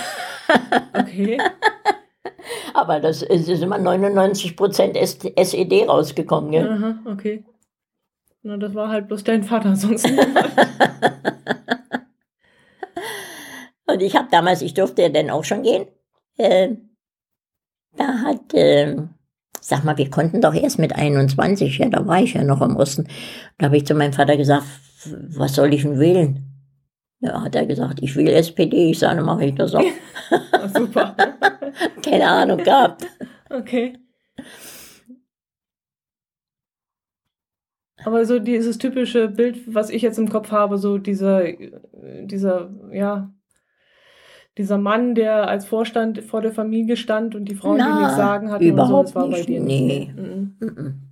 Okay. 0.92 1.38
Aber 2.74 3.00
das 3.00 3.22
ist, 3.22 3.48
ist 3.48 3.62
immer 3.62 3.78
99 3.78 4.56
Prozent 4.56 4.96
SED 4.96 5.88
rausgekommen. 5.88 6.50
Gell? 6.50 6.68
Aha, 6.68 6.98
okay. 7.06 7.44
Na, 8.42 8.56
das 8.56 8.74
war 8.74 8.88
halt 8.88 9.08
bloß 9.08 9.24
dein 9.24 9.42
Vater, 9.42 9.74
sonst 9.74 10.06
niemand. 10.06 10.30
Und 13.88 14.02
ich 14.02 14.16
habe 14.16 14.28
damals, 14.30 14.62
ich 14.62 14.74
durfte 14.74 15.02
ja 15.02 15.08
dann 15.08 15.30
auch 15.30 15.44
schon 15.44 15.62
gehen. 15.62 15.86
Äh, 16.36 16.74
da 17.96 18.18
hat, 18.24 18.52
äh, 18.54 18.96
sag 19.60 19.84
mal, 19.84 19.96
wir 19.96 20.10
konnten 20.10 20.40
doch 20.40 20.54
erst 20.54 20.78
mit 20.78 20.94
21, 20.94 21.78
ja, 21.78 21.88
da 21.88 22.06
war 22.06 22.20
ich 22.20 22.34
ja 22.34 22.44
noch 22.44 22.60
im 22.60 22.76
Osten. 22.76 23.08
Da 23.58 23.66
habe 23.66 23.76
ich 23.76 23.86
zu 23.86 23.94
meinem 23.94 24.12
Vater 24.12 24.36
gesagt, 24.36 24.66
was 25.04 25.54
soll 25.54 25.72
ich 25.72 25.82
denn 25.82 25.98
wählen? 25.98 26.55
Ja, 27.20 27.42
hat 27.42 27.54
er 27.54 27.66
gesagt, 27.66 28.00
ich 28.02 28.14
will 28.14 28.28
SPD. 28.28 28.90
Ich 28.90 28.98
sage, 28.98 29.22
mache 29.22 29.46
ich 29.46 29.54
das 29.54 29.74
auch. 29.74 29.82
Super. 30.74 31.16
Keine 32.04 32.28
Ahnung 32.28 32.58
gehabt. 32.58 33.06
Okay. 33.50 33.98
Aber 38.04 38.24
so 38.26 38.38
dieses 38.38 38.78
typische 38.78 39.28
Bild, 39.28 39.74
was 39.74 39.90
ich 39.90 40.02
jetzt 40.02 40.18
im 40.18 40.28
Kopf 40.28 40.50
habe, 40.50 40.76
so 40.78 40.98
dieser, 40.98 41.44
dieser, 42.22 42.70
ja, 42.92 43.32
dieser 44.58 44.78
Mann, 44.78 45.14
der 45.14 45.48
als 45.48 45.66
Vorstand 45.66 46.22
vor 46.22 46.40
der 46.42 46.52
Familie 46.52 46.96
stand 46.96 47.34
und 47.34 47.46
die 47.46 47.54
Frauen, 47.54 47.78
die 47.78 47.84
Na, 47.84 48.00
nichts 48.00 48.16
sagen 48.16 48.50
hatten 48.50 48.64
überhaupt 48.64 49.08
und 49.08 49.12
so, 49.14 49.14
das 49.14 49.14
war 49.14 49.30
bei 49.30 49.36
nicht. 49.38 49.48
dir 49.48 49.60
Nee. 49.60 49.86
nicht. 49.86 50.16
Mhm. 50.16 50.56
Mhm. 50.60 51.02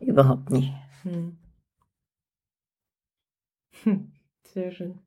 Überhaupt 0.00 0.50
nicht. 0.50 0.72
Hm. 1.02 1.36
Hm. 3.82 4.12
Sehr 4.44 4.70
schön. 4.72 4.98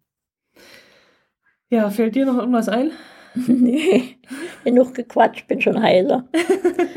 Ja, 1.70 1.89
fällt 1.89 2.16
dir 2.16 2.26
noch 2.26 2.38
irgendwas 2.38 2.70
ein? 2.70 2.91
nee, 3.47 4.18
genug 4.64 4.93
gequatscht, 4.95 5.47
bin 5.47 5.62
schon 5.62 5.82
heiser. 5.82 6.28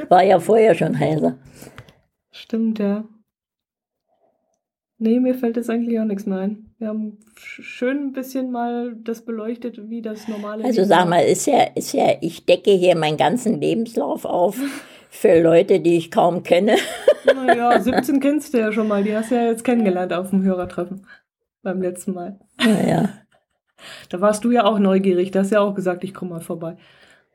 War 0.08 0.22
ja 0.24 0.40
vorher 0.40 0.74
schon 0.74 0.98
heiser. 0.98 1.38
Stimmt, 2.30 2.78
ja. 2.78 3.04
Nee, 4.98 5.20
mir 5.20 5.34
fällt 5.34 5.56
jetzt 5.56 5.68
eigentlich 5.68 5.98
auch 5.98 6.04
nichts 6.04 6.26
mehr 6.26 6.38
ein. 6.38 6.74
Wir 6.78 6.88
haben 6.88 7.18
sch- 7.36 7.62
schön 7.62 7.98
ein 7.98 8.12
bisschen 8.12 8.50
mal 8.52 8.94
das 9.02 9.24
beleuchtet, 9.24 9.90
wie 9.90 10.00
das 10.00 10.28
normale 10.28 10.64
Also 10.64 10.84
sag 10.84 11.08
mal, 11.08 11.20
ist 11.24 11.46
ja, 11.46 11.64
ist 11.74 11.92
ja, 11.92 12.14
ich 12.20 12.46
decke 12.46 12.70
hier 12.70 12.96
meinen 12.96 13.16
ganzen 13.16 13.60
Lebenslauf 13.60 14.24
auf 14.24 14.56
für 15.10 15.42
Leute, 15.42 15.80
die 15.80 15.96
ich 15.96 16.10
kaum 16.10 16.42
kenne. 16.42 16.76
Naja, 17.34 17.80
17 17.80 18.18
kennst 18.18 18.52
du 18.52 18.58
ja 18.58 18.72
schon 18.72 18.88
mal. 18.88 19.04
Die 19.04 19.14
hast 19.16 19.30
du 19.30 19.36
ja 19.36 19.44
jetzt 19.44 19.62
kennengelernt 19.64 20.12
auf 20.12 20.30
dem 20.30 20.42
Hörertreffen. 20.42 21.06
Beim 21.62 21.80
letzten 21.80 22.14
Mal. 22.14 22.38
Naja, 22.58 23.08
Da 24.08 24.20
warst 24.20 24.44
du 24.44 24.50
ja 24.50 24.64
auch 24.64 24.78
neugierig. 24.78 25.30
Da 25.30 25.40
hast 25.40 25.50
du 25.50 25.56
ja 25.56 25.60
auch 25.60 25.74
gesagt, 25.74 26.04
ich 26.04 26.14
komme 26.14 26.32
mal 26.32 26.40
vorbei. 26.40 26.76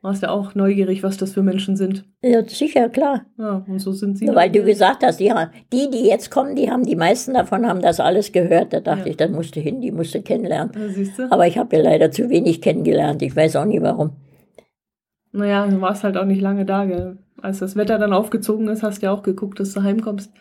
Warst 0.03 0.22
ja 0.22 0.30
auch 0.30 0.53
neugierig, 0.53 1.02
was 1.02 1.18
das 1.18 1.34
für 1.34 1.41
Menschen 1.41 1.76
sind. 1.76 2.06
ja, 2.22 2.44
sicher, 2.48 2.88
klar. 2.88 3.26
Ja, 3.40 3.65
und 3.68 3.80
so 3.80 3.91
sind 3.91 4.18
sie. 4.18 4.28
Weil 4.28 4.52
du 4.52 4.64
gesagt 4.64 5.03
hast, 5.03 5.19
die, 5.19 5.34
die, 5.74 5.90
die 5.90 6.06
jetzt 6.07 6.30
kommen, 6.30 6.56
die 6.56 6.69
haben, 6.69 6.84
die 6.86 6.95
meisten 6.95 7.34
davon 7.34 7.68
haben 7.68 7.82
das 7.82 7.99
alles 7.99 8.32
gehört. 8.32 8.74
Da 8.74 8.80
dachte 8.80 9.02
Ja. 9.02 9.07
ich, 9.07 9.18
da 9.18 9.28
musst 9.28 9.56
du 9.56 9.60
hin, 9.60 9.82
die 9.82 9.91
musst 9.91 10.14
du 10.14 10.22
kennenlernen. 10.22 10.72
Ja? 11.18 11.28
Aber 11.32 11.48
ich 11.48 11.57
habe 11.57 11.76
ja 11.76 11.82
leider 11.82 12.11
zu 12.11 12.30
wenig 12.30 12.61
kennengelernt. 12.61 13.24
Ich 13.24 13.36
weiß 13.36 13.56
auch 13.56 13.65
nie 13.65 13.82
warum. 13.82 14.11
Naja, 15.32 15.68
du 15.68 15.82
warst 15.82 16.03
halt 16.03 16.15
auch 16.18 16.26
nicht 16.26 16.41
lange 16.41 16.65
da, 16.65 16.86
gell? 16.86 17.18
Als 17.41 17.60
das 17.60 17.76
Wetter 17.76 17.99
dann 17.99 18.14
aufgezogen 18.14 18.68
ist, 18.69 18.82
hast 18.82 19.02
du 19.02 19.07
ja 19.07 19.11
auch 19.11 19.22
geguckt, 19.22 19.60
dass 19.60 19.74
du 19.74 19.84
heimkommst. 19.84 20.32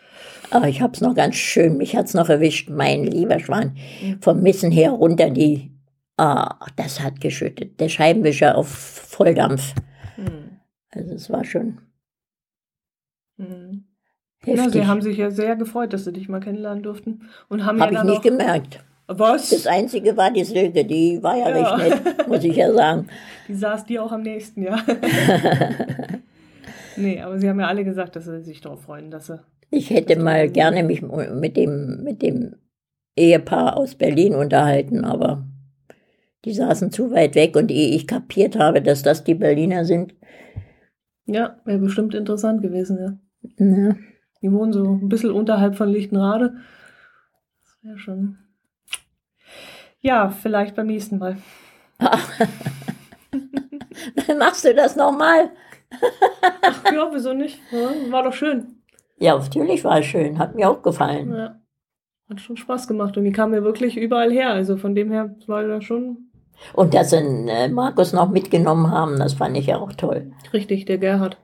Aber 0.49 0.67
ich 0.67 0.81
habe 0.81 0.93
es 0.93 1.01
noch 1.01 1.13
ganz 1.13 1.35
schön, 1.35 1.77
mich 1.77 1.95
hat's 1.95 2.13
noch 2.15 2.29
erwischt, 2.29 2.69
mein 2.69 3.03
lieber 3.03 3.39
Schwan. 3.39 3.75
Vom 4.21 4.41
Missen 4.41 4.71
her 4.71 4.91
runter, 4.91 5.29
die, 5.29 5.71
ah, 6.17 6.57
das 6.75 7.01
hat 7.01 7.21
geschüttet. 7.21 7.79
Der 7.79 7.89
Scheibenwischer 7.89 8.57
auf 8.57 8.67
Volldampf. 8.69 9.73
Hm. 10.15 10.59
Also 10.91 11.13
es 11.15 11.29
war 11.29 11.43
schon 11.45 11.79
Hm. 13.37 13.85
Ja, 14.45 14.55
heftig. 14.63 14.73
sie 14.73 14.87
haben 14.87 15.01
sich 15.01 15.17
ja 15.17 15.31
sehr 15.31 15.55
gefreut, 15.55 15.93
dass 15.93 16.05
sie 16.05 16.13
dich 16.13 16.29
mal 16.29 16.39
kennenlernen 16.39 16.83
durften. 16.83 17.21
Und 17.49 17.65
haben 17.65 17.79
Habe 17.81 17.93
ja 17.93 18.03
ich 18.03 18.09
nicht 18.09 18.21
gemerkt. 18.23 18.83
Was? 19.07 19.49
Das 19.51 19.67
Einzige 19.67 20.15
war 20.17 20.31
die 20.31 20.43
Silke, 20.43 20.83
die 20.85 21.21
war 21.23 21.37
ja, 21.37 21.49
Ja. 21.57 21.75
recht 21.75 22.03
nett, 22.03 22.27
muss 22.27 22.43
ich 22.43 22.55
ja 22.55 22.71
sagen. 22.73 23.07
Die 23.47 23.55
saß 23.55 23.85
dir 23.85 24.03
auch 24.03 24.11
am 24.11 24.23
nächsten, 24.23 24.63
ja. 24.63 24.75
nee, 26.97 27.21
aber 27.21 27.39
sie 27.39 27.47
haben 27.47 27.61
ja 27.61 27.67
alle 27.67 27.85
gesagt, 27.85 28.17
dass 28.17 28.25
sie 28.25 28.43
sich 28.43 28.59
darauf 28.59 28.81
freuen, 28.81 29.09
dass 29.09 29.27
sie. 29.27 29.39
Ich 29.69 29.89
hätte 29.89 30.19
mal 30.19 30.49
gerne 30.49 30.83
mich 30.83 31.01
mit 31.01 31.55
dem, 31.55 32.03
mit 32.03 32.21
dem 32.21 32.57
Ehepaar 33.15 33.77
aus 33.77 33.95
Berlin 33.95 34.35
unterhalten, 34.35 35.05
aber 35.05 35.45
die 36.47 36.53
saßen 36.53 36.91
zu 36.91 37.11
weit 37.11 37.35
weg 37.35 37.55
und 37.57 37.69
ehe 37.71 37.93
ich 37.95 38.07
kapiert 38.07 38.57
habe, 38.57 38.81
dass 38.81 39.03
das 39.03 39.23
die 39.25 39.35
Berliner 39.35 39.83
sind, 39.85 40.15
Ja, 41.25 41.57
wäre 41.65 41.79
bestimmt 41.79 42.15
interessant 42.15 42.61
gewesen, 42.61 42.97
ja. 42.97 43.17
Ja. 43.65 43.95
Die 44.41 44.51
wohnen 44.51 44.71
so 44.71 44.83
ein 44.83 45.09
bisschen 45.09 45.31
unterhalb 45.31 45.75
von 45.75 45.89
Lichtenrade. 45.89 46.55
Das 47.63 47.77
wäre 47.81 47.97
schon. 47.97 48.37
Ja, 49.99 50.29
vielleicht 50.29 50.75
beim 50.75 50.87
nächsten 50.87 51.17
Mal. 51.17 51.37
Dann 54.27 54.37
machst 54.37 54.63
du 54.63 54.73
das 54.73 54.95
nochmal. 54.95 55.49
Ach 56.61 56.83
ja, 56.93 57.09
wieso 57.11 57.33
nicht? 57.33 57.59
War 58.09 58.23
doch 58.23 58.33
schön. 58.33 58.77
Ja, 59.17 59.37
natürlich 59.37 59.83
war 59.83 59.99
es 59.99 60.05
schön. 60.05 60.39
Hat 60.39 60.55
mir 60.55 60.69
auch 60.69 60.81
gefallen. 60.81 61.33
Ja. 61.33 61.59
Hat 62.29 62.39
schon 62.39 62.55
Spaß 62.57 62.87
gemacht 62.87 63.17
und 63.17 63.23
die 63.25 63.31
kamen 63.31 63.53
ja 63.53 63.63
wirklich 63.63 63.97
überall 63.97 64.31
her. 64.31 64.51
Also 64.51 64.77
von 64.77 64.95
dem 64.95 65.11
her 65.11 65.35
war 65.47 65.63
das 65.63 65.83
schon 65.83 66.26
Und 66.73 66.93
dass 66.93 67.11
sie 67.11 67.17
äh, 67.17 67.67
Markus 67.69 68.13
noch 68.13 68.29
mitgenommen 68.29 68.91
haben, 68.91 69.19
das 69.19 69.33
fand 69.33 69.57
ich 69.57 69.67
ja 69.67 69.77
auch 69.77 69.93
toll. 69.93 70.31
richtig, 70.53 70.85
der 70.85 70.97
Gerhard. 70.97 71.37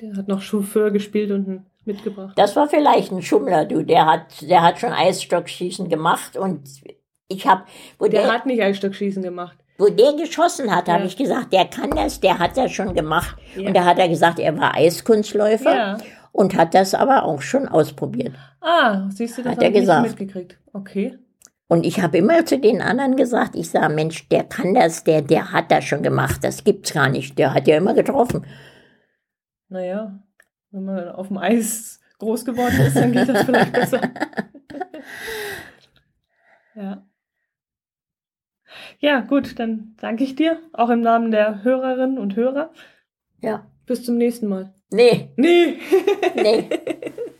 Der 0.00 0.14
hat 0.16 0.28
noch 0.28 0.42
Chauffeur 0.42 0.90
gespielt 0.90 1.30
und 1.30 1.64
mitgebracht. 1.84 2.34
Das 2.36 2.54
war 2.56 2.68
vielleicht 2.68 3.12
ein 3.12 3.22
Schummler, 3.22 3.64
du. 3.64 3.82
Der 3.82 4.04
hat, 4.06 4.26
der 4.42 4.62
hat 4.62 4.78
schon 4.78 4.92
Eisstockschießen 4.92 5.88
gemacht 5.88 6.36
und 6.36 6.62
ich 7.28 7.46
habe, 7.46 7.62
wo 7.98 8.06
Der 8.06 8.22
der, 8.22 8.32
hat 8.32 8.44
nicht 8.46 8.60
Eisstockschießen 8.62 9.22
gemacht. 9.22 9.56
wo 9.78 9.88
der 9.88 10.12
geschossen 10.14 10.74
hat, 10.74 10.88
habe 10.88 11.00
Ja. 11.00 11.06
ich 11.06 11.16
gesagt, 11.16 11.52
der 11.52 11.64
kann 11.66 11.90
das, 11.90 12.20
der 12.20 12.38
hat 12.38 12.56
das 12.56 12.72
schon 12.72 12.94
gemacht. 12.94 13.36
Ja. 13.56 13.68
Und 13.68 13.74
da 13.76 13.84
hat 13.84 13.98
er 13.98 14.08
gesagt, 14.08 14.38
er 14.38 14.58
war 14.58 14.74
Eiskunstläufer 14.74 15.74
Ja. 15.74 15.98
und 16.32 16.56
hat 16.56 16.74
das 16.74 16.94
aber 16.94 17.24
auch 17.24 17.40
schon 17.40 17.66
ausprobiert. 17.68 18.34
Ah, 18.60 19.08
siehst 19.10 19.38
du, 19.38 19.42
das 19.42 19.52
Hat 19.52 19.62
er 19.62 19.70
gesagt. 19.70 20.08
mitgekriegt. 20.08 20.58
Okay. 20.72 21.16
Und 21.68 21.84
ich 21.84 22.00
habe 22.00 22.18
immer 22.18 22.44
zu 22.46 22.58
den 22.58 22.80
anderen 22.80 23.16
gesagt, 23.16 23.56
ich 23.56 23.70
sage, 23.70 23.92
Mensch, 23.92 24.28
der 24.28 24.44
kann 24.44 24.74
das, 24.74 25.02
der, 25.04 25.22
der 25.22 25.52
hat 25.52 25.70
das 25.70 25.84
schon 25.84 26.02
gemacht, 26.02 26.44
das 26.44 26.62
gibt's 26.62 26.92
gar 26.92 27.08
nicht. 27.08 27.38
Der 27.38 27.54
hat 27.54 27.66
ja 27.66 27.76
immer 27.76 27.94
getroffen. 27.94 28.46
Naja, 29.68 30.22
wenn 30.70 30.84
man 30.84 31.08
auf 31.08 31.28
dem 31.28 31.38
Eis 31.38 32.00
groß 32.18 32.44
geworden 32.44 32.80
ist, 32.86 32.96
dann 32.96 33.12
geht 33.12 33.28
das 33.28 33.44
vielleicht 33.44 33.72
besser. 33.72 34.00
ja. 36.76 37.06
Ja, 38.98 39.20
gut, 39.20 39.58
dann 39.58 39.94
danke 40.00 40.22
ich 40.24 40.36
dir, 40.36 40.60
auch 40.72 40.90
im 40.90 41.00
Namen 41.00 41.30
der 41.30 41.64
Hörerinnen 41.64 42.18
und 42.18 42.36
Hörer. 42.36 42.72
Ja. 43.40 43.66
Bis 43.86 44.04
zum 44.04 44.16
nächsten 44.16 44.46
Mal. 44.48 44.74
Nee, 44.90 45.32
Nee. 45.36 45.78
nee. 46.36 46.68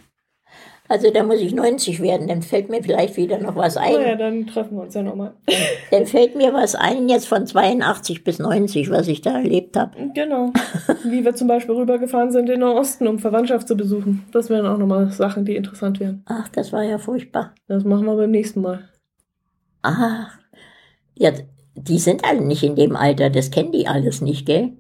Also 0.89 1.11
da 1.11 1.23
muss 1.23 1.41
ich 1.41 1.55
90 1.55 2.01
werden, 2.01 2.29
dann 2.29 2.43
fällt 2.43 2.69
mir 2.69 2.83
vielleicht 2.83 3.17
wieder 3.17 3.39
noch 3.39 3.57
was 3.57 3.77
ein. 3.77 3.93
naja, 3.93 4.15
dann 4.17 4.47
treffen 4.47 4.77
wir 4.77 4.83
uns 4.83 4.95
ja 4.95 5.03
nochmal. 5.03 5.33
Dann 5.91 6.07
fällt 6.07 6.35
mir 6.35 6.53
was 6.53 6.75
ein, 6.75 7.09
jetzt 7.09 7.29
von 7.29 7.47
82 7.47 8.25
bis 8.25 8.39
90, 8.39 8.91
was 8.91 9.07
ich 9.07 9.21
da 9.21 9.39
erlebt 9.39 9.77
habe. 9.77 9.93
Genau. 10.15 10.53
Wie 11.05 11.25
wir 11.25 11.35
zum 11.35 11.47
Beispiel 11.47 11.75
rübergefahren 11.77 12.33
sind 12.33 12.51
in 12.51 12.61
den 12.61 12.69
Osten, 12.69 13.07
um 13.07 13.19
Verwandtschaft 13.19 13.69
zu 13.69 13.77
besuchen. 13.77 14.25
Das 14.33 14.51
wären 14.51 14.67
auch 14.67 14.79
nochmal 14.79 15.11
Sachen, 15.13 15.45
die 15.45 15.55
interessant 15.55 16.01
wären. 16.01 16.23
Ach, 16.27 16.49
das 16.49 16.73
war 16.73 16.83
ja 16.83 16.99
furchtbar. 16.99 17.55
Das 17.69 17.85
machen 17.85 18.05
wir 18.05 18.17
beim 18.17 18.31
nächsten 18.33 18.61
Mal. 18.63 18.89
Ach, 19.83 20.37
ja, 21.15 21.31
die 21.77 21.99
sind 21.99 22.25
alle 22.25 22.41
nicht 22.41 22.63
in 22.63 22.75
dem 22.75 22.97
Alter, 22.97 23.31
das 23.31 23.51
kennen 23.51 23.73
die 23.73 23.87
alles 23.87 24.21
nicht, 24.21 24.47
gell? 24.47 24.73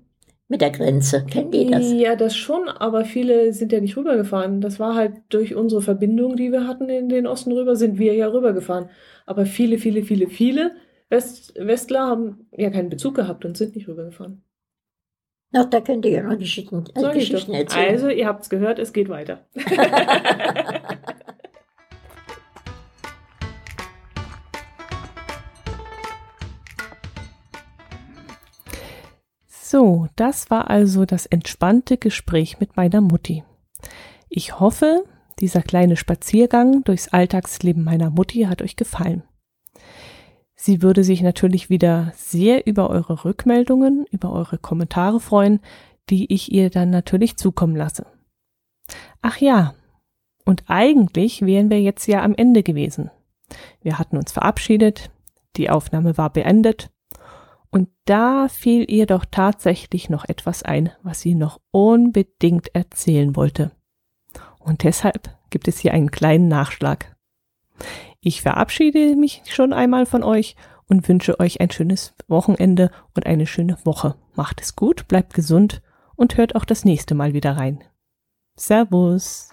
Mit 0.48 0.60
der 0.60 0.70
Grenze, 0.70 1.24
kennen 1.24 1.50
die 1.50 1.68
das? 1.68 1.90
Ja, 1.90 2.14
das 2.14 2.36
schon, 2.36 2.68
aber 2.68 3.04
viele 3.04 3.52
sind 3.52 3.72
ja 3.72 3.80
nicht 3.80 3.96
rübergefahren. 3.96 4.60
Das 4.60 4.78
war 4.78 4.94
halt 4.94 5.14
durch 5.28 5.56
unsere 5.56 5.82
Verbindung, 5.82 6.36
die 6.36 6.52
wir 6.52 6.68
hatten 6.68 6.88
in 6.88 7.08
den 7.08 7.26
Osten 7.26 7.50
rüber, 7.50 7.74
sind 7.74 7.98
wir 7.98 8.14
ja 8.14 8.28
rübergefahren. 8.28 8.88
Aber 9.26 9.44
viele, 9.44 9.78
viele, 9.78 10.02
viele, 10.02 10.28
viele 10.28 10.76
West 11.08 11.54
Westler 11.56 12.06
haben 12.06 12.46
ja 12.52 12.70
keinen 12.70 12.90
Bezug 12.90 13.16
gehabt 13.16 13.44
und 13.44 13.56
sind 13.56 13.74
nicht 13.74 13.88
rübergefahren. 13.88 14.42
Ach, 15.52 15.64
da 15.64 15.80
könnt 15.80 16.04
ihr 16.04 16.12
ja 16.12 16.22
noch 16.22 16.38
Geschichten, 16.38 16.84
äh, 16.94 17.12
Geschichten 17.12 17.52
erzählen. 17.52 17.90
Also, 17.90 18.08
ihr 18.08 18.26
habt's 18.26 18.50
gehört, 18.50 18.78
es 18.78 18.92
geht 18.92 19.08
weiter. 19.08 19.46
So, 29.76 30.08
das 30.16 30.48
war 30.48 30.70
also 30.70 31.04
das 31.04 31.26
entspannte 31.26 31.98
Gespräch 31.98 32.60
mit 32.60 32.78
meiner 32.78 33.02
Mutti. 33.02 33.44
Ich 34.30 34.58
hoffe, 34.58 35.04
dieser 35.38 35.60
kleine 35.60 35.96
Spaziergang 35.96 36.82
durchs 36.84 37.08
Alltagsleben 37.08 37.84
meiner 37.84 38.08
Mutti 38.08 38.44
hat 38.44 38.62
euch 38.62 38.76
gefallen. 38.76 39.22
Sie 40.54 40.80
würde 40.80 41.04
sich 41.04 41.20
natürlich 41.20 41.68
wieder 41.68 42.10
sehr 42.16 42.66
über 42.66 42.88
eure 42.88 43.26
Rückmeldungen, 43.26 44.06
über 44.10 44.32
eure 44.32 44.56
Kommentare 44.56 45.20
freuen, 45.20 45.60
die 46.08 46.32
ich 46.32 46.50
ihr 46.50 46.70
dann 46.70 46.88
natürlich 46.88 47.36
zukommen 47.36 47.76
lasse. 47.76 48.06
Ach 49.20 49.36
ja, 49.36 49.74
und 50.46 50.64
eigentlich 50.68 51.42
wären 51.42 51.68
wir 51.68 51.82
jetzt 51.82 52.06
ja 52.06 52.22
am 52.22 52.34
Ende 52.34 52.62
gewesen. 52.62 53.10
Wir 53.82 53.98
hatten 53.98 54.16
uns 54.16 54.32
verabschiedet, 54.32 55.10
die 55.56 55.68
Aufnahme 55.68 56.16
war 56.16 56.30
beendet 56.32 56.88
und 57.76 57.90
da 58.06 58.48
fiel 58.48 58.90
ihr 58.90 59.04
doch 59.04 59.26
tatsächlich 59.30 60.08
noch 60.08 60.24
etwas 60.24 60.62
ein, 60.62 60.92
was 61.02 61.20
sie 61.20 61.34
noch 61.34 61.60
unbedingt 61.72 62.74
erzählen 62.74 63.36
wollte. 63.36 63.70
Und 64.58 64.82
deshalb 64.82 65.28
gibt 65.50 65.68
es 65.68 65.78
hier 65.78 65.92
einen 65.92 66.10
kleinen 66.10 66.48
Nachschlag. 66.48 67.14
Ich 68.20 68.40
verabschiede 68.40 69.14
mich 69.14 69.42
schon 69.44 69.74
einmal 69.74 70.06
von 70.06 70.22
euch 70.22 70.56
und 70.86 71.06
wünsche 71.06 71.38
euch 71.38 71.60
ein 71.60 71.70
schönes 71.70 72.14
Wochenende 72.28 72.90
und 73.14 73.26
eine 73.26 73.46
schöne 73.46 73.76
Woche. 73.84 74.14
Macht 74.34 74.62
es 74.62 74.74
gut, 74.74 75.06
bleibt 75.06 75.34
gesund 75.34 75.82
und 76.14 76.38
hört 76.38 76.54
auch 76.54 76.64
das 76.64 76.86
nächste 76.86 77.14
Mal 77.14 77.34
wieder 77.34 77.58
rein. 77.58 77.84
Servus. 78.56 79.50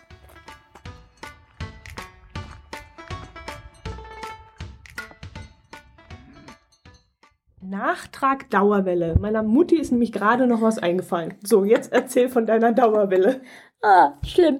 Nachtrag 7.73 8.51
Dauerwelle. 8.51 9.15
Meiner 9.19 9.41
Mutti 9.41 9.77
ist 9.77 9.91
nämlich 9.91 10.11
gerade 10.11 10.45
noch 10.45 10.61
was 10.61 10.77
eingefallen. 10.77 11.33
So, 11.43 11.65
jetzt 11.65 11.91
erzähl 11.91 12.29
von 12.29 12.45
deiner 12.45 12.71
Dauerwelle. 12.71 13.41
Ah, 13.81 14.13
schlimm. 14.23 14.59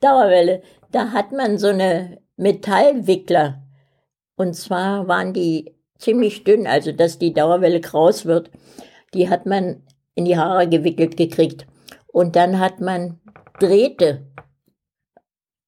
Dauerwelle. 0.00 0.62
Da 0.92 1.10
hat 1.10 1.32
man 1.32 1.58
so 1.58 1.66
eine 1.66 2.22
Metallwickler. 2.36 3.64
Und 4.36 4.54
zwar 4.54 5.08
waren 5.08 5.32
die 5.32 5.74
ziemlich 5.98 6.44
dünn, 6.44 6.68
also 6.68 6.92
dass 6.92 7.18
die 7.18 7.32
Dauerwelle 7.32 7.80
kraus 7.80 8.26
wird. 8.26 8.52
Die 9.12 9.28
hat 9.28 9.46
man 9.46 9.82
in 10.14 10.24
die 10.24 10.38
Haare 10.38 10.68
gewickelt 10.68 11.16
gekriegt. 11.16 11.66
Und 12.06 12.36
dann 12.36 12.60
hat 12.60 12.80
man 12.80 13.18
Drähte 13.58 14.24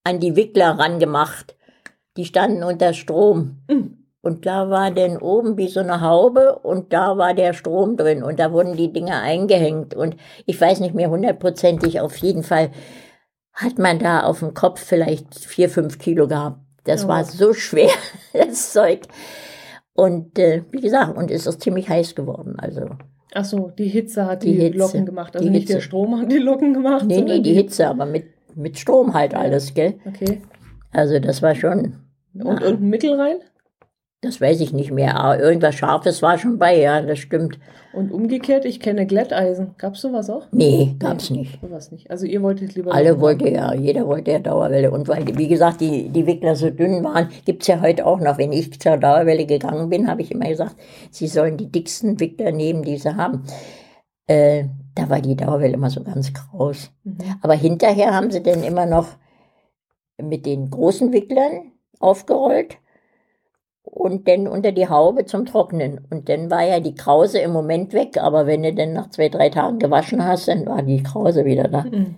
an 0.05 0.21
die 0.21 0.37
Wickler 0.37 0.79
rangemacht. 0.79 1.57
Die 2.17 2.25
standen 2.25 2.63
unter 2.63 2.95
Strom. 2.95 3.63
Mhm. 3.69 3.98
Und 4.29 4.45
da 4.45 4.69
war 4.69 4.91
dann 4.91 5.17
oben 5.17 5.57
wie 5.57 5.69
so 5.69 5.81
eine 5.81 6.03
Haube 6.03 6.59
und 6.59 6.93
da 6.93 7.17
war 7.17 7.33
der 7.33 7.55
Strom 7.55 7.97
drin 7.97 8.23
und 8.23 8.39
da 8.39 8.53
wurden 8.53 8.77
die 8.77 8.93
Dinger 8.93 9.23
eingehängt. 9.23 9.95
Und 9.95 10.17
ich 10.45 10.61
weiß 10.61 10.81
nicht 10.81 10.95
mehr 10.95 11.09
hundertprozentig, 11.09 12.01
auf 12.01 12.15
jeden 12.19 12.43
Fall 12.43 12.71
hat 13.55 13.79
man 13.79 13.99
da 13.99 14.25
auf 14.25 14.41
dem 14.41 14.53
Kopf 14.53 14.81
vielleicht 14.85 15.35
vier, 15.35 15.71
fünf 15.71 15.99
Kilo 15.99 16.29
gehabt. 16.29 16.59
Das 16.85 17.03
Ja. 17.03 17.09
war 17.09 17.25
so 17.25 17.55
schwer, 17.55 17.89
das 18.35 18.73
Zeug. 18.75 19.01
Und 19.95 20.39
äh, 20.39 20.63
wie 20.71 20.81
gesagt, 20.81 21.17
und 21.17 21.31
es 21.31 21.47
ist 21.47 21.63
ziemlich 21.63 21.89
heiß 21.89 22.15
geworden. 22.15 22.57
Also, 22.59 22.83
Ach 23.35 23.45
so, 23.45 23.71
die 23.77 23.89
Hitze 23.89 24.27
hat 24.27 24.43
die, 24.43 24.53
Die 24.55 24.61
Hitze. 24.61 24.79
Locken 24.79 25.07
gemacht. 25.07 25.35
Also 25.37 25.45
Die 25.47 25.51
nicht 25.51 25.69
der 25.69 25.77
Hitze. 25.77 25.87
Strom 25.87 26.21
hat 26.21 26.31
die 26.31 26.39
Locken 26.39 26.75
gemacht. 26.75 27.05
nee, 27.07 27.21
nee, 27.23 27.41
die 27.41 27.55
Hitze, 27.55 27.89
aber 27.89 28.05
mit, 28.07 28.27
mit 28.55 28.79
Strom 28.79 29.13
halt 29.15 29.35
alles, 29.35 29.75
gell? 29.75 29.95
Okay. 30.07 30.41
Also, 30.93 31.19
das 31.19 31.43
war 31.43 31.55
schon, 31.55 31.95
Und, 32.35 32.63
und 32.63 32.81
ein 32.81 32.89
Mittel 32.89 33.21
rein? 33.21 33.39
Das 34.21 34.41
weiß 34.41 34.61
ich 34.61 34.73
nicht 34.73 34.91
mehr. 34.91 35.17
Aber 35.17 35.39
irgendwas 35.39 35.77
Scharfes 35.77 36.23
war 36.23 36.39
schon 36.39 36.59
bei, 36.59 36.77
ja, 36.77 37.01
das 37.01 37.21
stimmt. 37.21 37.59
Und 37.93 38.11
umgekehrt, 38.11 38.65
ich 38.65 38.81
kenne 38.81 39.07
Glätteisen. 39.07 39.75
Gab's 39.79 40.01
sowas 40.01 40.29
auch? 40.29 40.47
Nee, 40.51 40.97
gab's 40.99 41.31
nicht. 41.31 41.61
Sowas 41.61 41.93
nicht. 41.93 42.11
Also 42.11 42.27
ihr 42.27 42.43
wolltet 42.43 42.75
lieber. 42.75 42.93
Alle 42.93 43.21
wollte 43.21 43.49
ja, 43.49 43.73
jeder 43.75 44.07
wollte 44.07 44.33
ja 44.33 44.39
Dauerwelle. 44.41 44.91
Und 44.91 45.07
weil, 45.07 45.25
wie 45.37 45.47
gesagt, 45.47 45.81
die, 45.81 46.09
die 46.09 46.27
Wickler 46.27 46.57
so 46.57 46.69
dünn 46.71 47.05
waren, 47.05 47.29
gibt's 47.45 47.69
ja 47.69 47.81
heute 47.81 48.07
auch 48.07 48.19
noch. 48.19 48.39
Wenn 48.39 48.53
ich 48.53 48.79
zur 48.81 48.97
Dauerwelle 48.97 49.47
gegangen 49.47 49.89
bin, 49.89 50.09
habe 50.09 50.23
ich 50.23 50.33
immer 50.33 50.49
gesagt, 50.49 50.75
sie 51.11 51.29
sollen 51.29 51.57
die 51.57 51.71
dicksten 51.71 52.19
Wickler 52.19 52.51
nehmen, 52.51 52.83
die 52.83 52.99
sie 52.99 53.15
haben. 53.15 53.45
Äh, 54.27 54.65
da 54.97 55.09
war 55.09 55.21
die 55.21 55.37
Dauerwelle 55.37 55.75
immer 55.75 55.91
so 55.91 56.03
ganz 56.03 56.33
kraus. 56.33 56.91
Mhm. 57.05 57.19
Aber 57.41 57.55
hinterher 57.55 58.15
haben 58.15 58.33
sie 58.33 58.43
dann 58.43 58.65
immer 58.65 58.85
noch 58.85 59.07
mit 60.21 60.45
den 60.45 60.71
großen 60.71 61.13
Wicklern 61.13 61.73
aufgerollt 62.01 62.79
und 63.91 64.29
dann 64.29 64.47
unter 64.47 64.73
die 64.73 64.89
Haube 64.89 65.25
zum 65.25 65.47
Trocknen. 65.47 66.01
Und 66.11 66.29
dann 66.29 66.51
war 66.51 66.63
ja 66.65 66.81
die 66.81 66.95
Krause 66.95 67.39
im 67.41 67.53
Moment 67.53 67.93
weg, 67.93 68.19
aber 68.19 68.47
wenn 68.47 68.63
du 68.63 68.75
dann 68.75 68.93
nach 68.93 69.11
zwei, 69.11 69.29
drei 69.29 69.49
Tagen 69.49 69.79
gewaschen 69.79 70.25
hast, 70.25 70.49
dann 70.49 70.67
war 70.67 70.83
die 70.83 71.03
Krause 71.03 71.45
wieder 71.45 71.65
da. 71.69 71.83
Mhm. 71.85 72.17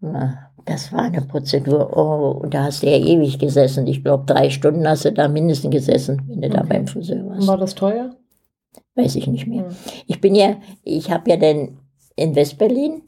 Na, 0.00 0.50
das 0.64 0.92
war 0.92 1.02
eine 1.02 1.22
Prozedur. 1.22 1.96
Oh, 1.96 2.40
und 2.42 2.54
da 2.54 2.64
hast 2.64 2.82
du 2.82 2.86
ja 2.88 2.96
ewig 2.96 3.38
gesessen. 3.38 3.86
Ich 3.86 4.04
glaube, 4.04 4.24
drei 4.26 4.50
Stunden 4.50 4.86
hast 4.88 5.04
du 5.04 5.12
da 5.12 5.28
mindestens 5.28 5.70
gesessen, 5.70 6.22
wenn 6.28 6.42
du 6.42 6.48
da 6.50 6.60
Okay. 6.60 6.68
beim 6.68 6.86
Friseur 6.86 7.26
warst. 7.28 7.48
War 7.48 7.56
das 7.58 7.74
teuer? 7.74 8.14
Weiß 8.94 9.16
ich 9.16 9.26
nicht 9.26 9.46
mehr. 9.46 9.64
Mhm. 9.64 9.76
Ich 10.06 10.20
bin 10.20 10.34
ja, 10.34 10.56
ich 10.84 11.10
habe 11.10 11.30
ja 11.30 11.36
dann 11.36 11.78
in 12.16 12.34
Westberlin 12.34 13.02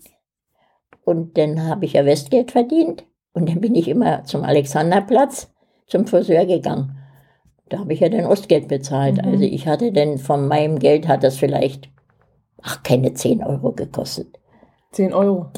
Und 1.04 1.36
dann 1.36 1.66
habe 1.68 1.84
ich 1.84 1.92
ja 1.92 2.04
Westgeld 2.06 2.52
verdient. 2.52 3.04
Und 3.34 3.48
dann 3.48 3.60
bin 3.60 3.74
ich 3.74 3.88
immer 3.88 4.24
zum 4.24 4.42
Alexanderplatz 4.42 5.52
zum 5.86 6.06
Friseur 6.06 6.46
gegangen. 6.46 6.96
Da 7.74 7.80
habe 7.80 7.92
ich 7.92 7.98
ja 7.98 8.08
dann 8.08 8.26
Ostgeld 8.26 8.68
bezahlt. 8.68 9.16
Mhm. 9.16 9.32
Also 9.32 9.42
ich 9.42 9.66
hatte 9.66 9.90
dann 9.90 10.18
von 10.18 10.46
meinem 10.46 10.78
Geld 10.78 11.08
hat 11.08 11.24
das 11.24 11.36
vielleicht, 11.36 11.90
ach, 12.62 12.84
keine 12.84 13.14
10 13.14 13.42
Euro 13.42 13.72
gekostet. 13.72 14.38
10 14.92 15.12
Euro. 15.12 15.50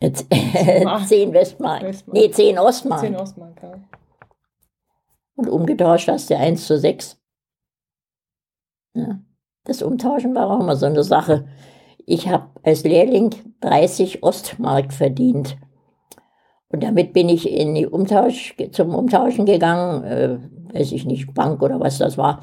Jetzt, 0.00 0.26
Mark. 0.82 1.06
10 1.06 1.32
Westmark. 1.32 1.84
Westmark. 1.84 2.16
Nee, 2.16 2.28
10 2.28 2.58
Ostmark. 2.58 3.00
10 3.02 3.14
Ostmark, 3.14 3.62
ja. 3.62 3.74
Und 5.36 5.48
umgetauscht 5.48 6.08
hast 6.08 6.28
du 6.30 6.36
1 6.36 6.66
zu 6.66 6.76
6. 6.76 7.20
Ja. 8.94 9.20
Das 9.62 9.80
Umtauschen 9.82 10.34
war 10.34 10.50
auch 10.50 10.58
immer 10.58 10.74
so 10.74 10.86
eine 10.86 11.04
Sache. 11.04 11.46
Ich 12.04 12.28
habe 12.28 12.50
als 12.64 12.82
Lehrling 12.82 13.30
30 13.60 14.24
Ostmark 14.24 14.92
verdient. 14.92 15.56
Und 16.72 16.82
damit 16.84 17.12
bin 17.12 17.28
ich 17.28 17.50
in 17.50 17.74
die 17.74 17.86
Umtausch, 17.86 18.54
zum 18.72 18.94
Umtauschen 18.94 19.44
gegangen, 19.44 20.04
äh, 20.04 20.38
weiß 20.72 20.92
ich 20.92 21.04
nicht, 21.04 21.34
Bank 21.34 21.62
oder 21.62 21.80
was 21.80 21.98
das 21.98 22.16
war. 22.16 22.40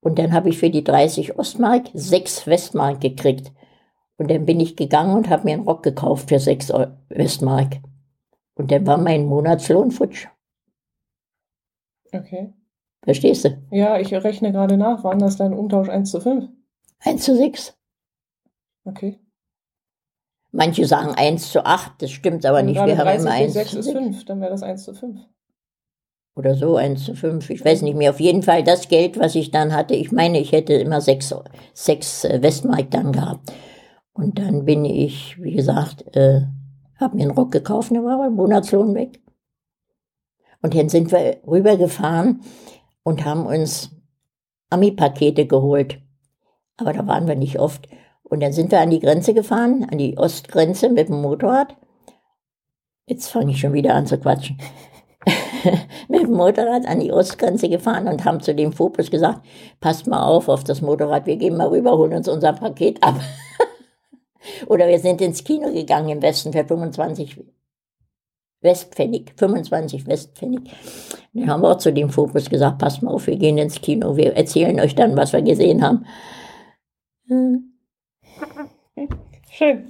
Und 0.00 0.18
dann 0.18 0.32
habe 0.32 0.50
ich 0.50 0.58
für 0.58 0.68
die 0.70 0.84
30 0.84 1.38
Ostmark 1.38 1.88
6 1.94 2.46
Westmark 2.46 3.00
gekriegt. 3.00 3.50
Und 4.18 4.30
dann 4.30 4.44
bin 4.44 4.60
ich 4.60 4.76
gegangen 4.76 5.16
und 5.16 5.30
habe 5.30 5.44
mir 5.44 5.54
einen 5.54 5.64
Rock 5.64 5.82
gekauft 5.82 6.28
für 6.28 6.38
6 6.38 6.70
Eu- 6.70 6.88
Westmark. 7.08 7.76
Und 8.54 8.70
dann 8.70 8.86
war 8.86 8.98
mein 8.98 9.24
Monatslohn 9.24 9.90
futsch. 9.90 10.26
Okay. 12.12 12.52
Verstehst 13.04 13.44
du? 13.46 13.58
Ja, 13.70 13.98
ich 13.98 14.12
rechne 14.12 14.52
gerade 14.52 14.76
nach. 14.76 15.02
Waren 15.02 15.18
das 15.18 15.36
dann 15.38 15.54
Umtausch 15.54 15.88
1 15.88 16.10
zu 16.10 16.20
5? 16.20 16.50
1 17.00 17.22
zu 17.24 17.34
6. 17.36 17.74
Okay. 18.84 19.18
Manche 20.52 20.84
sagen 20.84 21.14
1 21.16 21.50
zu 21.50 21.64
8, 21.64 22.02
das 22.02 22.10
stimmt 22.10 22.44
aber 22.44 22.62
nicht. 22.62 22.76
Wir 22.76 22.98
haben 22.98 23.06
30 23.06 23.20
immer 23.20 23.30
durch 23.30 23.42
1 23.42 23.52
6 23.54 23.70
zu 23.70 23.78
ist 23.78 23.84
6. 23.86 23.98
5, 23.98 24.24
dann 24.26 24.40
wäre 24.40 24.50
das 24.50 24.62
1 24.62 24.84
zu 24.84 24.94
5. 24.94 25.20
Oder 26.34 26.54
so, 26.54 26.76
1 26.76 27.04
zu 27.04 27.14
5. 27.14 27.50
Ich 27.50 27.64
weiß 27.64 27.82
nicht 27.82 27.96
mehr. 27.96 28.10
Auf 28.10 28.20
jeden 28.20 28.42
Fall 28.42 28.62
das 28.62 28.88
Geld, 28.88 29.18
was 29.18 29.34
ich 29.34 29.50
dann 29.50 29.74
hatte. 29.74 29.94
Ich 29.94 30.12
meine, 30.12 30.38
ich 30.38 30.52
hätte 30.52 30.74
immer 30.74 31.00
6, 31.00 31.34
6 31.74 32.24
Westmark 32.24 32.90
dann 32.90 33.12
gehabt. 33.12 33.52
Und 34.12 34.38
dann 34.38 34.64
bin 34.66 34.84
ich, 34.84 35.42
wie 35.42 35.52
gesagt, 35.52 36.14
äh, 36.14 36.42
habe 36.96 37.16
mir 37.16 37.22
einen 37.22 37.32
Rock 37.32 37.52
gekauft, 37.52 37.90
da 37.92 38.02
war 38.04 38.18
mein 38.18 38.34
Monatslohn 38.34 38.94
weg. 38.94 39.20
Und 40.60 40.74
dann 40.74 40.88
sind 40.88 41.10
wir 41.12 41.38
rübergefahren 41.46 42.42
und 43.02 43.24
haben 43.24 43.46
uns 43.46 43.90
Ami-Pakete 44.70 45.46
geholt. 45.46 46.00
Aber 46.76 46.92
da 46.92 47.06
waren 47.06 47.26
wir 47.26 47.36
nicht 47.36 47.58
oft. 47.58 47.88
Und 48.32 48.40
dann 48.40 48.54
sind 48.54 48.70
wir 48.70 48.80
an 48.80 48.88
die 48.88 48.98
Grenze 48.98 49.34
gefahren, 49.34 49.86
an 49.92 49.98
die 49.98 50.16
Ostgrenze 50.16 50.88
mit 50.88 51.10
dem 51.10 51.20
Motorrad. 51.20 51.76
Jetzt 53.04 53.28
fange 53.28 53.50
ich 53.50 53.60
schon 53.60 53.74
wieder 53.74 53.94
an 53.94 54.06
zu 54.06 54.16
quatschen. 54.16 54.56
mit 56.08 56.22
dem 56.22 56.32
Motorrad 56.32 56.86
an 56.86 57.00
die 57.00 57.12
Ostgrenze 57.12 57.68
gefahren 57.68 58.08
und 58.08 58.24
haben 58.24 58.40
zu 58.40 58.54
dem 58.54 58.72
Fopus 58.72 59.10
gesagt, 59.10 59.42
passt 59.80 60.06
mal 60.06 60.24
auf 60.24 60.48
auf 60.48 60.64
das 60.64 60.80
Motorrad, 60.80 61.26
wir 61.26 61.36
gehen 61.36 61.58
mal 61.58 61.68
rüber, 61.68 61.98
holen 61.98 62.14
uns 62.14 62.26
unser 62.26 62.54
Paket 62.54 63.02
ab. 63.02 63.20
Oder 64.66 64.88
wir 64.88 64.98
sind 64.98 65.20
ins 65.20 65.44
Kino 65.44 65.70
gegangen 65.70 66.08
im 66.08 66.22
Westen 66.22 66.54
für 66.54 66.64
25 66.64 67.38
Westpfennig, 68.62 69.34
25 69.36 70.06
Westpfennig. 70.06 70.70
Dann 71.34 71.50
haben 71.50 71.60
wir 71.60 71.72
auch 71.72 71.76
zu 71.76 71.92
dem 71.92 72.08
Fopus 72.08 72.48
gesagt, 72.48 72.78
passt 72.78 73.02
mal 73.02 73.12
auf, 73.12 73.26
wir 73.26 73.36
gehen 73.36 73.58
ins 73.58 73.82
Kino, 73.82 74.16
wir 74.16 74.34
erzählen 74.34 74.80
euch 74.80 74.94
dann, 74.94 75.18
was 75.18 75.34
wir 75.34 75.42
gesehen 75.42 75.82
haben. 75.82 76.06
Hm, 77.28 77.71
Schön. 79.50 79.88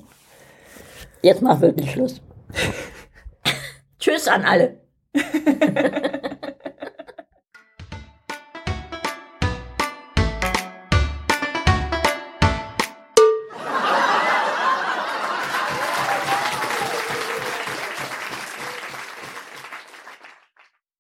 Jetzt 1.23 1.43
mach 1.43 1.61
wirklich 1.61 1.93
Schluss. 1.93 2.21
Tschüss 3.99 4.29
an 4.29 4.45
alle. 4.45 4.81